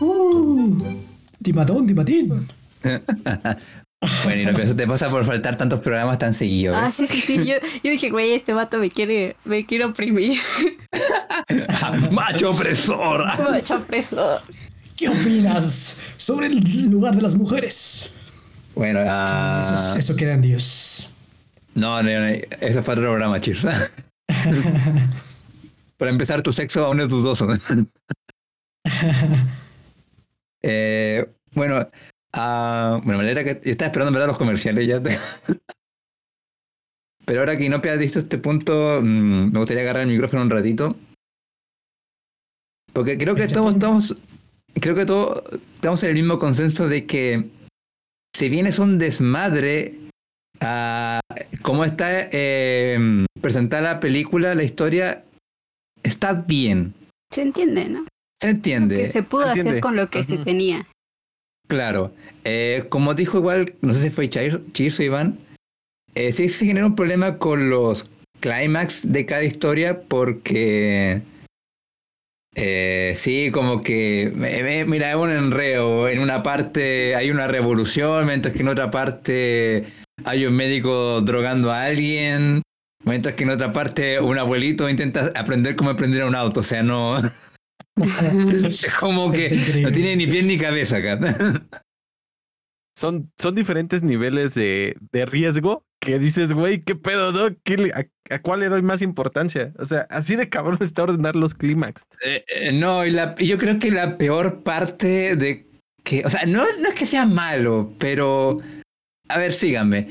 Uh, 0.00 1.00
Timatón, 1.42 1.86
Timatín. 1.86 2.48
Bueno, 4.24 4.42
y 4.42 4.44
lo 4.44 4.54
que 4.54 4.62
eso 4.62 4.74
te 4.74 4.86
pasa 4.86 5.08
por 5.08 5.24
faltar 5.24 5.56
tantos 5.56 5.80
programas 5.80 6.18
tan 6.18 6.34
seguidos. 6.34 6.76
Ah, 6.78 6.90
sí, 6.90 7.06
sí, 7.06 7.20
sí. 7.20 7.36
Yo, 7.44 7.54
yo 7.84 7.90
dije, 7.90 8.10
güey, 8.10 8.32
este 8.32 8.52
vato 8.52 8.78
me 8.78 8.90
quiere, 8.90 9.36
me 9.44 9.64
quiere 9.64 9.84
oprimir. 9.84 10.40
Macho 12.10 12.50
opresor. 12.50 13.24
Macho 13.50 13.76
opresor. 13.76 14.40
¿Qué 14.96 15.08
opinas 15.08 16.00
sobre 16.16 16.46
el 16.46 16.90
lugar 16.90 17.14
de 17.14 17.22
las 17.22 17.34
mujeres? 17.34 18.12
Bueno, 18.74 19.00
uh... 19.00 19.98
eso, 19.98 20.16
queda 20.16 20.34
en 20.34 20.40
Dios. 20.40 21.08
No, 21.74 22.02
no, 22.02 22.10
no, 22.10 22.26
eso 22.26 22.46
es 22.60 22.74
para 22.76 23.00
otro 23.00 23.10
programa, 23.10 23.40
chirra. 23.40 23.88
para 25.96 26.10
empezar, 26.10 26.42
tu 26.42 26.52
sexo 26.52 26.84
aún 26.84 27.00
es 27.00 27.08
dudoso. 27.08 27.46
eh, 30.62 31.26
bueno, 31.54 31.88
Ah, 32.34 33.00
bueno, 33.04 33.18
manera 33.18 33.44
que 33.44 33.60
yo 33.62 33.70
estaba 33.70 33.88
esperando 33.88 34.18
ver 34.18 34.26
los 34.26 34.38
comerciales 34.38 34.86
ya. 34.86 35.02
Pero 37.24 37.40
ahora 37.40 37.56
que 37.56 37.68
no 37.68 37.76
has 37.76 37.98
visto 37.98 38.20
este 38.20 38.38
punto, 38.38 39.00
mm, 39.02 39.52
me 39.52 39.58
gustaría 39.58 39.82
agarrar 39.82 40.02
el 40.02 40.08
micrófono 40.08 40.42
un 40.42 40.50
ratito. 40.50 40.96
Porque 42.92 43.16
creo 43.16 43.34
que 43.34 43.46
todos 43.46 43.72
estamos, 43.72 44.16
creo 44.74 44.94
que 44.94 45.06
todos 45.06 45.42
estamos 45.74 46.02
en 46.02 46.10
el 46.10 46.16
mismo 46.16 46.38
consenso 46.38 46.88
de 46.88 47.06
que 47.06 47.48
si 48.36 48.48
bien 48.48 48.66
es 48.66 48.78
un 48.78 48.98
desmadre 48.98 49.98
a 50.60 51.20
cómo 51.62 51.84
está 51.84 52.28
eh, 52.32 53.26
presentada 53.40 53.94
la 53.94 54.00
película, 54.00 54.54
la 54.54 54.62
historia, 54.62 55.24
está 56.02 56.32
bien. 56.32 56.94
Se 57.30 57.42
entiende, 57.42 57.88
¿no? 57.88 58.04
Se 58.40 58.50
entiende. 58.50 58.96
Que 58.96 59.08
se 59.08 59.22
pudo 59.22 59.44
hacer 59.44 59.80
con 59.80 59.96
lo 59.96 60.10
que 60.10 60.24
se 60.24 60.38
tenía. 60.38 60.86
Claro. 61.72 62.12
Eh, 62.44 62.84
como 62.90 63.14
dijo 63.14 63.38
igual, 63.38 63.72
no 63.80 63.94
sé 63.94 64.02
si 64.02 64.10
fue 64.10 64.28
Chirso 64.28 65.02
Iván, 65.02 65.38
eh, 66.14 66.30
sí 66.30 66.50
se 66.50 66.66
genera 66.66 66.84
un 66.84 66.94
problema 66.94 67.38
con 67.38 67.70
los 67.70 68.10
clímax 68.40 69.10
de 69.10 69.24
cada 69.24 69.42
historia 69.42 70.02
porque 70.02 71.22
eh, 72.54 73.14
sí, 73.16 73.50
como 73.50 73.80
que, 73.80 74.30
mira, 74.86 75.12
es 75.12 75.16
un 75.16 75.30
enreo. 75.30 76.10
En 76.10 76.18
una 76.18 76.42
parte 76.42 77.16
hay 77.16 77.30
una 77.30 77.46
revolución, 77.46 78.26
mientras 78.26 78.52
que 78.52 78.60
en 78.60 78.68
otra 78.68 78.90
parte 78.90 79.86
hay 80.24 80.44
un 80.44 80.54
médico 80.54 81.22
drogando 81.22 81.70
a 81.70 81.84
alguien, 81.84 82.60
mientras 83.06 83.34
que 83.34 83.44
en 83.44 83.50
otra 83.50 83.72
parte 83.72 84.20
un 84.20 84.36
abuelito 84.36 84.90
intenta 84.90 85.32
aprender 85.34 85.74
cómo 85.74 85.88
aprender 85.88 86.24
un 86.24 86.34
auto. 86.34 86.60
O 86.60 86.64
sea, 86.64 86.82
no... 86.82 87.16
como 89.00 89.32
que 89.32 89.50
no 89.82 89.92
tiene 89.92 90.16
ni 90.16 90.26
pie 90.26 90.42
ni 90.42 90.58
cabeza 90.58 90.96
acá. 90.98 91.18
son, 92.98 93.30
son 93.38 93.54
diferentes 93.54 94.02
niveles 94.02 94.54
de, 94.54 94.96
de 95.10 95.26
riesgo 95.26 95.84
que 96.02 96.18
dices, 96.18 96.52
güey, 96.52 96.82
¿qué 96.82 96.96
pedo, 96.96 97.32
no? 97.32 97.56
a, 97.94 98.38
cuál 98.40 98.60
le 98.60 98.68
doy 98.68 98.82
más 98.82 99.02
importancia? 99.02 99.72
O 99.78 99.86
sea, 99.86 100.06
así 100.10 100.34
de 100.34 100.48
cabrón 100.48 100.78
está 100.80 101.04
ordenar 101.04 101.36
los 101.36 101.54
clímax. 101.54 102.02
Eh, 102.24 102.44
eh, 102.48 102.72
no, 102.72 103.06
y, 103.06 103.10
la, 103.10 103.36
yo 103.36 103.56
creo 103.56 103.78
que 103.78 103.92
la 103.92 104.18
peor 104.18 104.62
parte 104.62 105.36
de 105.36 105.68
que, 106.02 106.24
o 106.24 106.30
sea, 106.30 106.44
no, 106.44 106.64
no 106.80 106.88
es 106.88 106.94
que 106.94 107.06
sea 107.06 107.24
malo, 107.24 107.94
pero, 107.98 108.58
a 109.28 109.38
ver, 109.38 109.52
síganme. 109.52 110.08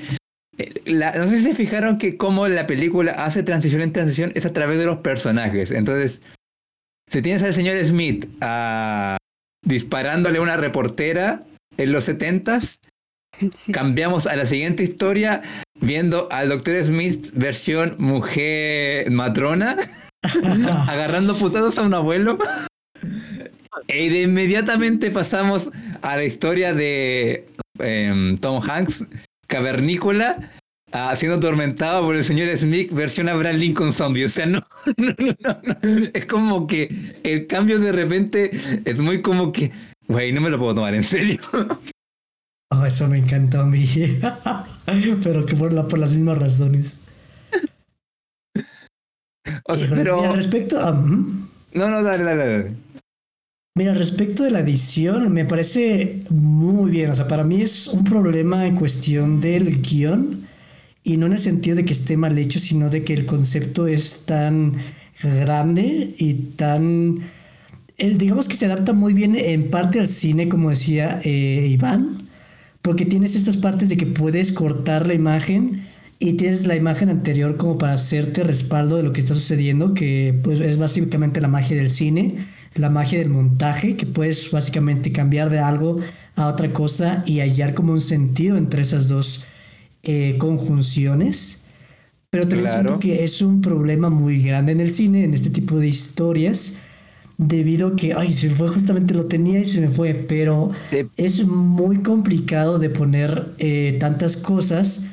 Eh, 0.58 1.14
no 1.18 1.28
sé 1.28 1.38
si 1.40 1.44
se 1.44 1.54
fijaron 1.56 1.98
que 1.98 2.16
cómo 2.16 2.48
la 2.48 2.68
película 2.68 3.12
hace 3.12 3.44
transición 3.44 3.82
en 3.82 3.92
transición 3.92 4.32
es 4.36 4.46
a 4.46 4.54
través 4.54 4.80
de 4.80 4.86
los 4.86 5.00
personajes. 5.00 5.72
Entonces, 5.72 6.22
si 7.12 7.22
tienes 7.22 7.44
al 7.44 7.54
señor 7.54 7.84
Smith 7.84 8.28
ah, 8.42 9.18
disparándole 9.64 10.40
a 10.40 10.42
una 10.42 10.58
reportera 10.58 11.44
en 11.78 11.92
los 11.92 12.06
setentas, 12.06 12.80
Cambiamos 13.72 14.28
a 14.28 14.36
la 14.36 14.46
siguiente 14.46 14.84
historia 14.84 15.42
viendo 15.80 16.28
al 16.32 16.50
Doctor 16.50 16.84
Smith 16.84 17.32
versión 17.34 17.96
mujer 17.98 19.10
matrona 19.10 19.78
agarrando 20.88 21.36
putados 21.36 21.78
a 21.80 21.84
un 21.84 21.94
abuelo. 21.94 22.38
Y 23.88 24.10
de 24.10 24.22
inmediatamente 24.24 25.10
pasamos 25.12 25.72
a 26.02 26.18
la 26.18 26.24
historia 26.24 26.74
de 26.74 27.48
em, 27.80 28.38
Tom 28.38 28.62
Hanks, 28.62 29.06
cavernícola, 29.48 30.52
ah, 30.92 31.16
siendo 31.16 31.38
atormentado 31.38 32.04
por 32.06 32.16
el 32.16 32.24
señor 32.24 32.56
Smith, 32.58 32.92
versión 32.92 33.30
Abraham 33.30 33.58
Lincoln 33.58 33.94
Zombie. 33.94 34.26
O 34.26 34.30
sea, 34.30 34.46
no, 34.48 34.62
no, 34.98 35.16
no, 35.18 35.62
no, 35.64 35.76
Es 36.14 36.26
como 36.26 36.68
que 36.68 37.20
el 37.24 37.48
cambio 37.48 37.80
de 37.80 37.92
repente 37.92 38.52
es 38.86 39.00
muy 39.00 39.22
como 39.22 39.52
que, 39.52 39.72
güey, 40.08 40.32
no 40.32 40.42
me 40.42 40.50
lo 40.50 40.60
puedo 40.60 40.76
tomar 40.76 40.96
en 40.96 41.04
serio. 41.04 41.40
Oh, 42.74 42.86
eso 42.86 43.06
me 43.10 43.18
encantó 43.18 43.60
a 43.60 43.66
mí. 43.66 43.86
pero 45.26 45.46
que 45.46 45.58
por, 45.58 45.90
por 45.90 46.00
las 46.00 46.14
mismas 46.14 46.38
razones. 46.38 47.02
O 49.66 49.76
sea, 49.76 49.90
pero... 49.90 50.22
Mira, 50.22 50.32
respecto 50.32 50.80
a... 50.80 50.94
No, 50.94 51.90
no, 51.90 52.02
dale, 52.02 52.24
dale, 52.24 52.48
dale. 52.48 52.76
Mira, 53.78 53.94
respecto 53.94 54.44
de 54.44 54.52
la 54.52 54.60
edición, 54.60 55.32
me 55.34 55.46
parece 55.46 56.24
muy 56.30 56.92
bien. 56.92 57.10
O 57.12 57.16
sea, 57.16 57.28
para 57.28 57.44
mí 57.44 57.62
es 57.62 57.88
un 57.88 58.04
problema 58.04 58.66
en 58.66 58.76
cuestión 58.76 59.40
del 59.40 59.82
guion. 59.82 60.41
Y 61.04 61.18
no 61.18 61.26
en 61.26 61.34
el 61.34 61.40
sentido 61.40 61.78
de 61.78 61.86
que 61.86 61.94
esté 61.94 62.18
mal 62.18 62.38
hecho, 62.38 62.60
sino 62.60 62.90
de 62.90 63.04
que 63.04 63.14
el 63.14 63.26
concepto 63.26 63.88
es 63.88 64.26
tan 64.26 64.74
grande 65.24 66.16
y 66.18 66.34
tan... 66.56 67.20
digamos 67.98 68.48
que 68.48 68.56
se 68.56 68.66
adapta 68.66 68.94
muy 68.94 69.14
bien 69.14 69.36
en 69.36 69.70
parte 69.70 70.00
al 70.00 70.08
cine, 70.08 70.50
como 70.50 70.70
decía 70.70 71.22
eh, 71.24 71.68
Iván 71.70 72.22
porque 72.82 73.06
tienes 73.06 73.36
estas 73.36 73.58
partes 73.58 73.90
de 73.90 73.98
que 73.98 74.08
puedes 74.08 74.52
cortar 74.52 75.06
la 75.06 75.14
imagen 75.14 75.84
y 76.20 76.34
tienes 76.34 76.68
la 76.68 76.76
imagen 76.76 77.10
anterior 77.10 77.58
como 77.58 77.78
para 77.78 77.94
hacerte 77.94 78.44
respaldo 78.44 78.98
de 78.98 79.04
lo 79.04 79.14
que 79.14 79.22
está 79.22 79.34
sucediendo, 79.34 79.94
que 79.94 80.40
pues, 80.44 80.60
es 80.60 80.78
básicamente 80.78 81.42
la 81.42 81.48
magia 81.48 81.78
del 81.78 81.90
cine, 81.90 82.36
la 82.76 82.90
magia 82.90 83.20
del 83.20 83.30
montaje, 83.30 83.98
que 83.98 84.06
puedes 84.06 84.50
básicamente 84.52 85.12
cambiar 85.12 85.50
de 85.50 85.60
algo 85.60 85.98
a 86.36 86.48
otra 86.48 86.72
cosa 86.74 87.24
y 87.26 87.40
hallar 87.40 87.74
como 87.74 87.94
un 87.94 88.02
sentido 88.02 88.58
entre 88.58 88.84
esas 88.84 89.08
dos 89.10 89.46
eh, 90.04 90.36
conjunciones. 90.38 91.62
Pero 92.32 92.48
también 92.48 92.70
siento 92.70 92.98
que 92.98 93.26
es 93.26 93.42
un 93.42 93.62
problema 93.62 94.10
muy 94.10 94.42
grande 94.42 94.72
en 94.72 94.80
el 94.80 94.92
cine, 94.92 95.26
en 95.26 95.34
este 95.34 95.50
tipo 95.50 95.80
de 95.80 95.88
historias, 95.88 96.78
debido 97.38 97.90
a 97.90 97.96
que, 97.98 98.14
ay, 98.14 98.32
se 98.32 98.50
fue, 98.50 98.70
justamente 98.70 99.14
lo 99.14 99.26
tenía 99.26 99.60
y 99.60 99.66
se 99.66 99.82
me 99.82 99.90
fue, 99.90 100.14
pero 100.14 100.72
es 101.18 101.46
muy 101.46 101.98
complicado 101.98 102.80
de 102.80 102.90
poner 102.90 103.48
eh, 103.58 103.98
tantas 104.00 104.38
cosas. 104.38 105.08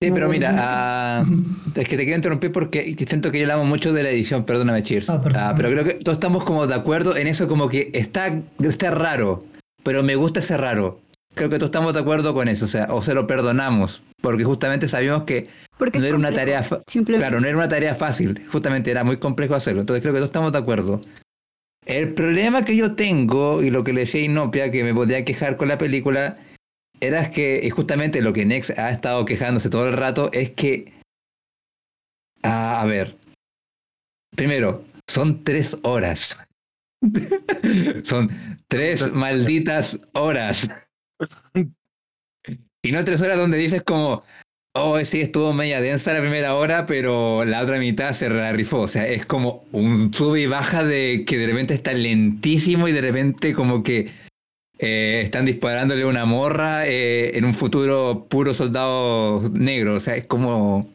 Sí, 0.00 0.10
pero 0.10 0.30
mira, 0.30 0.56
ah, 0.58 1.24
es 1.76 1.88
que 1.88 1.96
te 1.98 2.04
quiero 2.04 2.16
interrumpir 2.16 2.52
porque 2.52 2.96
siento 3.06 3.30
que 3.30 3.38
yo 3.38 3.44
hablamos 3.44 3.66
mucho 3.66 3.92
de 3.92 4.02
la 4.02 4.10
edición, 4.10 4.46
perdóname, 4.46 4.82
Cheers. 4.82 5.10
Ah, 5.10 5.20
ah, 5.34 5.52
pero 5.54 5.68
creo 5.70 5.84
que 5.84 5.94
todos 6.02 6.16
estamos 6.16 6.44
como 6.44 6.66
de 6.66 6.74
acuerdo 6.74 7.18
en 7.18 7.26
eso, 7.26 7.48
como 7.48 7.68
que 7.68 7.90
está, 7.92 8.40
está 8.60 8.90
raro, 8.92 9.44
pero 9.82 10.02
me 10.02 10.16
gusta 10.16 10.40
ese 10.40 10.56
raro. 10.56 11.01
Creo 11.34 11.48
que 11.48 11.56
todos 11.56 11.68
estamos 11.68 11.94
de 11.94 12.00
acuerdo 12.00 12.34
con 12.34 12.48
eso, 12.48 12.66
o 12.66 12.68
sea, 12.68 12.92
o 12.92 13.02
se 13.02 13.14
lo 13.14 13.26
perdonamos, 13.26 14.02
porque 14.20 14.44
justamente 14.44 14.86
sabíamos 14.86 15.24
que 15.24 15.48
no 15.78 16.04
era 16.04 16.16
una 16.16 16.32
tarea 16.32 16.66
claro, 17.06 17.40
no 17.40 17.48
era 17.48 17.56
una 17.56 17.68
tarea 17.68 17.94
fácil, 17.94 18.46
justamente 18.52 18.90
era 18.90 19.02
muy 19.02 19.16
complejo 19.16 19.54
hacerlo, 19.54 19.80
entonces 19.80 20.02
creo 20.02 20.12
que 20.12 20.18
todos 20.18 20.28
estamos 20.28 20.52
de 20.52 20.58
acuerdo. 20.58 21.00
El 21.86 22.12
problema 22.12 22.64
que 22.64 22.76
yo 22.76 22.94
tengo, 22.94 23.62
y 23.62 23.70
lo 23.70 23.82
que 23.82 23.92
le 23.92 24.02
decía 24.02 24.20
a 24.20 24.24
Inopia, 24.24 24.70
que 24.70 24.84
me 24.84 24.94
podía 24.94 25.24
quejar 25.24 25.56
con 25.56 25.68
la 25.68 25.78
película, 25.78 26.36
era 27.00 27.30
que, 27.30 27.60
y 27.64 27.70
justamente 27.70 28.22
lo 28.22 28.32
que 28.32 28.44
Nex 28.44 28.70
ha 28.78 28.90
estado 28.90 29.24
quejándose 29.24 29.70
todo 29.70 29.88
el 29.88 29.94
rato, 29.94 30.30
es 30.32 30.50
que, 30.50 30.92
a 32.42 32.84
ver, 32.86 33.16
primero, 34.36 34.84
son 35.08 35.42
tres 35.42 35.76
horas. 35.82 36.38
son 38.04 38.30
tres 38.68 39.12
malditas 39.12 39.98
horas. 40.12 40.68
Y 42.84 42.90
no 42.90 43.04
tres 43.04 43.22
horas 43.22 43.38
donde 43.38 43.58
dices 43.58 43.82
como, 43.82 44.24
oh, 44.74 45.02
sí, 45.04 45.20
estuvo 45.20 45.52
media 45.52 45.80
densa 45.80 46.12
la 46.12 46.20
primera 46.20 46.54
hora, 46.56 46.86
pero 46.86 47.44
la 47.44 47.62
otra 47.62 47.78
mitad 47.78 48.12
se 48.12 48.28
la 48.28 48.52
rifó. 48.52 48.80
O 48.80 48.88
sea, 48.88 49.06
es 49.06 49.24
como 49.24 49.64
un 49.72 50.12
sube 50.12 50.42
y 50.42 50.46
baja 50.46 50.84
de 50.84 51.24
que 51.26 51.38
de 51.38 51.46
repente 51.46 51.74
está 51.74 51.92
lentísimo 51.92 52.88
y 52.88 52.92
de 52.92 53.00
repente 53.00 53.54
como 53.54 53.82
que 53.82 54.10
eh, 54.78 55.22
están 55.24 55.46
disparándole 55.46 56.04
una 56.04 56.24
morra 56.24 56.86
eh, 56.88 57.36
en 57.36 57.44
un 57.44 57.54
futuro 57.54 58.26
puro 58.28 58.52
soldado 58.52 59.48
negro. 59.52 59.94
O 59.94 60.00
sea, 60.00 60.16
es 60.16 60.26
como... 60.26 60.90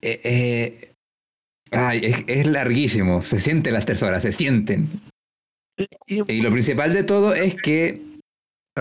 Eh, 0.00 0.92
ay, 1.70 2.00
es, 2.04 2.24
es, 2.26 2.46
larguísimo. 2.46 3.22
Se 3.22 3.38
sienten 3.38 3.74
las 3.74 3.86
tres 3.86 4.02
horas, 4.02 4.22
se 4.22 4.32
sienten. 4.32 4.88
Y 6.06 6.42
lo 6.42 6.50
principal 6.50 6.92
de 6.92 7.04
todo 7.04 7.34
es 7.34 7.56
que 7.56 8.13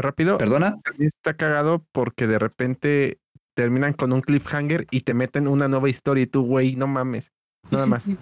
rápido. 0.02 0.38
¿Perdona? 0.38 0.80
Está 1.00 1.36
cagado 1.36 1.86
porque 1.91 2.28
de 2.28 2.39
repente 2.39 3.20
terminan 3.56 3.94
con 3.94 4.14
un 4.14 4.22
cliffhanger 4.22 4.88
y 4.89 5.02
te 5.02 5.14
meten 5.14 5.48
una 5.48 5.68
nueva 5.68 5.89
historia 5.89 6.24
y 6.24 6.28
tú, 6.28 6.44
güey, 6.46 6.76
no 6.76 6.88
mames. 6.88 7.32
Nada 7.72 7.86
más. 7.86 8.06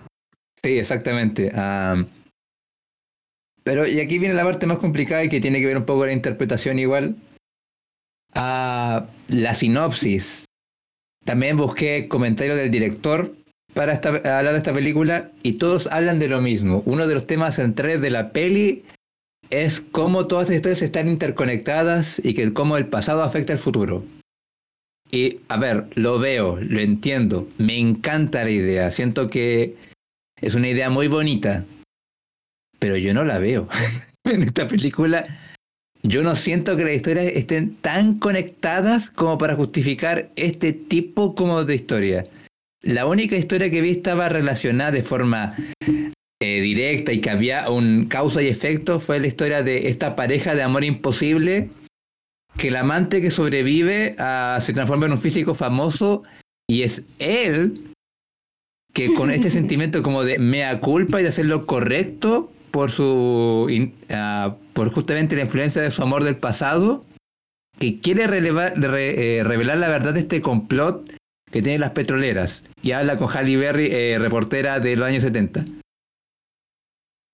Sí, 0.64 0.78
exactamente. 0.78 1.52
pero, 3.64 3.88
y 3.88 4.00
aquí 4.00 4.20
viene 4.20 4.36
la 4.36 4.44
parte 4.44 4.68
más 4.68 4.78
complicada 4.78 5.24
y 5.24 5.30
que 5.30 5.42
tiene 5.42 5.60
que 5.60 5.66
ver 5.66 5.78
un 5.78 5.86
poco 5.86 6.00
con 6.02 6.08
la 6.10 6.14
interpretación 6.14 6.78
igual. 6.78 7.16
a 8.36 9.08
la 9.28 9.56
sinopsis. 9.56 10.46
También 11.26 11.58
busqué 11.58 12.08
comentarios 12.08 12.58
del 12.58 12.70
director 12.70 13.34
para 13.74 13.94
hablar 13.94 14.52
de 14.52 14.58
esta 14.58 14.74
película 14.74 15.32
y 15.42 15.54
todos 15.54 15.88
hablan 15.88 16.20
de 16.20 16.28
lo 16.28 16.42
mismo. 16.42 16.84
Uno 16.86 17.08
de 17.08 17.16
los 17.16 17.26
temas 17.26 17.56
centrales 17.56 18.02
de 18.02 18.10
la 18.12 18.32
peli 18.32 18.84
es 19.52 19.82
cómo 19.82 20.28
todas 20.28 20.48
las 20.48 20.56
historias 20.56 20.82
están 20.82 21.08
interconectadas 21.08 22.20
y 22.24 22.34
que 22.34 22.52
cómo 22.54 22.78
el 22.78 22.88
pasado 22.88 23.22
afecta 23.22 23.54
al 23.54 23.60
futuro. 23.60 24.04
Y 25.12 25.40
a 25.50 25.58
ver, 25.58 25.88
lo 25.96 26.20
veo, 26.20 26.58
lo 26.58 26.80
entiendo, 26.80 27.48
me 27.58 27.78
encanta 27.78 28.46
la 28.46 28.50
idea, 28.50 28.92
siento 28.92 29.30
que 29.30 29.76
es 30.40 30.56
una 30.56 30.70
idea 30.70 30.90
muy 30.90 31.08
bonita, 31.08 31.66
pero 32.80 32.96
yo 32.96 33.14
no 33.14 33.26
la 33.26 33.38
veo 33.38 33.68
en 34.24 34.44
esta 34.44 34.68
película. 34.68 35.28
Yo 36.02 36.24
no 36.24 36.36
siento 36.36 36.76
que 36.78 36.86
las 36.86 36.96
historias 36.96 37.26
estén 37.36 37.76
tan 37.76 38.18
conectadas 38.18 39.12
como 39.12 39.38
para 39.38 39.56
justificar 39.56 40.30
este 40.36 40.74
tipo 40.74 41.36
como 41.36 41.64
de 41.64 41.76
historia. 41.76 42.26
La 42.82 43.06
única 43.06 43.36
historia 43.36 43.70
que 43.70 43.82
vi 43.82 43.92
estaba 43.92 44.28
relacionada 44.28 44.92
de 44.92 45.04
forma 45.04 45.56
eh, 46.42 46.60
directa 46.62 47.14
y 47.14 47.22
que 47.22 47.30
había 47.30 47.70
un 47.70 48.08
causa 48.08 48.42
y 48.42 48.48
efecto 48.48 49.00
fue 49.00 49.20
la 49.20 49.28
historia 49.28 49.64
de 49.64 49.90
esta 49.90 50.16
pareja 50.16 50.56
de 50.56 50.64
amor 50.64 50.84
imposible 50.84 51.70
que 52.58 52.70
el 52.70 52.76
amante 52.76 53.22
que 53.22 53.32
sobrevive 53.32 54.16
ah, 54.18 54.60
se 54.62 54.74
transforma 54.74 55.06
en 55.06 55.14
un 55.14 55.18
físico 55.18 55.54
famoso 55.54 56.24
y 56.68 56.82
es 56.82 57.04
él 57.20 57.94
que 58.94 59.14
con 59.14 59.32
este 59.32 59.50
sentimiento 59.52 60.04
como 60.04 60.24
de 60.24 60.40
mea 60.40 60.80
culpa 60.80 61.20
y 61.20 61.24
de 61.24 61.30
hacer 61.30 61.46
lo 61.46 61.66
correcto 61.66 62.52
por 62.72 62.90
su 62.92 63.68
uh, 63.70 64.54
por 64.74 64.90
justamente 64.92 65.36
la 65.36 65.44
influencia 65.44 65.82
de 65.82 65.92
su 65.92 66.02
amor 66.02 66.24
del 66.24 66.38
pasado, 66.38 67.06
que 67.78 68.00
quiere 68.00 68.28
relevar, 68.28 68.74
eh, 68.78 69.44
revelar 69.44 69.78
la 69.78 69.90
verdad 69.90 70.14
de 70.14 70.22
este 70.22 70.42
complot 70.42 71.12
que 71.52 71.62
tienen 71.62 71.82
las 71.82 71.92
petroleras. 71.92 72.64
Y 72.82 72.94
habla 72.94 73.18
con 73.18 73.28
Halle 73.28 73.58
Berry, 73.58 73.90
eh, 73.92 74.18
reportera 74.20 74.80
de 74.80 74.96
los 74.96 75.08
años 75.08 75.24
70. 75.24 75.66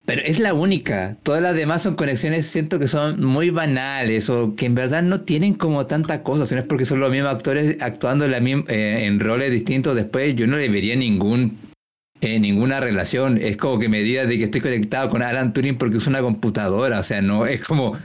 Pero 0.07 0.21
es 0.21 0.39
la 0.39 0.53
única. 0.53 1.17
Todas 1.21 1.41
las 1.41 1.53
demás 1.53 1.81
son 1.81 1.97
conexiones, 1.97 2.47
siento 2.47 2.79
que 2.79 2.87
son 2.87 3.21
muy 3.25 3.49
banales 3.49 4.29
o 4.29 4.55
que 4.55 4.65
en 4.65 4.73
verdad 4.73 5.03
no 5.03 5.25
tienen 5.25 5.53
como 5.53 5.85
tanta 5.85 6.23
cosa. 6.23 6.47
Si 6.47 6.55
no 6.55 6.61
es 6.61 6.65
porque 6.65 6.85
son 6.85 7.01
los 7.01 7.11
mismos 7.11 7.29
actores 7.29 7.75
actuando 7.81 8.23
en, 8.23 8.31
la 8.31 8.37
eh, 8.37 9.05
en 9.05 9.19
roles 9.19 9.51
distintos 9.51 9.97
después, 9.97 10.33
yo 10.37 10.47
no 10.47 10.55
le 10.55 10.69
vería 10.69 10.95
ningún, 10.95 11.57
eh, 12.21 12.39
ninguna 12.39 12.79
relación. 12.79 13.37
Es 13.37 13.57
como 13.57 13.79
que 13.79 13.89
me 13.89 13.99
diga 13.99 14.25
de 14.25 14.37
que 14.37 14.45
estoy 14.45 14.61
conectado 14.61 15.09
con 15.09 15.21
Alan 15.21 15.51
Turing 15.51 15.77
porque 15.77 15.97
es 15.97 16.07
una 16.07 16.21
computadora. 16.21 16.99
O 16.99 17.03
sea, 17.03 17.21
no, 17.21 17.45
es 17.45 17.61
como... 17.61 17.97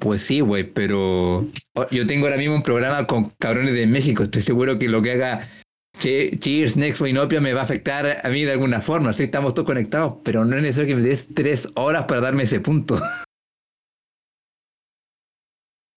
Pues 0.00 0.22
sí, 0.22 0.38
güey, 0.38 0.62
pero 0.62 1.48
yo 1.90 2.06
tengo 2.06 2.26
ahora 2.26 2.38
mismo 2.38 2.54
un 2.54 2.62
programa 2.62 3.08
con 3.08 3.30
cabrones 3.40 3.74
de 3.74 3.88
México. 3.88 4.22
Estoy 4.22 4.42
seguro 4.42 4.78
que 4.78 4.88
lo 4.88 5.02
que 5.02 5.10
haga 5.10 5.48
Cheers, 5.98 6.76
Next 6.76 7.00
Inopia 7.00 7.40
me 7.40 7.52
va 7.52 7.62
a 7.62 7.64
afectar 7.64 8.20
a 8.24 8.28
mí 8.28 8.44
de 8.44 8.52
alguna 8.52 8.80
forma. 8.80 9.12
Sí, 9.12 9.24
estamos 9.24 9.54
todos 9.54 9.66
conectados, 9.66 10.18
pero 10.24 10.44
no 10.44 10.56
es 10.56 10.62
necesario 10.62 10.94
que 10.94 11.02
me 11.02 11.08
des 11.08 11.26
tres 11.34 11.68
horas 11.74 12.04
para 12.06 12.20
darme 12.20 12.44
ese 12.44 12.60
punto. 12.60 12.98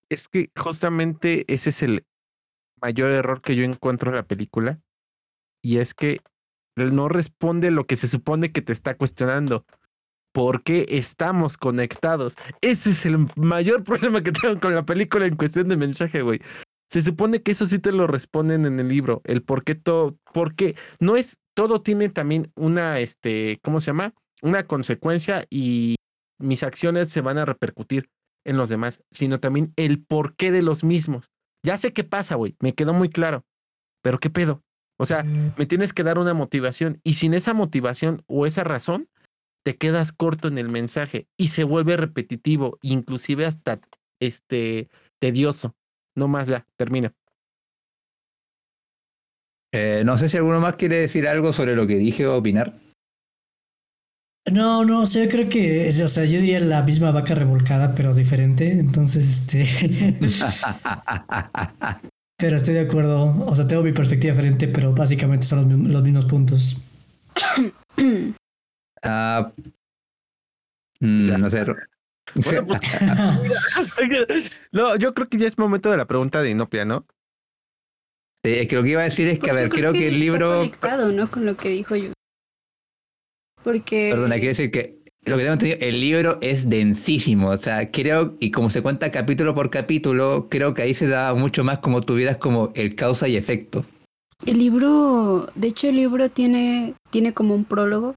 Es 0.09 0.27
que 0.27 0.49
justamente 0.57 1.45
ese 1.47 1.69
es 1.69 1.83
el 1.83 2.03
mayor 2.81 3.11
error 3.11 3.41
que 3.41 3.55
yo 3.55 3.63
encuentro 3.63 4.09
en 4.09 4.17
la 4.17 4.23
película. 4.23 4.81
Y 5.63 5.77
es 5.77 5.93
que 5.93 6.19
él 6.75 6.93
no 6.93 7.07
responde 7.07 7.71
lo 7.71 7.85
que 7.85 7.95
se 7.95 8.09
supone 8.09 8.51
que 8.51 8.61
te 8.61 8.73
está 8.73 8.95
cuestionando. 8.95 9.65
¿Por 10.33 10.63
qué 10.63 10.85
estamos 10.89 11.55
conectados? 11.55 12.35
Ese 12.59 12.89
es 12.89 13.05
el 13.05 13.29
mayor 13.37 13.83
problema 13.85 14.21
que 14.21 14.33
tengo 14.33 14.59
con 14.59 14.75
la 14.75 14.83
película 14.83 15.27
en 15.27 15.37
cuestión 15.37 15.69
de 15.69 15.77
mensaje, 15.77 16.21
güey. 16.21 16.41
Se 16.91 17.01
supone 17.01 17.41
que 17.41 17.53
eso 17.53 17.65
sí 17.67 17.79
te 17.79 17.93
lo 17.93 18.05
responden 18.05 18.65
en 18.65 18.79
el 18.79 18.89
libro, 18.89 19.21
el 19.23 19.41
por 19.41 19.63
qué 19.63 19.75
todo, 19.75 20.17
porque 20.33 20.75
no 20.99 21.15
es, 21.15 21.39
todo 21.53 21.81
tiene 21.81 22.09
también 22.09 22.51
una, 22.55 22.99
este, 22.99 23.59
¿cómo 23.63 23.79
se 23.79 23.87
llama? 23.87 24.13
Una 24.41 24.67
consecuencia 24.67 25.45
y 25.49 25.95
mis 26.37 26.63
acciones 26.63 27.09
se 27.09 27.21
van 27.21 27.37
a 27.37 27.45
repercutir 27.45 28.09
en 28.45 28.57
los 28.57 28.67
demás, 28.67 29.01
sino 29.11 29.39
también 29.39 29.71
el 29.77 30.03
porqué 30.03 30.51
de 30.51 30.61
los 30.61 30.83
mismos. 30.83 31.29
Ya 31.63 31.77
sé 31.77 31.93
qué 31.93 32.03
pasa, 32.03 32.35
güey, 32.35 32.55
me 32.59 32.73
quedó 32.73 32.93
muy 32.93 33.09
claro, 33.09 33.45
pero 34.01 34.19
¿qué 34.19 34.29
pedo? 34.29 34.61
O 34.99 35.05
sea, 35.05 35.23
mm. 35.23 35.53
me 35.57 35.65
tienes 35.65 35.93
que 35.93 36.03
dar 36.03 36.17
una 36.17 36.33
motivación 36.33 36.99
y 37.03 37.13
sin 37.13 37.33
esa 37.33 37.53
motivación 37.53 38.23
o 38.27 38.45
esa 38.45 38.63
razón, 38.63 39.07
te 39.63 39.77
quedas 39.77 40.11
corto 40.11 40.47
en 40.47 40.57
el 40.57 40.69
mensaje 40.69 41.27
y 41.37 41.47
se 41.47 41.63
vuelve 41.63 41.95
repetitivo, 41.95 42.79
inclusive 42.81 43.45
hasta 43.45 43.79
este 44.19 44.89
tedioso. 45.19 45.75
No 46.15 46.27
más 46.27 46.47
ya, 46.47 46.65
termina. 46.75 47.13
Eh, 49.73 50.03
no 50.05 50.17
sé 50.17 50.27
si 50.27 50.37
alguno 50.37 50.59
más 50.59 50.75
quiere 50.75 50.97
decir 50.97 51.27
algo 51.27 51.53
sobre 51.53 51.75
lo 51.75 51.87
que 51.87 51.95
dije 51.95 52.27
o 52.27 52.37
opinar. 52.37 52.73
No, 54.51 54.83
no, 54.83 55.01
o 55.01 55.05
sea, 55.05 55.23
yo 55.23 55.29
creo 55.29 55.47
que, 55.47 55.87
o 56.03 56.07
sea, 56.07 56.25
yo 56.25 56.41
diría 56.41 56.59
la 56.59 56.81
misma 56.81 57.11
vaca 57.11 57.35
revolcada, 57.35 57.93
pero 57.95 58.13
diferente. 58.13 58.71
Entonces, 58.71 59.29
este. 59.29 59.65
pero 62.37 62.57
estoy 62.57 62.73
de 62.73 62.81
acuerdo. 62.81 63.33
O 63.45 63.55
sea, 63.55 63.67
tengo 63.67 63.83
mi 63.83 63.93
perspectiva 63.93 64.33
diferente, 64.33 64.67
pero 64.67 64.93
básicamente 64.93 65.45
son 65.45 65.91
los, 65.91 66.01
mismos 66.01 66.25
puntos. 66.25 66.77
Ah, 69.03 69.51
mm, 70.99 71.39
no 71.39 71.49
sé. 71.49 71.65
Pues, 72.33 72.61
no, 74.71 74.95
yo 74.95 75.13
creo 75.13 75.27
que 75.29 75.37
ya 75.37 75.47
es 75.47 75.57
momento 75.57 75.91
de 75.91 75.97
la 75.97 76.05
pregunta 76.05 76.41
de 76.41 76.49
Inopia, 76.49 76.85
¿no? 76.85 77.05
Sí, 78.43 78.51
es 78.51 78.67
que 78.67 78.75
lo 78.75 78.83
que 78.83 78.89
iba 78.89 79.01
a 79.01 79.05
decir 79.05 79.27
es 79.27 79.39
que, 79.39 79.49
a 79.49 79.53
pues 79.53 79.63
ver, 79.63 79.71
creo, 79.71 79.93
que, 79.93 80.07
el 80.07 80.19
libro. 80.19 80.57
conectado, 80.57 81.11
¿no? 81.11 81.29
Con 81.29 81.45
lo 81.45 81.55
que 81.55 81.69
dijo 81.69 81.95
yo. 81.95 82.11
Porque. 83.63 84.09
Perdona, 84.11 84.35
quiero 84.35 84.49
decir 84.49 84.71
que 84.71 85.01
lo 85.23 85.37
que 85.37 85.43
tengo 85.43 85.53
entendido, 85.53 85.77
el 85.81 85.99
libro 86.01 86.39
es 86.41 86.67
densísimo. 86.67 87.49
O 87.49 87.57
sea, 87.59 87.91
creo, 87.91 88.35
y 88.39 88.49
como 88.49 88.71
se 88.71 88.81
cuenta 88.81 89.11
capítulo 89.11 89.53
por 89.53 89.69
capítulo, 89.69 90.47
creo 90.49 90.73
que 90.73 90.81
ahí 90.81 90.95
se 90.95 91.07
da 91.07 91.33
mucho 91.35 91.63
más 91.63 91.79
como 91.79 92.01
tuvieras 92.01 92.37
como 92.37 92.71
el 92.73 92.95
causa 92.95 93.27
y 93.27 93.35
efecto. 93.35 93.85
El 94.45 94.57
libro, 94.57 95.47
de 95.53 95.67
hecho, 95.67 95.89
el 95.89 95.97
libro 95.97 96.29
tiene, 96.29 96.95
tiene 97.11 97.33
como 97.33 97.53
un 97.53 97.65
prólogo 97.65 98.15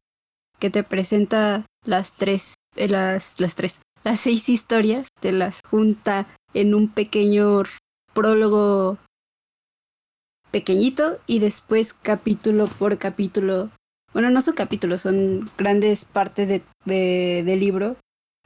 que 0.58 0.70
te 0.70 0.82
presenta 0.82 1.66
las 1.84 2.14
tres, 2.14 2.54
eh, 2.76 2.88
las, 2.88 3.38
las 3.38 3.54
tres, 3.54 3.80
las 4.04 4.20
seis 4.20 4.48
historias, 4.48 5.08
te 5.20 5.32
las 5.32 5.60
junta 5.68 6.26
en 6.52 6.74
un 6.74 6.88
pequeño 6.88 7.62
prólogo 8.12 8.98
pequeñito 10.50 11.18
y 11.26 11.40
después 11.40 11.94
capítulo 11.94 12.66
por 12.66 12.96
capítulo. 12.98 13.70
Bueno, 14.12 14.30
no 14.30 14.42
son 14.42 14.54
capítulos, 14.54 15.00
son 15.00 15.50
grandes 15.58 16.04
partes 16.04 16.48
de, 16.48 16.62
de, 16.84 17.56
libro, 17.56 17.96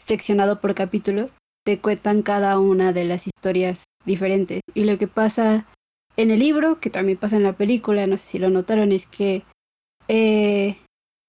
seccionado 0.01 0.61
por 0.61 0.75
capítulos, 0.75 1.37
te 1.65 1.79
cuentan 1.81 2.23
cada 2.23 2.59
una 2.59 2.95
de 2.95 3.05
las 3.05 3.27
historias 3.27 3.85
diferentes. 4.07 4.63
Y 4.73 4.85
lo 4.85 4.97
que 4.97 5.09
pasa 5.09 5.67
en 6.17 6.31
el 6.31 6.39
libro, 6.39 6.81
que 6.81 6.89
también 6.89 7.19
pasa 7.19 7.37
en 7.37 7.43
la 7.43 7.53
película, 7.53 8.07
no 8.07 8.17
sé 8.17 8.27
si 8.27 8.39
lo 8.39 8.49
notaron, 8.49 8.93
es 8.93 9.07
que 9.07 9.43
eh, 10.07 10.79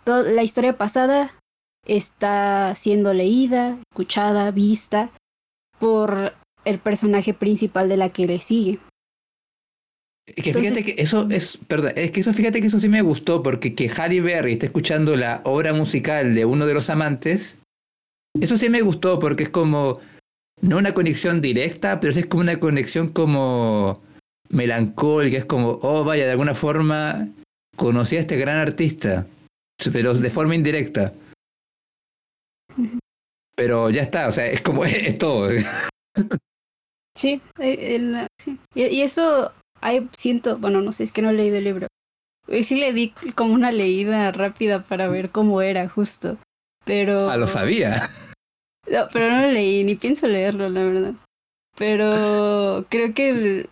la 0.06 0.44
historia 0.44 0.78
pasada 0.78 1.34
está 1.86 2.76
siendo 2.76 3.14
leída, 3.14 3.78
escuchada, 3.92 4.52
vista 4.52 5.12
por 5.80 6.34
el 6.66 6.80
personaje 6.80 7.34
principal 7.34 7.90
de 7.90 7.98
la 7.98 8.10
que 8.10 8.28
le 8.28 8.40
sigue. 8.40 8.80
Es 10.36 10.44
que 10.44 10.54
fíjate 10.54 10.86
que 10.86 11.02
eso 11.02 11.28
es, 11.32 11.58
perdón, 11.68 11.94
es 11.96 12.12
que 12.12 12.20
eso 12.20 12.34
fíjate 12.34 12.62
que 12.62 12.68
eso 12.68 12.80
sí 12.80 12.88
me 12.88 13.02
gustó, 13.02 13.42
porque 13.42 13.74
que 13.74 13.90
Harry 13.98 14.20
Berry 14.20 14.54
esté 14.54 14.68
escuchando 14.68 15.16
la 15.16 15.42
obra 15.44 15.74
musical 15.74 16.36
de 16.36 16.46
uno 16.46 16.68
de 16.68 16.76
los 16.76 16.90
amantes, 16.92 17.58
eso 18.40 18.58
sí 18.58 18.70
me 18.70 18.82
gustó, 18.82 19.20
porque 19.20 19.44
es 19.44 19.50
como, 19.50 20.00
no 20.62 20.78
una 20.78 20.94
conexión 20.94 21.42
directa, 21.42 22.00
pero 22.00 22.14
sí 22.14 22.20
es 22.20 22.26
como 22.28 22.42
una 22.42 22.60
conexión 22.60 23.10
como 23.10 24.04
melancólica, 24.50 25.38
es 25.38 25.46
como, 25.46 25.80
oh 25.82 26.04
vaya, 26.04 26.26
de 26.26 26.32
alguna 26.32 26.54
forma 26.54 27.28
conocí 27.76 28.18
a 28.18 28.20
este 28.20 28.38
gran 28.38 28.58
artista, 28.58 29.26
pero 29.92 30.14
de 30.14 30.30
forma 30.30 30.54
indirecta. 30.54 31.14
Pero 33.56 33.90
ya 33.90 34.04
está, 34.04 34.28
o 34.28 34.32
sea, 34.32 34.48
es 34.48 34.62
como, 34.62 34.86
es, 34.86 35.18
todo. 35.18 35.50
Sí, 37.18 37.42
el, 37.60 38.28
sí. 38.42 38.58
Y, 38.74 39.02
eso, 39.02 39.52
hay, 39.82 40.10
siento, 40.18 40.58
bueno, 40.58 40.82
no 40.82 40.94
sé, 40.94 41.04
es 41.04 41.12
que 41.12 41.22
no 41.22 41.30
he 41.30 41.34
leído 41.34 41.58
el 41.58 41.66
libro. 41.66 41.88
Sí 42.64 42.76
le 42.76 42.94
di 42.94 43.12
como 43.36 43.54
una 43.54 43.72
leída 43.72 44.32
rápida 44.32 44.82
para 44.82 45.08
ver 45.08 45.30
cómo 45.30 45.62
era 45.62 45.88
justo, 45.90 46.38
pero... 46.86 47.30
Ah, 47.30 47.38
lo 47.38 47.48
sabía. 47.48 48.10
No, 48.90 49.08
pero 49.14 49.30
no 49.30 49.42
lo 49.42 49.52
leí, 49.52 49.84
ni 49.84 49.96
pienso 49.96 50.28
leerlo, 50.28 50.68
la 50.70 50.84
verdad. 50.84 51.14
Pero 51.78 52.86
creo 52.90 53.14
que 53.14 53.68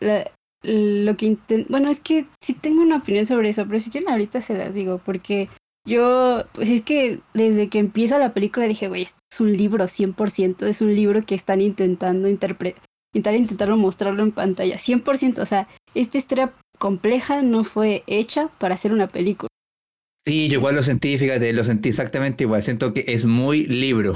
lo 0.63 1.17
que 1.17 1.25
intento... 1.25 1.67
Bueno, 1.71 1.89
es 1.89 2.01
que 2.01 2.27
sí 2.39 2.53
tengo 2.53 2.81
una 2.81 2.97
opinión 2.97 3.25
sobre 3.25 3.49
eso, 3.49 3.65
pero 3.65 3.79
si 3.79 3.89
quieren 3.89 4.09
ahorita 4.09 4.41
se 4.41 4.55
las 4.55 4.73
digo, 4.73 4.99
porque 5.03 5.49
yo, 5.87 6.45
pues 6.51 6.69
es 6.69 6.81
que 6.81 7.21
desde 7.33 7.69
que 7.69 7.79
empieza 7.79 8.19
la 8.19 8.33
película 8.33 8.67
dije, 8.67 8.89
güey, 8.89 9.03
es 9.03 9.15
un 9.39 9.55
libro 9.55 9.85
100%, 9.85 10.67
es 10.67 10.81
un 10.81 10.93
libro 10.93 11.21
que 11.23 11.33
están 11.33 11.61
intentando 11.61 12.27
interpretar, 12.27 12.83
intentarlo 13.13 13.77
mostrarlo 13.77 14.21
en 14.21 14.33
pantalla, 14.33 14.77
100%, 14.77 15.39
o 15.39 15.45
sea, 15.45 15.67
esta 15.95 16.17
historia 16.17 16.53
compleja 16.77 17.41
no 17.41 17.63
fue 17.63 18.03
hecha 18.05 18.49
para 18.59 18.75
hacer 18.75 18.91
una 18.91 19.07
película. 19.07 19.47
Sí, 20.27 20.49
yo 20.49 20.59
igual 20.59 20.75
lo 20.75 20.83
sentí, 20.83 21.17
fíjate, 21.17 21.53
lo 21.53 21.63
sentí 21.63 21.89
exactamente 21.89 22.43
igual, 22.43 22.61
siento 22.61 22.93
que 22.93 23.05
es 23.07 23.25
muy 23.25 23.65
libro. 23.65 24.13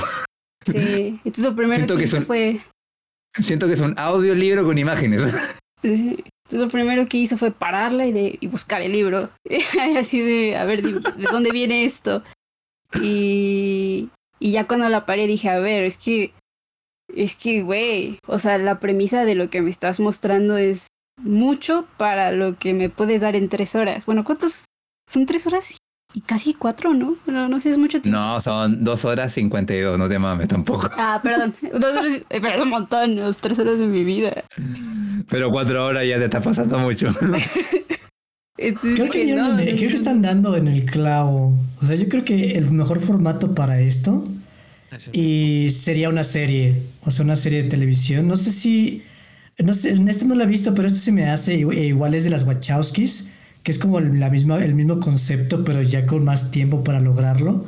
Sí, 0.66 1.20
entonces 1.24 1.46
lo 1.46 1.56
primero 1.56 1.96
que, 1.96 2.04
hice 2.04 2.22
fue... 2.22 2.60
Siento 3.42 3.68
que 3.68 3.74
es 3.74 3.80
un 3.80 3.98
audiolibro 3.98 4.66
con 4.66 4.78
imágenes. 4.78 5.24
Sí, 5.82 6.24
lo 6.52 6.68
primero 6.68 7.08
que 7.08 7.18
hizo 7.18 7.38
fue 7.38 7.52
pararla 7.52 8.06
y, 8.06 8.12
de, 8.12 8.38
y 8.40 8.48
buscar 8.48 8.82
el 8.82 8.92
libro. 8.92 9.30
Así 9.98 10.22
de, 10.22 10.58
a 10.58 10.66
ver, 10.66 10.82
¿de, 10.82 11.00
dónde 11.32 11.52
viene 11.52 11.86
esto? 11.86 12.24
Y, 13.02 14.10
y 14.40 14.52
ya 14.52 14.68
cuando 14.68 14.90
la 14.90 15.06
paré 15.06 15.28
dije, 15.28 15.50
a 15.50 15.60
ver, 15.60 15.84
es 15.84 15.98
que, 15.98 16.34
es 17.16 17.36
que, 17.36 17.64
güey, 17.64 18.20
o 18.28 18.40
sea, 18.40 18.58
la 18.58 18.80
premisa 18.80 19.26
de 19.26 19.36
lo 19.36 19.50
que 19.50 19.62
me 19.62 19.70
estás 19.70 20.00
mostrando 20.00 20.58
es 20.58 20.88
mucho 21.18 21.88
para 21.98 22.32
lo 22.32 22.58
que 22.58 22.74
me 22.74 22.90
puedes 22.90 23.22
dar 23.22 23.36
en 23.36 23.50
tres 23.50 23.76
horas. 23.76 24.06
Bueno, 24.06 24.24
¿cuántos? 24.24 24.66
Son 25.08 25.26
tres 25.26 25.46
horas 25.48 25.76
y 26.14 26.22
casi 26.22 26.54
cuatro, 26.54 26.94
¿no? 26.94 27.16
No, 27.26 27.48
no 27.48 27.60
sé, 27.60 27.72
es 27.72 27.78
mucho 27.78 28.02
tiempo. 28.02 28.20
No, 28.20 28.42
son 28.42 28.84
dos 28.84 29.06
horas 29.06 29.34
cincuenta 29.34 29.74
y 29.74 29.80
dos, 29.80 29.98
no 29.98 30.10
te 30.10 30.20
mames 30.20 30.48
tampoco. 30.48 30.90
Ah, 30.98 31.20
perdón. 31.24 31.54
Dos 31.62 31.98
horas, 31.98 32.22
eh, 32.30 32.42
perdón, 32.42 32.62
un 32.64 32.70
montón, 32.70 33.36
tres 33.40 33.58
horas 33.60 33.78
de 33.80 33.88
mi 33.88 34.04
vida. 34.04 34.44
Pero 35.30 35.50
cuatro 35.52 35.86
horas 35.86 36.06
ya 36.08 36.18
te 36.18 36.26
está 36.26 36.42
pasando 36.42 36.80
mucho. 36.80 37.08
creo, 38.56 39.10
que 39.10 39.88
están 39.88 40.22
dando 40.22 40.56
en 40.56 40.68
el 40.68 40.86
clavo. 40.86 41.58
O 41.82 41.86
sea, 41.86 41.96
yo 41.96 42.08
creo 42.08 42.24
que 42.24 42.52
el 42.52 42.72
mejor 42.72 43.00
formato 43.00 43.56
para 43.56 43.80
esto 43.80 44.28
y 45.12 45.70
sería 45.72 46.10
una 46.10 46.24
serie, 46.24 46.82
o 47.04 47.12
sea, 47.12 47.24
una 47.24 47.36
serie 47.36 47.64
de 47.64 47.70
televisión. 47.70 48.28
No 48.28 48.38
sé 48.38 48.52
si, 48.52 49.04
no 49.58 49.74
sé, 49.74 49.94
esto 50.10 50.26
no 50.26 50.36
lo 50.36 50.44
he 50.44 50.48
visto, 50.48 50.74
pero 50.76 50.88
esto 50.88 51.00
se 51.00 51.12
me 51.12 51.30
hace 51.30 51.56
igual 51.56 52.14
es 52.14 52.24
de 52.24 52.30
las 52.30 52.44
Wachowskis, 52.44 53.32
que 53.64 53.72
es 53.72 53.80
como 53.80 54.00
la 54.00 54.30
misma, 54.30 54.64
el 54.64 54.76
mismo 54.76 55.00
concepto, 55.00 55.64
pero 55.64 55.82
ya 55.82 56.06
con 56.06 56.24
más 56.24 56.52
tiempo 56.52 56.84
para 56.84 57.00
lograrlo. 57.00 57.66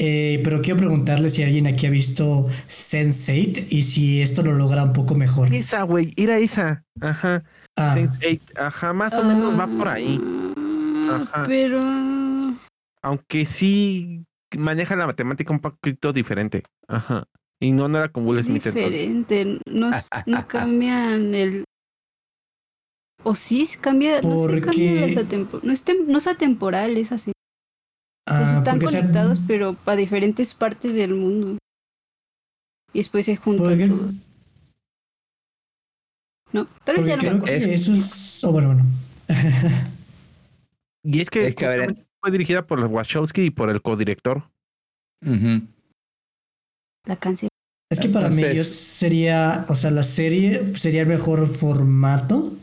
Eh, 0.00 0.40
pero 0.44 0.60
quiero 0.60 0.78
preguntarle 0.78 1.28
si 1.28 1.42
alguien 1.42 1.66
aquí 1.66 1.86
ha 1.86 1.90
visto 1.90 2.46
Sense8 2.68 3.66
y 3.68 3.82
si 3.82 4.22
esto 4.22 4.42
lo 4.42 4.52
logra 4.52 4.84
un 4.84 4.92
poco 4.92 5.16
mejor. 5.16 5.52
Esa, 5.52 5.82
güey, 5.82 6.12
ir 6.16 6.30
a 6.30 6.38
esa. 6.38 6.84
Ajá. 7.00 7.42
Ah. 7.76 7.96
Sense8, 7.96 8.40
ajá, 8.56 8.92
más 8.92 9.14
o 9.14 9.24
menos 9.24 9.58
va 9.58 9.66
por 9.66 9.88
ahí. 9.88 10.20
Ajá. 11.10 11.42
Pero. 11.46 11.82
Aunque 13.02 13.44
sí 13.44 14.24
maneja 14.56 14.94
la 14.94 15.06
matemática 15.06 15.52
un 15.52 15.60
poquito 15.60 16.12
diferente. 16.12 16.62
Ajá. 16.86 17.24
Y 17.60 17.72
no 17.72 17.88
nada 17.88 18.08
con 18.08 18.24
Will 18.24 18.42
Smith. 18.42 18.64
Diferente. 18.64 19.58
No, 19.66 19.90
no 20.26 20.46
cambian 20.48 21.34
el. 21.34 21.64
O 23.28 23.34
sí 23.34 23.68
cambia. 23.78 24.22
No 24.22 24.38
sé, 24.38 24.58
cambia 24.62 25.06
no, 25.62 25.72
es 25.72 25.84
no 26.06 26.16
es 26.16 26.26
atemporal, 26.26 26.96
es 26.96 27.12
así. 27.12 27.32
Ah, 28.26 28.56
están 28.56 28.80
conectados, 28.80 29.38
pero 29.46 29.74
para 29.74 29.98
diferentes 29.98 30.54
partes 30.54 30.94
del 30.94 31.12
mundo. 31.12 31.58
Y 32.94 33.00
después 33.00 33.26
se 33.26 33.36
juntan 33.36 33.86
todos. 33.86 34.14
No, 36.52 36.66
tal 36.84 36.96
vez 36.96 37.06
ya 37.06 37.18
creo 37.18 37.42
que 37.42 37.74
eso 37.74 37.92
es. 37.92 38.42
Oh, 38.44 38.52
bueno, 38.52 38.68
bueno. 38.68 38.86
y 41.04 41.20
es 41.20 41.28
que, 41.28 41.54
fue 42.22 42.30
dirigida 42.30 42.66
por 42.66 42.80
los 42.80 42.90
Wachowski 42.90 43.42
y 43.42 43.50
por 43.50 43.68
el 43.68 43.82
codirector. 43.82 44.48
La 47.04 47.16
canción. 47.16 47.50
Es 47.90 48.00
que 48.00 48.08
para 48.08 48.30
mí 48.30 48.42
sería, 48.64 49.66
o 49.68 49.74
sea, 49.74 49.90
la 49.90 50.02
serie 50.02 50.74
sería 50.78 51.02
el 51.02 51.08
mejor 51.08 51.46
formato 51.46 52.54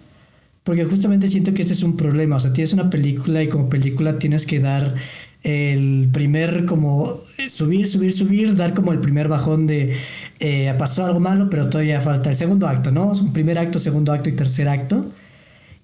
porque 0.65 0.83
justamente 0.83 1.27
siento 1.27 1.53
que 1.53 1.61
este 1.61 1.75
es 1.75 1.83
un 1.83 1.95
problema. 1.95 2.37
O 2.37 2.39
sea, 2.39 2.51
tienes 2.51 2.73
una 2.73 2.89
película 2.89 3.41
y 3.41 3.47
como 3.47 3.69
película 3.69 4.17
tienes 4.17 4.47
que 4.47 4.59
dar 4.59 4.95
el 5.43 6.09
primer, 6.11 6.65
como 6.65 7.19
subir, 7.47 7.85
subir, 7.85 8.11
subir, 8.11 8.55
dar 8.55 8.73
como 8.73 8.91
el 8.91 8.99
primer 8.99 9.27
bajón 9.27 9.67
de 9.67 9.93
eh, 10.39 10.73
pasó 10.79 11.05
algo 11.05 11.19
malo, 11.19 11.51
pero 11.51 11.69
todavía 11.69 12.01
falta 12.01 12.31
el 12.31 12.35
segundo 12.35 12.67
acto, 12.67 12.89
¿no? 12.89 13.11
Un 13.11 13.31
primer 13.31 13.59
acto, 13.59 13.77
segundo 13.77 14.11
acto 14.11 14.27
y 14.27 14.31
tercer 14.33 14.67
acto. 14.67 15.11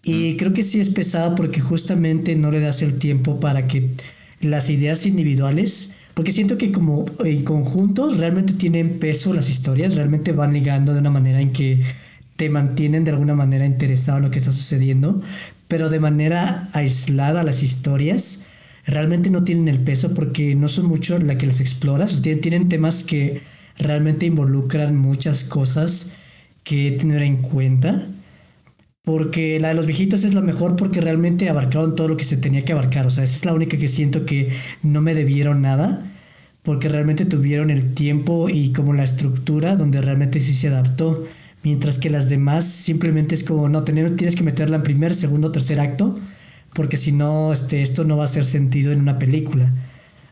Y 0.03 0.36
creo 0.38 0.51
que 0.51 0.63
sí 0.63 0.79
es 0.79 0.89
pesado 0.89 1.36
porque 1.36 1.61
justamente 1.61 2.36
no 2.36 2.49
le 2.49 2.59
das 2.59 2.82
el 2.82 2.95
tiempo 2.95 3.39
para 3.39 3.67
que 3.67 3.91
las 4.39 4.71
ideas 4.71 5.05
individuales, 5.05 5.93
porque 6.15 6.32
siento 6.32 6.57
que 6.57 6.71
como 6.71 7.05
en 7.23 7.43
conjunto 7.43 8.11
realmente 8.15 8.53
tienen 8.53 8.97
peso 8.97 9.32
las 9.32 9.47
historias, 9.47 9.95
realmente 9.95 10.32
van 10.32 10.53
ligando 10.53 10.93
de 10.93 11.01
una 11.01 11.11
manera 11.11 11.39
en 11.39 11.51
que 11.51 11.82
te 12.41 12.49
mantienen 12.49 13.03
de 13.03 13.11
alguna 13.11 13.35
manera 13.35 13.67
interesado 13.67 14.17
en 14.17 14.23
lo 14.23 14.31
que 14.31 14.39
está 14.39 14.51
sucediendo, 14.51 15.21
pero 15.67 15.91
de 15.91 15.99
manera 15.99 16.69
aislada 16.73 17.43
las 17.43 17.61
historias 17.61 18.47
realmente 18.87 19.29
no 19.29 19.43
tienen 19.43 19.67
el 19.67 19.77
peso 19.77 20.15
porque 20.15 20.55
no 20.55 20.67
son 20.67 20.87
mucho 20.87 21.19
la 21.19 21.37
que 21.37 21.45
las 21.45 21.61
exploras, 21.61 22.19
tienen, 22.23 22.41
tienen 22.41 22.67
temas 22.67 23.03
que 23.03 23.43
realmente 23.77 24.25
involucran 24.25 24.97
muchas 24.97 25.43
cosas 25.43 26.13
que 26.63 26.93
tener 26.93 27.21
en 27.21 27.43
cuenta. 27.43 28.07
Porque 29.03 29.59
la 29.59 29.67
de 29.67 29.75
los 29.75 29.85
viejitos 29.85 30.23
es 30.23 30.33
lo 30.33 30.41
mejor 30.41 30.75
porque 30.77 30.99
realmente 30.99 31.47
abarcaron 31.47 31.95
todo 31.95 32.07
lo 32.07 32.17
que 32.17 32.23
se 32.23 32.37
tenía 32.37 32.65
que 32.65 32.73
abarcar. 32.73 33.05
O 33.05 33.11
sea, 33.11 33.23
esa 33.23 33.35
es 33.35 33.45
la 33.45 33.53
única 33.53 33.77
que 33.77 33.87
siento 33.87 34.25
que 34.25 34.49
no 34.81 34.99
me 35.01 35.13
debieron 35.13 35.61
nada. 35.61 36.11
Porque 36.63 36.89
realmente 36.89 37.25
tuvieron 37.25 37.69
el 37.69 37.93
tiempo 37.93 38.49
y 38.49 38.73
como 38.73 38.95
la 38.95 39.03
estructura 39.03 39.75
donde 39.75 40.01
realmente 40.01 40.39
sí 40.39 40.55
se 40.55 40.69
adaptó. 40.69 41.23
Mientras 41.64 41.99
que 41.99 42.09
las 42.09 42.28
demás 42.28 42.66
simplemente 42.66 43.36
es 43.36 43.43
como, 43.43 43.70
no, 43.70 43.84
tener, 43.84 44.16
tienes 44.16 44.36
que 44.36 44.43
meterla 44.43 44.78
en 44.78 44.84
primer, 44.84 45.14
segundo, 45.14 45.51
tercer 45.51 45.80
acto, 45.80 46.20
porque 46.74 46.97
si 46.97 47.12
no, 47.12 47.53
este, 47.53 47.82
esto 47.82 48.03
no 48.03 48.18
va 48.18 48.24
a 48.24 48.26
hacer 48.26 48.45
sentido 48.45 48.91
en 48.91 49.01
una 49.01 49.20
película. 49.20 49.72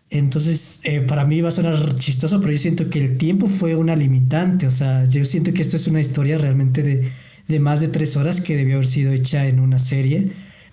Entonces, 0.09 0.81
eh, 0.85 1.01
para 1.01 1.25
mí 1.25 1.41
va 1.41 1.49
a 1.49 1.51
sonar 1.51 1.95
chistoso, 1.95 2.41
pero 2.41 2.53
yo 2.53 2.59
siento 2.59 2.89
que 2.89 2.99
el 2.99 3.17
tiempo 3.17 3.45
fue 3.45 3.75
una 3.75 3.95
limitante. 3.95 4.65
O 4.65 4.71
sea, 4.71 5.05
yo 5.05 5.23
siento 5.23 5.53
que 5.53 5.61
esto 5.61 5.75
es 5.75 5.87
una 5.87 5.99
historia 5.99 6.37
realmente 6.39 6.81
de, 6.81 7.11
de 7.47 7.59
más 7.59 7.79
de 7.79 7.89
tres 7.89 8.17
horas 8.17 8.41
que 8.41 8.55
debió 8.55 8.75
haber 8.75 8.87
sido 8.87 9.11
hecha 9.11 9.47
en 9.47 9.59
una 9.59 9.77
serie. 9.77 10.31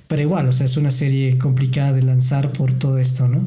Pero 0.08 0.22
igual, 0.22 0.48
o 0.48 0.52
sea, 0.52 0.66
es 0.66 0.76
una 0.76 0.90
serie 0.90 1.36
complicada 1.36 1.92
de 1.92 2.02
lanzar 2.02 2.52
por 2.52 2.72
todo 2.72 2.98
esto, 2.98 3.28
¿no? 3.28 3.44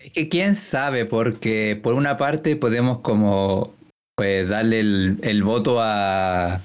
Es 0.00 0.12
que 0.12 0.28
quién 0.28 0.56
sabe, 0.56 1.06
porque 1.06 1.78
por 1.80 1.94
una 1.94 2.18
parte 2.18 2.56
podemos 2.56 2.98
como 2.98 3.74
pues 4.22 4.48
darle 4.48 4.78
el, 4.78 5.42
voto 5.42 5.78
a 5.80 6.60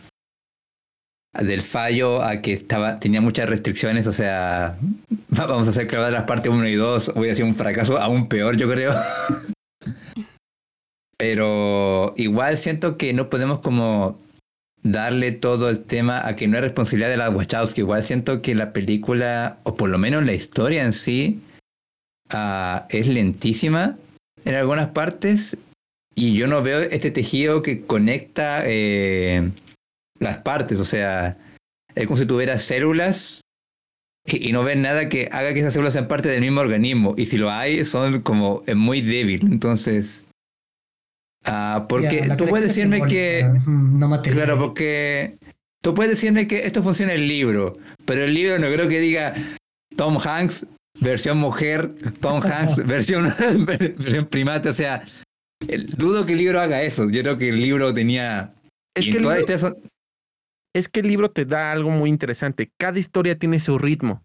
del 1.34 1.64
fallo 1.64 2.22
a 2.22 2.40
que 2.40 2.54
estaba 2.54 3.00
tenía 3.00 3.20
muchas 3.20 3.50
restricciones, 3.50 4.06
o 4.06 4.14
sea, 4.14 4.78
vamos 5.30 5.66
a 5.66 5.72
hacer 5.72 5.88
clavar 5.88 6.12
las 6.12 6.26
partes 6.26 6.52
1 6.52 6.68
y 6.68 6.76
2, 6.76 7.16
voy 7.16 7.30
a 7.30 7.32
hacer 7.32 7.46
un 7.46 7.56
fracaso 7.56 7.98
aún 7.98 8.30
peor, 8.30 8.58
yo 8.58 8.70
creo. 8.70 8.94
Pero 11.18 12.14
igual 12.16 12.60
siento 12.60 12.96
que 12.96 13.12
no 13.14 13.28
podemos 13.28 13.58
como 13.62 14.20
darle 14.84 15.32
todo 15.32 15.72
el 15.72 15.84
tema 15.84 16.28
a 16.28 16.36
que 16.36 16.48
no 16.48 16.58
es 16.58 16.64
responsabilidad 16.64 17.10
de 17.10 17.18
la 17.18 17.32
Wachowski. 17.32 17.82
Igual 17.82 18.04
siento 18.04 18.44
que 18.44 18.54
la 18.54 18.72
película, 18.72 19.58
o 19.64 19.76
por 19.76 19.90
lo 19.90 19.98
menos 19.98 20.24
la 20.24 20.34
historia 20.34 20.84
en 20.84 20.94
sí, 20.94 21.42
ah, 22.30 22.86
es 22.90 23.08
lentísima 23.08 23.98
en 24.46 24.54
algunas 24.54 24.90
partes 24.90 25.58
y 26.18 26.34
yo 26.34 26.48
no 26.48 26.64
veo 26.64 26.82
este 26.82 27.12
tejido 27.12 27.62
que 27.62 27.86
conecta 27.86 28.64
eh, 28.66 29.52
las 30.20 30.38
partes, 30.38 30.80
o 30.80 30.86
sea, 30.86 31.38
es 31.94 32.08
como 32.08 32.18
si 32.18 32.26
tuvieras 32.26 32.64
células 32.64 33.42
y, 34.26 34.52
no 34.52 34.64
ves 34.64 34.78
nada 34.78 35.10
que 35.10 35.30
haga 35.32 35.54
que 35.54 35.60
esas 35.60 35.74
células 35.74 35.94
sean 35.94 36.08
parte 36.08 36.28
del 36.28 36.42
mismo 36.42 36.60
organismo. 36.60 37.14
Y 37.18 37.28
si 37.28 37.38
lo 37.38 37.52
hay, 37.52 37.86
son 37.86 38.22
como 38.22 38.64
muy 38.76 39.02
débil. 39.02 39.42
Entonces, 39.44 40.26
ah, 41.46 41.86
porque 41.88 42.28
tú 42.36 42.46
puedes 42.48 42.68
decirme 42.68 43.00
que... 43.08 43.48
No 43.68 44.20
Claro, 44.24 44.58
porque 44.58 45.38
tú 45.84 45.94
puedes 45.94 46.10
decirme 46.10 46.48
que 46.48 46.66
esto 46.66 46.82
funciona 46.82 47.14
en 47.14 47.22
el 47.22 47.28
libro, 47.28 47.78
pero 48.06 48.24
el 48.24 48.34
libro 48.34 48.58
no 48.58 48.68
creo 48.68 48.90
que 48.90 49.00
diga 49.00 49.36
Tom 49.96 50.18
Hanks 50.18 50.66
versión 51.00 51.38
mujer, 51.38 51.94
Tom 52.20 52.42
Hanks 52.44 52.84
versión, 52.88 53.32
versión 53.68 54.26
primate, 54.26 54.70
o 54.70 54.74
sea, 54.74 55.04
dudo 55.98 56.26
que 56.26 56.34
el 56.34 56.40
libro 56.40 56.60
haga 56.60 56.82
eso. 56.82 57.10
Yo 57.10 57.22
creo 57.22 57.38
que 57.38 57.50
el 57.50 57.60
libro 57.60 57.94
tenía. 57.94 58.54
Es 58.96 59.06
que 59.06 59.18
el 59.18 59.24
libro, 59.24 59.76
es 60.74 60.88
que 60.88 61.00
el 61.00 61.08
libro 61.08 61.32
te 61.32 61.46
da 61.46 61.72
algo 61.72 61.90
muy 61.90 62.10
interesante. 62.10 62.72
Cada 62.78 63.00
historia 63.00 63.38
tiene 63.38 63.60
su 63.60 63.78
ritmo. 63.78 64.24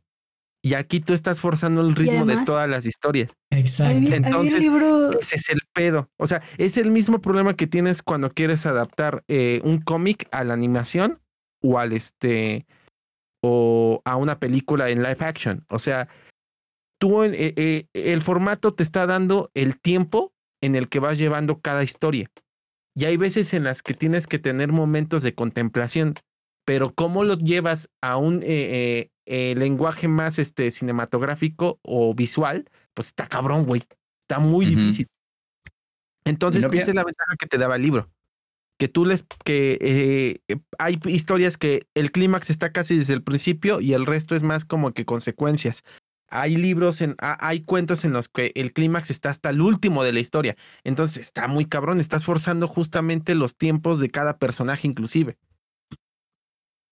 Y 0.65 0.75
aquí 0.75 1.01
tú 1.01 1.13
estás 1.13 1.41
forzando 1.41 1.81
el 1.81 1.97
ritmo 1.97 2.25
de 2.25 2.45
todas 2.45 2.69
las 2.69 2.87
historias. 2.87 3.33
Exacto. 3.51 4.15
Entonces, 4.15 4.65
ese 5.21 5.37
es 5.37 5.49
el 5.49 5.61
pedo. 5.73 6.09
O 6.19 6.27
sea, 6.29 6.41
es 6.57 6.77
el 6.77 6.93
mismo 6.93 7.21
problema 7.21 7.57
que 7.57 7.67
tienes 7.67 8.01
cuando 8.03 8.31
quieres 8.31 8.65
adaptar 8.65 9.25
eh, 9.27 9.61
un 9.65 9.81
cómic 9.81 10.29
a 10.31 10.45
la 10.45 10.55
animación 10.55 11.21
o 11.63 11.79
al 11.79 11.93
este 11.93 12.67
o 13.43 14.03
a 14.05 14.17
una 14.17 14.39
película 14.39 14.89
en 14.91 15.03
live 15.03 15.17
action. 15.19 15.65
O 15.69 15.81
sea, 15.81 16.09
tú 17.01 17.25
eh, 17.25 17.55
eh, 17.57 17.87
el 17.93 18.23
formato 18.23 18.73
te 18.73 18.85
está 18.85 19.07
dando 19.07 19.51
el 19.55 19.81
tiempo 19.81 20.33
en 20.63 20.77
el 20.77 20.89
que 20.89 21.01
vas 21.01 21.19
llevando 21.19 21.61
cada 21.61 21.83
historia. 21.83 22.31
Y 22.95 23.05
hay 23.05 23.19
veces 23.19 23.53
en 23.53 23.65
las 23.65 23.83
que 23.83 23.95
tienes 23.95 24.27
que 24.27 24.39
tener 24.39 24.73
momentos 24.73 25.23
de 25.23 25.35
contemplación, 25.35 26.15
pero 26.65 26.95
cómo 26.95 27.25
lo 27.25 27.37
llevas 27.37 27.91
a 28.01 28.17
un 28.17 28.43
eh, 28.43 28.47
eh, 28.47 29.11
eh, 29.27 29.55
lenguaje 29.57 30.09
más 30.09 30.39
este, 30.39 30.71
cinematográfico 30.71 31.79
o 31.83 32.15
visual, 32.15 32.71
pues 32.95 33.09
está 33.09 33.27
cabrón, 33.27 33.67
güey. 33.67 33.83
Está 34.23 34.39
muy 34.39 34.67
difícil. 34.67 35.09
Entonces, 36.25 36.65
esa 36.65 36.91
es 36.91 36.95
la 36.95 37.05
ventaja 37.05 37.37
que 37.39 37.47
te 37.47 37.59
daba 37.59 37.77
el 37.77 37.83
libro. 37.83 38.09
Que 38.79 38.89
tú 38.89 39.05
les, 39.05 39.25
que 39.45 40.41
hay 40.79 40.99
historias 41.07 41.57
que 41.57 41.87
el 41.95 42.13
clímax 42.13 42.51
está 42.51 42.73
casi 42.73 42.97
desde 42.97 43.15
el 43.15 43.23
principio 43.23 43.81
y 43.81 43.95
el 43.95 44.07
resto 44.07 44.35
es 44.35 44.43
más 44.43 44.65
como 44.65 44.93
que 44.93 45.05
consecuencias 45.05 45.83
hay 46.33 46.57
libros, 46.57 47.01
en, 47.03 47.15
hay 47.19 47.63
cuentos 47.63 48.05
en 48.05 48.13
los 48.13 48.29
que 48.29 48.53
el 48.55 48.73
clímax 48.73 49.11
está 49.11 49.31
hasta 49.31 49.51
el 49.51 49.61
último 49.61 50.03
de 50.03 50.13
la 50.13 50.21
historia. 50.21 50.57
Entonces 50.83 51.19
está 51.19 51.47
muy 51.47 51.67
cabrón, 51.67 52.01
estás 52.01 52.25
forzando 52.25 52.67
justamente 52.67 53.35
los 53.35 53.57
tiempos 53.57 54.01
de 54.01 54.11
cada 54.11 54.39
personaje 54.39 54.89
inclusive. 54.89 55.37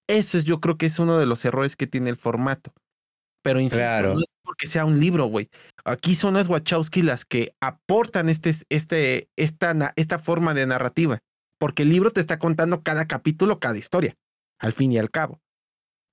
Eso 0.08 0.38
es, 0.38 0.44
yo 0.44 0.60
creo 0.60 0.76
que 0.76 0.86
es 0.86 0.98
uno 0.98 1.18
de 1.18 1.26
los 1.26 1.44
errores 1.44 1.74
que 1.74 1.86
tiene 1.86 2.10
el 2.10 2.16
formato. 2.16 2.72
Pero 3.42 3.60
insisto, 3.60 4.14
no 4.14 4.20
es 4.20 4.26
porque 4.42 4.66
sea 4.66 4.84
un 4.84 5.00
libro, 5.00 5.24
güey. 5.26 5.48
Aquí 5.84 6.14
son 6.14 6.34
las 6.34 6.48
Wachowski 6.48 7.00
las 7.00 7.24
que 7.24 7.54
aportan 7.60 8.28
este, 8.28 8.52
este, 8.68 9.30
esta, 9.36 9.94
esta 9.96 10.18
forma 10.18 10.52
de 10.52 10.66
narrativa. 10.66 11.20
Porque 11.58 11.84
el 11.84 11.88
libro 11.88 12.10
te 12.10 12.20
está 12.20 12.38
contando 12.38 12.82
cada 12.82 13.06
capítulo, 13.06 13.58
cada 13.58 13.78
historia, 13.78 14.16
al 14.58 14.72
fin 14.74 14.92
y 14.92 14.98
al 14.98 15.10
cabo 15.10 15.40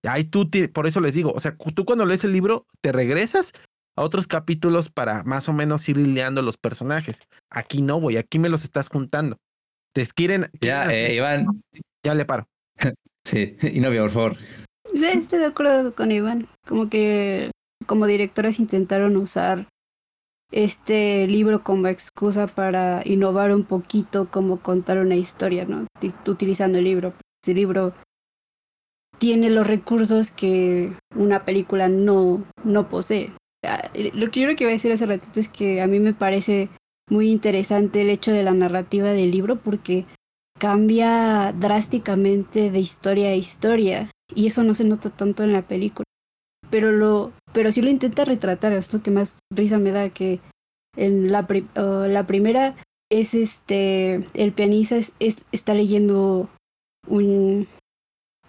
Ahí 0.08 0.24
tú, 0.24 0.50
por 0.74 0.88
eso 0.88 1.02
les 1.02 1.14
digo, 1.14 1.32
o 1.32 1.40
sea, 1.40 1.56
tú 1.76 1.86
cuando 1.86 2.06
lees 2.06 2.24
el 2.24 2.34
libro 2.34 2.66
te 2.82 2.92
regresas 2.92 3.54
a 3.96 4.04
otros 4.04 4.28
capítulos 4.28 4.90
para 4.90 5.24
más 5.24 5.50
o 5.50 5.54
menos 5.54 5.88
ir 5.90 5.98
lileando 5.98 6.42
los 6.42 6.58
personajes. 6.58 7.20
Aquí 7.50 7.82
no, 7.82 8.00
voy, 8.00 8.18
aquí 8.18 8.40
me 8.40 8.50
los 8.50 8.64
estás 8.64 8.90
juntando. 8.90 9.38
Te 9.94 10.06
quieren. 10.08 10.50
Ya, 10.62 10.94
eh, 10.94 11.16
Iván. 11.16 11.64
Ya 12.04 12.14
le 12.14 12.26
paro. 12.26 12.48
sí, 13.26 13.58
y 13.62 13.80
novia, 13.80 14.02
por 14.02 14.12
favor. 14.12 14.38
Sí, 14.94 15.06
estoy 15.06 15.40
de 15.40 15.46
acuerdo 15.46 15.94
con 15.96 16.12
Iván. 16.12 16.48
Como 16.68 16.90
que 16.90 17.52
como 17.88 18.06
directores 18.06 18.60
intentaron 18.60 19.18
usar 19.18 19.68
este 20.52 21.28
libro 21.28 21.64
como 21.64 21.88
excusa 21.88 22.48
para 22.48 23.02
innovar 23.06 23.54
un 23.54 23.64
poquito 23.64 24.30
como 24.30 24.62
contar 24.62 25.00
una 25.00 25.16
historia, 25.16 25.66
¿no? 25.66 25.88
Utilizando 26.26 26.78
el 26.78 26.84
libro. 26.84 27.14
El 27.46 27.56
libro 27.56 27.94
tiene 29.18 29.50
los 29.50 29.66
recursos 29.66 30.32
que 30.32 30.92
una 31.16 31.46
película 31.46 31.88
no, 31.88 32.44
no 32.64 32.90
posee. 32.90 33.32
Lo 34.14 34.32
que 34.32 34.42
yo 34.42 34.56
que 34.56 34.64
iba 34.64 34.70
a 34.70 34.74
decir 34.74 34.92
hace 34.92 35.06
ratito 35.06 35.40
es 35.40 35.50
que 35.50 35.82
a 35.82 35.88
mí 35.88 36.00
me 36.00 36.14
parece 36.14 36.70
muy 37.10 37.30
interesante 37.30 38.02
el 38.02 38.10
hecho 38.10 38.32
de 38.32 38.44
la 38.44 38.54
narrativa 38.54 39.10
del 39.10 39.32
libro 39.32 39.58
porque 39.58 40.06
cambia 40.60 41.54
drásticamente 41.58 42.72
de 42.72 42.80
historia 42.80 43.30
a 43.30 43.36
historia 43.36 44.10
y 44.34 44.48
eso 44.48 44.64
no 44.64 44.74
se 44.74 44.84
nota 44.84 45.10
tanto 45.10 45.44
en 45.44 45.54
la 45.54 45.64
película. 45.64 46.06
Pero 46.70 46.92
lo 46.92 47.32
pero 47.54 47.72
sí 47.72 47.82
lo 47.82 47.90
intenta 47.90 48.26
retratar, 48.26 48.74
es 48.74 48.94
lo 48.94 49.02
que 49.02 49.12
más 49.12 49.40
risa 49.52 49.78
me 49.78 49.92
da 49.92 50.10
que 50.10 50.40
en 50.96 51.32
la, 51.32 51.48
la 51.76 52.28
primera 52.28 52.76
es 53.10 53.34
este 53.34 54.26
el 54.34 54.52
pianista 54.52 54.98
es, 54.98 55.14
está 55.52 55.74
leyendo 55.74 56.50
un, 57.08 57.68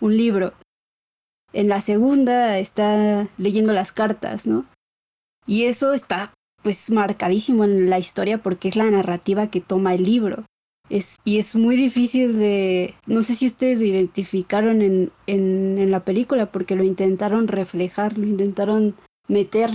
un 0.01 0.17
libro. 0.17 0.53
En 1.53 1.69
la 1.69 1.81
segunda 1.81 2.59
está 2.59 3.29
leyendo 3.39 3.73
las 3.73 3.93
cartas, 3.93 4.47
¿no? 4.47 4.67
Y 5.47 5.65
eso 5.65 5.95
está 5.95 6.33
pues 6.63 6.91
marcadísimo 6.91 7.65
en 7.65 7.89
la 7.89 7.99
historia 7.99 8.39
porque 8.39 8.69
es 8.69 8.77
la 8.77 8.91
narrativa 8.91 9.51
que 9.51 9.61
toma 9.61 9.95
el 9.95 10.05
libro. 10.05 10.45
Es, 10.91 11.17
y 11.25 11.39
es 11.39 11.55
muy 11.55 11.77
difícil 11.77 12.39
de... 12.39 12.95
No 13.07 13.23
sé 13.23 13.35
si 13.35 13.47
ustedes 13.47 13.81
lo 13.81 13.87
identificaron 13.87 14.83
en, 14.83 15.11
en, 15.27 15.91
la 15.91 16.01
película 16.01 16.51
porque 16.51 16.77
lo 16.77 16.85
intentaron 16.85 17.49
reflejar, 17.49 18.17
lo 18.17 18.27
intentaron 18.27 18.95
meter, 19.29 19.71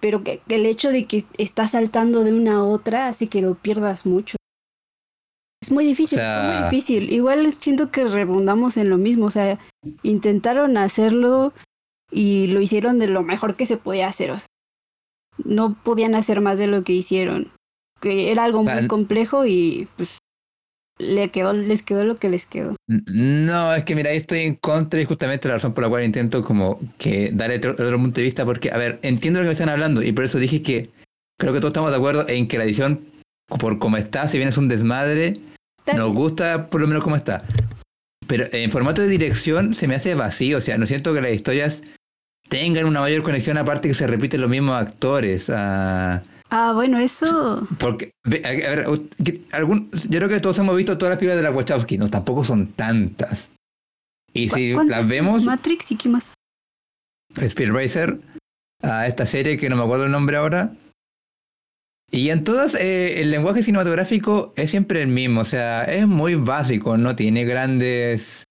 pero 0.00 0.24
que, 0.24 0.40
el 0.48 0.66
hecho 0.66 0.90
de 0.90 1.06
que 1.06 1.24
está 1.36 1.68
saltando 1.68 2.24
de 2.24 2.34
una 2.34 2.56
a 2.56 2.64
otra 2.64 3.08
hace 3.08 3.28
que 3.28 3.42
lo 3.42 3.54
pierdas 3.54 4.04
mucho. 4.04 4.37
Es 5.68 5.72
muy 5.72 5.84
difícil, 5.84 6.18
muy 6.18 6.64
difícil. 6.64 7.12
Igual 7.12 7.54
siento 7.58 7.90
que 7.90 8.04
rebundamos 8.04 8.78
en 8.78 8.88
lo 8.88 8.96
mismo, 8.96 9.26
o 9.26 9.30
sea, 9.30 9.58
intentaron 10.02 10.78
hacerlo 10.78 11.52
y 12.10 12.46
lo 12.46 12.62
hicieron 12.62 12.98
de 12.98 13.06
lo 13.06 13.22
mejor 13.22 13.54
que 13.54 13.66
se 13.66 13.76
podía 13.76 14.08
hacer. 14.08 14.30
O 14.30 14.38
sea, 14.38 14.46
no 15.44 15.74
podían 15.74 16.14
hacer 16.14 16.40
más 16.40 16.56
de 16.56 16.68
lo 16.68 16.84
que 16.84 16.94
hicieron. 16.94 17.52
Que 18.00 18.32
era 18.32 18.44
algo 18.44 18.64
muy 18.64 18.86
complejo 18.86 19.44
y 19.44 19.88
pues 19.96 20.16
le 20.98 21.28
quedó, 21.28 21.52
les 21.52 21.82
quedó 21.82 22.02
lo 22.04 22.16
que 22.16 22.30
les 22.30 22.46
quedó. 22.46 22.74
No, 22.86 23.74
es 23.74 23.84
que 23.84 23.94
mira, 23.94 24.10
estoy 24.12 24.40
en 24.40 24.54
contra 24.54 25.02
y 25.02 25.04
justamente 25.04 25.48
la 25.48 25.54
razón 25.54 25.74
por 25.74 25.84
la 25.84 25.90
cual 25.90 26.02
intento 26.02 26.42
como 26.42 26.80
que 26.96 27.30
darle 27.30 27.56
otro, 27.56 27.98
punto 27.98 28.22
de 28.22 28.24
vista, 28.24 28.46
porque, 28.46 28.70
a 28.70 28.78
ver, 28.78 29.00
entiendo 29.02 29.40
lo 29.40 29.44
que 29.44 29.48
me 29.48 29.52
están 29.52 29.68
hablando 29.68 30.02
y 30.02 30.12
por 30.12 30.24
eso 30.24 30.38
dije 30.38 30.62
que 30.62 30.88
creo 31.38 31.52
que 31.52 31.60
todos 31.60 31.72
estamos 31.72 31.90
de 31.90 31.98
acuerdo 31.98 32.26
en 32.26 32.48
que 32.48 32.56
la 32.56 32.64
edición, 32.64 33.00
por 33.60 33.78
como 33.78 33.98
está, 33.98 34.28
si 34.28 34.38
bien 34.38 34.48
es 34.48 34.56
un 34.56 34.68
desmadre, 34.68 35.38
nos 35.94 36.12
gusta 36.12 36.68
por 36.68 36.80
lo 36.80 36.86
menos 36.86 37.02
como 37.02 37.16
está. 37.16 37.44
Pero 38.26 38.46
en 38.52 38.70
formato 38.70 39.00
de 39.00 39.08
dirección 39.08 39.74
se 39.74 39.88
me 39.88 39.94
hace 39.94 40.14
vacío, 40.14 40.58
o 40.58 40.60
sea, 40.60 40.76
no 40.78 40.86
siento 40.86 41.14
que 41.14 41.22
las 41.22 41.32
historias 41.32 41.82
tengan 42.48 42.84
una 42.84 43.00
mayor 43.00 43.22
conexión 43.22 43.58
aparte 43.58 43.88
que 43.88 43.94
se 43.94 44.06
repiten 44.06 44.40
los 44.40 44.50
mismos 44.50 44.76
actores. 44.76 45.50
Ah, 45.50 46.22
ah 46.50 46.72
bueno, 46.74 46.98
eso. 46.98 47.66
Porque, 47.78 48.10
a 48.24 48.28
ver, 48.28 48.86
algún, 49.52 49.90
yo 49.90 50.18
creo 50.18 50.28
que 50.28 50.40
todos 50.40 50.58
hemos 50.58 50.76
visto 50.76 50.98
todas 50.98 51.12
las 51.12 51.18
películas 51.18 51.38
de 51.38 51.42
la 51.42 51.50
Wachowski, 51.50 51.98
no, 51.98 52.10
tampoco 52.10 52.44
son 52.44 52.68
tantas. 52.68 53.48
Y 54.34 54.48
si 54.50 54.74
las 54.74 55.08
vemos. 55.08 55.44
Matrix 55.44 55.90
y 55.92 55.96
qué 55.96 56.08
más. 56.08 56.34
Speed 57.34 57.72
Racer, 57.72 58.18
a 58.82 59.06
esta 59.06 59.26
serie 59.26 59.58
que 59.58 59.68
no 59.68 59.76
me 59.76 59.82
acuerdo 59.82 60.04
el 60.04 60.12
nombre 60.12 60.36
ahora. 60.36 60.72
Y 62.10 62.30
en 62.30 62.42
todas, 62.44 62.74
eh, 62.74 63.20
el 63.20 63.30
lenguaje 63.30 63.62
cinematográfico 63.62 64.54
es 64.56 64.70
siempre 64.70 65.02
el 65.02 65.08
mismo, 65.08 65.42
o 65.42 65.44
sea, 65.44 65.84
es 65.84 66.06
muy 66.06 66.36
básico, 66.36 66.96
no 66.96 67.14
tiene 67.14 67.44
grandes 67.44 68.44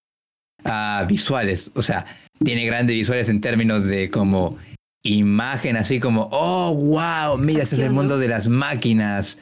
uh, 0.63 1.07
visuales, 1.07 1.71
o 1.73 1.81
sea, 1.81 2.05
tiene 2.43 2.65
grandes 2.67 2.95
visuales 2.95 3.29
en 3.29 3.41
términos 3.41 3.83
de 3.85 4.11
como 4.11 4.59
imagen, 5.03 5.75
así 5.75 5.99
como, 5.99 6.29
oh, 6.31 6.73
wow, 6.75 7.39
mira, 7.39 7.63
este 7.63 7.77
es 7.77 7.81
el 7.81 7.91
mundo 7.91 8.19
de 8.19 8.27
las 8.27 8.47
máquinas. 8.47 9.39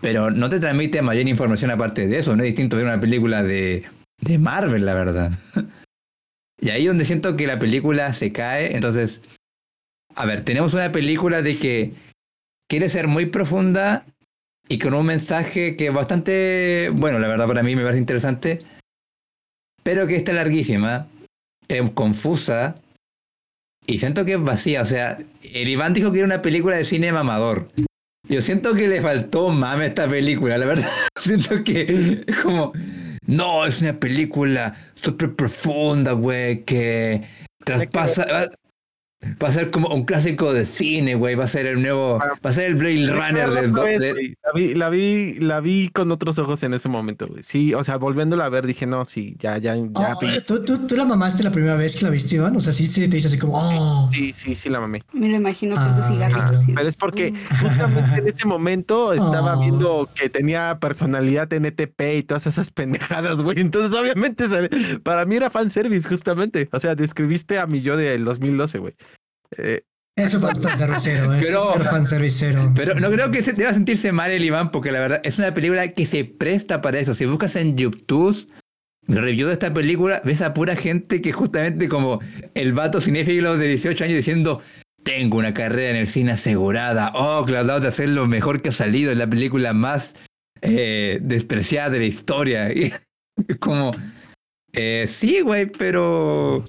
Pero 0.00 0.30
no 0.30 0.48
te 0.48 0.60
transmite 0.60 1.02
mayor 1.02 1.28
información 1.28 1.70
aparte 1.70 2.06
de 2.08 2.18
eso, 2.18 2.34
no 2.34 2.42
es 2.42 2.48
distinto 2.48 2.76
ver 2.76 2.86
una 2.86 3.00
película 3.00 3.42
de, 3.42 3.84
de 4.20 4.38
Marvel, 4.38 4.84
la 4.84 4.94
verdad. 4.94 5.32
y 6.60 6.70
ahí 6.70 6.86
donde 6.86 7.04
siento 7.04 7.36
que 7.36 7.46
la 7.46 7.58
película 7.60 8.12
se 8.12 8.32
cae, 8.32 8.74
entonces, 8.74 9.20
a 10.16 10.26
ver, 10.26 10.42
tenemos 10.42 10.74
una 10.74 10.90
película 10.90 11.42
de 11.42 11.56
que 11.56 12.07
quiere 12.68 12.88
ser 12.88 13.08
muy 13.08 13.26
profunda 13.26 14.04
y 14.68 14.78
con 14.78 14.94
un 14.94 15.06
mensaje 15.06 15.76
que 15.76 15.86
es 15.86 15.94
bastante, 15.94 16.90
bueno, 16.92 17.18
la 17.18 17.28
verdad 17.28 17.46
para 17.46 17.62
mí 17.62 17.74
me 17.74 17.82
parece 17.82 18.00
interesante, 18.00 18.62
pero 19.82 20.06
que 20.06 20.16
está 20.16 20.32
larguísima 20.32 21.08
es 21.68 21.90
confusa 21.90 22.76
y 23.86 23.98
siento 23.98 24.24
que 24.24 24.34
es 24.34 24.42
vacía. 24.42 24.82
O 24.82 24.86
sea, 24.86 25.18
el 25.42 25.68
Iván 25.68 25.94
dijo 25.94 26.12
que 26.12 26.18
era 26.18 26.26
una 26.26 26.42
película 26.42 26.76
de 26.76 26.84
cine 26.84 27.12
mamador. 27.12 27.68
Yo 28.28 28.42
siento 28.42 28.74
que 28.74 28.88
le 28.88 29.00
faltó 29.00 29.48
mame 29.48 29.84
a 29.84 29.86
esta 29.86 30.08
película, 30.08 30.58
la 30.58 30.66
verdad. 30.66 30.90
siento 31.20 31.64
que 31.64 32.24
es 32.26 32.36
como, 32.36 32.72
no, 33.26 33.64
es 33.64 33.80
una 33.80 33.98
película 33.98 34.76
súper 34.94 35.34
profunda, 35.34 36.12
güey, 36.12 36.64
que 36.64 37.22
traspasa, 37.64 38.50
Va 39.42 39.48
a 39.48 39.50
ser 39.52 39.70
como 39.70 39.88
un 39.88 40.04
clásico 40.04 40.52
de 40.52 40.64
cine, 40.64 41.16
güey. 41.16 41.34
Va 41.34 41.44
a 41.44 41.48
ser 41.48 41.66
el 41.66 41.82
nuevo. 41.82 42.18
Va 42.18 42.50
a 42.50 42.52
ser 42.52 42.66
el 42.70 42.74
Blade 42.76 43.08
Runner 43.08 43.50
de, 43.50 44.36
La, 44.42 44.52
vi, 44.54 44.74
la, 44.74 44.90
vi, 44.90 45.34
la 45.34 45.60
vi 45.60 45.88
con 45.88 46.12
otros 46.12 46.38
ojos 46.38 46.62
en 46.62 46.72
ese 46.72 46.88
momento, 46.88 47.26
güey. 47.26 47.42
Sí, 47.42 47.74
o 47.74 47.82
sea, 47.82 47.96
volviéndola 47.96 48.44
a 48.44 48.48
ver, 48.48 48.64
dije, 48.64 48.86
no, 48.86 49.04
sí, 49.04 49.34
ya, 49.40 49.58
ya. 49.58 49.74
ya 49.74 49.82
oh, 49.92 50.18
¿tú, 50.46 50.64
tú, 50.64 50.86
tú, 50.86 50.96
la 50.96 51.04
mamaste 51.04 51.42
la 51.42 51.50
primera 51.50 51.74
vez 51.74 51.96
que 51.96 52.04
la 52.04 52.10
viste, 52.10 52.36
Iván? 52.36 52.54
O 52.56 52.60
sea, 52.60 52.72
sí, 52.72 52.86
sí 52.86 53.08
te 53.08 53.16
hizo 53.16 53.26
así 53.26 53.38
como, 53.38 53.58
oh. 53.58 54.08
Sí, 54.12 54.32
sí, 54.32 54.54
sí, 54.54 54.68
la 54.68 54.78
mamé. 54.78 55.02
Me 55.12 55.28
lo 55.28 55.36
imagino 55.36 55.74
con 55.74 55.94
tu 55.94 56.00
ah, 56.00 56.04
cigarrillo. 56.04 56.60
Pero 56.72 56.88
es 56.88 56.96
porque 56.96 57.34
justamente 57.60 58.20
en 58.20 58.28
ese 58.28 58.46
momento 58.46 59.12
estaba 59.12 59.56
oh. 59.56 59.60
viendo 59.60 60.08
que 60.14 60.30
tenía 60.30 60.78
personalidad 60.80 61.52
NTP 61.52 62.00
y 62.18 62.22
todas 62.22 62.46
esas 62.46 62.70
pendejadas, 62.70 63.42
güey. 63.42 63.58
Entonces, 63.58 63.98
obviamente, 63.98 64.46
para 65.02 65.24
mí 65.24 65.36
era 65.36 65.50
fanservice, 65.50 66.08
justamente. 66.08 66.68
O 66.70 66.78
sea, 66.78 66.94
describiste 66.94 67.58
a 67.58 67.66
mi 67.66 67.80
yo 67.80 67.96
del 67.96 68.24
2012, 68.24 68.78
güey. 68.78 68.94
Eh, 69.56 69.82
eso 70.16 70.36
es 70.38 70.58
fanservicero, 70.60 71.34
es 71.34 71.46
pero, 71.46 71.74
fanservicero. 71.84 72.72
Pero 72.74 72.94
no 72.96 73.10
creo 73.10 73.30
que 73.30 73.44
se 73.44 73.52
deba 73.52 73.72
sentirse 73.72 74.10
mal 74.10 74.32
el 74.32 74.44
Iván, 74.44 74.72
porque 74.72 74.90
la 74.90 74.98
verdad 74.98 75.20
es 75.22 75.38
una 75.38 75.54
película 75.54 75.88
que 75.92 76.06
se 76.06 76.24
presta 76.24 76.82
para 76.82 76.98
eso. 76.98 77.14
Si 77.14 77.24
buscas 77.24 77.54
en 77.54 77.76
YouTube 77.76 78.48
review 79.06 79.46
de 79.46 79.54
esta 79.54 79.72
película, 79.72 80.20
ves 80.24 80.42
a 80.42 80.54
pura 80.54 80.76
gente 80.76 81.22
que 81.22 81.32
justamente 81.32 81.88
como 81.88 82.20
el 82.54 82.72
vato 82.72 83.00
cinéfilo 83.00 83.56
de 83.56 83.68
18 83.68 84.04
años 84.04 84.16
diciendo 84.16 84.60
tengo 85.02 85.38
una 85.38 85.54
carrera 85.54 85.90
en 85.90 85.96
el 85.96 86.08
cine 86.08 86.32
asegurada. 86.32 87.12
Oh, 87.14 87.46
que 87.46 87.52
dado 87.52 87.80
de 87.80 87.88
hacer 87.88 88.10
lo 88.10 88.26
mejor 88.26 88.60
que 88.60 88.68
ha 88.68 88.72
salido. 88.72 89.10
en 89.12 89.18
la 89.18 89.26
película 89.26 89.72
más 89.72 90.14
eh, 90.60 91.18
despreciada 91.22 91.90
de 91.90 91.98
la 92.00 92.04
historia. 92.04 92.72
Y, 92.72 92.92
como, 93.58 93.92
eh, 94.72 95.06
sí, 95.08 95.40
güey, 95.40 95.66
pero... 95.66 96.64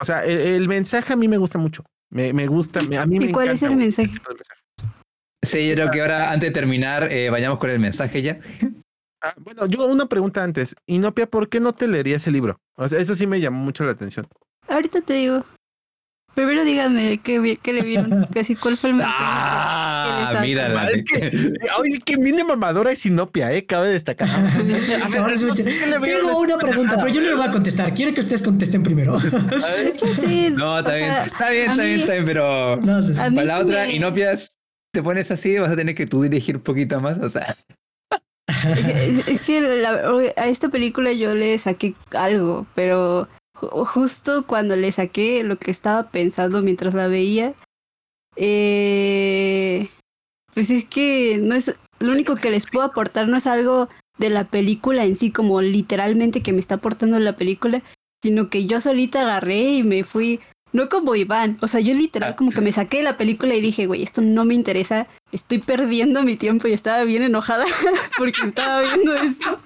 O 0.00 0.04
sea, 0.04 0.24
el, 0.24 0.68
mensaje 0.68 1.12
a 1.12 1.16
mí 1.16 1.28
me 1.28 1.38
gusta 1.38 1.58
mucho. 1.58 1.84
Me, 2.10 2.32
me 2.32 2.46
gusta. 2.46 2.80
A 2.80 3.06
mí 3.06 3.24
¿Y 3.24 3.32
cuál 3.32 3.50
es 3.50 3.62
el 3.62 3.76
mensaje? 3.76 4.12
Sí, 5.42 5.68
yo 5.68 5.74
creo 5.74 5.90
que 5.90 6.00
ahora, 6.00 6.32
antes 6.32 6.50
de 6.50 6.54
terminar, 6.54 7.12
eh, 7.12 7.30
vayamos 7.30 7.58
con 7.58 7.70
el 7.70 7.78
mensaje 7.78 8.22
ya. 8.22 8.38
Ah, 9.20 9.34
bueno, 9.36 9.66
yo 9.66 9.84
una 9.86 10.06
pregunta 10.06 10.44
antes. 10.44 10.76
Inopia, 10.86 11.26
¿por 11.26 11.48
qué 11.48 11.58
no 11.58 11.74
te 11.74 11.88
leerías 11.88 12.22
ese 12.22 12.30
libro? 12.30 12.60
O 12.76 12.86
sea, 12.86 13.00
eso 13.00 13.16
sí 13.16 13.26
me 13.26 13.40
llamó 13.40 13.64
mucho 13.64 13.84
la 13.84 13.90
atención. 13.92 14.28
Ahorita 14.68 15.00
te 15.00 15.14
digo. 15.14 15.44
Primero 16.38 16.64
díganme 16.64 17.18
qué, 17.18 17.58
qué 17.60 17.72
le 17.72 17.82
vieron, 17.82 18.28
que 18.32 18.56
cuál 18.62 18.76
fue 18.76 18.90
el 18.90 18.96
mensaje. 18.96 19.16
Ah, 19.18 20.38
mira, 20.40 20.68
la 20.68 20.88
es 20.88 21.02
que, 21.02 21.52
oye, 21.76 21.98
que 21.98 22.16
mini 22.16 22.44
mamadora 22.44 22.92
es 22.92 23.00
Sinopia, 23.00 23.52
eh, 23.52 23.66
cabe 23.66 23.88
destacar. 23.88 24.28
Tengo 26.00 26.38
una 26.38 26.56
pregunta, 26.58 26.94
pero 26.96 27.08
yo 27.08 27.22
no 27.22 27.30
le 27.30 27.34
voy 27.34 27.44
a 27.44 27.50
contestar. 27.50 27.92
Quiero 27.92 28.14
que 28.14 28.20
ustedes 28.20 28.42
contesten 28.42 28.84
primero. 28.84 29.16
es 29.18 30.00
que 30.00 30.14
sí. 30.14 30.50
No, 30.50 30.78
está 30.78 30.94
bien, 30.94 31.10
está 31.10 31.50
bien, 31.50 31.70
está 31.70 31.82
bien, 31.82 32.00
está 32.02 32.12
bien, 32.12 32.24
pero 32.24 32.76
no, 32.76 33.00
para 33.16 33.30
la 33.44 33.58
otra, 33.58 33.88
Inopias, 33.88 34.52
te 34.94 35.02
pones 35.02 35.32
así, 35.32 35.58
vas 35.58 35.72
a 35.72 35.76
tener 35.76 35.96
que 35.96 36.06
tú 36.06 36.22
dirigir 36.22 36.58
un 36.58 36.62
poquito 36.62 37.00
más, 37.00 37.18
o 37.18 37.28
sea. 37.28 37.56
Es 39.26 39.40
que, 39.40 40.32
a 40.36 40.46
esta 40.46 40.68
película 40.68 41.12
yo 41.12 41.34
le 41.34 41.58
saqué 41.58 41.94
algo, 42.12 42.64
pero 42.76 43.28
justo 43.60 44.46
cuando 44.46 44.76
le 44.76 44.92
saqué 44.92 45.42
lo 45.42 45.58
que 45.58 45.70
estaba 45.70 46.10
pensando 46.10 46.62
mientras 46.62 46.94
la 46.94 47.08
veía, 47.08 47.54
eh, 48.36 49.88
pues 50.54 50.70
es 50.70 50.84
que 50.84 51.38
no 51.40 51.54
es 51.54 51.74
lo 51.98 52.12
único 52.12 52.36
que 52.36 52.50
les 52.50 52.66
puedo 52.66 52.84
aportar 52.84 53.28
no 53.28 53.36
es 53.36 53.46
algo 53.46 53.88
de 54.18 54.30
la 54.30 54.44
película 54.44 55.04
en 55.04 55.16
sí, 55.16 55.30
como 55.30 55.60
literalmente 55.62 56.42
que 56.42 56.52
me 56.52 56.60
está 56.60 56.76
aportando 56.76 57.18
la 57.18 57.36
película, 57.36 57.82
sino 58.22 58.50
que 58.50 58.66
yo 58.66 58.80
solita 58.80 59.22
agarré 59.22 59.60
y 59.74 59.82
me 59.82 60.04
fui, 60.04 60.40
no 60.78 60.88
como 60.88 61.16
Iván, 61.16 61.58
o 61.60 61.66
sea, 61.66 61.80
yo 61.80 61.92
literal 61.92 62.36
como 62.36 62.52
que 62.52 62.60
me 62.60 62.70
saqué 62.70 62.98
de 62.98 63.02
la 63.02 63.16
película 63.16 63.52
y 63.52 63.60
dije, 63.60 63.86
güey, 63.86 64.04
esto 64.04 64.20
no 64.20 64.44
me 64.44 64.54
interesa, 64.54 65.08
estoy 65.32 65.58
perdiendo 65.58 66.22
mi 66.22 66.36
tiempo 66.36 66.68
y 66.68 66.72
estaba 66.72 67.02
bien 67.02 67.24
enojada 67.24 67.64
porque 68.16 68.46
estaba 68.46 68.82
viendo 68.82 69.12
esto. 69.16 69.58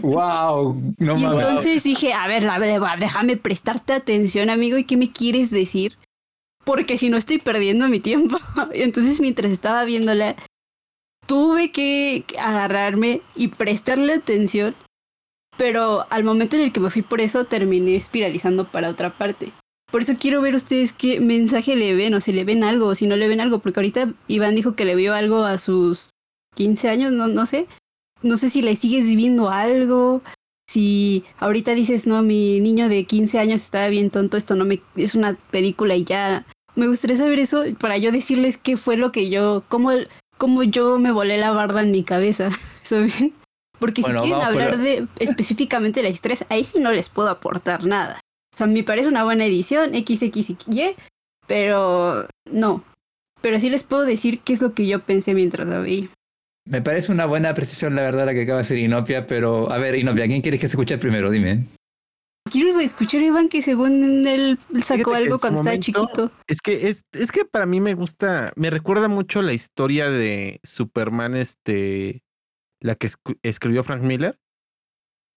wow, 0.00 0.82
no 0.96 1.18
y 1.18 1.24
entonces 1.24 1.82
dije, 1.82 2.14
a 2.14 2.26
ver, 2.26 2.48
déjame 2.98 3.36
prestarte 3.36 3.92
atención, 3.92 4.48
amigo, 4.48 4.78
¿y 4.78 4.84
qué 4.84 4.96
me 4.96 5.12
quieres 5.12 5.50
decir? 5.50 5.98
Porque 6.64 6.96
si 6.96 7.10
no 7.10 7.18
estoy 7.18 7.36
perdiendo 7.36 7.86
mi 7.88 8.00
tiempo. 8.00 8.38
Y 8.74 8.80
entonces 8.80 9.20
mientras 9.20 9.52
estaba 9.52 9.84
viéndola, 9.84 10.36
tuve 11.26 11.70
que 11.70 12.24
agarrarme 12.38 13.20
y 13.36 13.48
prestarle 13.48 14.14
atención, 14.14 14.74
pero 15.60 16.06
al 16.08 16.24
momento 16.24 16.56
en 16.56 16.62
el 16.62 16.72
que 16.72 16.80
me 16.80 16.88
fui 16.88 17.02
por 17.02 17.20
eso 17.20 17.44
terminé 17.44 17.94
espiralizando 17.94 18.66
para 18.68 18.88
otra 18.88 19.10
parte. 19.10 19.52
Por 19.92 20.00
eso 20.00 20.14
quiero 20.18 20.40
ver 20.40 20.54
ustedes 20.54 20.94
qué 20.94 21.20
mensaje 21.20 21.76
le 21.76 21.94
ven 21.94 22.14
o 22.14 22.22
si 22.22 22.32
le 22.32 22.44
ven 22.44 22.64
algo 22.64 22.86
o 22.86 22.94
si 22.94 23.06
no 23.06 23.14
le 23.14 23.28
ven 23.28 23.42
algo, 23.42 23.58
porque 23.58 23.78
ahorita 23.78 24.14
Iván 24.26 24.54
dijo 24.54 24.74
que 24.74 24.86
le 24.86 24.94
vio 24.94 25.12
algo 25.12 25.44
a 25.44 25.58
sus 25.58 26.12
15 26.56 26.88
años, 26.88 27.12
no, 27.12 27.28
no 27.28 27.44
sé. 27.44 27.66
No 28.22 28.38
sé 28.38 28.48
si 28.48 28.62
le 28.62 28.74
sigues 28.74 29.06
viviendo 29.06 29.50
algo, 29.50 30.22
si 30.66 31.24
ahorita 31.40 31.74
dices, 31.74 32.06
no, 32.06 32.22
mi 32.22 32.58
niño 32.60 32.88
de 32.88 33.04
15 33.04 33.38
años 33.38 33.60
estaba 33.60 33.88
bien 33.88 34.08
tonto, 34.08 34.38
esto 34.38 34.54
no 34.54 34.64
me 34.64 34.80
es 34.96 35.14
una 35.14 35.34
película 35.50 35.94
y 35.94 36.04
ya. 36.04 36.46
Me 36.74 36.88
gustaría 36.88 37.18
saber 37.18 37.38
eso 37.38 37.64
para 37.78 37.98
yo 37.98 38.12
decirles 38.12 38.56
qué 38.56 38.78
fue 38.78 38.96
lo 38.96 39.12
que 39.12 39.28
yo, 39.28 39.62
cómo, 39.68 39.90
como 40.38 40.62
yo 40.62 40.98
me 40.98 41.12
volé 41.12 41.36
la 41.36 41.50
barda 41.50 41.82
en 41.82 41.90
mi 41.90 42.02
cabeza, 42.02 42.48
¿saben? 42.82 43.34
Porque 43.80 44.02
si 44.02 44.12
quieren 44.12 44.34
hablar 44.34 44.78
de 44.78 45.06
específicamente 45.18 46.02
la 46.02 46.10
historia, 46.10 46.38
ahí 46.50 46.64
sí 46.64 46.78
no 46.78 46.92
les 46.92 47.08
puedo 47.08 47.30
aportar 47.30 47.84
nada. 47.84 48.20
O 48.52 48.56
sea, 48.56 48.66
me 48.66 48.84
parece 48.84 49.08
una 49.08 49.24
buena 49.24 49.46
edición, 49.46 49.90
XXY, 49.94 50.96
pero 51.46 52.28
no. 52.50 52.84
Pero 53.40 53.58
sí 53.58 53.70
les 53.70 53.82
puedo 53.84 54.04
decir 54.04 54.40
qué 54.40 54.52
es 54.52 54.60
lo 54.60 54.74
que 54.74 54.86
yo 54.86 55.00
pensé 55.00 55.34
mientras 55.34 55.66
la 55.66 55.80
vi. 55.80 56.10
Me 56.66 56.82
parece 56.82 57.10
una 57.10 57.24
buena 57.24 57.54
precisión, 57.54 57.94
la 57.94 58.02
verdad, 58.02 58.26
la 58.26 58.34
que 58.34 58.42
acaba 58.42 58.58
de 58.58 58.62
hacer 58.62 58.78
Inopia, 58.78 59.26
pero 59.26 59.72
a 59.72 59.78
ver, 59.78 59.94
Inopia, 59.94 60.26
¿quién 60.26 60.42
quieres 60.42 60.60
que 60.60 60.68
se 60.68 60.72
escuche 60.72 60.98
primero? 60.98 61.30
Dime. 61.30 61.66
Quiero 62.50 62.78
escuchar 62.80 63.20
a 63.22 63.24
Iván 63.24 63.48
que 63.48 63.62
según 63.62 64.26
él 64.26 64.58
sacó 64.82 65.14
algo 65.14 65.38
cuando 65.38 65.60
estaba 65.60 65.78
chiquito. 65.78 66.30
Es 66.46 66.60
que 66.60 66.88
es, 66.88 67.04
es 67.12 67.32
que 67.32 67.44
para 67.44 67.64
mí 67.64 67.80
me 67.80 67.94
gusta, 67.94 68.52
me 68.56 68.70
recuerda 68.70 69.08
mucho 69.08 69.40
la 69.40 69.52
historia 69.52 70.10
de 70.10 70.60
Superman, 70.64 71.36
este, 71.36 72.22
la 72.80 72.94
que 72.94 73.10
escribió 73.42 73.84
Frank 73.84 74.02
Miller, 74.02 74.38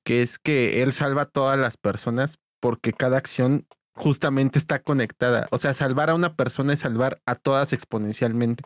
que 0.05 0.21
es 0.21 0.39
que 0.39 0.81
él 0.81 0.91
salva 0.91 1.23
a 1.23 1.25
todas 1.25 1.59
las 1.59 1.77
personas 1.77 2.39
porque 2.59 2.93
cada 2.93 3.17
acción 3.17 3.67
justamente 3.95 4.59
está 4.59 4.79
conectada. 4.79 5.47
O 5.51 5.57
sea, 5.57 5.73
salvar 5.73 6.09
a 6.09 6.15
una 6.15 6.35
persona 6.35 6.73
es 6.73 6.79
salvar 6.79 7.21
a 7.25 7.35
todas 7.35 7.73
exponencialmente. 7.73 8.63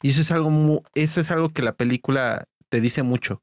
Y 0.00 0.10
eso 0.10 0.22
es 0.22 0.32
algo, 0.32 0.82
eso 0.94 1.20
es 1.20 1.30
algo 1.30 1.50
que 1.50 1.62
la 1.62 1.74
película 1.74 2.48
te 2.68 2.80
dice 2.80 3.02
mucho. 3.02 3.42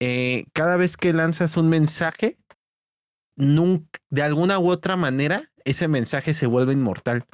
Eh, 0.00 0.44
cada 0.52 0.76
vez 0.76 0.96
que 0.96 1.12
lanzas 1.12 1.56
un 1.56 1.68
mensaje, 1.68 2.38
de 3.36 4.22
alguna 4.22 4.58
u 4.58 4.70
otra 4.70 4.96
manera, 4.96 5.50
ese 5.64 5.88
mensaje 5.88 6.34
se 6.34 6.46
vuelve 6.46 6.72
inmortal. 6.72 7.24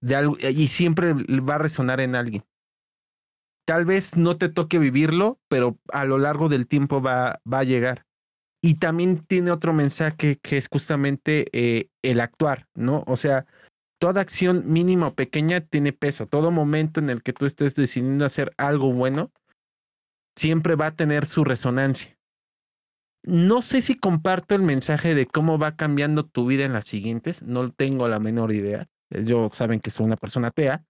De 0.00 0.52
y 0.52 0.68
siempre 0.68 1.14
va 1.14 1.56
a 1.56 1.58
resonar 1.58 2.00
en 2.00 2.14
alguien. 2.14 2.44
Tal 3.66 3.84
vez 3.84 4.16
no 4.16 4.36
te 4.36 4.48
toque 4.48 4.78
vivirlo, 4.78 5.40
pero 5.48 5.78
a 5.92 6.04
lo 6.04 6.18
largo 6.18 6.48
del 6.48 6.66
tiempo 6.66 7.00
va, 7.00 7.40
va 7.50 7.60
a 7.60 7.64
llegar. 7.64 8.04
Y 8.62 8.74
también 8.74 9.24
tiene 9.26 9.50
otro 9.50 9.72
mensaje 9.72 10.38
que 10.38 10.56
es 10.56 10.68
justamente 10.68 11.48
eh, 11.52 11.88
el 12.02 12.20
actuar, 12.20 12.66
¿no? 12.74 13.04
O 13.06 13.16
sea, 13.16 13.46
toda 13.98 14.20
acción 14.20 14.64
mínima 14.66 15.08
o 15.08 15.14
pequeña 15.14 15.62
tiene 15.62 15.92
peso. 15.92 16.26
Todo 16.26 16.50
momento 16.50 17.00
en 17.00 17.10
el 17.10 17.22
que 17.22 17.32
tú 17.32 17.46
estés 17.46 17.74
decidiendo 17.74 18.26
hacer 18.26 18.52
algo 18.58 18.92
bueno, 18.92 19.32
siempre 20.36 20.74
va 20.74 20.88
a 20.88 20.96
tener 20.96 21.26
su 21.26 21.44
resonancia. 21.44 22.18
No 23.22 23.62
sé 23.62 23.80
si 23.80 23.94
comparto 23.94 24.54
el 24.54 24.60
mensaje 24.60 25.14
de 25.14 25.26
cómo 25.26 25.58
va 25.58 25.76
cambiando 25.76 26.26
tu 26.26 26.46
vida 26.46 26.66
en 26.66 26.74
las 26.74 26.84
siguientes, 26.84 27.42
no 27.42 27.72
tengo 27.72 28.06
la 28.08 28.20
menor 28.20 28.52
idea. 28.52 28.88
Yo 29.08 29.48
saben 29.52 29.80
que 29.80 29.88
soy 29.88 30.04
una 30.04 30.16
persona 30.16 30.48
atea, 30.48 30.84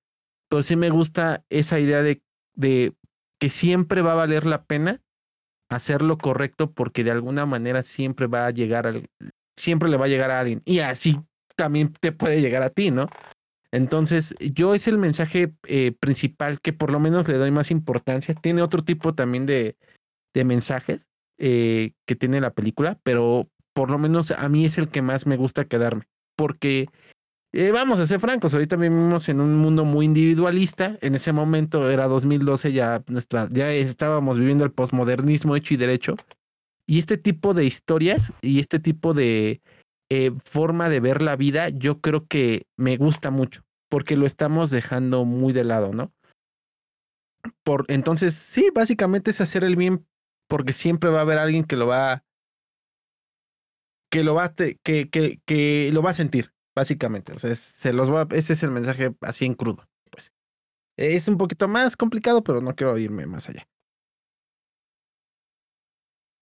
pero 0.48 0.64
sí 0.64 0.74
me 0.74 0.90
gusta 0.90 1.44
esa 1.50 1.78
idea 1.78 2.02
de, 2.02 2.23
de 2.54 2.94
que 3.40 3.48
siempre 3.48 4.02
va 4.02 4.12
a 4.12 4.16
valer 4.16 4.46
la 4.46 4.64
pena 4.64 5.00
hacer 5.70 6.02
lo 6.02 6.18
correcto 6.18 6.72
porque 6.72 7.04
de 7.04 7.10
alguna 7.10 7.46
manera 7.46 7.82
siempre 7.82 8.26
va 8.26 8.46
a 8.46 8.50
llegar 8.50 8.86
al, 8.86 9.08
siempre 9.56 9.88
le 9.88 9.96
va 9.96 10.06
a 10.06 10.08
llegar 10.08 10.30
a 10.30 10.40
alguien 10.40 10.62
y 10.64 10.80
así 10.80 11.20
también 11.56 11.92
te 12.00 12.12
puede 12.12 12.40
llegar 12.40 12.62
a 12.62 12.70
ti, 12.70 12.90
¿no? 12.90 13.08
Entonces, 13.70 14.36
yo 14.38 14.74
es 14.74 14.86
el 14.86 14.98
mensaje 14.98 15.52
eh, 15.66 15.92
principal 15.98 16.60
que 16.60 16.72
por 16.72 16.92
lo 16.92 17.00
menos 17.00 17.26
le 17.26 17.38
doy 17.38 17.50
más 17.50 17.72
importancia. 17.72 18.32
Tiene 18.34 18.62
otro 18.62 18.84
tipo 18.84 19.14
también 19.16 19.46
de, 19.46 19.76
de 20.32 20.44
mensajes, 20.44 21.08
eh, 21.38 21.92
que 22.06 22.14
tiene 22.14 22.40
la 22.40 22.52
película, 22.52 23.00
pero 23.02 23.48
por 23.72 23.90
lo 23.90 23.98
menos 23.98 24.30
a 24.30 24.48
mí 24.48 24.64
es 24.64 24.78
el 24.78 24.88
que 24.88 25.02
más 25.02 25.26
me 25.26 25.36
gusta 25.36 25.64
quedarme, 25.64 26.04
porque 26.36 26.86
eh, 27.56 27.70
vamos 27.70 28.00
a 28.00 28.06
ser 28.08 28.18
francos, 28.18 28.52
ahorita 28.52 28.74
vivimos 28.74 29.28
en 29.28 29.40
un 29.40 29.54
mundo 29.54 29.84
muy 29.84 30.06
individualista, 30.06 30.98
en 31.00 31.14
ese 31.14 31.32
momento 31.32 31.88
era 31.88 32.08
2012, 32.08 32.72
ya, 32.72 33.04
nuestra, 33.06 33.48
ya 33.52 33.70
estábamos 33.70 34.40
viviendo 34.40 34.64
el 34.64 34.72
posmodernismo 34.72 35.54
hecho 35.54 35.74
y 35.74 35.76
derecho, 35.76 36.16
y 36.84 36.98
este 36.98 37.16
tipo 37.16 37.54
de 37.54 37.64
historias 37.64 38.32
y 38.42 38.58
este 38.58 38.80
tipo 38.80 39.14
de 39.14 39.62
eh, 40.10 40.32
forma 40.44 40.88
de 40.88 40.98
ver 40.98 41.22
la 41.22 41.36
vida, 41.36 41.68
yo 41.68 42.00
creo 42.00 42.26
que 42.26 42.66
me 42.76 42.96
gusta 42.96 43.30
mucho, 43.30 43.62
porque 43.88 44.16
lo 44.16 44.26
estamos 44.26 44.72
dejando 44.72 45.24
muy 45.24 45.52
de 45.52 45.62
lado, 45.62 45.92
¿no? 45.92 46.12
Por, 47.62 47.84
entonces, 47.86 48.34
sí, 48.34 48.70
básicamente 48.74 49.30
es 49.30 49.40
hacer 49.40 49.62
el 49.62 49.76
bien 49.76 50.04
porque 50.48 50.72
siempre 50.72 51.10
va 51.10 51.18
a 51.18 51.22
haber 51.22 51.38
alguien 51.38 51.62
que 51.62 51.76
lo 51.76 51.86
va 51.86 52.24
que 54.10 54.24
lo 54.24 54.34
va 54.34 54.54
que, 54.54 54.76
que, 54.82 55.40
que 55.44 55.90
lo 55.92 56.02
va 56.02 56.10
a 56.10 56.14
sentir, 56.14 56.53
básicamente. 56.74 57.32
O 57.32 57.38
sea, 57.38 57.54
se 57.56 57.92
los 57.92 58.12
va, 58.12 58.26
ese 58.30 58.54
es 58.54 58.62
el 58.62 58.70
mensaje 58.70 59.14
así 59.20 59.44
en 59.44 59.54
crudo. 59.54 59.86
Pues. 60.10 60.32
Es 60.96 61.28
un 61.28 61.38
poquito 61.38 61.68
más 61.68 61.96
complicado, 61.96 62.42
pero 62.42 62.60
no 62.60 62.74
quiero 62.74 62.98
irme 62.98 63.26
más 63.26 63.48
allá. 63.48 63.66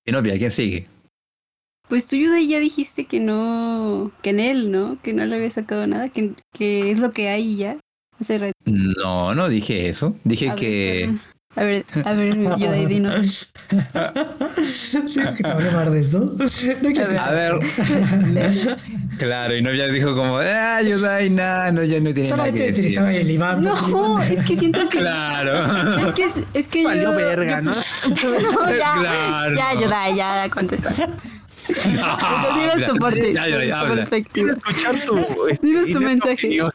Y 0.05 0.12
novia, 0.12 0.37
¿quién 0.37 0.51
sigue? 0.51 0.89
Pues 1.89 2.07
tú, 2.07 2.16
Yuda, 2.16 2.41
ya 2.41 2.59
dijiste 2.59 3.05
que 3.07 3.20
no, 3.20 4.11
que 4.22 4.30
en 4.30 4.41
él, 4.41 4.72
¿no? 4.72 5.01
Que 5.03 5.12
no 5.12 5.24
le 5.26 5.37
había 5.37 5.51
sacado 5.51 5.87
nada, 5.87 6.09
que, 6.09 6.35
que 6.53 6.91
es 6.91 6.99
lo 6.99 7.12
que 7.12 7.28
hay 7.28 7.57
ya. 7.57 7.78
Hace 8.18 8.53
No, 8.64 9.35
no 9.35 9.49
dije 9.49 9.89
eso. 9.89 10.16
Dije 10.24 10.55
que, 10.57 11.12
a 11.55 11.64
ver, 11.64 11.84
a 12.05 12.12
ver, 12.14 12.38
yo 12.59 12.70
de 12.70 12.86
dinos. 12.86 13.50
¿Sí, 14.49 15.20
que 15.37 15.42
te 15.42 15.62
llamar 15.62 15.91
de 15.91 16.00
eso? 16.00 16.20
No 16.20 17.20
a 17.20 17.30
ver. 17.30 17.54
claro, 19.18 19.57
y 19.57 19.61
no 19.62 19.72
ya 19.74 19.87
dijo 19.88 20.16
como, 20.16 20.38
ah, 20.38 20.80
Yudai, 20.80 21.29
no, 21.29 21.72
no, 21.72 21.84
ya 21.84 22.00
no 22.00 22.14
tiene 22.14 22.26
Solo 22.26 22.46
nada 22.46 22.57
que 22.57 22.72
decir. 22.72 22.99
el 22.99 23.30
Iván. 23.30 23.61
No, 23.61 24.22
es 24.22 24.45
que 24.46 24.57
siento 24.57 24.88
que... 24.88 24.99
Claro. 24.99 26.08
Es 26.08 26.14
que, 26.14 26.30
es 26.54 26.68
que 26.68 26.84
Valió 26.84 27.11
yo... 27.11 27.16
verga, 27.16 27.61
¿no? 27.61 27.72
no 27.74 28.70
ya, 28.76 28.95
claro. 28.99 29.54
ya, 29.54 29.74
Yudai, 29.74 30.16
ya 30.16 30.49
contesta. 30.49 30.91
No, 31.68 32.59
dinos 32.59 32.93
tu 32.93 32.97
parte. 32.97 33.33
Ya, 33.33 33.49
ya, 33.49 33.64
ya, 33.64 33.80
habla. 33.80 34.07
Quiero 34.33 34.53
escuchar 34.53 35.01
tu... 35.01 35.17
Dinos 35.63 35.89
tu 35.89 36.01
mensaje. 36.01 36.59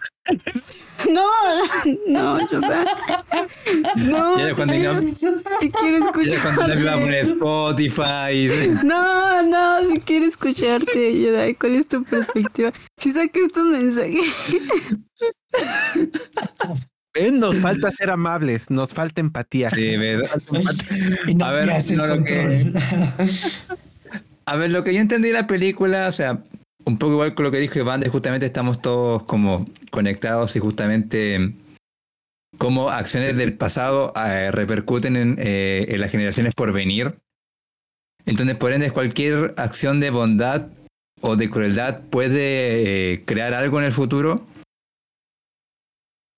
No, 1.08 1.22
no, 2.08 2.40
yo 2.50 2.60
No, 3.98 4.40
ya 4.40 4.56
cuando 4.56 4.74
si 5.60 5.70
quiero 5.70 5.98
escuchar. 6.04 6.56
cuando 6.56 6.74
le 6.74 6.84
va 6.84 6.94
a 6.94 7.00
poner 7.00 7.28
Spotify. 7.28 8.74
No, 8.84 9.44
no, 9.44 9.90
si 9.92 10.00
quiero 10.00 10.26
escucharte, 10.26 11.22
Yodai, 11.22 11.54
¿cuál 11.54 11.76
es 11.76 11.88
tu 11.88 12.04
perspectiva? 12.04 12.74
Si 12.98 13.12
saques 13.12 13.52
tu 13.54 13.64
mensaje. 13.64 14.20
¿Ven? 17.14 17.40
Nos 17.40 17.60
falta 17.60 17.92
ser 17.92 18.10
amables, 18.10 18.72
nos 18.72 18.92
falta 18.92 19.22
empatía. 19.22 19.70
Sí, 19.70 19.98
me 20.00 20.14
A 21.44 21.52
ver, 21.52 21.70
no, 21.96 22.08
lo 22.08 22.24
que... 22.24 22.74
A 24.48 24.56
ver, 24.56 24.72
lo 24.72 24.82
que 24.82 24.94
yo 24.94 25.02
entendí 25.02 25.28
de 25.28 25.34
la 25.34 25.46
película, 25.46 26.08
o 26.08 26.12
sea, 26.14 26.42
un 26.86 26.98
poco 26.98 27.14
igual 27.14 27.36
con 27.36 27.44
lo 27.44 27.52
que 27.52 27.60
dijo 27.60 27.80
Iván, 27.80 28.00
de 28.00 28.08
justamente 28.08 28.46
estamos 28.46 28.82
todos 28.82 29.24
como 29.24 29.68
conectados 29.92 30.56
y 30.56 30.60
justamente 30.60 31.54
cómo 32.58 32.90
acciones 32.90 33.36
del 33.36 33.58
pasado 33.58 34.14
eh, 34.16 34.50
repercuten 34.52 35.36
eh, 35.38 35.86
en, 35.90 36.00
las 36.00 36.12
generaciones 36.12 36.56
por 36.56 36.72
venir. 36.72 37.18
Entonces, 38.26 38.56
por 38.56 38.72
ende, 38.72 38.90
cualquier 38.92 39.54
acción 39.58 40.00
de 40.00 40.12
bondad 40.12 40.68
o 41.20 41.36
de 41.36 41.50
crueldad 41.50 42.04
puede 42.10 43.14
eh, 43.14 43.26
crear 43.26 43.54
algo 43.54 43.80
en 43.80 43.86
el 43.86 43.92
futuro. 43.94 44.48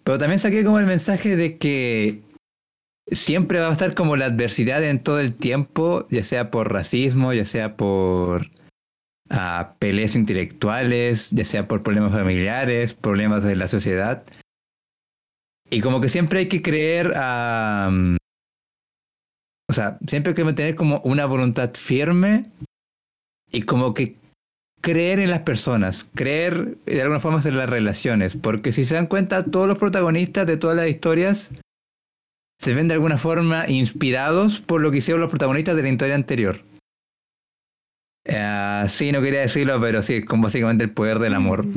Pero 0.04 0.18
también 0.18 0.40
saqué 0.40 0.64
como 0.64 0.80
el 0.80 0.88
mensaje 0.88 1.36
de 1.36 1.60
que 1.60 2.24
siempre 3.12 3.60
va 3.60 3.70
a 3.70 3.74
estar 3.74 3.96
como 3.96 4.16
la 4.16 4.26
adversidad 4.26 4.84
en 4.84 5.02
todo 5.02 5.20
el 5.20 5.34
tiempo, 5.34 6.08
ya 6.10 6.24
sea 6.24 6.52
por 6.52 6.72
racismo, 6.72 7.34
ya 7.34 7.46
sea 7.46 7.76
por 7.76 8.50
ah, 9.30 9.76
peleas 9.80 10.16
intelectuales, 10.16 11.30
ya 11.32 11.46
sea 11.46 11.68
por 11.68 11.84
problemas 11.84 12.12
familiares, 12.12 12.94
problemas 12.94 13.44
de 13.44 13.56
la 13.56 13.68
sociedad. 13.68 14.24
Y 15.70 15.82
como 15.82 16.02
que 16.02 16.10
siempre 16.10 16.40
hay 16.40 16.48
que 16.48 16.62
creer 16.62 17.14
a... 17.16 17.92
o 19.70 19.74
sea, 19.74 20.00
siempre 20.08 20.32
hay 20.32 20.36
que 20.36 20.44
mantener 20.44 20.76
como 20.76 21.00
una 21.04 21.26
voluntad 21.26 21.74
firme 21.76 22.46
y 23.52 23.64
como 23.64 23.94
que 23.94 24.16
creer 24.82 25.20
en 25.20 25.30
las 25.30 25.42
personas, 25.42 26.08
creer 26.16 26.78
de 26.86 27.02
alguna 27.02 27.20
forma 27.20 27.42
en 27.44 27.58
las 27.58 27.70
relaciones, 27.70 28.36
porque 28.36 28.72
si 28.72 28.86
se 28.86 28.96
dan 28.96 29.08
cuenta, 29.08 29.44
todos 29.44 29.68
los 29.68 29.78
protagonistas 29.78 30.48
de 30.48 30.58
todas 30.58 30.78
las 30.78 30.88
historias 30.88 31.52
se 32.60 32.74
ven 32.74 32.88
de 32.88 32.94
alguna 32.94 33.18
forma 33.18 33.68
inspirados 33.68 34.60
por 34.60 34.82
lo 34.82 34.92
que 34.92 34.98
hicieron 34.98 35.22
los 35.22 35.30
protagonistas 35.30 35.76
de 35.76 35.82
la 35.82 35.90
historia 35.90 36.16
anterior. 36.16 36.62
Uh, 38.28 38.88
sí, 38.88 39.12
no 39.12 39.22
quería 39.22 39.42
decirlo, 39.42 39.80
pero 39.80 40.04
sí, 40.04 40.24
como 40.24 40.44
básicamente 40.44 40.84
el 40.84 40.92
poder 40.92 41.20
del 41.20 41.36
amor. 41.36 41.66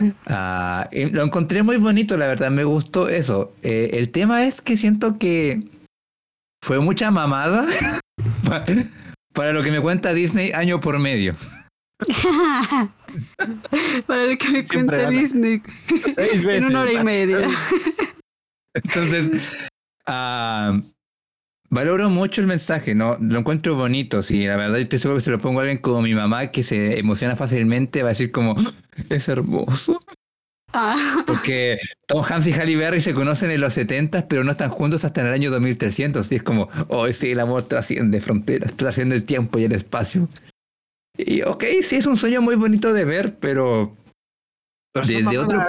Uh, 0.00 0.84
lo 1.10 1.22
encontré 1.22 1.62
muy 1.62 1.76
bonito, 1.76 2.16
la 2.16 2.26
verdad, 2.26 2.50
me 2.50 2.64
gustó 2.64 3.10
eso. 3.10 3.52
Eh, 3.62 3.90
el 3.92 4.10
tema 4.10 4.46
es 4.46 4.62
que 4.62 4.78
siento 4.78 5.18
que 5.18 5.60
fue 6.64 6.78
mucha 6.78 7.10
mamada 7.10 7.66
para 9.34 9.52
lo 9.52 9.62
que 9.62 9.70
me 9.70 9.82
cuenta 9.82 10.14
Disney 10.14 10.52
año 10.52 10.80
por 10.80 10.98
medio. 10.98 11.36
Para 14.06 14.24
lo 14.24 14.38
que 14.38 14.48
me 14.48 14.64
cuenta 14.64 15.10
Disney. 15.10 15.62
en 16.24 16.64
una 16.64 16.82
hora 16.82 16.92
y 16.92 17.04
media. 17.04 17.48
Entonces, 18.74 19.28
uh, 20.08 20.82
valoro 21.70 22.10
mucho 22.10 22.40
el 22.40 22.46
mensaje, 22.46 22.94
¿no? 22.94 23.16
Lo 23.20 23.38
encuentro 23.38 23.74
bonito. 23.74 24.22
Si 24.22 24.46
la 24.46 24.56
verdad 24.56 24.78
estoy 24.78 24.98
seguro 24.98 25.18
que 25.18 25.24
se 25.24 25.30
lo 25.30 25.38
pongo 25.38 25.60
a 25.60 25.62
alguien 25.62 25.78
como 25.78 26.02
mi 26.02 26.14
mamá 26.14 26.50
que 26.50 26.62
se 26.62 26.98
emociona 26.98 27.36
fácilmente, 27.36 28.02
va 28.02 28.10
a 28.10 28.12
decir 28.12 28.30
como, 28.30 28.54
es 29.08 29.28
hermoso. 29.28 30.00
Ah. 30.74 31.22
Porque 31.26 31.78
Tom 32.06 32.24
Hanks 32.26 32.46
y 32.46 32.52
Halle 32.52 32.76
Berry 32.76 33.00
se 33.00 33.14
conocen 33.14 33.50
en 33.50 33.60
los 33.60 33.74
70, 33.74 34.26
pero 34.26 34.42
no 34.42 34.52
están 34.52 34.70
juntos 34.70 35.04
hasta 35.04 35.20
en 35.20 35.26
el 35.26 35.32
año 35.34 35.50
2300. 35.50 36.30
Y 36.32 36.36
es 36.36 36.42
como, 36.42 36.68
oh, 36.88 37.10
sí, 37.12 37.30
el 37.30 37.40
amor 37.40 37.64
trasciende 37.64 38.20
fronteras, 38.20 38.74
trasciende 38.74 39.16
el 39.16 39.24
tiempo 39.24 39.58
y 39.58 39.64
el 39.64 39.72
espacio. 39.72 40.28
Y 41.16 41.42
ok, 41.42 41.64
sí, 41.82 41.96
es 41.96 42.06
un 42.06 42.16
sueño 42.16 42.40
muy 42.40 42.56
bonito 42.56 42.92
de 42.92 43.04
ver, 43.04 43.36
pero. 43.38 43.96
desde 44.94 45.38
otro. 45.38 45.62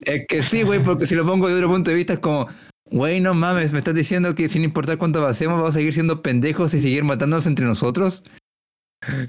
Es 0.00 0.26
que 0.28 0.42
sí, 0.42 0.62
güey, 0.62 0.82
porque 0.82 1.06
si 1.06 1.14
lo 1.14 1.24
pongo 1.24 1.48
de 1.48 1.54
otro 1.54 1.68
punto 1.68 1.90
de 1.90 1.96
vista 1.96 2.14
es 2.14 2.18
como. 2.18 2.48
Güey, 2.90 3.20
no 3.20 3.34
mames, 3.34 3.72
me 3.72 3.78
estás 3.78 3.94
diciendo 3.94 4.34
que 4.34 4.48
sin 4.48 4.64
importar 4.64 4.98
cuánto 4.98 5.24
hacemos, 5.26 5.58
vamos 5.60 5.76
a 5.76 5.78
seguir 5.78 5.94
siendo 5.94 6.22
pendejos 6.22 6.74
y 6.74 6.82
seguir 6.82 7.04
matándonos 7.04 7.46
entre 7.46 7.64
nosotros. 7.64 8.24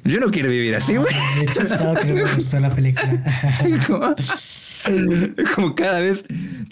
Yo 0.04 0.20
no 0.20 0.32
quiero 0.32 0.50
vivir 0.50 0.76
así, 0.76 0.96
güey. 0.98 1.14
de 1.38 1.46
hecho, 1.46 1.62
estaba 1.62 1.96
que 2.00 2.14
me 2.14 2.34
gustó 2.34 2.60
la 2.60 2.70
película. 2.70 3.24
como, 3.88 4.16
como, 5.56 5.76
cada 5.76 6.00
vez 6.00 6.26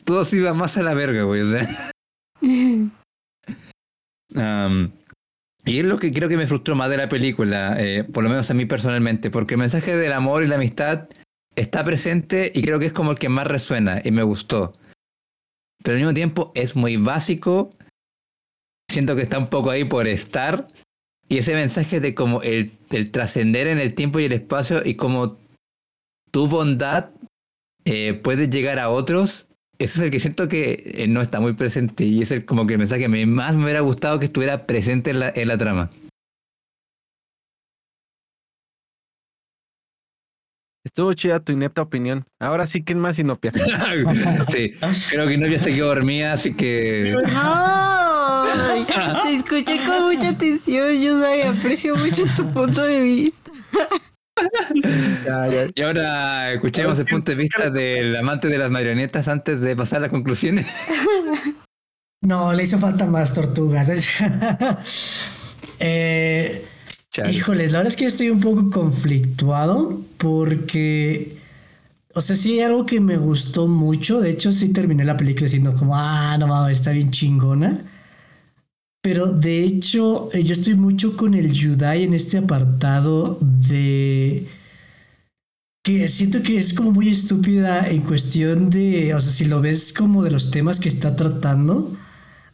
todo 0.03 0.26
se 0.26 0.38
iba 0.38 0.53
más 0.53 0.78
a 0.78 0.84
la 0.84 0.94
verga, 0.94 1.24
güey. 1.24 1.41
O 1.41 1.49
sea. 1.49 1.91
Um, 4.36 4.91
y 5.66 5.80
es 5.80 5.86
lo 5.86 5.98
que 5.98 6.11
creo 6.11 6.28
que 6.28 6.38
me 6.38 6.48
frustró 6.48 6.76
más 6.76 6.90
de 6.90 6.98
la 6.98 7.10
película, 7.10 7.76
eh, 7.80 8.03
por 8.03 8.24
lo 8.24 8.30
menos 8.30 8.49
a 8.49 8.53
mí 8.53 8.66
personalmente, 8.66 9.30
porque 9.30 9.53
el 9.53 9.60
mensaje 9.60 9.95
del 9.95 10.14
amor 10.14 10.44
y 10.44 10.48
la 10.48 10.56
amistad 10.56 11.07
está 11.56 11.84
presente 11.84 12.52
y 12.53 12.61
creo 12.61 12.80
que 12.80 12.88
es 12.88 12.94
como 12.94 13.11
el 13.11 13.20
que 13.20 13.30
más 13.30 13.48
resuena 13.48 14.02
y 14.03 14.11
me 14.11 14.24
gustó. 14.24 14.74
Pero 15.84 15.96
al 15.96 16.02
mismo 16.02 16.14
tiempo 16.14 16.52
es 16.56 16.76
muy 16.76 16.98
básico, 16.98 17.72
siento 18.90 19.16
que 19.16 19.22
está 19.22 19.38
un 19.38 19.48
poco 19.48 19.70
ahí 19.70 19.86
por 19.86 20.08
estar, 20.08 20.68
y 21.28 21.38
ese 21.38 21.54
mensaje 21.54 22.00
de 22.00 22.16
como 22.16 22.42
el, 22.42 22.78
trascender 23.12 23.68
en 23.68 23.80
el 23.80 23.94
tiempo 23.94 24.20
y 24.20 24.26
el 24.26 24.34
espacio 24.34 24.82
y 24.84 24.96
como 24.96 25.38
tu 26.32 26.48
bondad 26.48 27.12
eh, 27.86 28.14
puede 28.14 28.50
llegar 28.50 28.80
a 28.80 28.90
otros 28.90 29.48
ese 29.80 30.00
es 30.00 30.06
el 30.06 30.12
que 30.12 30.20
siento 30.20 30.50
que 30.50 30.92
eh, 30.94 31.08
no 31.08 31.22
está 31.22 31.40
muy 31.40 31.54
presente 31.54 32.04
y 32.04 32.22
es 32.22 32.32
el 32.32 32.44
como 32.44 32.68
que 32.68 32.74
el 32.74 32.80
mensaje 32.80 33.04
que 33.04 33.26
más 33.26 33.56
me 33.56 33.64
hubiera 33.64 33.80
gustado 33.80 34.20
que 34.20 34.26
estuviera 34.26 34.66
presente 34.66 35.12
en 35.12 35.20
la, 35.20 35.32
en 35.34 35.48
la 35.48 35.58
trama. 35.58 35.90
Estuvo 40.90 41.14
chida 41.14 41.40
tu 41.40 41.52
inepta 41.52 41.84
opinión. 41.84 42.26
Ahora 42.40 42.66
sí, 42.66 42.84
¿quién 42.84 42.98
más 42.98 43.20
Inopia? 43.20 43.52
sí, 44.52 44.74
creo 45.11 45.28
que 45.28 45.34
Inopia 45.36 45.60
se 45.60 45.72
quedó 45.72 45.86
dormida, 45.86 46.34
así 46.34 46.56
que. 46.56 47.16
No, 47.32 48.45
te 49.24 49.34
escuché 49.36 49.78
con 49.86 50.06
mucha 50.06 50.30
atención, 50.30 50.95
y 50.95 51.07
Aprecio 51.44 51.95
mucho 51.95 52.24
tu 52.36 52.52
punto 52.52 52.82
de 52.82 53.02
vista. 53.02 53.52
Y 55.76 55.82
ahora 55.84 56.53
escuchemos 56.53 56.98
el 56.98 57.06
punto 57.06 57.34
de 57.34 57.38
vista 57.38 57.70
del 57.70 58.16
amante 58.16 58.48
de 58.48 58.57
las 58.57 58.72
marionetas 58.72 59.28
antes 59.28 59.61
de 59.61 59.76
pasar 59.76 59.98
a 59.98 60.02
las 60.02 60.10
conclusiones. 60.10 60.66
No, 62.22 62.52
le 62.52 62.64
hizo 62.64 62.78
falta 62.78 63.06
más 63.06 63.34
tortugas. 63.34 63.90
eh, 65.80 66.68
híjoles, 67.30 67.72
la 67.72 67.80
verdad 67.80 67.91
es 67.91 67.95
que 67.95 68.03
yo 68.03 68.10
estoy 68.10 68.30
un 68.30 68.40
poco 68.40 68.69
conflictuado 68.69 70.02
porque, 70.18 71.38
o 72.14 72.22
sea, 72.22 72.36
sí 72.36 72.60
algo 72.61 72.86
que 72.86 72.99
me 72.99 73.18
gustó 73.18 73.68
mucho. 73.68 74.22
De 74.22 74.30
hecho, 74.30 74.52
sí 74.52 74.69
terminé 74.69 75.03
la 75.03 75.18
película 75.18 75.45
diciendo 75.45 75.73
como, 75.73 75.95
ah, 75.95 76.38
no 76.38 76.48
mames, 76.48 76.80
está 76.80 76.91
bien 76.91 77.11
chingona. 77.11 77.84
Pero 79.02 79.27
de 79.27 79.64
hecho, 79.64 80.30
eh, 80.34 80.44
yo 80.44 80.53
estoy 80.53 80.76
mucho 80.76 81.15
con 81.15 81.34
el 81.34 81.52
Yudai 81.52 82.03
en 82.03 82.14
este 82.14 82.38
apartado 82.38 83.40
de 83.41 84.48
que 85.84 86.10
siento 86.10 86.44
que 86.44 86.57
es 86.57 86.73
como 86.73 86.91
muy 86.91 87.10
estúpida 87.10 87.88
en 87.88 88.02
cuestión 88.02 88.69
de, 88.69 89.14
o 89.15 89.22
sea, 89.22 89.31
si 89.31 89.45
lo 89.45 89.61
ves 89.61 89.94
como 89.94 90.23
de 90.23 90.31
los 90.31 90.52
temas 90.52 90.80
que 90.80 90.90
está 90.90 91.15
tratando, 91.15 91.95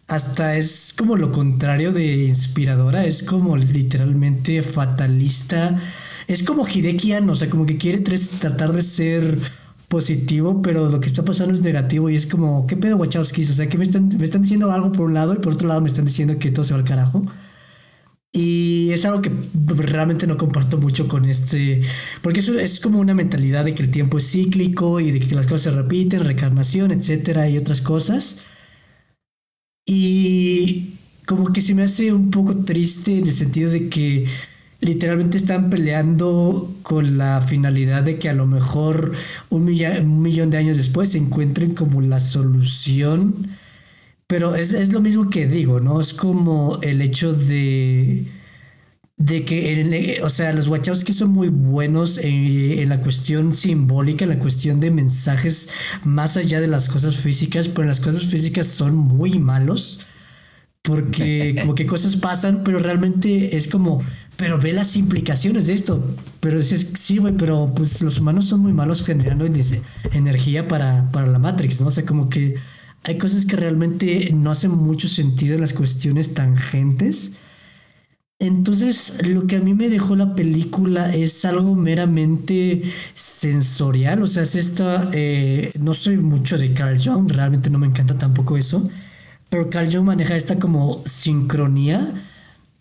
hasta 0.08 0.56
es 0.58 0.94
como 0.96 1.18
lo 1.18 1.32
contrario 1.32 1.92
de 1.92 2.26
inspiradora, 2.26 3.06
es 3.06 3.24
como 3.24 3.58
literalmente 3.58 4.62
fatalista, 4.64 5.80
es 6.28 6.44
como 6.44 6.66
Hidekian, 6.68 7.30
o 7.30 7.36
sea, 7.36 7.50
como 7.50 7.66
que 7.66 7.78
quiere 7.78 8.00
tratar 8.00 8.74
de 8.74 8.84
ser 8.84 9.40
positivo, 9.88 10.62
pero 10.62 10.90
lo 10.90 11.00
que 11.00 11.08
está 11.08 11.24
pasando 11.24 11.54
es 11.54 11.62
negativo 11.62 12.10
y 12.10 12.16
es 12.16 12.26
como, 12.28 12.68
¿qué 12.68 12.78
pedo 12.78 12.98
Wachowskis? 12.98 13.52
O 13.52 13.54
sea, 13.54 13.70
que 13.70 13.78
me 13.78 13.84
están, 13.84 14.10
me 14.18 14.26
están 14.26 14.42
diciendo 14.42 14.72
algo 14.72 14.92
por 14.92 15.08
un 15.08 15.14
lado 15.14 15.34
y 15.34 15.38
por 15.38 15.54
otro 15.54 15.68
lado 15.68 15.82
me 15.82 15.88
están 15.88 16.06
diciendo 16.06 16.38
que 16.40 16.52
todo 16.52 16.66
se 16.66 16.74
va 16.74 16.80
al 16.80 16.86
carajo. 16.86 17.24
Y 18.32 18.92
es 18.92 19.06
algo 19.06 19.22
que 19.22 19.32
realmente 19.76 20.28
no 20.28 20.36
comparto 20.36 20.78
mucho 20.78 21.08
con 21.08 21.24
este, 21.24 21.82
porque 22.22 22.42
eso 22.42 22.60
es 22.60 22.82
como 22.82 23.00
una 23.00 23.14
mentalidad 23.14 23.64
de 23.64 23.74
que 23.74 23.84
el 23.84 23.92
tiempo 23.92 24.18
es 24.18 24.30
cíclico 24.30 25.00
y 25.00 25.12
de 25.12 25.22
que 25.22 25.34
las 25.36 25.46
cosas 25.46 25.62
se 25.62 25.72
repiten, 25.72 26.22
reencarnación, 26.22 26.92
etcétera, 26.92 27.50
y 27.50 27.58
otras 27.58 27.80
cosas. 27.80 28.42
Y 29.86 30.96
como 31.26 31.54
que 31.54 31.62
se 31.62 31.76
me 31.76 31.84
hace 31.84 32.14
un 32.14 32.32
poco 32.32 32.56
triste 32.58 33.18
en 33.18 33.28
el 33.28 33.34
sentido 33.34 33.70
de 33.70 33.90
que 33.90 34.26
literalmente 34.82 35.38
están 35.38 35.70
peleando 35.70 36.74
con 36.84 37.18
la 37.18 37.42
finalidad 37.42 38.04
de 38.04 38.20
que 38.20 38.30
a 38.30 38.34
lo 38.34 38.46
mejor 38.46 39.14
un, 39.50 39.66
millón 39.66 40.50
de 40.50 40.58
años 40.58 40.78
después 40.78 41.12
se 41.12 41.18
encuentren 41.18 41.74
como 41.74 42.02
la 42.02 42.20
solución. 42.20 43.48
Pero 44.28 44.56
es, 44.56 44.92
lo 44.92 45.02
mismo 45.02 45.30
que 45.30 45.48
digo, 45.48 45.80
¿no? 45.80 46.00
Es 46.00 46.14
como 46.14 46.80
el 46.82 47.02
hecho 47.02 47.34
de, 47.34 48.26
de 49.18 49.46
que, 49.46 50.20
o 50.24 50.30
sea, 50.30 50.52
los 50.52 50.68
Wachowski 50.68 51.14
son 51.14 51.32
muy 51.32 51.48
buenos 51.48 52.18
en, 52.18 52.34
en, 52.34 52.90
la 52.90 53.02
cuestión 53.02 53.54
simbólica, 53.54 54.26
en 54.26 54.30
la 54.30 54.40
cuestión 54.40 54.80
de 54.80 54.92
mensajes 54.92 55.70
más 56.04 56.36
allá 56.36 56.60
de 56.60 56.68
las 56.68 56.90
cosas 56.90 57.18
físicas, 57.18 57.70
pero 57.70 57.84
en 57.84 57.88
las 57.90 58.02
cosas 58.02 58.26
físicas 58.26 58.68
son 58.68 58.96
muy 58.96 59.40
malos 59.40 60.06
porque 60.86 61.56
como 61.62 61.76
que 61.76 61.86
cosas 61.86 62.16
pasan, 62.16 62.62
pero 62.64 62.80
realmente 62.80 63.58
es 63.58 63.68
como, 63.68 64.02
pero 64.38 64.60
ve 64.60 64.72
las 64.72 64.96
implicaciones 64.96 65.68
de 65.68 65.74
esto. 65.74 66.16
Pero 66.40 66.60
dices, 66.60 66.88
sí, 66.98 67.18
güey, 67.18 67.36
pero 67.36 67.74
pues 67.76 68.02
los 68.02 68.20
humanos 68.20 68.46
son 68.46 68.62
muy 68.62 68.74
malos 68.74 69.04
generando 69.04 69.46
energía 70.14 70.68
para, 70.68 71.12
para 71.12 71.28
la 71.28 71.40
Matrix, 71.40 71.82
¿no? 71.82 71.88
O 71.88 71.92
sea, 71.92 72.06
como 72.06 72.30
que 72.30 72.56
hay 73.04 73.18
cosas 73.18 73.46
que 73.46 73.56
realmente 73.56 74.32
no 74.34 74.52
hacen 74.52 74.72
mucho 74.72 75.08
sentido 75.08 75.56
en 75.56 75.62
las 75.62 75.74
cuestiones 75.74 76.34
tangentes. 76.34 77.34
Entonces, 78.40 79.26
lo 79.26 79.48
que 79.48 79.56
a 79.56 79.60
mí 79.62 79.74
me 79.74 79.88
dejó 79.88 80.16
la 80.16 80.36
película 80.36 81.16
es 81.16 81.46
algo 81.46 81.74
meramente 81.76 82.84
sensorial. 83.14 84.22
O 84.24 84.28
sea, 84.28 84.44
es 84.44 84.56
esta. 84.56 85.10
Eh, 85.14 85.72
no 85.80 85.94
soy 85.94 86.18
mucho 86.18 86.58
de 86.58 86.74
Carl 86.74 86.98
Jung, 87.02 87.32
realmente 87.32 87.70
no 87.70 87.80
me 87.80 87.88
encanta 87.88 88.18
tampoco 88.18 88.58
eso. 88.58 88.90
Pero 89.50 89.70
Carl 89.70 89.92
Jung 89.92 90.06
maneja 90.06 90.36
esta 90.36 90.60
como 90.60 91.02
sincronía 91.06 92.14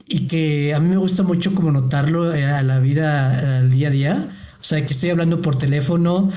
y 0.06 0.26
que 0.26 0.74
a 0.74 0.80
mí 0.80 0.88
me 0.88 0.96
gusta 0.96 1.22
mucho 1.22 1.54
como 1.54 1.70
notarlo 1.70 2.34
eh, 2.34 2.44
a 2.46 2.62
la 2.62 2.80
vida, 2.80 3.58
al 3.58 3.70
día 3.70 3.88
a 3.88 3.90
día. 3.90 4.28
O 4.60 4.64
sea, 4.66 4.84
que 4.86 4.94
estoy 4.94 5.10
hablando 5.10 5.40
por 5.42 5.56
teléfono 5.56 6.30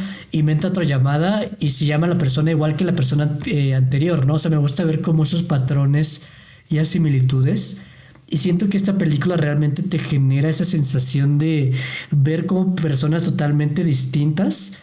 entra 0.51 0.69
otra 0.69 0.83
llamada 0.83 1.43
y 1.59 1.69
se 1.69 1.85
llama 1.85 2.07
la 2.07 2.17
persona 2.17 2.51
igual 2.51 2.75
que 2.75 2.83
la 2.83 2.93
persona 2.93 3.37
eh, 3.45 3.73
anterior, 3.73 4.25
¿no? 4.25 4.35
O 4.35 4.39
sea, 4.39 4.51
me 4.51 4.57
gusta 4.57 4.83
ver 4.83 5.01
cómo 5.01 5.23
esos 5.23 5.43
patrones 5.43 6.27
y 6.69 6.75
las 6.75 6.89
similitudes. 6.89 7.81
Y 8.29 8.39
siento 8.39 8.69
que 8.69 8.77
esta 8.77 8.97
película 8.97 9.37
realmente 9.37 9.83
te 9.83 9.99
genera 9.99 10.49
esa 10.49 10.65
sensación 10.65 11.37
de 11.37 11.71
ver 12.11 12.45
como 12.45 12.75
personas 12.75 13.23
totalmente 13.23 13.83
distintas. 13.85 14.77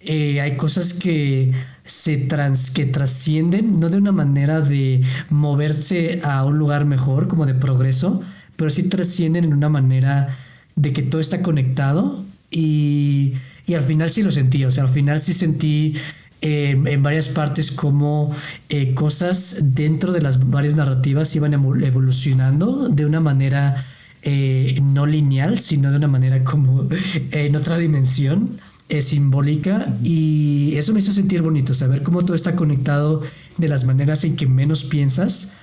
Eh, 0.00 0.40
hay 0.40 0.56
cosas 0.56 0.92
que 0.92 1.52
se 1.84 2.18
trans, 2.18 2.70
que 2.70 2.84
trascienden, 2.84 3.80
no 3.80 3.88
de 3.88 3.96
una 3.96 4.12
manera 4.12 4.60
de 4.60 5.02
moverse 5.30 6.20
a 6.22 6.44
un 6.44 6.58
lugar 6.58 6.84
mejor, 6.84 7.28
como 7.28 7.46
de 7.46 7.54
progreso, 7.54 8.22
pero 8.56 8.70
sí 8.70 8.84
trascienden 8.84 9.44
en 9.44 9.54
una 9.54 9.68
manera 9.68 10.36
de 10.76 10.92
que 10.92 11.02
todo 11.02 11.20
está 11.20 11.40
conectado 11.40 12.24
y, 12.50 13.32
y 13.66 13.74
al 13.74 13.82
final 13.82 14.10
sí 14.10 14.22
lo 14.22 14.30
sentí, 14.30 14.64
o 14.64 14.70
sea, 14.70 14.84
al 14.84 14.90
final 14.90 15.20
sí 15.20 15.32
sentí 15.32 15.94
eh, 16.42 16.70
en 16.70 17.02
varias 17.02 17.28
partes 17.28 17.70
como 17.70 18.34
eh, 18.68 18.94
cosas 18.94 19.74
dentro 19.74 20.12
de 20.12 20.20
las 20.20 20.50
varias 20.50 20.74
narrativas 20.74 21.34
iban 21.34 21.54
evolucionando 21.54 22.88
de 22.88 23.06
una 23.06 23.20
manera 23.20 23.84
eh, 24.22 24.78
no 24.82 25.06
lineal, 25.06 25.58
sino 25.60 25.90
de 25.90 25.96
una 25.96 26.08
manera 26.08 26.44
como 26.44 26.88
en 27.30 27.56
otra 27.56 27.78
dimensión 27.78 28.60
es 28.88 29.08
simbólica 29.08 29.88
y 30.02 30.74
eso 30.76 30.92
me 30.92 31.00
hizo 31.00 31.12
sentir 31.12 31.42
bonito, 31.42 31.74
saber 31.74 32.02
cómo 32.02 32.24
todo 32.24 32.36
está 32.36 32.54
conectado 32.54 33.22
de 33.56 33.68
las 33.68 33.84
maneras 33.84 34.24
en 34.24 34.36
que 34.36 34.46
menos 34.46 34.84
piensas. 34.84 35.54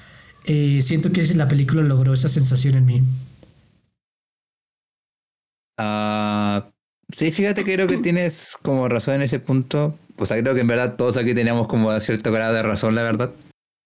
Eh, 0.45 0.81
siento 0.81 1.11
que 1.11 1.22
la 1.35 1.47
película 1.47 1.84
logró 1.84 2.14
esa 2.14 2.30
sensación 2.30 2.76
en 2.76 2.85
mí. 2.85 3.03
Ah, 5.77 6.72
sí, 7.15 7.31
fíjate 7.31 7.64
que 7.64 7.73
creo 7.76 7.88
que 7.88 7.97
tienes 7.97 8.57
como 8.61 8.89
razón 8.89 9.15
en 9.15 9.22
ese 9.22 9.39
punto. 9.39 9.97
O 10.19 10.25
sea, 10.25 10.39
creo 10.41 10.53
que 10.53 10.61
en 10.61 10.67
verdad 10.67 10.95
todos 10.95 11.17
aquí 11.17 11.33
teníamos 11.33 11.67
como 11.67 11.97
cierto 12.01 12.31
grado 12.31 12.53
de 12.53 12.63
razón, 12.63 12.95
la 12.95 13.03
verdad. 13.03 13.31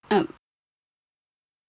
Ah. 0.10 0.26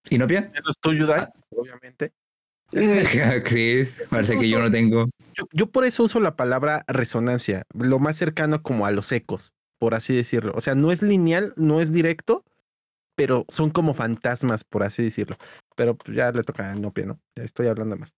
¿Y 0.08 0.18
no, 0.18 0.26
Pia? 0.26 0.50
Menos 0.52 0.78
tú, 0.80 0.92
Yudai, 0.92 1.26
obviamente. 1.50 2.12
sí, 2.70 3.84
parece 4.08 4.38
que 4.38 4.48
yo 4.48 4.58
no 4.60 4.70
tengo. 4.70 5.06
Yo, 5.52 5.66
por 5.66 5.84
eso 5.84 6.04
uso 6.04 6.20
la 6.20 6.36
palabra 6.36 6.84
resonancia, 6.88 7.64
lo 7.74 7.98
más 7.98 8.16
cercano 8.16 8.62
como 8.62 8.86
a 8.86 8.90
los 8.90 9.12
ecos, 9.12 9.52
por 9.78 9.94
así 9.94 10.14
decirlo. 10.14 10.52
O 10.54 10.60
sea, 10.60 10.74
no 10.74 10.92
es 10.92 11.02
lineal, 11.02 11.52
no 11.56 11.80
es 11.80 11.92
directo, 11.92 12.44
pero 13.16 13.44
son 13.48 13.70
como 13.70 13.94
fantasmas, 13.94 14.64
por 14.64 14.82
así 14.82 15.02
decirlo. 15.02 15.36
Pero 15.76 15.96
pues, 15.96 16.16
ya 16.16 16.30
le 16.32 16.42
toca 16.42 16.70
a 16.70 16.74
Nopia, 16.74 17.06
¿no? 17.06 17.20
Ya 17.36 17.44
estoy 17.44 17.66
hablando 17.66 17.96
más. 17.96 18.12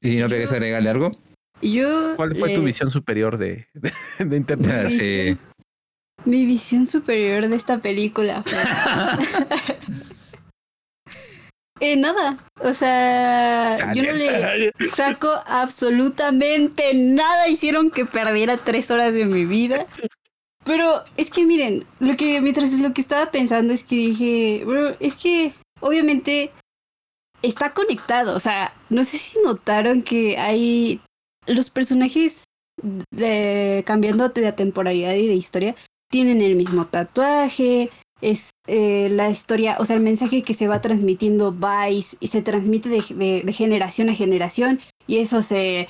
¿Y 0.00 0.16
no 0.16 0.28
quieres 0.28 0.50
agregarle 0.50 0.90
algo? 0.90 1.12
Yo. 1.62 2.14
¿Cuál 2.16 2.36
fue 2.36 2.54
tu 2.54 2.62
visión 2.62 2.90
superior 2.90 3.38
de, 3.38 3.66
de, 4.18 4.36
internet? 4.36 4.88
Sí. 4.90 5.36
Mi 6.26 6.44
visión 6.44 6.86
superior 6.86 7.48
de 7.48 7.56
esta 7.56 7.78
película 7.78 8.42
fue. 8.42 8.58
Eh, 11.78 11.94
nada. 11.94 12.38
O 12.62 12.72
sea, 12.72 13.92
yo 13.92 14.02
no 14.04 14.12
le 14.12 14.72
saco 14.94 15.28
absolutamente 15.46 16.94
nada. 16.94 17.48
Hicieron 17.48 17.90
que 17.90 18.06
perdiera 18.06 18.56
tres 18.56 18.90
horas 18.90 19.12
de 19.12 19.26
mi 19.26 19.44
vida. 19.44 19.86
Pero 20.64 21.04
es 21.18 21.30
que 21.30 21.44
miren, 21.44 21.86
lo 22.00 22.16
que 22.16 22.40
mientras 22.40 22.72
es 22.72 22.80
lo 22.80 22.94
que 22.94 23.02
estaba 23.02 23.30
pensando 23.30 23.74
es 23.74 23.84
que 23.84 23.96
dije, 23.96 24.64
bro, 24.64 24.96
es 25.00 25.16
que 25.16 25.52
obviamente 25.80 26.50
está 27.42 27.74
conectado. 27.74 28.34
O 28.34 28.40
sea, 28.40 28.72
no 28.88 29.04
sé 29.04 29.18
si 29.18 29.38
notaron 29.40 30.00
que 30.00 30.38
hay 30.38 31.02
los 31.46 31.68
personajes 31.68 32.44
de, 33.10 33.84
cambiando 33.86 34.30
de 34.30 34.52
temporalidad 34.52 35.12
y 35.12 35.26
de 35.26 35.34
historia 35.34 35.76
tienen 36.10 36.42
el 36.42 36.56
mismo 36.56 36.86
tatuaje, 36.86 37.90
es 38.20 38.50
eh, 38.66 39.08
la 39.10 39.30
historia, 39.30 39.76
o 39.78 39.84
sea, 39.84 39.96
el 39.96 40.02
mensaje 40.02 40.42
que 40.42 40.54
se 40.54 40.68
va 40.68 40.80
transmitiendo 40.80 41.52
Vice 41.52 42.16
y 42.20 42.28
se 42.28 42.42
transmite 42.42 42.88
de, 42.88 43.42
de, 43.44 43.52
generación 43.52 44.08
a 44.08 44.14
generación 44.14 44.80
y 45.06 45.18
eso 45.18 45.42
se... 45.42 45.88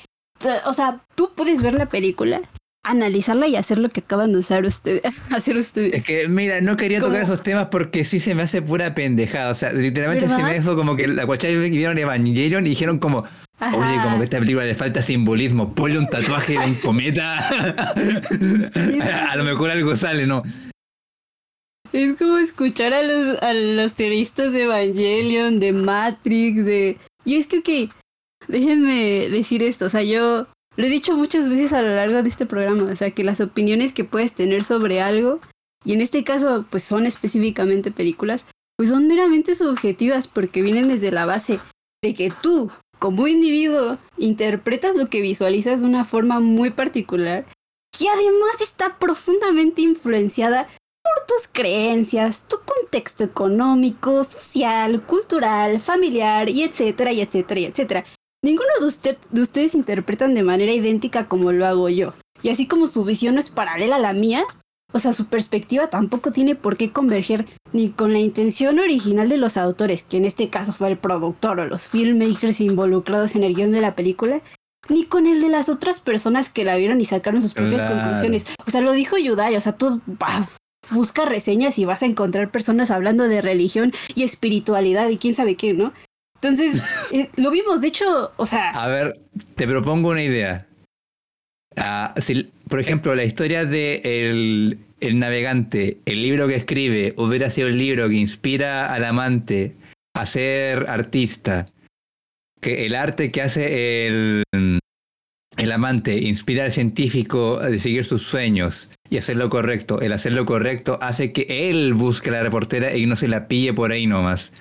O 0.65 0.73
sea, 0.73 1.01
tú 1.15 1.31
puedes 1.35 1.63
ver 1.63 1.73
la 1.73 1.87
película, 1.87 2.41
analizarla 2.83 3.47
y 3.47 3.55
hacer 3.55 3.79
lo 3.79 3.89
que 3.89 4.01
acaban 4.01 4.33
de 4.33 4.39
hacer, 4.39 4.65
ustedes 4.65 5.01
hacer 5.35 5.57
ustedes. 5.57 5.93
Es 5.95 6.03
que, 6.03 6.27
mira, 6.29 6.61
no 6.61 6.77
quería 6.77 6.99
tocar 6.99 7.21
esos 7.21 7.43
temas 7.43 7.67
porque 7.71 8.05
sí 8.05 8.19
se 8.19 8.35
me 8.35 8.43
hace 8.43 8.61
pura 8.61 8.93
pendejada. 8.93 9.51
O 9.51 9.55
sea, 9.55 9.73
literalmente 9.73 10.27
se 10.29 10.43
me 10.43 10.57
hizo 10.57 10.75
como 10.75 10.95
que 10.95 11.07
la 11.07 11.25
cuachaya 11.25 11.57
vieron 11.57 11.97
Evangelion 11.97 12.65
y 12.65 12.69
dijeron 12.69 12.99
como, 12.99 13.25
Oye, 13.59 14.01
como 14.03 14.17
que 14.19 14.25
esta 14.25 14.39
película 14.39 14.65
le 14.65 14.75
falta 14.75 15.01
simbolismo. 15.01 15.73
Ponle 15.73 15.97
un 15.97 16.07
tatuaje 16.07 16.53
de 16.53 16.65
un 16.65 16.75
cometa. 16.75 17.39
a 19.31 19.35
lo 19.35 19.43
mejor 19.43 19.71
algo 19.71 19.95
sale, 19.95 20.27
¿no? 20.27 20.43
Es 21.91 22.17
como 22.17 22.37
escuchar 22.37 22.93
a 22.93 23.01
los, 23.01 23.41
a 23.41 23.53
los 23.53 23.93
teoristas 23.93 24.51
de 24.53 24.63
Evangelion, 24.63 25.59
de 25.59 25.71
Matrix, 25.73 26.65
de... 26.65 26.97
Y 27.25 27.35
es 27.35 27.47
que, 27.47 27.59
ok, 27.59 27.93
déjenme 28.47 29.29
decir 29.29 29.63
esto, 29.63 29.85
o 29.85 29.89
sea, 29.89 30.03
yo 30.03 30.47
lo 30.75 30.85
he 30.85 30.89
dicho 30.89 31.15
muchas 31.15 31.49
veces 31.49 31.73
a 31.73 31.81
lo 31.81 31.89
largo 31.89 32.21
de 32.21 32.29
este 32.29 32.45
programa, 32.45 32.83
o 32.83 32.95
sea, 32.95 33.11
que 33.11 33.23
las 33.23 33.41
opiniones 33.41 33.93
que 33.93 34.03
puedes 34.03 34.33
tener 34.33 34.63
sobre 34.63 35.01
algo, 35.01 35.39
y 35.83 35.93
en 35.93 36.01
este 36.01 36.23
caso, 36.23 36.65
pues 36.69 36.83
son 36.83 37.05
específicamente 37.05 37.91
películas, 37.91 38.45
pues 38.77 38.89
son 38.89 39.07
meramente 39.07 39.55
subjetivas 39.55 40.27
porque 40.27 40.61
vienen 40.61 40.87
desde 40.87 41.11
la 41.11 41.25
base 41.25 41.59
de 42.03 42.13
que 42.13 42.31
tú, 42.41 42.71
como 42.99 43.27
individuo, 43.27 43.97
interpretas 44.17 44.95
lo 44.95 45.09
que 45.09 45.21
visualizas 45.21 45.81
de 45.81 45.85
una 45.85 46.05
forma 46.05 46.39
muy 46.39 46.69
particular, 46.71 47.45
que 47.97 48.07
además 48.09 48.61
está 48.61 48.97
profundamente 48.97 49.81
influenciada 49.81 50.67
por 51.03 51.25
tus 51.27 51.47
creencias, 51.47 52.45
tu 52.47 52.57
contexto 52.65 53.23
económico, 53.23 54.23
social, 54.23 55.01
cultural, 55.03 55.79
familiar, 55.79 56.49
y 56.49 56.63
etcétera, 56.63 57.11
etcétera, 57.11 57.61
etcétera. 57.61 58.05
Ninguno 58.43 58.69
de, 58.79 58.85
usted, 58.85 59.17
de 59.31 59.41
ustedes 59.41 59.73
interpretan 59.73 60.35
de 60.35 60.43
manera 60.43 60.71
idéntica 60.71 61.27
como 61.27 61.51
lo 61.51 61.65
hago 61.65 61.89
yo. 61.89 62.13
Y 62.43 62.49
así 62.49 62.67
como 62.67 62.87
su 62.87 63.03
visión 63.03 63.35
no 63.35 63.39
es 63.39 63.49
paralela 63.49 63.95
a 63.95 63.99
la 63.99 64.13
mía, 64.13 64.43
o 64.93 64.99
sea, 64.99 65.13
su 65.13 65.27
perspectiva 65.27 65.87
tampoco 65.87 66.31
tiene 66.31 66.55
por 66.55 66.77
qué 66.77 66.91
converger 66.91 67.45
ni 67.73 67.89
con 67.89 68.13
la 68.13 68.19
intención 68.19 68.79
original 68.79 69.27
de 69.27 69.37
los 69.37 69.57
autores, 69.57 70.03
que 70.03 70.17
en 70.17 70.25
este 70.25 70.49
caso 70.49 70.73
fue 70.73 70.89
el 70.89 70.97
productor 70.97 71.59
o 71.59 71.67
los 71.67 71.87
filmmakers 71.87 72.61
involucrados 72.61 73.35
en 73.35 73.43
el 73.43 73.53
guion 73.53 73.71
de 73.71 73.81
la 73.81 73.95
película, 73.95 74.41
ni 74.89 75.03
con 75.03 75.27
el 75.27 75.41
de 75.41 75.49
las 75.49 75.67
otras 75.67 75.99
personas 75.99 76.49
que 76.49 76.63
la 76.63 76.77
vieron 76.77 77.01
y 77.01 77.05
sacaron 77.05 77.41
sus 77.41 77.53
propias 77.53 77.83
conclusiones. 77.83 78.45
O 78.65 78.71
sea, 78.71 78.81
lo 78.81 78.93
dijo 78.93 79.17
Yudai, 79.17 79.55
o 79.57 79.61
sea, 79.61 79.75
tú 79.75 80.01
busca 80.91 81.25
reseñas 81.25 81.77
y 81.77 81.85
vas 81.85 82.01
a 82.03 82.05
encontrar 82.05 82.49
personas 82.49 82.89
hablando 82.89 83.27
de 83.27 83.41
religión 83.41 83.91
y 84.15 84.23
espiritualidad 84.23 85.09
y 85.09 85.17
quién 85.17 85.33
sabe 85.33 85.55
qué, 85.55 85.73
¿no? 85.73 85.91
Entonces, 86.35 86.81
eh, 87.11 87.29
lo 87.35 87.51
vimos, 87.51 87.81
de 87.81 87.89
hecho, 87.89 88.31
o 88.37 88.45
sea... 88.45 88.69
A 88.69 88.87
ver, 88.87 89.19
te 89.55 89.67
propongo 89.67 90.09
una 90.09 90.23
idea. 90.23 90.67
Ah, 91.77 92.13
si, 92.19 92.51
por 92.67 92.79
ejemplo, 92.79 93.15
la 93.15 93.23
historia 93.23 93.65
de 93.65 94.01
el, 94.03 94.79
el, 94.99 95.19
navegante, 95.19 95.99
el 96.05 96.23
libro 96.23 96.47
que 96.47 96.55
escribe, 96.55 97.13
hubiera 97.17 97.49
sido 97.49 97.67
el 97.67 97.77
libro 97.77 98.09
que 98.09 98.15
inspira 98.15 98.93
al 98.93 99.05
amante 99.05 99.75
a 100.15 100.25
ser 100.25 100.89
artista, 100.89 101.67
que 102.59 102.87
el 102.87 102.95
arte 102.95 103.31
que 103.31 103.43
hace 103.43 104.07
el, 104.07 104.43
el 105.57 105.71
amante 105.71 106.17
inspira 106.17 106.65
al 106.65 106.71
científico 106.71 107.59
a 107.59 107.77
seguir 107.77 108.05
sus 108.05 108.23
sueños 108.23 108.89
y 109.09 109.17
hacer 109.17 109.37
lo 109.37 109.49
correcto. 109.49 110.01
El 110.01 110.13
hacer 110.13 110.33
lo 110.33 110.45
correcto 110.45 110.97
hace 111.01 111.31
que 111.31 111.69
él 111.69 111.93
busque 111.93 112.29
a 112.29 112.33
la 112.33 112.43
reportera 112.43 112.95
y 112.95 113.05
no 113.05 113.15
se 113.15 113.27
la 113.27 113.47
pille 113.47 113.73
por 113.73 113.91
ahí 113.91 114.07
nomás. 114.07 114.51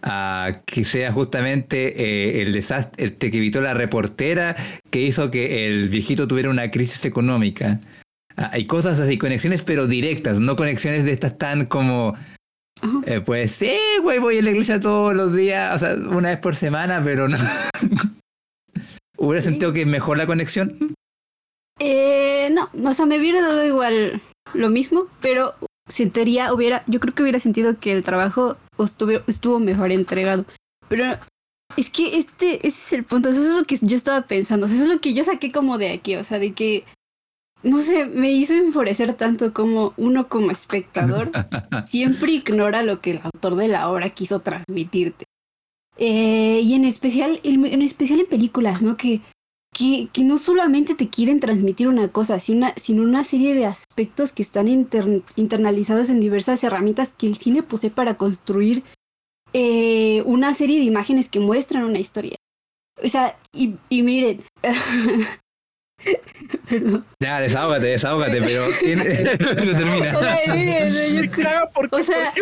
Ah, 0.00 0.60
que 0.64 0.84
sea 0.84 1.10
justamente 1.10 2.02
eh, 2.02 2.42
el 2.42 2.52
desastre 2.52 3.16
que 3.16 3.26
evitó 3.26 3.60
la 3.60 3.74
reportera 3.74 4.54
que 4.90 5.00
hizo 5.00 5.28
que 5.28 5.66
el 5.66 5.88
viejito 5.88 6.28
tuviera 6.28 6.50
una 6.50 6.70
crisis 6.70 7.04
económica. 7.04 7.80
Ah, 8.36 8.50
hay 8.52 8.66
cosas 8.66 9.00
así, 9.00 9.18
conexiones 9.18 9.62
pero 9.62 9.88
directas, 9.88 10.38
no 10.38 10.54
conexiones 10.54 11.04
de 11.04 11.12
estas 11.12 11.36
tan 11.36 11.66
como... 11.66 12.14
Eh, 13.06 13.20
pues 13.20 13.50
sí, 13.50 13.76
güey, 14.02 14.20
voy 14.20 14.38
a 14.38 14.42
la 14.42 14.50
iglesia 14.50 14.78
todos 14.78 15.12
los 15.12 15.34
días, 15.34 15.74
o 15.74 15.78
sea, 15.80 15.94
una 15.94 16.28
vez 16.28 16.38
por 16.38 16.54
semana, 16.54 17.02
pero 17.02 17.26
no. 17.26 17.36
¿Hubiera 19.16 19.42
sentido 19.42 19.72
que 19.72 19.80
es 19.80 19.86
mejor 19.88 20.16
la 20.16 20.28
conexión? 20.28 20.94
Eh, 21.80 22.50
no, 22.52 22.70
o 22.88 22.94
sea, 22.94 23.04
me 23.04 23.18
hubiera 23.18 23.40
dado 23.40 23.66
igual 23.66 24.22
lo 24.54 24.68
mismo, 24.68 25.08
pero 25.20 25.56
sentiría, 25.88 26.52
hubiera, 26.52 26.84
yo 26.86 27.00
creo 27.00 27.14
que 27.14 27.22
hubiera 27.22 27.40
sentido 27.40 27.78
que 27.78 27.92
el 27.92 28.02
trabajo 28.02 28.56
estuvo, 28.78 29.20
estuvo 29.26 29.58
mejor 29.58 29.90
entregado. 29.90 30.44
Pero 30.88 31.18
es 31.76 31.90
que 31.90 32.18
este, 32.18 32.66
ese 32.66 32.80
es 32.80 32.92
el 32.92 33.04
punto, 33.04 33.28
eso 33.28 33.42
es 33.42 33.56
lo 33.56 33.64
que 33.64 33.78
yo 33.80 33.96
estaba 33.96 34.22
pensando, 34.22 34.66
eso 34.66 34.82
es 34.82 34.88
lo 34.88 35.00
que 35.00 35.14
yo 35.14 35.24
saqué 35.24 35.52
como 35.52 35.78
de 35.78 35.90
aquí, 35.92 36.16
o 36.16 36.24
sea, 36.24 36.38
de 36.38 36.52
que, 36.52 36.84
no 37.62 37.80
sé, 37.80 38.06
me 38.06 38.30
hizo 38.30 38.54
enfurecer 38.54 39.14
tanto 39.14 39.52
como 39.52 39.92
uno 39.96 40.28
como 40.28 40.50
espectador 40.50 41.30
siempre 41.86 42.32
ignora 42.32 42.82
lo 42.82 43.00
que 43.00 43.12
el 43.12 43.20
autor 43.22 43.56
de 43.56 43.68
la 43.68 43.90
obra 43.90 44.10
quiso 44.10 44.40
transmitirte. 44.40 45.24
Eh, 46.00 46.60
y 46.62 46.74
en 46.74 46.84
especial, 46.84 47.40
en 47.42 47.82
especial 47.82 48.20
en 48.20 48.26
películas, 48.26 48.82
¿no? 48.82 48.96
Que, 48.96 49.20
que, 49.78 50.08
que, 50.12 50.24
no 50.24 50.38
solamente 50.38 50.96
te 50.96 51.08
quieren 51.08 51.38
transmitir 51.38 51.86
una 51.86 52.08
cosa, 52.08 52.40
sino 52.40 52.58
una, 52.58 52.74
sino 52.76 53.04
una 53.04 53.22
serie 53.22 53.54
de 53.54 53.64
aspectos 53.64 54.32
que 54.32 54.42
están 54.42 54.66
internalizados 54.66 56.08
en 56.08 56.20
diversas 56.20 56.64
herramientas 56.64 57.14
que 57.16 57.28
el 57.28 57.36
cine 57.36 57.62
posee 57.62 57.90
para 57.90 58.16
construir 58.16 58.82
eh, 59.52 60.22
una 60.26 60.52
serie 60.54 60.80
de 60.80 60.84
imágenes 60.84 61.28
que 61.28 61.38
muestran 61.38 61.84
una 61.84 62.00
historia. 62.00 62.34
O 63.02 63.08
sea, 63.08 63.38
y, 63.52 63.76
y 63.88 64.02
miren, 64.02 64.42
Perdón. 66.68 67.04
Ya, 67.20 67.40
desahógate, 67.40 67.86
desahógate, 67.86 68.40
pero 68.40 68.66
termina. 68.80 70.18
O 70.18 70.22
sea, 70.22 70.54
miren, 70.54 71.30
porque, 71.74 71.96
o 71.96 72.02
sea, 72.02 72.32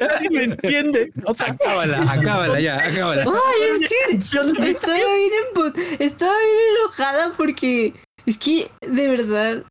nadie 0.00 0.30
me 0.30 0.44
entiende. 0.44 1.12
O 1.24 1.34
sea, 1.34 1.48
acábala, 1.48 2.02
acábala 2.10 2.60
ya, 2.60 2.78
acábala. 2.78 3.24
Ay, 3.24 3.62
es 3.70 3.88
que 3.88 3.94
estaba 4.16 4.46
bien, 4.46 5.32
estaba 5.98 6.32
bien 6.32 6.58
enojada 6.78 7.32
porque 7.36 7.92
es 8.26 8.38
que 8.38 8.70
de 8.80 9.08
verdad 9.08 9.64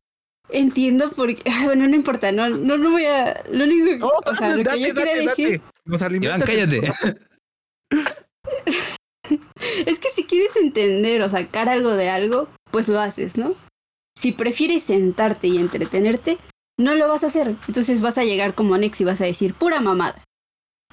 entiendo 0.50 1.10
porque 1.14 1.42
bueno, 1.64 1.88
no 1.88 1.96
importa, 1.96 2.30
no, 2.32 2.48
no, 2.50 2.76
no 2.78 2.90
voy 2.90 3.06
a 3.06 3.42
lo 3.50 3.64
único, 3.64 4.12
o 4.24 4.34
sea, 4.34 4.56
lo 4.56 4.64
que 4.64 4.80
yo 4.80 4.94
quería 4.94 5.16
decir. 5.16 5.60
Iván, 6.20 6.42
cállate. 6.42 6.92
es 9.86 9.98
que 9.98 10.08
si 10.14 10.24
quieres 10.24 10.54
entender 10.56 11.22
o 11.22 11.28
sacar 11.28 11.68
algo 11.68 11.90
de 11.90 12.08
algo, 12.08 12.48
pues 12.72 12.88
lo 12.88 12.98
haces, 12.98 13.36
¿no? 13.36 13.54
Si 14.18 14.32
prefieres 14.32 14.82
sentarte 14.82 15.46
y 15.46 15.58
entretenerte, 15.58 16.38
no 16.78 16.94
lo 16.94 17.06
vas 17.06 17.22
a 17.22 17.28
hacer. 17.28 17.56
Entonces 17.68 18.02
vas 18.02 18.18
a 18.18 18.24
llegar 18.24 18.54
como 18.54 18.76
Nex 18.76 19.00
y 19.00 19.04
vas 19.04 19.20
a 19.20 19.26
decir 19.26 19.54
pura 19.54 19.80
mamada. 19.80 20.24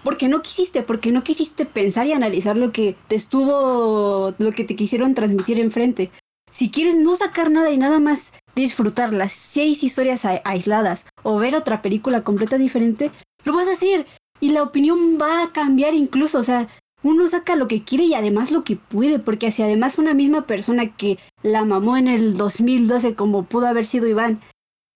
Porque 0.04 0.28
no 0.28 0.42
quisiste, 0.42 0.84
porque 0.84 1.12
no 1.12 1.24
quisiste 1.24 1.66
pensar 1.66 2.08
y 2.08 2.14
analizar 2.14 2.58
lo 2.58 2.72
que 2.72 2.96
te 3.08 3.16
estuvo, 3.16 4.34
lo 4.38 4.52
que 4.52 4.64
te 4.64 4.76
quisieron 4.76 5.16
transmitir 5.16 5.60
enfrente. 5.60 6.12
Si 6.52 6.72
quieres 6.72 6.96
no 6.96 7.16
sacar 7.16 7.52
nada 7.52 7.72
y 7.72 7.78
nada 7.78 8.00
más 8.00 8.34
disfrutar 8.56 9.14
las 9.14 9.32
seis 9.32 9.84
historias 9.84 10.26
aisladas 10.26 11.06
o 11.24 11.38
ver 11.38 11.56
otra 11.56 11.82
película 11.82 12.24
completa 12.24 12.58
diferente, 12.58 13.12
lo 13.44 13.54
vas 13.54 13.68
a 13.68 13.74
hacer. 13.74 14.06
Y 14.42 14.52
la 14.52 14.64
opinión 14.64 15.18
va 15.22 15.44
a 15.44 15.52
cambiar 15.52 15.94
incluso. 15.94 16.40
O 16.40 16.44
sea, 16.44 16.70
uno 17.04 17.28
saca 17.28 17.56
lo 17.56 17.68
que 17.68 17.84
quiere 17.84 18.06
y 18.06 18.14
además 18.14 18.52
lo 18.52 18.64
que 18.64 18.76
puede, 18.76 19.20
porque 19.20 19.52
si 19.52 19.64
además 19.64 19.98
una 19.98 20.14
misma 20.14 20.46
persona 20.46 20.96
que 20.96 21.18
la 21.44 21.64
mamó 21.66 21.98
en 21.98 22.08
el 22.08 22.36
2012 22.36 23.16
como 23.16 23.44
pudo 23.44 23.68
haber 23.68 23.86
sido 23.86 24.08
Iván, 24.08 24.42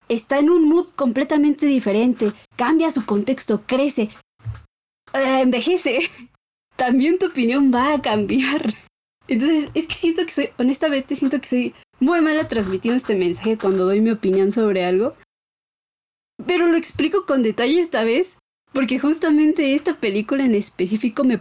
está 0.10 0.40
en 0.40 0.50
un 0.50 0.68
mood 0.68 0.88
completamente 0.96 1.66
diferente, 1.66 2.34
cambia 2.56 2.92
su 2.92 3.06
contexto, 3.06 3.64
crece, 3.66 4.10
eh, 5.14 5.42
envejece, 5.42 6.00
también 6.76 7.20
tu 7.20 7.28
opinión 7.28 7.72
va 7.74 7.94
a 7.94 8.02
cambiar. 8.02 8.74
Entonces, 9.28 9.70
es 9.74 9.88
que 9.88 9.96
siento 9.96 10.26
que 10.26 10.32
soy, 10.32 10.50
honestamente, 10.58 11.16
siento 11.16 11.40
que 11.40 11.48
soy 11.48 11.76
muy 12.02 12.20
mala 12.20 12.50
transmitiendo 12.50 12.98
este 12.98 13.16
mensaje 13.16 13.58
cuando 13.58 13.86
doy 13.86 14.02
mi 14.02 14.12
opinión 14.12 14.52
sobre 14.52 14.84
algo. 14.84 15.16
Pero 16.46 16.68
lo 16.68 16.76
explico 16.76 17.26
con 17.26 17.42
detalle 17.42 17.80
esta 17.80 18.04
vez 18.04 18.38
porque 18.74 18.98
justamente 18.98 19.76
esta 19.76 19.96
película 19.96 20.44
en 20.44 20.56
específico 20.56 21.24
me, 21.24 21.40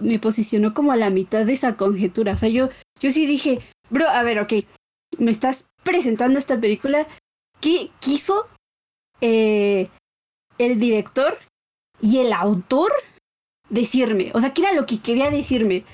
me 0.00 0.18
posicionó 0.18 0.74
como 0.74 0.92
a 0.92 0.96
la 0.96 1.10
mitad 1.10 1.44
de 1.44 1.52
esa 1.52 1.76
conjetura. 1.76 2.34
O 2.34 2.38
sea, 2.38 2.48
yo, 2.48 2.70
yo 3.00 3.10
sí 3.10 3.26
dije, 3.26 3.58
bro, 3.90 4.08
a 4.08 4.22
ver, 4.22 4.38
ok, 4.38 4.52
me 5.18 5.32
estás 5.32 5.66
presentando 5.82 6.38
esta 6.38 6.58
película. 6.58 7.08
¿Qué 7.60 7.90
quiso 7.98 8.46
eh, 9.20 9.88
el 10.58 10.78
director 10.78 11.36
y 12.00 12.18
el 12.18 12.32
autor 12.32 12.92
decirme? 13.68 14.30
O 14.34 14.40
sea, 14.40 14.54
¿qué 14.54 14.62
era 14.62 14.72
lo 14.72 14.86
que 14.86 15.00
quería 15.00 15.32
decirme? 15.32 15.84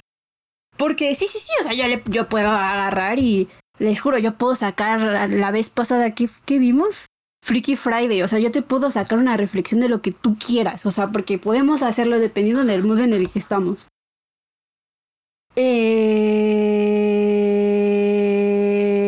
Porque 0.76 1.14
sí, 1.16 1.26
sí, 1.26 1.38
sí, 1.38 1.52
o 1.60 1.64
sea, 1.64 1.72
yo, 1.72 1.88
le, 1.88 2.02
yo 2.10 2.28
puedo 2.28 2.50
agarrar 2.50 3.18
y 3.18 3.48
les 3.78 4.02
juro, 4.02 4.18
yo 4.18 4.36
puedo 4.36 4.54
sacar 4.54 5.30
la 5.30 5.50
vez 5.50 5.70
pasada 5.70 6.14
que, 6.14 6.28
que 6.44 6.58
vimos 6.58 7.06
Freaky 7.44 7.76
Friday, 7.76 8.22
o 8.22 8.28
sea, 8.28 8.38
yo 8.38 8.50
te 8.50 8.62
puedo 8.62 8.90
sacar 8.90 9.18
una 9.18 9.36
reflexión 9.36 9.82
de 9.82 9.90
lo 9.90 10.00
que 10.00 10.12
tú 10.12 10.38
quieras, 10.38 10.86
o 10.86 10.90
sea, 10.90 11.08
porque 11.08 11.38
podemos 11.38 11.82
hacerlo 11.82 12.18
dependiendo 12.18 12.64
del 12.64 12.82
mood 12.82 13.00
en 13.00 13.12
el 13.12 13.28
que 13.28 13.38
estamos. 13.38 13.86
Eh... 15.54 16.06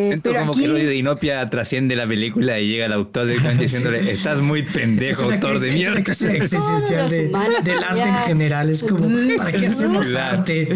Siento 0.09 0.35
como 0.35 0.55
que 0.55 0.65
el 0.65 0.73
odio 0.73 0.87
de 0.87 0.97
Inopia 0.97 1.49
trasciende 1.49 1.97
la 1.97 2.07
película 2.07 2.61
y 2.61 2.69
llega 2.69 2.85
el 2.85 2.93
autor 2.93 3.27
directamente 3.27 3.63
diciéndole, 3.69 4.01
estás 4.01 4.43
muy 4.43 4.65
pendejo, 4.65 5.33
autor 5.33 5.59
de 5.59 5.73
mierda. 5.73 6.01
Es 6.01 6.21
una 6.21 6.35
existencial 6.35 7.09
de, 7.09 7.29
del 7.63 7.83
arte 7.83 8.07
en 8.07 8.19
general, 8.19 8.69
es 8.69 8.83
como, 8.83 9.09
¿para 9.39 9.51
qué 9.51 9.69
hacemos 9.69 10.15
arte? 10.15 10.69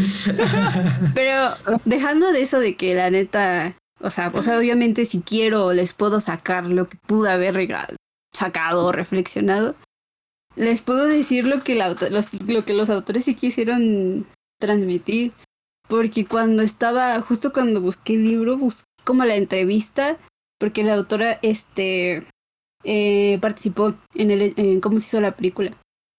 Pero 1.15 1.51
dejando 1.85 2.33
de 2.33 2.41
eso 2.41 2.59
de 2.59 2.75
que 2.77 2.95
la 2.95 3.11
neta 3.11 3.77
o 4.01 4.11
sea, 4.11 4.31
o 4.35 4.43
sea, 4.43 4.59
obviamente 4.59 5.05
si 5.05 5.21
quiero 5.21 5.73
les 5.73 5.93
puedo 5.93 6.21
sacar 6.21 6.67
lo 6.67 6.89
que 6.89 6.97
pude 7.07 7.31
haber 7.31 7.69
sacado 8.33 8.87
o 8.87 8.93
reflexionado. 8.93 9.75
Les 10.57 10.83
puedo 10.83 11.05
decir 11.05 11.47
lo 11.47 11.63
que, 11.63 11.75
los, 11.75 12.49
lo 12.49 12.65
que 12.65 12.75
los 12.75 12.91
autores 12.91 13.25
sí 13.25 13.35
quisieron 13.35 14.27
transmitir. 14.59 15.33
Porque 15.89 16.25
cuando 16.25 16.63
estaba, 16.63 17.21
justo 17.21 17.53
cuando 17.53 17.81
busqué 17.81 18.15
el 18.15 18.25
libro, 18.25 18.57
busqué 18.57 18.85
como 19.05 19.25
la 19.25 19.35
entrevista, 19.35 20.19
porque 20.59 20.85
la 20.85 20.95
autora 20.95 21.39
este, 21.43 22.23
eh, 22.85 23.39
participó 23.41 23.95
en, 24.15 24.31
el, 24.31 24.55
en 24.57 24.81
cómo 24.81 25.01
se 25.01 25.09
hizo 25.09 25.21
la 25.21 25.35
película. 25.35 25.73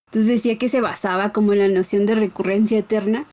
Entonces 0.08 0.28
decía 0.28 0.58
que 0.58 0.68
se 0.68 0.82
basaba 0.82 1.32
como 1.32 1.54
en 1.54 1.60
la 1.60 1.68
noción 1.70 2.06
de 2.06 2.16
recurrencia 2.16 2.80
eterna. 2.80 3.28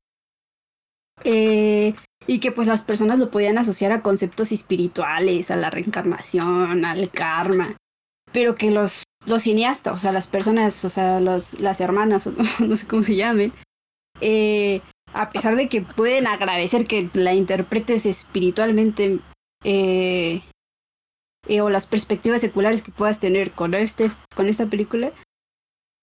Eh, 1.25 1.93
y 2.29 2.39
que 2.39 2.51
pues 2.51 2.67
las 2.67 2.83
personas 2.83 3.17
lo 3.17 3.31
podían 3.31 3.57
asociar 3.57 3.91
a 3.91 4.03
conceptos 4.03 4.51
espirituales, 4.51 5.49
a 5.49 5.55
la 5.55 5.71
reencarnación, 5.71 6.85
al 6.85 7.09
karma, 7.09 7.75
pero 8.31 8.53
que 8.53 8.69
los, 8.69 9.01
los 9.25 9.41
cineastas, 9.41 9.95
o 9.95 9.97
sea, 9.97 10.11
las 10.11 10.27
personas, 10.27 10.85
o 10.85 10.91
sea, 10.91 11.19
los, 11.19 11.59
las 11.59 11.81
hermanas, 11.81 12.29
no 12.59 12.77
sé 12.77 12.85
cómo 12.85 13.01
se 13.01 13.15
llamen, 13.15 13.51
eh, 14.21 14.81
a 15.11 15.31
pesar 15.31 15.55
de 15.55 15.69
que 15.69 15.81
pueden 15.81 16.27
agradecer 16.27 16.85
que 16.85 17.09
la 17.13 17.33
interpretes 17.33 18.05
espiritualmente 18.05 19.21
eh, 19.63 20.43
eh, 21.47 21.61
o 21.61 21.71
las 21.71 21.87
perspectivas 21.87 22.41
seculares 22.41 22.83
que 22.83 22.91
puedas 22.91 23.19
tener 23.19 23.53
con 23.53 23.73
este 23.73 24.11
con 24.35 24.47
esta 24.47 24.67
película 24.67 25.11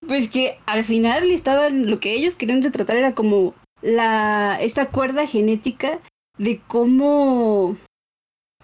pues 0.09 0.29
que 0.29 0.59
al 0.67 0.83
final 0.83 1.31
estaban 1.31 1.89
lo 1.89 2.01
que 2.01 2.15
ellos 2.15 2.35
querían 2.35 2.65
retratar 2.65 2.97
era 2.97 3.15
como 3.15 3.55
la 3.81 4.59
esta 4.61 4.87
cuerda 4.87 5.27
genética 5.27 6.01
de 6.39 6.61
cómo 6.67 7.77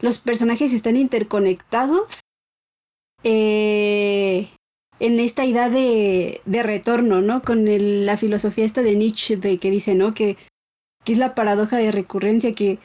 los 0.00 0.18
personajes 0.18 0.72
están 0.72 0.96
interconectados 0.96 2.20
eh, 3.24 4.48
en 4.98 5.20
esta 5.20 5.44
idea 5.44 5.70
de, 5.70 6.40
de 6.44 6.62
retorno, 6.62 7.20
¿no? 7.20 7.42
Con 7.42 7.64
la 8.06 8.16
filosofía 8.16 8.64
esta 8.64 8.82
de 8.82 8.96
Nietzsche 8.96 9.38
que 9.58 9.70
dice, 9.70 9.94
¿no? 9.94 10.12
Que, 10.12 10.36
que 11.04 11.12
es 11.12 11.18
la 11.18 11.34
paradoja 11.34 11.76
de 11.78 11.92
recurrencia, 11.92 12.52
que, 12.52 12.78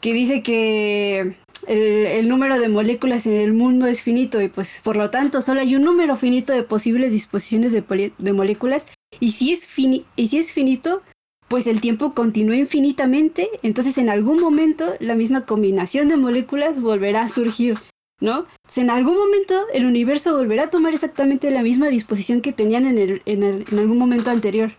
que 0.00 0.12
dice 0.12 0.42
que 0.42 1.36
el, 1.66 2.06
el, 2.06 2.28
número 2.28 2.58
de 2.58 2.68
moléculas 2.68 3.26
en 3.26 3.34
el 3.34 3.52
mundo 3.54 3.86
es 3.86 4.02
finito 4.02 4.42
y 4.42 4.48
pues 4.48 4.80
por 4.84 4.96
lo 4.96 5.10
tanto 5.10 5.40
solo 5.40 5.60
hay 5.60 5.76
un 5.76 5.82
número 5.82 6.16
finito 6.16 6.52
de 6.52 6.62
posibles 6.62 7.12
disposiciones 7.12 7.72
de, 7.72 8.12
de 8.18 8.32
moléculas 8.32 8.86
y 9.20 9.32
si 9.32 9.52
es, 9.52 9.66
fini 9.66 10.04
y 10.16 10.28
si 10.28 10.38
es 10.38 10.52
finito, 10.52 11.02
pues 11.48 11.66
el 11.66 11.80
tiempo 11.80 12.14
continúa 12.14 12.56
infinitamente, 12.56 13.48
entonces 13.62 13.98
en 13.98 14.08
algún 14.08 14.40
momento 14.40 14.94
la 15.00 15.14
misma 15.14 15.44
combinación 15.44 16.08
de 16.08 16.16
moléculas 16.16 16.80
volverá 16.80 17.22
a 17.22 17.28
surgir, 17.28 17.78
¿no? 18.20 18.46
en 18.76 18.90
algún 18.90 19.16
momento 19.16 19.54
el 19.72 19.86
universo 19.86 20.36
volverá 20.36 20.64
a 20.64 20.70
tomar 20.70 20.94
exactamente 20.94 21.50
la 21.50 21.62
misma 21.62 21.88
disposición 21.88 22.40
que 22.40 22.52
tenían 22.52 22.86
en, 22.86 22.98
el, 22.98 23.22
en, 23.26 23.78
algún 23.78 23.98
momento 23.98 24.30
anterior. 24.30 24.72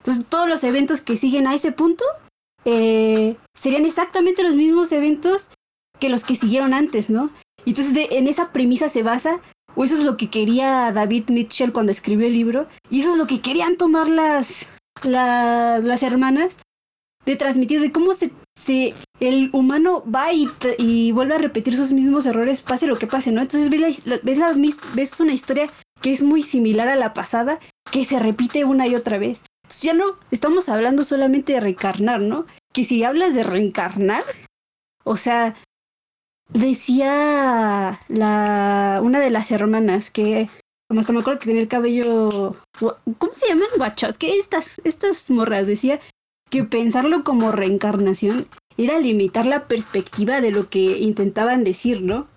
Entonces 0.00 0.24
todos 0.28 0.48
los 0.48 0.64
eventos 0.64 1.00
que 1.00 1.16
siguen 1.16 1.46
a 1.46 1.54
ese 1.54 1.72
punto 1.72 2.04
eh, 2.64 3.36
serían 3.54 3.84
exactamente 3.84 4.42
los 4.42 4.56
mismos 4.56 4.92
eventos 4.92 5.48
que 5.98 6.08
los 6.08 6.24
que 6.24 6.34
siguieron 6.34 6.74
antes, 6.74 7.10
¿no? 7.10 7.30
Y 7.64 7.70
entonces 7.70 8.08
en 8.10 8.26
esa 8.26 8.52
premisa 8.52 8.88
se 8.88 9.02
basa, 9.02 9.40
o 9.76 9.84
eso 9.84 9.94
es 9.94 10.02
lo 10.02 10.16
que 10.16 10.30
quería 10.30 10.90
David 10.92 11.28
Mitchell 11.28 11.72
cuando 11.72 11.92
escribió 11.92 12.26
el 12.26 12.32
libro, 12.32 12.66
y 12.88 13.00
eso 13.00 13.12
es 13.12 13.18
lo 13.18 13.26
que 13.26 13.40
querían 13.40 13.76
tomar 13.76 14.08
las, 14.08 14.68
las 15.02 16.02
hermanas 16.02 16.58
de 17.26 17.36
transmitir 17.36 17.80
de 17.80 17.92
cómo 17.92 18.14
se, 18.14 18.30
se 18.54 18.94
el 19.20 19.50
humano 19.52 20.02
va 20.04 20.32
y, 20.32 20.48
y, 20.78 21.12
vuelve 21.12 21.34
a 21.34 21.38
repetir 21.38 21.76
sus 21.76 21.92
mismos 21.92 22.26
errores, 22.26 22.62
pase 22.62 22.86
lo 22.86 22.98
que 22.98 23.06
pase, 23.06 23.30
¿no? 23.32 23.42
Entonces 23.42 23.68
ves, 23.70 24.06
la, 24.06 24.18
ves, 24.22 24.38
ves 24.94 25.20
una 25.20 25.32
historia 25.32 25.70
que 26.00 26.12
es 26.12 26.22
muy 26.22 26.42
similar 26.42 26.88
a 26.88 26.96
la 26.96 27.12
pasada, 27.12 27.58
que 27.90 28.04
se 28.04 28.18
repite 28.18 28.64
una 28.64 28.86
y 28.86 28.94
otra 28.94 29.18
vez. 29.18 29.42
Entonces 29.64 29.82
ya 29.82 29.92
no 29.92 30.04
estamos 30.30 30.68
hablando 30.68 31.04
solamente 31.04 31.52
de 31.52 31.60
reencarnar, 31.60 32.20
¿no? 32.20 32.46
Que 32.72 32.84
si 32.84 33.04
hablas 33.04 33.34
de 33.34 33.42
reencarnar, 33.42 34.24
o 35.04 35.16
sea, 35.16 35.54
decía 36.48 38.00
la 38.08 39.00
una 39.02 39.20
de 39.20 39.30
las 39.30 39.50
hermanas 39.52 40.10
que 40.10 40.48
hasta 40.98 41.12
me 41.12 41.20
acuerdo 41.20 41.38
que 41.38 41.46
tenía 41.46 41.62
el 41.62 41.68
cabello. 41.68 42.56
¿Cómo 42.78 43.32
se 43.32 43.48
llaman? 43.48 43.68
Guachos. 43.76 44.18
Que 44.18 44.38
estas, 44.38 44.80
estas 44.84 45.30
morras 45.30 45.66
decía 45.66 46.00
que 46.50 46.64
pensarlo 46.64 47.22
como 47.22 47.52
reencarnación 47.52 48.48
era 48.76 48.98
limitar 48.98 49.46
la 49.46 49.68
perspectiva 49.68 50.40
de 50.40 50.50
lo 50.50 50.68
que 50.68 50.98
intentaban 50.98 51.64
decir, 51.64 52.02
¿no? 52.02 52.28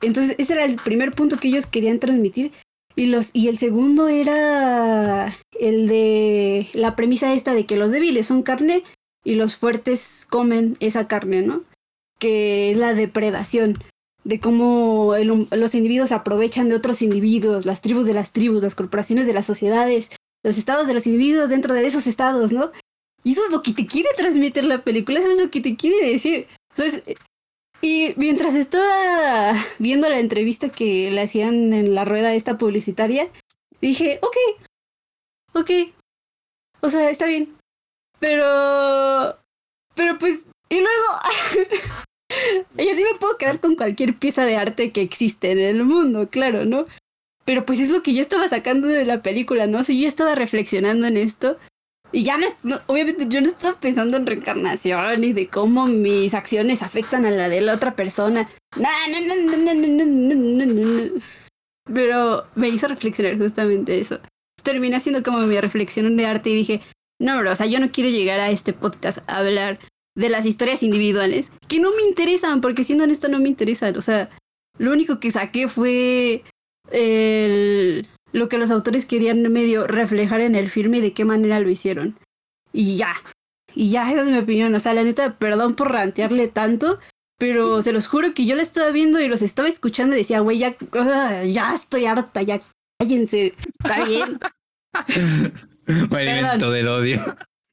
entonces, 0.00 0.36
ese 0.38 0.52
era 0.52 0.64
el 0.64 0.76
primer 0.76 1.10
punto 1.10 1.38
que 1.38 1.48
ellos 1.48 1.66
querían 1.66 1.98
transmitir. 1.98 2.52
Y, 2.94 3.06
los, 3.06 3.30
y 3.34 3.48
el 3.48 3.58
segundo 3.58 4.08
era 4.08 5.36
el 5.60 5.88
de 5.88 6.68
la 6.72 6.96
premisa 6.96 7.34
esta 7.34 7.52
de 7.52 7.66
que 7.66 7.76
los 7.76 7.90
débiles 7.90 8.28
son 8.28 8.42
carne 8.42 8.84
y 9.22 9.34
los 9.34 9.56
fuertes 9.56 10.26
comen 10.30 10.76
esa 10.80 11.06
carne, 11.06 11.42
¿no? 11.42 11.64
Que 12.18 12.70
es 12.70 12.78
la 12.78 12.94
depredación, 12.94 13.74
de 14.26 14.40
cómo 14.40 15.14
los 15.52 15.74
individuos 15.76 16.10
aprovechan 16.10 16.68
de 16.68 16.74
otros 16.74 17.00
individuos, 17.00 17.64
las 17.64 17.80
tribus 17.80 18.06
de 18.06 18.14
las 18.14 18.32
tribus, 18.32 18.64
las 18.64 18.74
corporaciones 18.74 19.28
de 19.28 19.32
las 19.32 19.46
sociedades, 19.46 20.08
los 20.42 20.58
estados 20.58 20.88
de 20.88 20.94
los 20.94 21.06
individuos 21.06 21.48
dentro 21.48 21.72
de 21.74 21.86
esos 21.86 22.08
estados, 22.08 22.52
¿no? 22.52 22.72
Y 23.22 23.32
eso 23.32 23.44
es 23.44 23.52
lo 23.52 23.62
que 23.62 23.72
te 23.72 23.86
quiere 23.86 24.08
transmitir 24.16 24.64
la 24.64 24.82
película, 24.82 25.20
eso 25.20 25.30
es 25.30 25.38
lo 25.38 25.48
que 25.48 25.60
te 25.60 25.76
quiere 25.76 26.10
decir. 26.10 26.48
Entonces, 26.76 27.04
y 27.80 28.14
mientras 28.16 28.56
estaba 28.56 29.52
viendo 29.78 30.08
la 30.08 30.18
entrevista 30.18 30.70
que 30.70 31.08
le 31.12 31.22
hacían 31.22 31.72
en 31.72 31.94
la 31.94 32.04
rueda 32.04 32.34
esta 32.34 32.58
publicitaria, 32.58 33.28
dije, 33.80 34.18
ok, 34.22 34.36
ok, 35.54 35.70
o 36.80 36.88
sea, 36.88 37.10
está 37.10 37.26
bien. 37.26 37.56
Pero, 38.18 39.38
pero 39.94 40.18
pues, 40.18 40.40
y 40.68 40.80
luego, 40.80 41.06
yo 42.78 42.94
sí 42.94 43.04
me 43.04 43.18
puedo 43.18 43.36
quedar 43.38 43.60
con 43.60 43.76
cualquier 43.76 44.16
pieza 44.16 44.44
de 44.44 44.56
arte 44.56 44.92
que 44.92 45.02
existe 45.02 45.52
en 45.52 45.58
el 45.58 45.84
mundo, 45.84 46.28
claro, 46.28 46.64
¿no? 46.64 46.86
Pero 47.44 47.64
pues 47.64 47.80
es 47.80 47.90
lo 47.90 48.02
que 48.02 48.14
yo 48.14 48.20
estaba 48.20 48.48
sacando 48.48 48.88
de 48.88 49.04
la 49.04 49.22
película, 49.22 49.66
¿no? 49.66 49.84
Sea, 49.84 49.94
yo 49.94 50.08
estaba 50.08 50.34
reflexionando 50.34 51.06
en 51.06 51.16
esto. 51.16 51.58
Y 52.12 52.24
ya 52.24 52.38
no, 52.62 52.80
obviamente 52.86 53.26
yo 53.28 53.40
no 53.40 53.48
estaba 53.48 53.78
pensando 53.78 54.16
en 54.16 54.26
reencarnación 54.26 55.24
y 55.24 55.32
de 55.32 55.48
cómo 55.48 55.86
mis 55.86 56.34
acciones 56.34 56.82
afectan 56.82 57.26
a 57.26 57.30
la 57.30 57.48
de 57.48 57.60
la 57.60 57.74
otra 57.74 57.94
persona. 57.94 58.48
No, 58.76 58.88
no, 59.10 59.20
no, 59.20 59.56
no, 59.56 59.74
no, 59.74 60.04
no, 60.04 60.04
no, 60.04 60.66
no, 60.66 61.04
no. 61.04 61.22
Pero 61.92 62.46
me 62.54 62.68
hizo 62.68 62.88
reflexionar 62.88 63.38
justamente 63.38 63.98
eso. 63.98 64.20
Terminé 64.62 64.96
haciendo 64.96 65.22
como 65.22 65.38
mi 65.38 65.60
reflexión 65.60 66.16
de 66.16 66.26
arte 66.26 66.50
y 66.50 66.54
dije, 66.54 66.80
no, 67.20 67.38
bro, 67.38 67.52
o 67.52 67.56
sea, 67.56 67.66
yo 67.66 67.78
no 67.80 67.92
quiero 67.92 68.10
llegar 68.10 68.40
a 68.40 68.50
este 68.50 68.72
podcast 68.72 69.18
a 69.28 69.38
hablar 69.38 69.78
de 70.16 70.28
las 70.30 70.46
historias 70.46 70.82
individuales 70.82 71.52
que 71.68 71.78
no 71.78 71.92
me 71.94 72.02
interesan, 72.02 72.60
porque 72.60 72.82
siendo 72.82 73.04
honesto 73.04 73.28
no 73.28 73.38
me 73.38 73.48
interesan. 73.48 73.96
O 73.96 74.02
sea, 74.02 74.30
lo 74.78 74.92
único 74.92 75.20
que 75.20 75.30
saqué 75.30 75.68
fue 75.68 76.42
el, 76.90 78.08
lo 78.32 78.48
que 78.48 78.58
los 78.58 78.70
autores 78.70 79.06
querían 79.06 79.42
medio 79.52 79.86
reflejar 79.86 80.40
en 80.40 80.54
el 80.54 80.70
filme 80.70 80.98
y 80.98 81.02
de 81.02 81.12
qué 81.12 81.24
manera 81.24 81.60
lo 81.60 81.70
hicieron. 81.70 82.18
Y 82.72 82.96
ya. 82.96 83.14
Y 83.74 83.90
ya, 83.90 84.10
esa 84.10 84.22
es 84.22 84.26
mi 84.26 84.38
opinión. 84.38 84.74
O 84.74 84.80
sea, 84.80 84.94
la 84.94 85.04
neta, 85.04 85.38
perdón 85.38 85.76
por 85.76 85.92
rantearle 85.92 86.48
tanto, 86.48 86.98
pero 87.38 87.82
se 87.82 87.92
los 87.92 88.06
juro 88.06 88.32
que 88.32 88.46
yo 88.46 88.56
la 88.56 88.62
estaba 88.62 88.90
viendo 88.90 89.20
y 89.20 89.28
los 89.28 89.42
estaba 89.42 89.68
escuchando 89.68 90.14
y 90.14 90.20
decía, 90.20 90.40
güey, 90.40 90.58
ya, 90.58 90.76
ah, 90.94 91.44
ya 91.44 91.74
estoy 91.74 92.06
harta, 92.06 92.40
ya 92.42 92.60
cállense, 92.98 93.54
está 93.78 94.04
bien. 94.04 94.38
Movimiento 96.10 96.70
del 96.70 96.88
odio. 96.88 97.20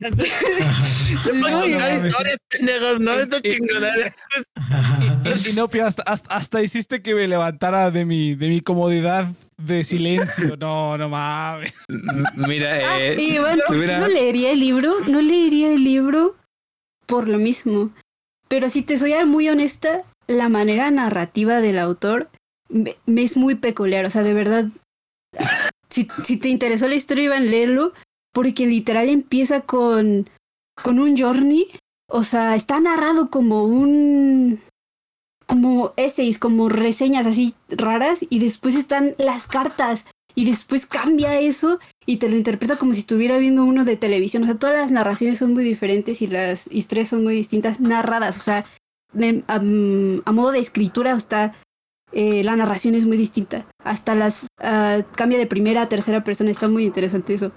no, 1.34 1.66
historias, 1.66 2.38
pendejos, 2.50 3.00
no 3.00 3.14
es 3.14 3.28
Y, 5.48 5.54
no, 5.54 5.70
hasta, 5.84 6.04
hasta, 6.04 6.62
hiciste 6.62 7.02
que 7.02 7.16
me 7.16 7.28
levantara 7.28 7.90
de 7.92 8.06
mi, 8.06 8.36
de 8.36 8.50
mi 8.50 8.60
comodidad 8.60 9.30
de 9.58 9.84
silencio. 9.84 10.58
No, 10.58 10.98
no 10.98 11.10
mames. 11.10 11.74
Mira, 12.36 12.74
ah, 12.74 13.00
eh, 13.00 13.16
y 13.20 13.38
bueno, 13.38 13.64
no 13.70 14.08
leería 14.08 14.52
el 14.52 14.60
libro, 14.60 14.94
no 15.08 15.22
leería 15.22 15.74
el 15.74 15.84
libro 15.84 16.36
por 17.06 17.28
lo 17.28 17.38
mismo. 17.38 17.92
Pero 18.48 18.70
si 18.70 18.84
te 18.84 18.98
soy 18.98 19.14
muy 19.26 19.50
honesta, 19.50 20.04
la 20.28 20.50
manera 20.50 20.92
narrativa 20.92 21.62
del 21.62 21.80
autor 21.80 22.30
me, 22.70 22.98
es 23.16 23.38
muy 23.38 23.56
peculiar. 23.56 24.06
O 24.06 24.12
sea, 24.12 24.24
de 24.24 24.34
verdad, 24.34 24.66
si, 25.90 26.08
si 26.24 26.38
te 26.38 26.50
interesó 26.50 26.88
la 26.88 26.96
historia, 26.96 27.26
iban 27.26 27.44
a 27.44 27.46
leerlo, 27.46 27.94
porque 28.34 28.66
literal 28.66 29.08
empieza 29.08 29.62
con, 29.62 30.30
con 30.82 31.00
un 31.00 31.18
journey. 31.18 31.68
O 32.10 32.24
sea, 32.24 32.56
está 32.56 32.82
narrado 32.82 33.30
como 33.30 33.64
un 33.64 34.60
como 35.46 35.94
essays, 35.98 36.40
como 36.40 36.70
reseñas 36.70 37.26
así 37.26 37.54
raras 37.70 38.26
y 38.30 38.40
después 38.40 38.76
están 38.76 39.14
las 39.18 39.48
cartas 39.48 40.06
y 40.36 40.46
después 40.46 40.86
cambia 40.86 41.40
eso 41.40 41.80
y 42.06 42.18
te 42.18 42.30
lo 42.30 42.36
interpreta 42.36 42.78
como 42.78 42.94
si 42.94 43.02
estuviera 43.02 43.38
viendo 43.38 43.64
uno 43.64 43.86
de 43.86 43.98
televisión. 43.98 44.44
O 44.44 44.46
sea, 44.46 44.56
todas 44.56 44.76
las 44.76 44.92
narraciones 44.92 45.40
son 45.40 45.54
muy 45.54 45.64
diferentes 45.64 46.22
y 46.22 46.28
las 46.28 46.68
historias 46.72 47.10
son 47.10 47.24
muy 47.24 47.36
distintas, 47.36 47.80
narradas. 47.80 48.38
O 48.38 48.42
sea, 48.42 48.66
a, 49.48 49.60
modo 49.60 50.52
de 50.52 50.60
escritura 50.60 51.12
está 51.12 51.54
eh, 52.12 52.44
la 52.44 52.56
narración 52.56 52.96
es 52.96 53.06
muy 53.06 53.18
distinta. 53.18 53.66
Hasta 53.84 54.16
las 54.16 54.44
uh, 54.60 55.04
cambia 55.16 55.38
de 55.38 55.48
primera 55.48 55.84
a 55.84 55.90
tercera 55.90 56.24
persona. 56.24 56.52
Está 56.52 56.68
muy 56.68 56.86
interesante 56.86 57.34
eso. 57.34 57.52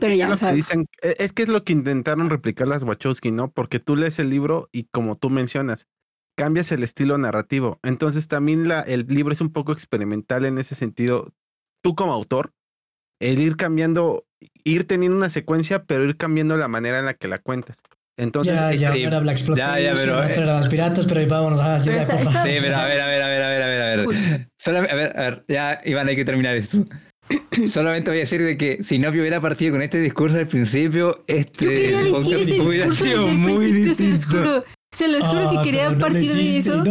Pero 0.00 0.14
ya, 0.14 0.32
o 0.32 0.52
Dicen, 0.52 0.86
e, 1.02 1.16
es 1.18 1.32
que 1.32 1.42
es 1.42 1.48
lo 1.48 1.64
que 1.64 1.72
intentaron 1.72 2.30
replicar 2.30 2.68
las 2.68 2.82
Wachowski, 2.82 3.30
¿no? 3.30 3.50
Porque 3.50 3.80
tú 3.80 3.96
lees 3.96 4.18
el 4.18 4.30
libro 4.30 4.68
y 4.72 4.84
como 4.84 5.16
tú 5.16 5.30
mencionas, 5.30 5.86
cambias 6.36 6.72
el 6.72 6.82
estilo 6.82 7.18
narrativo. 7.18 7.78
Entonces 7.82 8.28
también 8.28 8.68
la, 8.68 8.80
el 8.80 9.06
libro 9.06 9.32
es 9.32 9.40
un 9.40 9.52
poco 9.52 9.72
experimental 9.72 10.44
en 10.44 10.58
ese 10.58 10.74
sentido. 10.74 11.32
Tú 11.82 11.94
como 11.94 12.12
autor, 12.12 12.52
el 13.20 13.38
ir 13.38 13.56
cambiando, 13.56 14.26
ir 14.64 14.86
teniendo 14.86 15.16
una 15.16 15.30
secuencia, 15.30 15.84
pero 15.84 16.04
ir 16.04 16.16
cambiando 16.16 16.56
la 16.56 16.68
manera 16.68 16.98
en 16.98 17.06
la 17.06 17.14
que 17.14 17.28
la 17.28 17.38
cuentas. 17.38 17.76
Entonces, 18.16 18.54
ya, 18.54 18.72
ya, 18.72 18.94
era 18.94 19.18
Black 19.18 19.38
ya, 19.38 19.80
ya, 19.80 19.92
pero, 19.92 20.22
eh, 20.22 20.32
eran 20.32 20.56
los 20.58 20.68
piratas, 20.68 21.04
pero 21.06 21.26
vámonos 21.26 21.58
a 21.58 21.80
Sí, 21.80 21.90
pero 21.90 22.76
a 22.76 22.84
ver, 22.86 23.00
a 23.00 23.08
ver, 23.08 23.22
a 23.22 23.28
ver, 23.28 23.42
a 23.42 23.48
ver, 23.48 23.62
a 23.62 23.66
ver, 23.66 23.82
a 23.82 23.96
ver. 23.96 24.48
Solo, 24.56 24.78
a 24.78 24.82
ver, 24.82 25.18
a 25.18 25.22
ver, 25.22 25.44
ya, 25.48 25.80
Iván, 25.84 26.06
hay 26.06 26.14
que 26.14 26.24
terminar 26.24 26.54
esto. 26.54 26.84
Solamente 27.72 28.10
voy 28.10 28.18
a 28.18 28.20
decir 28.20 28.42
de 28.42 28.56
que 28.56 28.82
si 28.82 28.98
no 28.98 29.10
hubiera 29.10 29.40
partido 29.40 29.72
con 29.72 29.82
este 29.82 30.00
discurso 30.00 30.38
al 30.38 30.48
principio, 30.48 31.24
este 31.26 31.94
hubiera 32.60 32.92
sido 32.92 33.26
muy 33.28 33.72
distinto. 33.72 34.64
Se 34.94 35.08
los 35.08 35.26
juro 35.26 35.50
que 35.50 35.58
ah, 35.58 35.62
quería 35.64 35.98
partir 35.98 36.32
de 36.32 36.58
eso. 36.58 36.84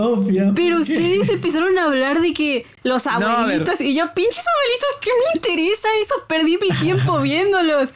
pero 0.55 0.81
ustedes 0.81 1.29
empezaron 1.29 1.77
a 1.77 1.85
hablar 1.85 2.19
de 2.19 2.33
que 2.33 2.65
los 2.83 3.07
abuelitos 3.07 3.79
y 3.79 3.95
yo, 3.95 4.13
pinches 4.13 4.43
abuelitos, 4.45 4.89
¿qué 5.01 5.09
me 5.09 5.37
interesa 5.37 5.87
eso? 6.01 6.15
Perdí 6.27 6.57
mi 6.57 6.69
tiempo 6.81 7.19
viéndolos. 7.21 7.91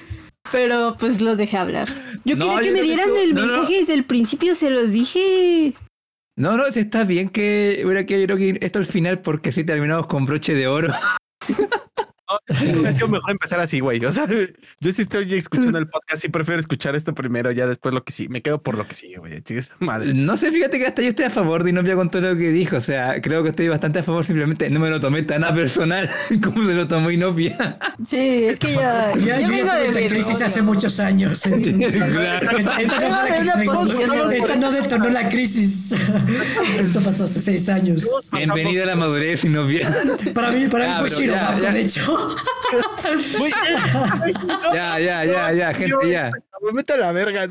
Pero 0.49 0.95
pues 0.97 1.19
los 1.19 1.37
dejé 1.37 1.57
hablar. 1.57 1.89
Yo 2.23 2.37
quería 2.37 2.61
que 2.61 2.71
me 2.71 2.81
dieran 2.81 3.09
el 3.17 3.33
mensaje 3.33 3.79
desde 3.81 3.95
el 3.95 4.05
principio, 4.05 4.55
se 4.55 4.69
los 4.69 4.93
dije. 4.93 5.73
No, 6.37 6.55
no, 6.55 6.67
está 6.67 7.03
bien 7.03 7.27
que 7.27 7.81
hubiera 7.83 8.01
yo 8.01 8.37
que 8.37 8.59
esto 8.61 8.79
al 8.79 8.85
final 8.85 9.19
porque 9.19 9.51
si 9.51 9.65
terminamos 9.65 10.07
con 10.07 10.25
broche 10.25 10.53
de 10.53 10.67
oro. 10.67 10.93
ha 12.27 12.93
sido 12.93 13.07
mejor 13.07 13.31
empezar 13.31 13.59
así, 13.59 13.79
güey. 13.79 14.03
O 14.05 14.11
sea, 14.11 14.27
yo 14.27 14.91
sí 14.91 15.01
estoy 15.01 15.33
escuchando 15.33 15.77
el 15.77 15.87
podcast 15.87 16.25
y 16.25 16.29
prefiero 16.29 16.59
escuchar 16.59 16.95
esto 16.95 17.13
primero, 17.13 17.51
ya 17.51 17.65
después 17.67 17.93
lo 17.93 18.03
que 18.03 18.11
sí. 18.11 18.27
Me 18.27 18.41
quedo 18.41 18.61
por 18.61 18.77
lo 18.77 18.87
que 18.87 18.95
sigue, 18.95 19.17
güey. 19.17 19.41
Madre. 19.79 20.13
No 20.13 20.35
sé, 20.35 20.51
fíjate 20.51 20.77
que 20.77 20.87
hasta 20.87 21.01
yo 21.01 21.09
estoy 21.09 21.25
a 21.25 21.29
favor 21.29 21.63
de 21.63 21.69
Inopia 21.69 21.95
con 21.95 22.09
todo 22.09 22.21
lo 22.21 22.37
que 22.37 22.51
dijo. 22.51 22.77
O 22.77 22.81
sea, 22.81 23.21
creo 23.21 23.43
que 23.43 23.49
estoy 23.49 23.69
bastante 23.69 23.99
a 23.99 24.03
favor. 24.03 24.25
Simplemente 24.25 24.69
no 24.69 24.79
me 24.79 24.89
lo 24.89 24.99
tomé 24.99 25.23
tan 25.23 25.43
a 25.43 25.53
personal 25.53 26.09
como 26.43 26.65
se 26.65 26.73
lo 26.73 26.87
tomó 26.87 27.11
Inopia. 27.11 27.79
Sí, 28.05 28.45
es 28.45 28.59
que 28.59 28.73
ya. 28.73 29.13
Ya, 29.27 29.41
yo 29.41 29.49
ya 29.49 29.61
tuve 29.63 29.85
esta 29.85 30.07
crisis 30.07 30.41
hace 30.41 30.61
muchos 30.61 30.99
años. 30.99 31.41
claro. 31.41 32.57
esta, 32.57 32.81
esta, 32.81 34.55
no 34.55 34.71
detonó 34.71 35.09
la 35.09 35.27
crisis. 35.27 35.95
Esto 36.79 37.01
pasó 37.01 37.25
hace 37.25 37.41
seis 37.41 37.67
años. 37.69 38.29
Bienvenida 38.31 38.83
a 38.83 38.87
la 38.87 38.95
madurez, 38.95 39.43
Inopia. 39.43 39.93
Para 40.33 40.51
mí, 40.51 40.67
para 40.67 40.87
mí 40.87 40.93
ah, 40.95 40.99
fue 40.99 41.09
Shirobako, 41.09 41.61
de 41.61 41.81
hecho 41.81 42.16
ya, 44.73 44.99
ya, 44.99 45.25
ya, 45.25 45.53
ya, 45.53 45.73
gente, 45.73 46.09
ya. 46.09 46.31
Me 46.61 46.71
mete 46.73 46.93
a 46.93 46.97
la 46.97 47.11
verga. 47.11 47.47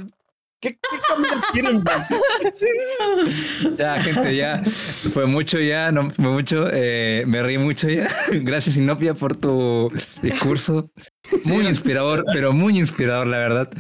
¿Qué, 0.60 0.72
qué 0.72 0.78
quieren, 1.52 1.84
Ya, 3.76 4.00
gente, 4.00 4.36
ya. 4.36 4.62
Fue 5.12 5.26
mucho 5.26 5.60
ya, 5.60 5.92
no 5.92 6.10
fue 6.10 6.24
mucho. 6.24 6.68
Eh, 6.72 7.24
me 7.26 7.42
reí 7.42 7.58
mucho 7.58 7.88
ya. 7.88 8.08
Gracias, 8.32 8.76
Inopia, 8.76 9.14
por 9.14 9.36
tu 9.36 9.92
discurso. 10.22 10.90
Muy 11.44 11.66
inspirador, 11.66 12.24
pero 12.32 12.52
muy 12.52 12.78
inspirador, 12.78 13.26
la 13.26 13.38
verdad. 13.38 13.70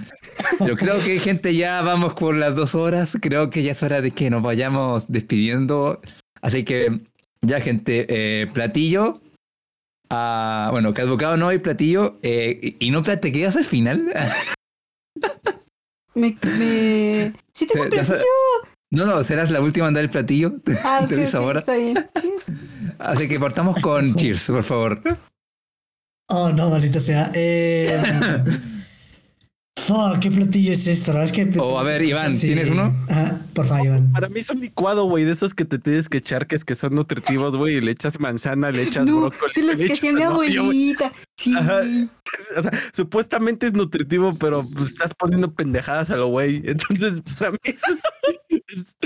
Yo 0.60 0.76
creo 0.76 1.02
que, 1.02 1.18
gente, 1.18 1.54
ya 1.54 1.80
vamos 1.80 2.12
por 2.14 2.34
las 2.36 2.54
dos 2.54 2.74
horas. 2.74 3.16
Creo 3.22 3.48
que 3.48 3.62
ya 3.62 3.72
es 3.72 3.82
hora 3.82 4.00
de 4.02 4.10
que 4.10 4.28
nos 4.28 4.42
vayamos 4.42 5.06
despidiendo. 5.08 6.00
Así 6.42 6.64
que, 6.64 7.00
ya, 7.40 7.60
gente, 7.60 8.06
eh, 8.08 8.46
platillo 8.48 9.22
Ah, 10.10 10.68
bueno, 10.70 10.94
que 10.94 11.02
advocado 11.02 11.36
no 11.36 11.48
hay 11.48 11.58
platillo. 11.58 12.18
Eh, 12.22 12.76
¿Y 12.78 12.90
no 12.90 13.02
te 13.02 13.32
quedas 13.32 13.56
al 13.56 13.64
final? 13.64 14.12
me, 16.14 16.36
me... 16.58 17.32
¿Sí 17.52 17.66
tengo 17.66 17.88
platillo? 17.88 18.24
No, 18.90 19.04
no, 19.04 19.22
serás 19.24 19.50
la 19.50 19.60
última 19.60 19.88
en 19.88 19.94
dar 19.94 20.04
el 20.04 20.10
platillo. 20.10 20.54
Ah, 20.84 21.00
okay, 21.04 21.28
ahora. 21.34 21.60
está 21.60 21.74
bien. 21.76 21.96
Así 22.98 23.28
que 23.28 23.40
partamos 23.40 23.80
con 23.82 24.14
Cheers, 24.16 24.44
por 24.46 24.62
favor. 24.62 25.00
Oh, 26.28 26.50
no, 26.50 26.70
maldita 26.70 27.00
sea. 27.00 27.30
Eh, 27.34 28.00
Fuck, 29.86 30.18
¿qué 30.18 30.32
platillo 30.32 30.72
es 30.72 30.84
esto? 30.88 31.22
es 31.22 31.30
que 31.30 31.48
o 31.60 31.78
a 31.78 31.84
ver, 31.84 32.02
Iván, 32.02 32.36
¿tienes 32.36 32.70
uno? 32.70 32.92
Ah, 33.08 33.38
por 33.54 33.66
favor, 33.66 33.86
Iván. 33.86 34.10
Para 34.10 34.28
mí 34.28 34.40
es 34.40 34.50
un 34.50 34.58
licuado, 34.58 35.04
güey, 35.04 35.24
de 35.24 35.30
esos 35.30 35.54
que 35.54 35.64
te 35.64 35.78
tienes 35.78 36.08
que 36.08 36.18
echar, 36.18 36.48
que 36.48 36.56
es 36.56 36.64
que 36.64 36.74
son 36.74 36.96
nutritivos, 36.96 37.54
güey, 37.54 37.76
y 37.76 37.80
le 37.80 37.92
echas 37.92 38.18
manzana, 38.18 38.72
le 38.72 38.82
echas 38.82 39.06
no, 39.06 39.20
brócoli. 39.20 39.52
De 39.54 39.62
los 39.62 39.78
que 39.78 39.92
hacía 39.92 40.12
mi 40.12 40.22
abuelita. 40.22 41.12
Sí. 41.36 41.54
O 41.54 42.62
sea, 42.62 42.72
supuestamente 42.92 43.68
es 43.68 43.74
nutritivo, 43.74 44.34
pero 44.36 44.68
pues, 44.68 44.88
estás 44.88 45.14
poniendo 45.14 45.54
pendejadas 45.54 46.10
a 46.10 46.16
lo 46.16 46.26
güey. 46.30 46.62
Entonces, 46.64 47.22
para 47.38 47.52
mí 47.52 47.58
es, 47.62 48.96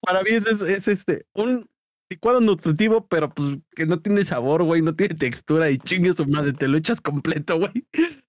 para 0.00 0.22
mí 0.22 0.30
es, 0.30 0.62
es 0.62 0.88
este, 0.88 1.26
un 1.34 1.68
licuado 2.08 2.40
nutritivo, 2.40 3.06
pero 3.08 3.28
pues 3.28 3.58
que 3.76 3.84
no 3.84 4.00
tiene 4.00 4.24
sabor, 4.24 4.62
güey, 4.62 4.80
no 4.80 4.94
tiene 4.94 5.16
textura 5.16 5.70
y 5.70 5.76
chingue 5.76 6.14
su 6.14 6.24
madre, 6.24 6.54
te 6.54 6.66
lo 6.66 6.78
echas 6.78 7.02
completo, 7.02 7.58
güey. 7.58 7.86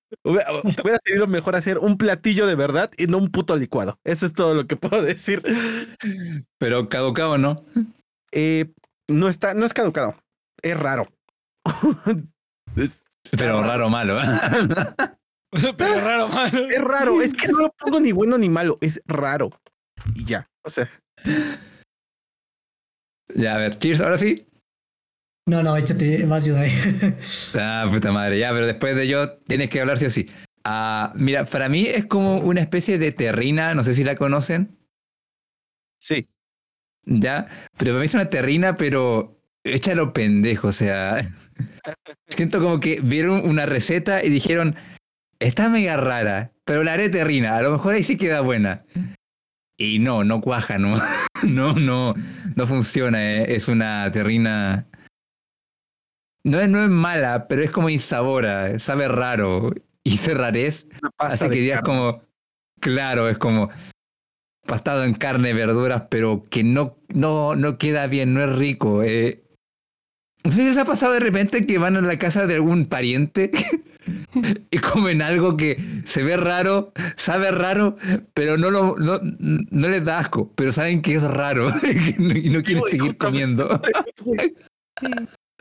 Te 0.09 0.29
hubiera 0.29 0.99
lo 1.15 1.27
mejor 1.27 1.55
hacer 1.55 1.77
un 1.77 1.97
platillo 1.97 2.47
de 2.47 2.55
verdad 2.55 2.91
y 2.97 3.07
no 3.07 3.17
un 3.17 3.31
puto 3.31 3.55
licuado. 3.55 3.99
Eso 4.03 4.25
es 4.25 4.33
todo 4.33 4.53
lo 4.53 4.67
que 4.67 4.75
puedo 4.75 5.01
decir. 5.01 5.43
Pero 6.57 6.89
caducado, 6.89 7.37
¿no? 7.37 7.65
Eh, 8.31 8.71
no 9.07 9.29
está, 9.29 9.53
no 9.53 9.65
es 9.65 9.73
caducado. 9.73 10.15
Es 10.61 10.77
raro. 10.77 11.07
Pero 13.31 13.63
raro 13.63 13.89
malo. 13.89 14.19
¿eh? 14.21 14.25
Pero 15.77 16.01
raro 16.01 16.27
malo. 16.27 16.69
Es 16.69 16.81
raro. 16.81 17.21
Es 17.21 17.33
que 17.33 17.47
no 17.47 17.59
lo 17.59 17.71
pongo 17.71 17.99
ni 17.99 18.11
bueno 18.11 18.37
ni 18.37 18.49
malo. 18.49 18.77
Es 18.81 19.01
raro. 19.05 19.49
Y 20.13 20.25
ya. 20.25 20.47
O 20.63 20.69
sea. 20.69 20.89
Ya, 23.33 23.55
a 23.55 23.57
ver, 23.57 23.79
cheers, 23.79 24.01
ahora 24.01 24.17
sí. 24.17 24.45
No, 25.47 25.61
no, 25.61 25.77
échate, 25.77 26.25
vas 26.25 26.49
a 26.49 26.59
ahí. 26.59 26.71
ah, 27.53 27.87
puta 27.91 28.11
madre, 28.11 28.39
ya, 28.39 28.51
pero 28.51 28.65
después 28.65 28.95
de 28.95 29.07
yo 29.07 29.37
tienes 29.39 29.69
que 29.69 29.79
hablar 29.79 29.99
sí 29.99 30.05
o 30.05 30.09
sí. 30.09 30.27
Ah, 30.63 31.13
mira, 31.15 31.45
para 31.45 31.69
mí 31.69 31.85
es 31.85 32.05
como 32.07 32.39
una 32.39 32.61
especie 32.61 32.97
de 32.97 33.11
terrina, 33.11 33.75
no 33.75 33.83
sé 33.83 33.93
si 33.93 34.03
la 34.03 34.15
conocen. 34.15 34.75
Sí. 35.99 36.25
Ya, 37.03 37.47
pero 37.77 37.91
para 37.91 37.99
mí 37.99 38.05
es 38.05 38.13
una 38.15 38.31
terrina, 38.31 38.75
pero 38.75 39.39
échalo 39.63 40.13
pendejo, 40.13 40.69
o 40.69 40.71
sea. 40.71 41.31
siento 42.27 42.59
como 42.59 42.79
que 42.79 42.99
vieron 43.01 43.47
una 43.47 43.67
receta 43.67 44.23
y 44.23 44.31
dijeron, 44.31 44.75
está 45.37 45.69
mega 45.69 45.95
rara, 45.95 46.53
pero 46.65 46.83
la 46.83 46.93
haré 46.93 47.09
terrina, 47.09 47.55
a 47.55 47.61
lo 47.61 47.71
mejor 47.71 47.93
ahí 47.93 48.03
sí 48.03 48.17
queda 48.17 48.41
buena. 48.41 48.83
Y 49.77 49.99
no, 49.99 50.23
no 50.23 50.41
cuaja, 50.41 50.79
no. 50.79 50.99
no, 51.43 51.73
no, 51.73 52.15
no 52.55 52.65
funciona, 52.65 53.23
eh. 53.23 53.55
es 53.55 53.67
una 53.67 54.11
terrina 54.11 54.87
no 56.45 56.59
es, 56.59 56.69
no 56.69 56.83
es 56.83 56.89
mala, 56.89 57.47
pero 57.47 57.63
es 57.63 57.71
como 57.71 57.89
insabora, 57.89 58.79
sabe 58.79 59.07
raro. 59.07 59.73
Y 60.03 60.15
ese 60.15 60.35
rarez 60.35 60.87
hace 61.17 61.49
que 61.49 61.55
digas 61.55 61.81
como, 61.81 62.21
claro, 62.79 63.27
es 63.27 63.39
como 63.39 63.71
pastado 64.67 65.03
en 65.03 65.15
carne, 65.15 65.53
verduras, 65.53 66.03
pero 66.09 66.45
que 66.49 66.63
no, 66.63 66.97
no, 67.13 67.55
no 67.55 67.79
queda 67.79 68.05
bien, 68.05 68.35
no 68.35 68.43
es 68.43 68.55
rico. 68.55 69.01
Eh. 69.01 69.43
¿No 70.43 70.51
sé 70.51 70.57
si 70.57 70.63
les 70.65 70.77
ha 70.77 70.85
pasado 70.85 71.13
de 71.13 71.19
repente 71.19 71.65
que 71.65 71.79
van 71.79 71.97
a 71.97 72.01
la 72.01 72.19
casa 72.19 72.45
de 72.45 72.53
algún 72.53 72.85
pariente 72.85 73.49
y 74.69 74.77
comen 74.77 75.23
algo 75.23 75.57
que 75.57 76.03
se 76.05 76.21
ve 76.21 76.37
raro, 76.37 76.93
sabe 77.15 77.49
raro, 77.49 77.97
pero 78.35 78.55
no, 78.55 78.69
lo, 78.69 78.95
no, 78.97 79.19
no 79.19 79.89
les 79.89 80.05
da 80.05 80.19
asco, 80.19 80.53
pero 80.55 80.71
saben 80.71 81.01
que 81.01 81.15
es 81.15 81.23
raro 81.23 81.71
y 82.19 82.51
no 82.51 82.61
quieren 82.61 82.83
seguir 82.87 83.17
comiendo? 83.17 83.81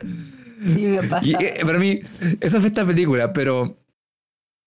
Sí, 0.03 0.44
me 0.65 1.03
pasa. 1.03 1.27
Y, 1.27 1.33
eh, 1.35 1.59
para 1.63 1.79
mí, 1.79 2.01
eso 2.39 2.59
fue 2.59 2.69
esta 2.69 2.85
película, 2.85 3.31
pero 3.33 3.77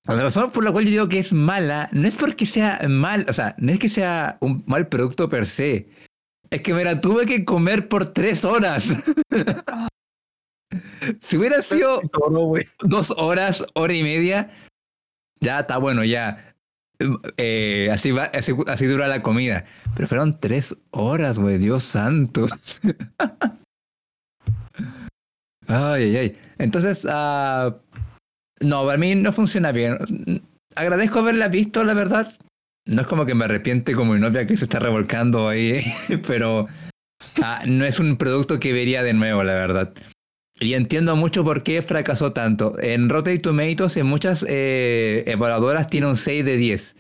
la 0.07 0.23
razón 0.23 0.51
por 0.51 0.65
la 0.65 0.73
cual 0.73 0.85
yo 0.85 0.91
digo 0.91 1.09
que 1.09 1.19
es 1.19 1.35
mala 1.35 1.91
no 1.93 2.09
es 2.09 2.17
porque 2.17 2.47
sea 2.47 2.81
mal, 2.89 3.27
o 3.29 3.33
sea, 3.33 3.55
no 3.59 3.73
es 3.73 3.79
que 3.79 3.91
sea 3.91 4.39
un 4.41 4.65
mal 4.67 4.89
producto 4.89 5.29
per 5.29 5.47
se. 5.47 5.89
Es 6.51 6.63
que 6.63 6.73
me 6.73 6.83
la 6.83 7.01
tuve 7.01 7.27
que 7.27 7.45
comer 7.45 7.89
por 7.89 8.07
tres 8.15 8.45
horas. 8.47 8.89
si 11.21 11.37
hubiera 11.37 11.63
sido 11.63 12.01
dos 12.81 13.11
horas, 13.19 13.65
hora 13.75 13.93
y 13.93 14.03
media, 14.03 14.51
ya 15.41 15.61
está 15.61 15.77
bueno, 15.77 16.05
ya. 16.05 16.55
Eh, 17.37 17.91
así, 17.93 18.11
va, 18.11 18.25
así, 18.25 18.53
así 18.67 18.87
dura 18.87 19.09
la 19.09 19.23
comida. 19.23 19.67
Pero 19.95 20.09
fueron 20.09 20.41
tres 20.41 20.75
horas, 20.91 21.39
güey, 21.39 21.59
Dios 21.59 21.83
santo. 21.83 22.47
Ay, 25.69 26.03
ay, 26.03 26.17
ay. 26.17 26.39
Entonces, 26.59 27.05
uh, 27.05 27.73
no, 28.61 28.85
para 28.85 28.99
mí 28.99 29.15
no 29.15 29.33
funciona 29.33 29.71
bien. 29.73 30.43
Agradezco 30.75 31.21
haberla 31.21 31.49
visto, 31.49 31.85
la 31.85 31.95
verdad. 31.95 32.29
No 32.87 33.03
es 33.03 33.07
como 33.07 33.27
que 33.27 33.35
me 33.35 33.45
arrepiente 33.45 33.95
como 33.95 34.15
mi 34.15 34.21
novia 34.21 34.47
que 34.47 34.57
se 34.57 34.65
está 34.65 34.79
revolcando 34.79 35.49
ahí, 35.49 35.81
pero 36.27 36.63
uh, 36.63 37.67
no 37.67 37.85
es 37.85 38.01
un 38.01 38.17
producto 38.17 38.59
que 38.59 38.73
vería 38.73 39.03
de 39.03 39.13
nuevo, 39.13 39.45
la 39.45 39.55
verdad. 39.55 39.93
Y 40.61 40.75
entiendo 40.75 41.15
mucho 41.15 41.45
por 41.45 41.63
qué 41.63 41.83
fracasó 41.83 42.33
tanto. 42.33 42.77
En 42.81 43.09
Rotten 43.09 43.41
Tomatoes, 43.41 43.97
en 43.97 44.07
muchas 44.07 44.45
eh, 44.49 45.23
evaluadoras, 45.27 45.89
tiene 45.89 46.09
un 46.09 46.17
6 46.17 46.45
de 46.45 46.57
10. 46.57 46.97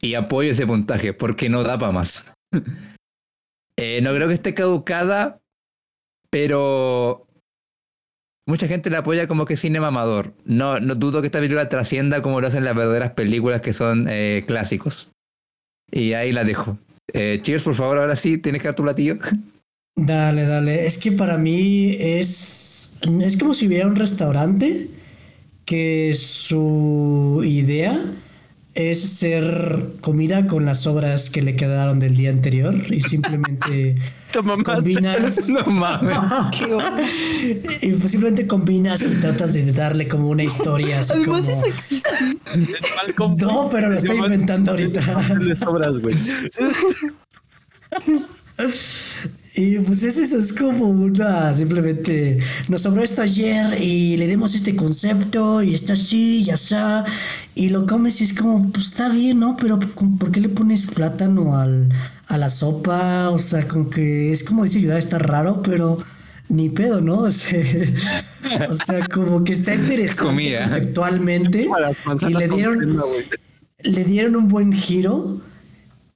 Y 0.00 0.14
apoyo 0.14 0.50
ese 0.50 0.66
puntaje, 0.66 1.12
porque 1.12 1.48
no 1.48 1.64
da 1.64 1.78
para 1.78 1.92
más. 1.92 2.24
eh, 3.76 4.00
no 4.02 4.14
creo 4.14 4.28
que 4.28 4.34
esté 4.34 4.54
caducada, 4.54 5.40
pero 6.30 7.26
Mucha 8.46 8.66
gente 8.66 8.90
la 8.90 8.98
apoya 8.98 9.26
como 9.26 9.44
que 9.44 9.56
cine 9.56 9.80
mamador. 9.80 10.34
No, 10.44 10.80
no 10.80 10.94
dudo 10.94 11.20
que 11.20 11.26
esta 11.26 11.38
película 11.38 11.68
trascienda 11.68 12.22
como 12.22 12.40
lo 12.40 12.48
hacen 12.48 12.64
las 12.64 12.74
verdaderas 12.74 13.10
películas 13.12 13.60
que 13.60 13.72
son 13.72 14.06
eh, 14.08 14.42
clásicos. 14.46 15.10
Y 15.90 16.14
ahí 16.14 16.32
la 16.32 16.44
dejo. 16.44 16.78
Eh, 17.12 17.40
cheers, 17.42 17.62
por 17.62 17.74
favor, 17.74 17.98
ahora 17.98 18.16
sí, 18.16 18.38
tienes 18.38 18.62
que 18.62 18.68
dar 18.68 18.74
tu 18.74 18.82
platillo. 18.82 19.18
Dale, 19.94 20.46
dale. 20.46 20.86
Es 20.86 20.96
que 20.96 21.12
para 21.12 21.36
mí 21.36 21.94
es. 21.98 22.98
Es 23.20 23.36
como 23.36 23.52
si 23.52 23.66
hubiera 23.66 23.86
un 23.86 23.94
restaurante 23.94 24.88
que 25.66 26.14
su 26.14 27.42
idea 27.44 28.00
es 28.74 29.02
ser 29.02 29.86
comida 30.00 30.46
con 30.46 30.64
las 30.64 30.80
sobras 30.80 31.28
que 31.28 31.42
le 31.42 31.56
quedaron 31.56 31.98
del 31.98 32.16
día 32.16 32.30
anterior 32.30 32.74
y 32.90 33.00
simplemente 33.00 33.96
combinas. 34.64 35.48
No 35.48 35.64
mames. 35.66 36.18
y 37.82 37.92
pues 37.92 38.10
simplemente 38.10 38.46
combinas 38.46 39.02
y 39.02 39.08
tratas 39.20 39.52
de 39.52 39.70
darle 39.72 40.08
como 40.08 40.28
una 40.28 40.42
historia 40.44 41.00
así 41.00 41.22
como. 41.22 41.38
eso 41.38 41.66
existe. 41.66 42.08
No, 43.18 43.68
pero 43.70 43.90
lo 43.90 43.96
estoy 43.96 44.16
inventando 44.16 44.70
ahorita. 44.70 45.02
sobras, 45.58 45.98
güey. 45.98 46.16
Y 49.54 49.78
pues 49.80 50.02
eso 50.02 50.38
es 50.38 50.52
como 50.54 50.88
una, 50.88 51.52
simplemente 51.52 52.38
nos 52.68 52.80
sobró 52.82 53.02
esto 53.02 53.20
ayer 53.20 53.82
y 53.82 54.16
le 54.16 54.26
dimos 54.26 54.54
este 54.54 54.74
concepto 54.74 55.62
y 55.62 55.74
está 55.74 55.92
así 55.92 56.42
y 56.42 56.50
así. 56.50 56.74
Y 57.54 57.68
lo 57.68 57.86
comes 57.86 58.22
y 58.22 58.24
es 58.24 58.32
como, 58.32 58.72
pues 58.72 58.86
está 58.86 59.10
bien, 59.10 59.40
¿no? 59.40 59.58
Pero 59.58 59.78
¿por 59.78 60.32
qué 60.32 60.40
le 60.40 60.48
pones 60.48 60.86
plátano 60.86 61.60
al, 61.60 61.90
a 62.28 62.38
la 62.38 62.48
sopa? 62.48 63.28
O 63.28 63.38
sea, 63.38 63.68
como 63.68 63.90
que 63.90 64.32
es 64.32 64.42
como 64.42 64.64
dice 64.64 64.78
ayudar, 64.78 64.96
está 64.96 65.18
raro, 65.18 65.62
pero 65.62 65.98
ni 66.48 66.70
pedo, 66.70 67.00
¿no? 67.00 67.18
O 68.68 68.74
sea, 68.74 69.06
como 69.12 69.44
que 69.44 69.52
está 69.52 69.74
interesante 69.74 70.58
conceptualmente. 70.58 71.68
Y 72.28 72.34
le 72.34 72.48
dieron, 72.48 73.02
le 73.82 74.04
dieron 74.04 74.36
un 74.36 74.48
buen 74.48 74.72
giro 74.72 75.40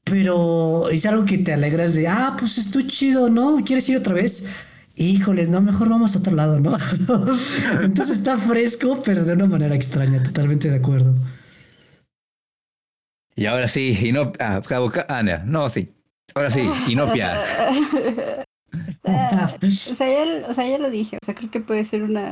pero 0.09 0.89
es 0.89 1.05
algo 1.05 1.25
que 1.25 1.39
te 1.39 1.53
alegras 1.53 1.95
de, 1.95 2.07
ah, 2.07 2.37
pues 2.39 2.59
estoy 2.59 2.87
chido, 2.87 3.29
¿no? 3.29 3.59
¿Quieres 3.65 3.89
ir 3.89 3.97
otra 3.97 4.15
vez? 4.15 4.55
Híjoles, 4.95 5.49
no, 5.49 5.61
mejor 5.61 5.89
vamos 5.89 6.15
a 6.15 6.21
otro 6.21 6.35
lado, 6.35 6.61
¿no? 6.61 6.77
Entonces 7.83 8.19
está 8.19 8.37
fresco, 8.39 9.03
pero 9.05 9.25
de 9.25 9.33
una 9.33 9.47
manera 9.47 9.75
extraña, 9.75 10.23
totalmente 10.23 10.71
de 10.71 10.77
acuerdo. 10.77 11.17
Y 13.35 13.47
ahora 13.47 13.67
sí, 13.67 13.99
y 14.01 14.13
no, 14.13 14.33
ah, 14.39 14.63
ah 15.09 15.23
no, 15.25 15.45
no, 15.45 15.71
sí. 15.71 15.93
Ahora 16.35 16.53
sí, 16.53 16.71
Inopia. 16.89 17.45
Ah, 19.05 19.53
o, 19.63 19.71
sea, 19.71 20.07
ya, 20.07 20.49
o 20.49 20.55
sea, 20.55 20.69
ya 20.69 20.79
lo 20.79 20.89
dije, 20.89 21.19
o 21.21 21.27
sea, 21.27 21.35
creo 21.35 21.51
que 21.51 21.61
puede 21.61 21.85
ser 21.85 22.05
una, 22.05 22.31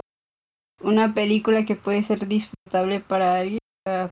una 0.81 1.13
película 1.13 1.65
que 1.65 1.75
puede 1.75 2.05
ser 2.05 2.29
disfrutable 2.29 3.01
para 3.01 3.41
alguien, 3.41 3.59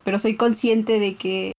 pero 0.02 0.18
soy 0.18 0.36
consciente 0.36 0.98
de 0.98 1.14
que 1.14 1.52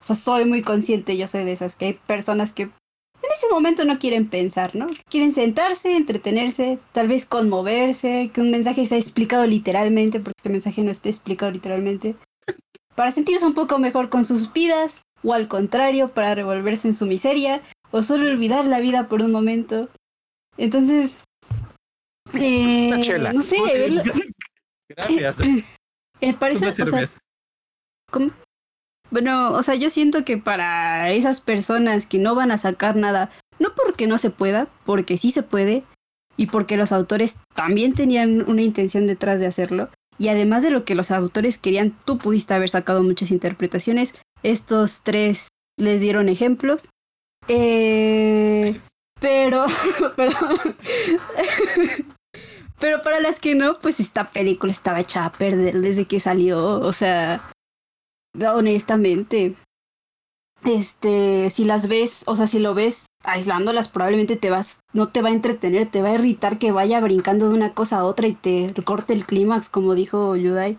o 0.00 0.04
sea, 0.04 0.16
soy 0.16 0.44
muy 0.44 0.62
consciente, 0.62 1.16
yo 1.16 1.26
soy 1.26 1.44
de 1.44 1.52
esas, 1.52 1.76
que 1.76 1.86
hay 1.86 1.94
personas 1.94 2.52
que 2.52 2.62
en 2.62 3.30
ese 3.36 3.48
momento 3.50 3.84
no 3.84 3.98
quieren 3.98 4.28
pensar, 4.28 4.74
¿no? 4.74 4.86
Quieren 5.08 5.32
sentarse, 5.32 5.96
entretenerse, 5.96 6.78
tal 6.92 7.06
vez 7.06 7.26
conmoverse, 7.26 8.30
que 8.32 8.40
un 8.40 8.50
mensaje 8.50 8.86
sea 8.86 8.98
explicado 8.98 9.46
literalmente, 9.46 10.20
porque 10.20 10.38
este 10.38 10.48
mensaje 10.48 10.82
no 10.82 10.90
está 10.90 11.10
explicado 11.10 11.52
literalmente, 11.52 12.16
para 12.94 13.12
sentirse 13.12 13.46
un 13.46 13.54
poco 13.54 13.78
mejor 13.78 14.08
con 14.08 14.24
sus 14.24 14.52
vidas, 14.52 15.02
o 15.22 15.34
al 15.34 15.48
contrario, 15.48 16.08
para 16.12 16.34
revolverse 16.34 16.88
en 16.88 16.94
su 16.94 17.06
miseria, 17.06 17.62
o 17.90 18.02
solo 18.02 18.30
olvidar 18.30 18.64
la 18.64 18.80
vida 18.80 19.08
por 19.08 19.20
un 19.20 19.32
momento. 19.32 19.90
Entonces, 20.56 21.16
eh, 22.34 22.90
no 23.34 23.42
sé, 23.42 23.56
Gracias. 24.88 25.36
Eh, 26.20 26.34
parece, 26.34 26.68
o 26.68 26.86
sea, 26.86 27.08
¿cómo? 28.10 28.30
Bueno, 29.10 29.52
o 29.52 29.62
sea, 29.62 29.74
yo 29.74 29.90
siento 29.90 30.24
que 30.24 30.38
para 30.38 31.10
esas 31.10 31.40
personas 31.40 32.06
que 32.06 32.18
no 32.18 32.34
van 32.34 32.50
a 32.50 32.58
sacar 32.58 32.96
nada, 32.96 33.30
no 33.58 33.74
porque 33.74 34.06
no 34.06 34.18
se 34.18 34.30
pueda, 34.30 34.68
porque 34.84 35.18
sí 35.18 35.30
se 35.32 35.42
puede, 35.42 35.84
y 36.36 36.46
porque 36.46 36.76
los 36.76 36.92
autores 36.92 37.38
también 37.54 37.94
tenían 37.94 38.48
una 38.48 38.62
intención 38.62 39.06
detrás 39.06 39.40
de 39.40 39.46
hacerlo, 39.46 39.90
y 40.20 40.28
además 40.28 40.62
de 40.62 40.70
lo 40.70 40.84
que 40.84 40.94
los 40.94 41.10
autores 41.10 41.58
querían, 41.58 41.96
tú 42.04 42.18
pudiste 42.18 42.52
haber 42.52 42.68
sacado 42.68 43.02
muchas 43.02 43.30
interpretaciones. 43.30 44.14
Estos 44.42 45.02
tres 45.02 45.48
les 45.78 45.98
dieron 45.98 46.28
ejemplos. 46.28 46.90
Eh, 47.48 48.78
pero, 49.18 49.64
pero 52.78 53.02
para 53.02 53.20
las 53.20 53.40
que 53.40 53.54
no, 53.54 53.78
pues 53.78 53.98
esta 53.98 54.30
película 54.30 54.70
estaba 54.70 55.00
hecha 55.00 55.24
a 55.24 55.32
perder 55.32 55.80
desde 55.80 56.04
que 56.04 56.20
salió. 56.20 56.80
O 56.80 56.92
sea, 56.92 57.50
honestamente, 58.34 59.54
este, 60.64 61.50
si 61.50 61.64
las 61.64 61.88
ves, 61.88 62.22
o 62.26 62.36
sea, 62.36 62.46
si 62.46 62.58
lo 62.58 62.74
ves 62.74 63.06
aislándolas, 63.24 63.88
probablemente 63.88 64.36
te 64.36 64.50
vas, 64.50 64.80
no 64.92 65.08
te 65.08 65.22
va 65.22 65.30
a 65.30 65.32
entretener, 65.32 65.90
te 65.90 66.02
va 66.02 66.10
a 66.10 66.14
irritar 66.14 66.58
que 66.58 66.72
vaya 66.72 67.00
brincando 67.00 67.48
de 67.48 67.54
una 67.54 67.74
cosa 67.74 68.00
a 68.00 68.04
otra 68.04 68.26
y 68.26 68.34
te 68.34 68.72
corte 68.84 69.12
el 69.12 69.26
clímax, 69.26 69.68
como 69.68 69.94
dijo 69.94 70.36
Yudai. 70.36 70.78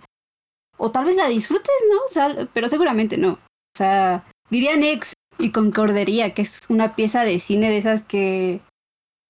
O 0.78 0.92
tal 0.92 1.06
vez 1.06 1.16
la 1.16 1.28
disfrutes, 1.28 1.72
¿no? 1.92 1.98
O 2.06 2.10
sea, 2.10 2.48
pero 2.54 2.68
seguramente 2.68 3.18
no. 3.18 3.34
O 3.34 3.78
sea, 3.78 4.26
diría 4.50 4.76
Nex 4.76 5.14
y 5.38 5.52
concordaría 5.52 6.34
que 6.34 6.42
es 6.42 6.60
una 6.70 6.96
pieza 6.96 7.24
de 7.24 7.40
cine 7.40 7.70
de 7.70 7.78
esas 7.78 8.04
que, 8.04 8.62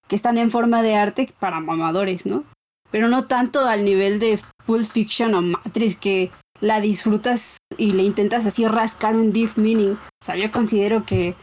que 0.08 0.16
están 0.16 0.38
en 0.38 0.52
forma 0.52 0.82
de 0.82 0.96
arte 0.96 1.34
para 1.40 1.60
mamadores, 1.60 2.26
¿no? 2.26 2.44
Pero 2.90 3.08
no 3.08 3.26
tanto 3.26 3.66
al 3.66 3.86
nivel 3.86 4.20
de 4.20 4.40
Full 4.66 4.84
Fiction 4.84 5.34
o 5.34 5.42
Matrix 5.42 5.96
que 5.96 6.32
la 6.62 6.80
disfrutas 6.80 7.58
y 7.78 7.92
le 7.94 8.04
intentas 8.04 8.46
así 8.46 8.68
rascar 8.68 9.16
un 9.16 9.34
deep 9.34 9.58
meaning. 9.58 9.94
O 9.94 10.26
sea, 10.26 10.36
yo 10.36 10.52
considero 10.52 11.06
que, 11.06 11.36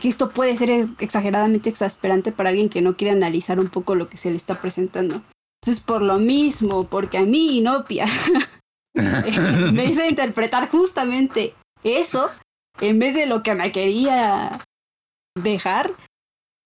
que 0.00 0.08
esto 0.08 0.30
puede 0.30 0.56
ser 0.56 0.88
exageradamente 0.98 1.68
exasperante 1.68 2.32
para 2.32 2.48
alguien 2.48 2.70
que 2.70 2.80
no 2.80 2.96
quiere 2.96 3.12
analizar 3.12 3.60
un 3.60 3.68
poco 3.68 3.94
lo 3.94 4.08
que 4.08 4.16
se 4.16 4.30
le 4.30 4.36
está 4.36 4.60
presentando. 4.60 5.22
Entonces, 5.62 5.84
por 5.84 6.02
lo 6.02 6.18
mismo, 6.18 6.84
porque 6.84 7.18
a 7.18 7.22
mí, 7.22 7.58
Inopia, 7.58 8.06
me 8.94 9.84
hizo 9.84 10.04
interpretar 10.04 10.68
justamente 10.70 11.54
eso, 11.84 12.30
en 12.80 12.98
vez 12.98 13.14
de 13.14 13.26
lo 13.26 13.42
que 13.42 13.54
me 13.54 13.70
quería 13.70 14.64
dejar, 15.40 15.94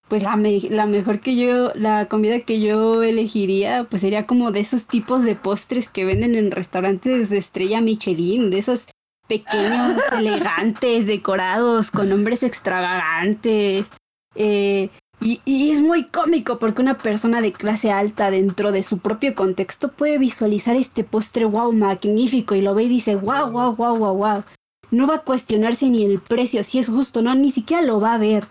pues 0.07 0.23
la, 0.23 0.39
la 0.69 0.85
mejor 0.85 1.19
que 1.19 1.35
yo, 1.35 1.71
la 1.75 2.07
comida 2.07 2.39
que 2.41 2.61
yo 2.61 3.03
elegiría, 3.03 3.85
pues 3.89 4.01
sería 4.01 4.25
como 4.25 4.51
de 4.51 4.61
esos 4.61 4.87
tipos 4.87 5.25
de 5.25 5.35
postres 5.35 5.89
que 5.89 6.05
venden 6.05 6.35
en 6.35 6.51
restaurantes 6.51 7.29
de 7.29 7.37
estrella 7.37 7.81
Michelin, 7.81 8.49
de 8.49 8.59
esos 8.59 8.87
pequeños, 9.27 9.99
elegantes, 10.17 11.07
decorados, 11.07 11.91
con 11.91 12.09
nombres 12.09 12.43
extravagantes. 12.43 13.87
Eh, 14.35 14.89
y, 15.19 15.41
y, 15.45 15.71
es 15.71 15.81
muy 15.81 16.05
cómico 16.05 16.59
porque 16.59 16.81
una 16.81 16.99
persona 16.99 17.41
de 17.41 17.51
clase 17.51 17.91
alta 17.91 18.29
dentro 18.29 18.71
de 18.71 18.83
su 18.83 18.99
propio 18.99 19.33
contexto 19.33 19.91
puede 19.91 20.19
visualizar 20.19 20.75
este 20.75 21.03
postre 21.03 21.43
wow 21.43 21.73
magnífico 21.73 22.53
y 22.53 22.61
lo 22.61 22.75
ve 22.75 22.83
y 22.83 22.89
dice 22.89 23.15
wow, 23.15 23.49
wow, 23.49 23.75
wow, 23.75 23.97
wow, 23.97 24.15
wow. 24.15 24.43
No 24.91 25.07
va 25.07 25.15
a 25.15 25.23
cuestionarse 25.23 25.89
ni 25.89 26.05
el 26.05 26.19
precio, 26.19 26.63
si 26.63 26.79
es 26.79 26.87
justo, 26.87 27.21
no, 27.21 27.33
ni 27.35 27.51
siquiera 27.51 27.81
lo 27.81 27.99
va 27.99 28.13
a 28.13 28.19
ver. 28.19 28.47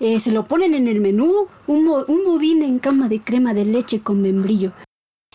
Eh, 0.00 0.18
se 0.18 0.32
lo 0.32 0.46
ponen 0.46 0.74
en 0.74 0.88
el 0.88 1.00
menú, 1.00 1.46
un, 1.66 1.88
un 1.88 2.24
budín 2.24 2.62
en 2.62 2.78
cama 2.78 3.08
de 3.08 3.20
crema 3.20 3.52
de 3.54 3.66
leche 3.66 4.00
con 4.00 4.22
membrillo. 4.22 4.72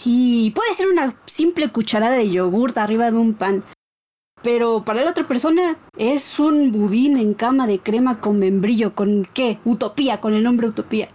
Y 0.04 0.52
puede 0.52 0.74
ser 0.74 0.88
una 0.88 1.16
simple 1.26 1.70
cucharada 1.72 2.16
de 2.16 2.30
yogurt 2.30 2.78
arriba 2.78 3.12
de 3.12 3.18
un 3.18 3.34
pan. 3.36 3.64
Pero 4.42 4.84
para 4.84 5.04
la 5.04 5.12
otra 5.12 5.28
persona 5.28 5.78
es 5.98 6.40
un 6.40 6.72
budín 6.72 7.18
en 7.18 7.34
cama 7.34 7.68
de 7.68 7.80
crema 7.80 8.20
con 8.20 8.40
membrillo, 8.40 8.94
con 8.94 9.28
qué? 9.34 9.60
Utopía, 9.66 10.20
con 10.20 10.34
el 10.34 10.44
nombre 10.44 10.68
Utopía. 10.68 11.10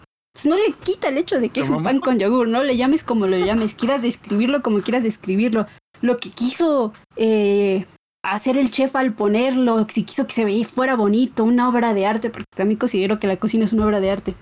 no 0.44 0.56
le 0.56 0.72
quita 0.72 1.08
el 1.08 1.18
hecho 1.18 1.38
de 1.38 1.48
que 1.48 1.60
es 1.60 1.70
un 1.70 1.82
pan 1.82 2.00
con 2.00 2.18
yogur, 2.18 2.48
no 2.48 2.64
le 2.64 2.76
llames 2.76 3.04
como 3.04 3.26
lo 3.26 3.36
llames, 3.36 3.74
quieras 3.74 4.02
describirlo 4.02 4.62
como 4.62 4.80
quieras 4.80 5.02
describirlo. 5.02 5.66
Lo 6.00 6.16
que 6.16 6.30
quiso 6.30 6.92
eh, 7.16 7.84
hacer 8.22 8.56
el 8.56 8.70
chef 8.70 8.96
al 8.96 9.14
ponerlo, 9.14 9.86
si 9.88 10.04
quiso 10.04 10.26
que 10.26 10.34
se 10.34 10.44
veía 10.44 10.66
fuera 10.66 10.94
bonito, 10.94 11.44
una 11.44 11.68
obra 11.68 11.94
de 11.94 12.06
arte, 12.06 12.30
porque 12.30 12.46
también 12.54 12.78
considero 12.78 13.18
que 13.18 13.26
la 13.26 13.36
cocina 13.36 13.64
es 13.64 13.72
una 13.72 13.86
obra 13.86 14.00
de 14.00 14.10
arte. 14.10 14.34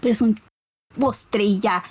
Pero 0.00 0.12
es 0.12 0.20
un 0.20 0.38
postre 0.98 1.44
y 1.44 1.60
ya. 1.60 1.84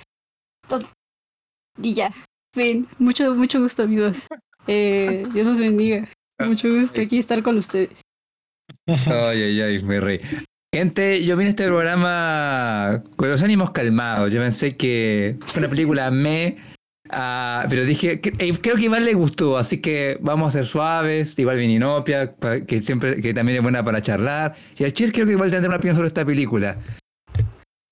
Y 1.81 1.93
ya. 1.93 2.11
Fin. 2.53 2.87
Mucho, 2.99 3.33
mucho 3.35 3.59
gusto, 3.59 3.83
amigos. 3.83 4.27
Eh, 4.67 5.27
Dios 5.33 5.47
los 5.47 5.59
bendiga. 5.59 6.07
Mucho 6.39 6.69
gusto 6.69 7.01
aquí 7.01 7.19
estar 7.19 7.41
con 7.43 7.57
ustedes. 7.57 8.01
Ay, 8.87 9.41
ay, 9.41 9.61
ay, 9.61 9.83
me 9.83 9.99
reí. 9.99 10.19
Gente, 10.73 11.23
yo 11.23 11.37
vine 11.37 11.49
a 11.49 11.51
este 11.51 11.67
programa 11.67 13.03
con 13.15 13.29
los 13.29 13.43
ánimos 13.43 13.71
calmados. 13.71 14.31
Yo 14.31 14.41
pensé 14.41 14.75
que 14.75 15.37
fue 15.45 15.59
una 15.59 15.69
película 15.69 16.09
me 16.11 16.57
Ah, 17.09 17.65
pero 17.69 17.83
dije, 17.83 18.21
eh, 18.23 18.57
creo 18.61 18.75
que 18.75 18.83
igual 18.83 19.03
le 19.03 19.13
gustó, 19.13 19.57
así 19.57 19.79
que 19.79 20.17
vamos 20.21 20.47
a 20.47 20.59
ser 20.59 20.65
suaves, 20.65 21.37
igual 21.37 21.57
Vininopia, 21.57 22.35
que 22.65 22.81
siempre, 22.81 23.21
que 23.21 23.33
también 23.33 23.57
es 23.57 23.61
buena 23.61 23.83
para 23.83 24.01
charlar. 24.01 24.55
Y 24.77 24.83
el 24.83 24.93
Chis 24.93 25.11
creo 25.11 25.25
que 25.25 25.33
igual 25.33 25.51
tendrá 25.51 25.69
una 25.69 25.77
opinión 25.77 25.95
sobre 25.95 26.07
esta 26.07 26.25
película. 26.25 26.77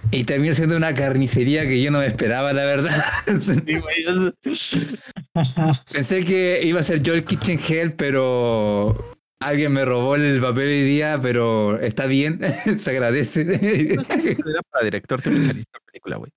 Y 0.10 0.24
terminó 0.24 0.54
siendo 0.54 0.76
una 0.76 0.94
carnicería 0.94 1.64
que 1.64 1.82
yo 1.82 1.92
no 1.92 2.00
me 2.00 2.08
esperaba, 2.08 2.54
la 2.54 2.66
verdad. 2.66 3.04
Pensé 5.92 6.26
que 6.26 6.62
iba 6.64 6.80
a 6.80 6.84
ser 6.84 7.02
Joel 7.06 7.24
Kitchen 7.24 7.60
Hell, 7.66 7.94
pero 7.94 9.14
alguien 9.40 9.74
me 9.74 9.86
robó 9.86 10.16
el 10.16 10.42
papel 10.42 10.68
hoy 10.68 10.84
día, 10.84 11.20
pero 11.22 11.80
está 11.80 12.08
bien, 12.08 12.40
se 12.80 12.90
agradece. 12.90 13.42
Era 13.42 14.62
para 14.70 14.86
director 14.86 15.22
seminarista 15.22 15.80
película, 15.86 16.18
güey. 16.18 16.32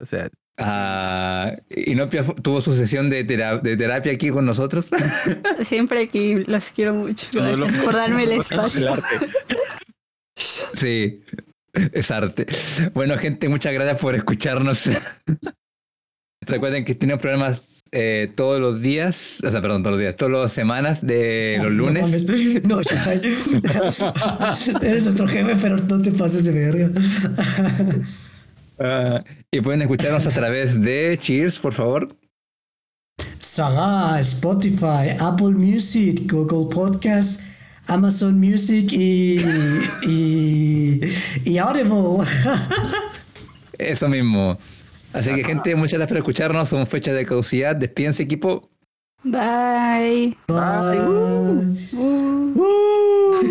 O 0.00 0.06
sea, 0.06 0.30
Ah, 0.60 1.54
Inopia 1.70 2.24
tuvo 2.24 2.60
su 2.60 2.76
sesión 2.76 3.08
de, 3.08 3.22
de, 3.22 3.76
terapia 3.76 4.12
aquí 4.12 4.30
con 4.30 4.44
nosotros. 4.44 4.88
Siempre 5.64 6.02
aquí 6.02 6.44
los 6.46 6.70
quiero 6.70 6.94
mucho. 6.94 7.26
Gracias 7.32 7.78
por 7.78 7.94
darme 7.94 8.24
el 8.24 8.32
espacio. 8.40 8.96
Sí, 10.74 11.22
es 11.92 12.10
arte. 12.10 12.46
Bueno, 12.92 13.16
gente, 13.18 13.48
muchas 13.48 13.72
gracias 13.72 13.98
por 14.00 14.16
escucharnos. 14.16 14.90
Recuerden 16.40 16.84
que 16.84 16.96
tenemos 16.96 17.20
programas 17.20 17.82
eh, 17.92 18.32
todos 18.34 18.60
los 18.60 18.80
días, 18.80 19.38
o 19.44 19.50
sea, 19.50 19.60
perdón, 19.60 19.82
todos 19.82 19.92
los 19.92 20.00
días, 20.00 20.16
todas 20.16 20.42
las 20.42 20.52
semanas 20.52 21.06
de 21.06 21.58
los 21.62 21.70
lunes. 21.70 22.02
No, 22.02 22.08
no 22.08 22.08
eres 24.82 25.04
nuestro 25.04 25.26
jefe, 25.26 25.56
pero 25.62 25.76
no 25.76 26.02
te 26.02 26.10
pases 26.12 26.44
de 26.44 26.52
verga. 26.52 26.90
Ah, 28.78 29.24
y 29.50 29.60
pueden 29.60 29.82
escucharnos 29.82 30.26
a 30.26 30.30
través 30.30 30.80
de 30.80 31.18
Cheers, 31.20 31.58
por 31.58 31.72
favor. 31.72 32.16
Saga, 33.40 34.20
Spotify, 34.20 35.16
Apple 35.18 35.50
Music, 35.50 36.30
Google 36.30 36.72
Podcast, 36.72 37.40
Amazon 37.86 38.38
Music 38.38 38.92
y, 38.92 39.40
y, 40.06 41.00
y 41.44 41.58
Audible. 41.58 42.24
Eso 43.78 44.08
mismo. 44.08 44.58
Así 45.12 45.34
que, 45.34 45.44
gente, 45.44 45.74
muchas 45.74 45.98
gracias 45.98 46.08
por 46.08 46.18
escucharnos. 46.18 46.68
Son 46.68 46.86
fechas 46.86 47.14
de 47.14 47.24
caducidad. 47.24 47.74
Despídense, 47.74 48.22
equipo. 48.22 48.68
Bye. 49.24 50.36
Bye. 50.46 50.98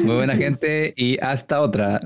Muy 0.04 0.16
buena 0.16 0.36
gente 0.36 0.94
y 0.96 1.18
hasta 1.20 1.62
otra. 1.62 2.02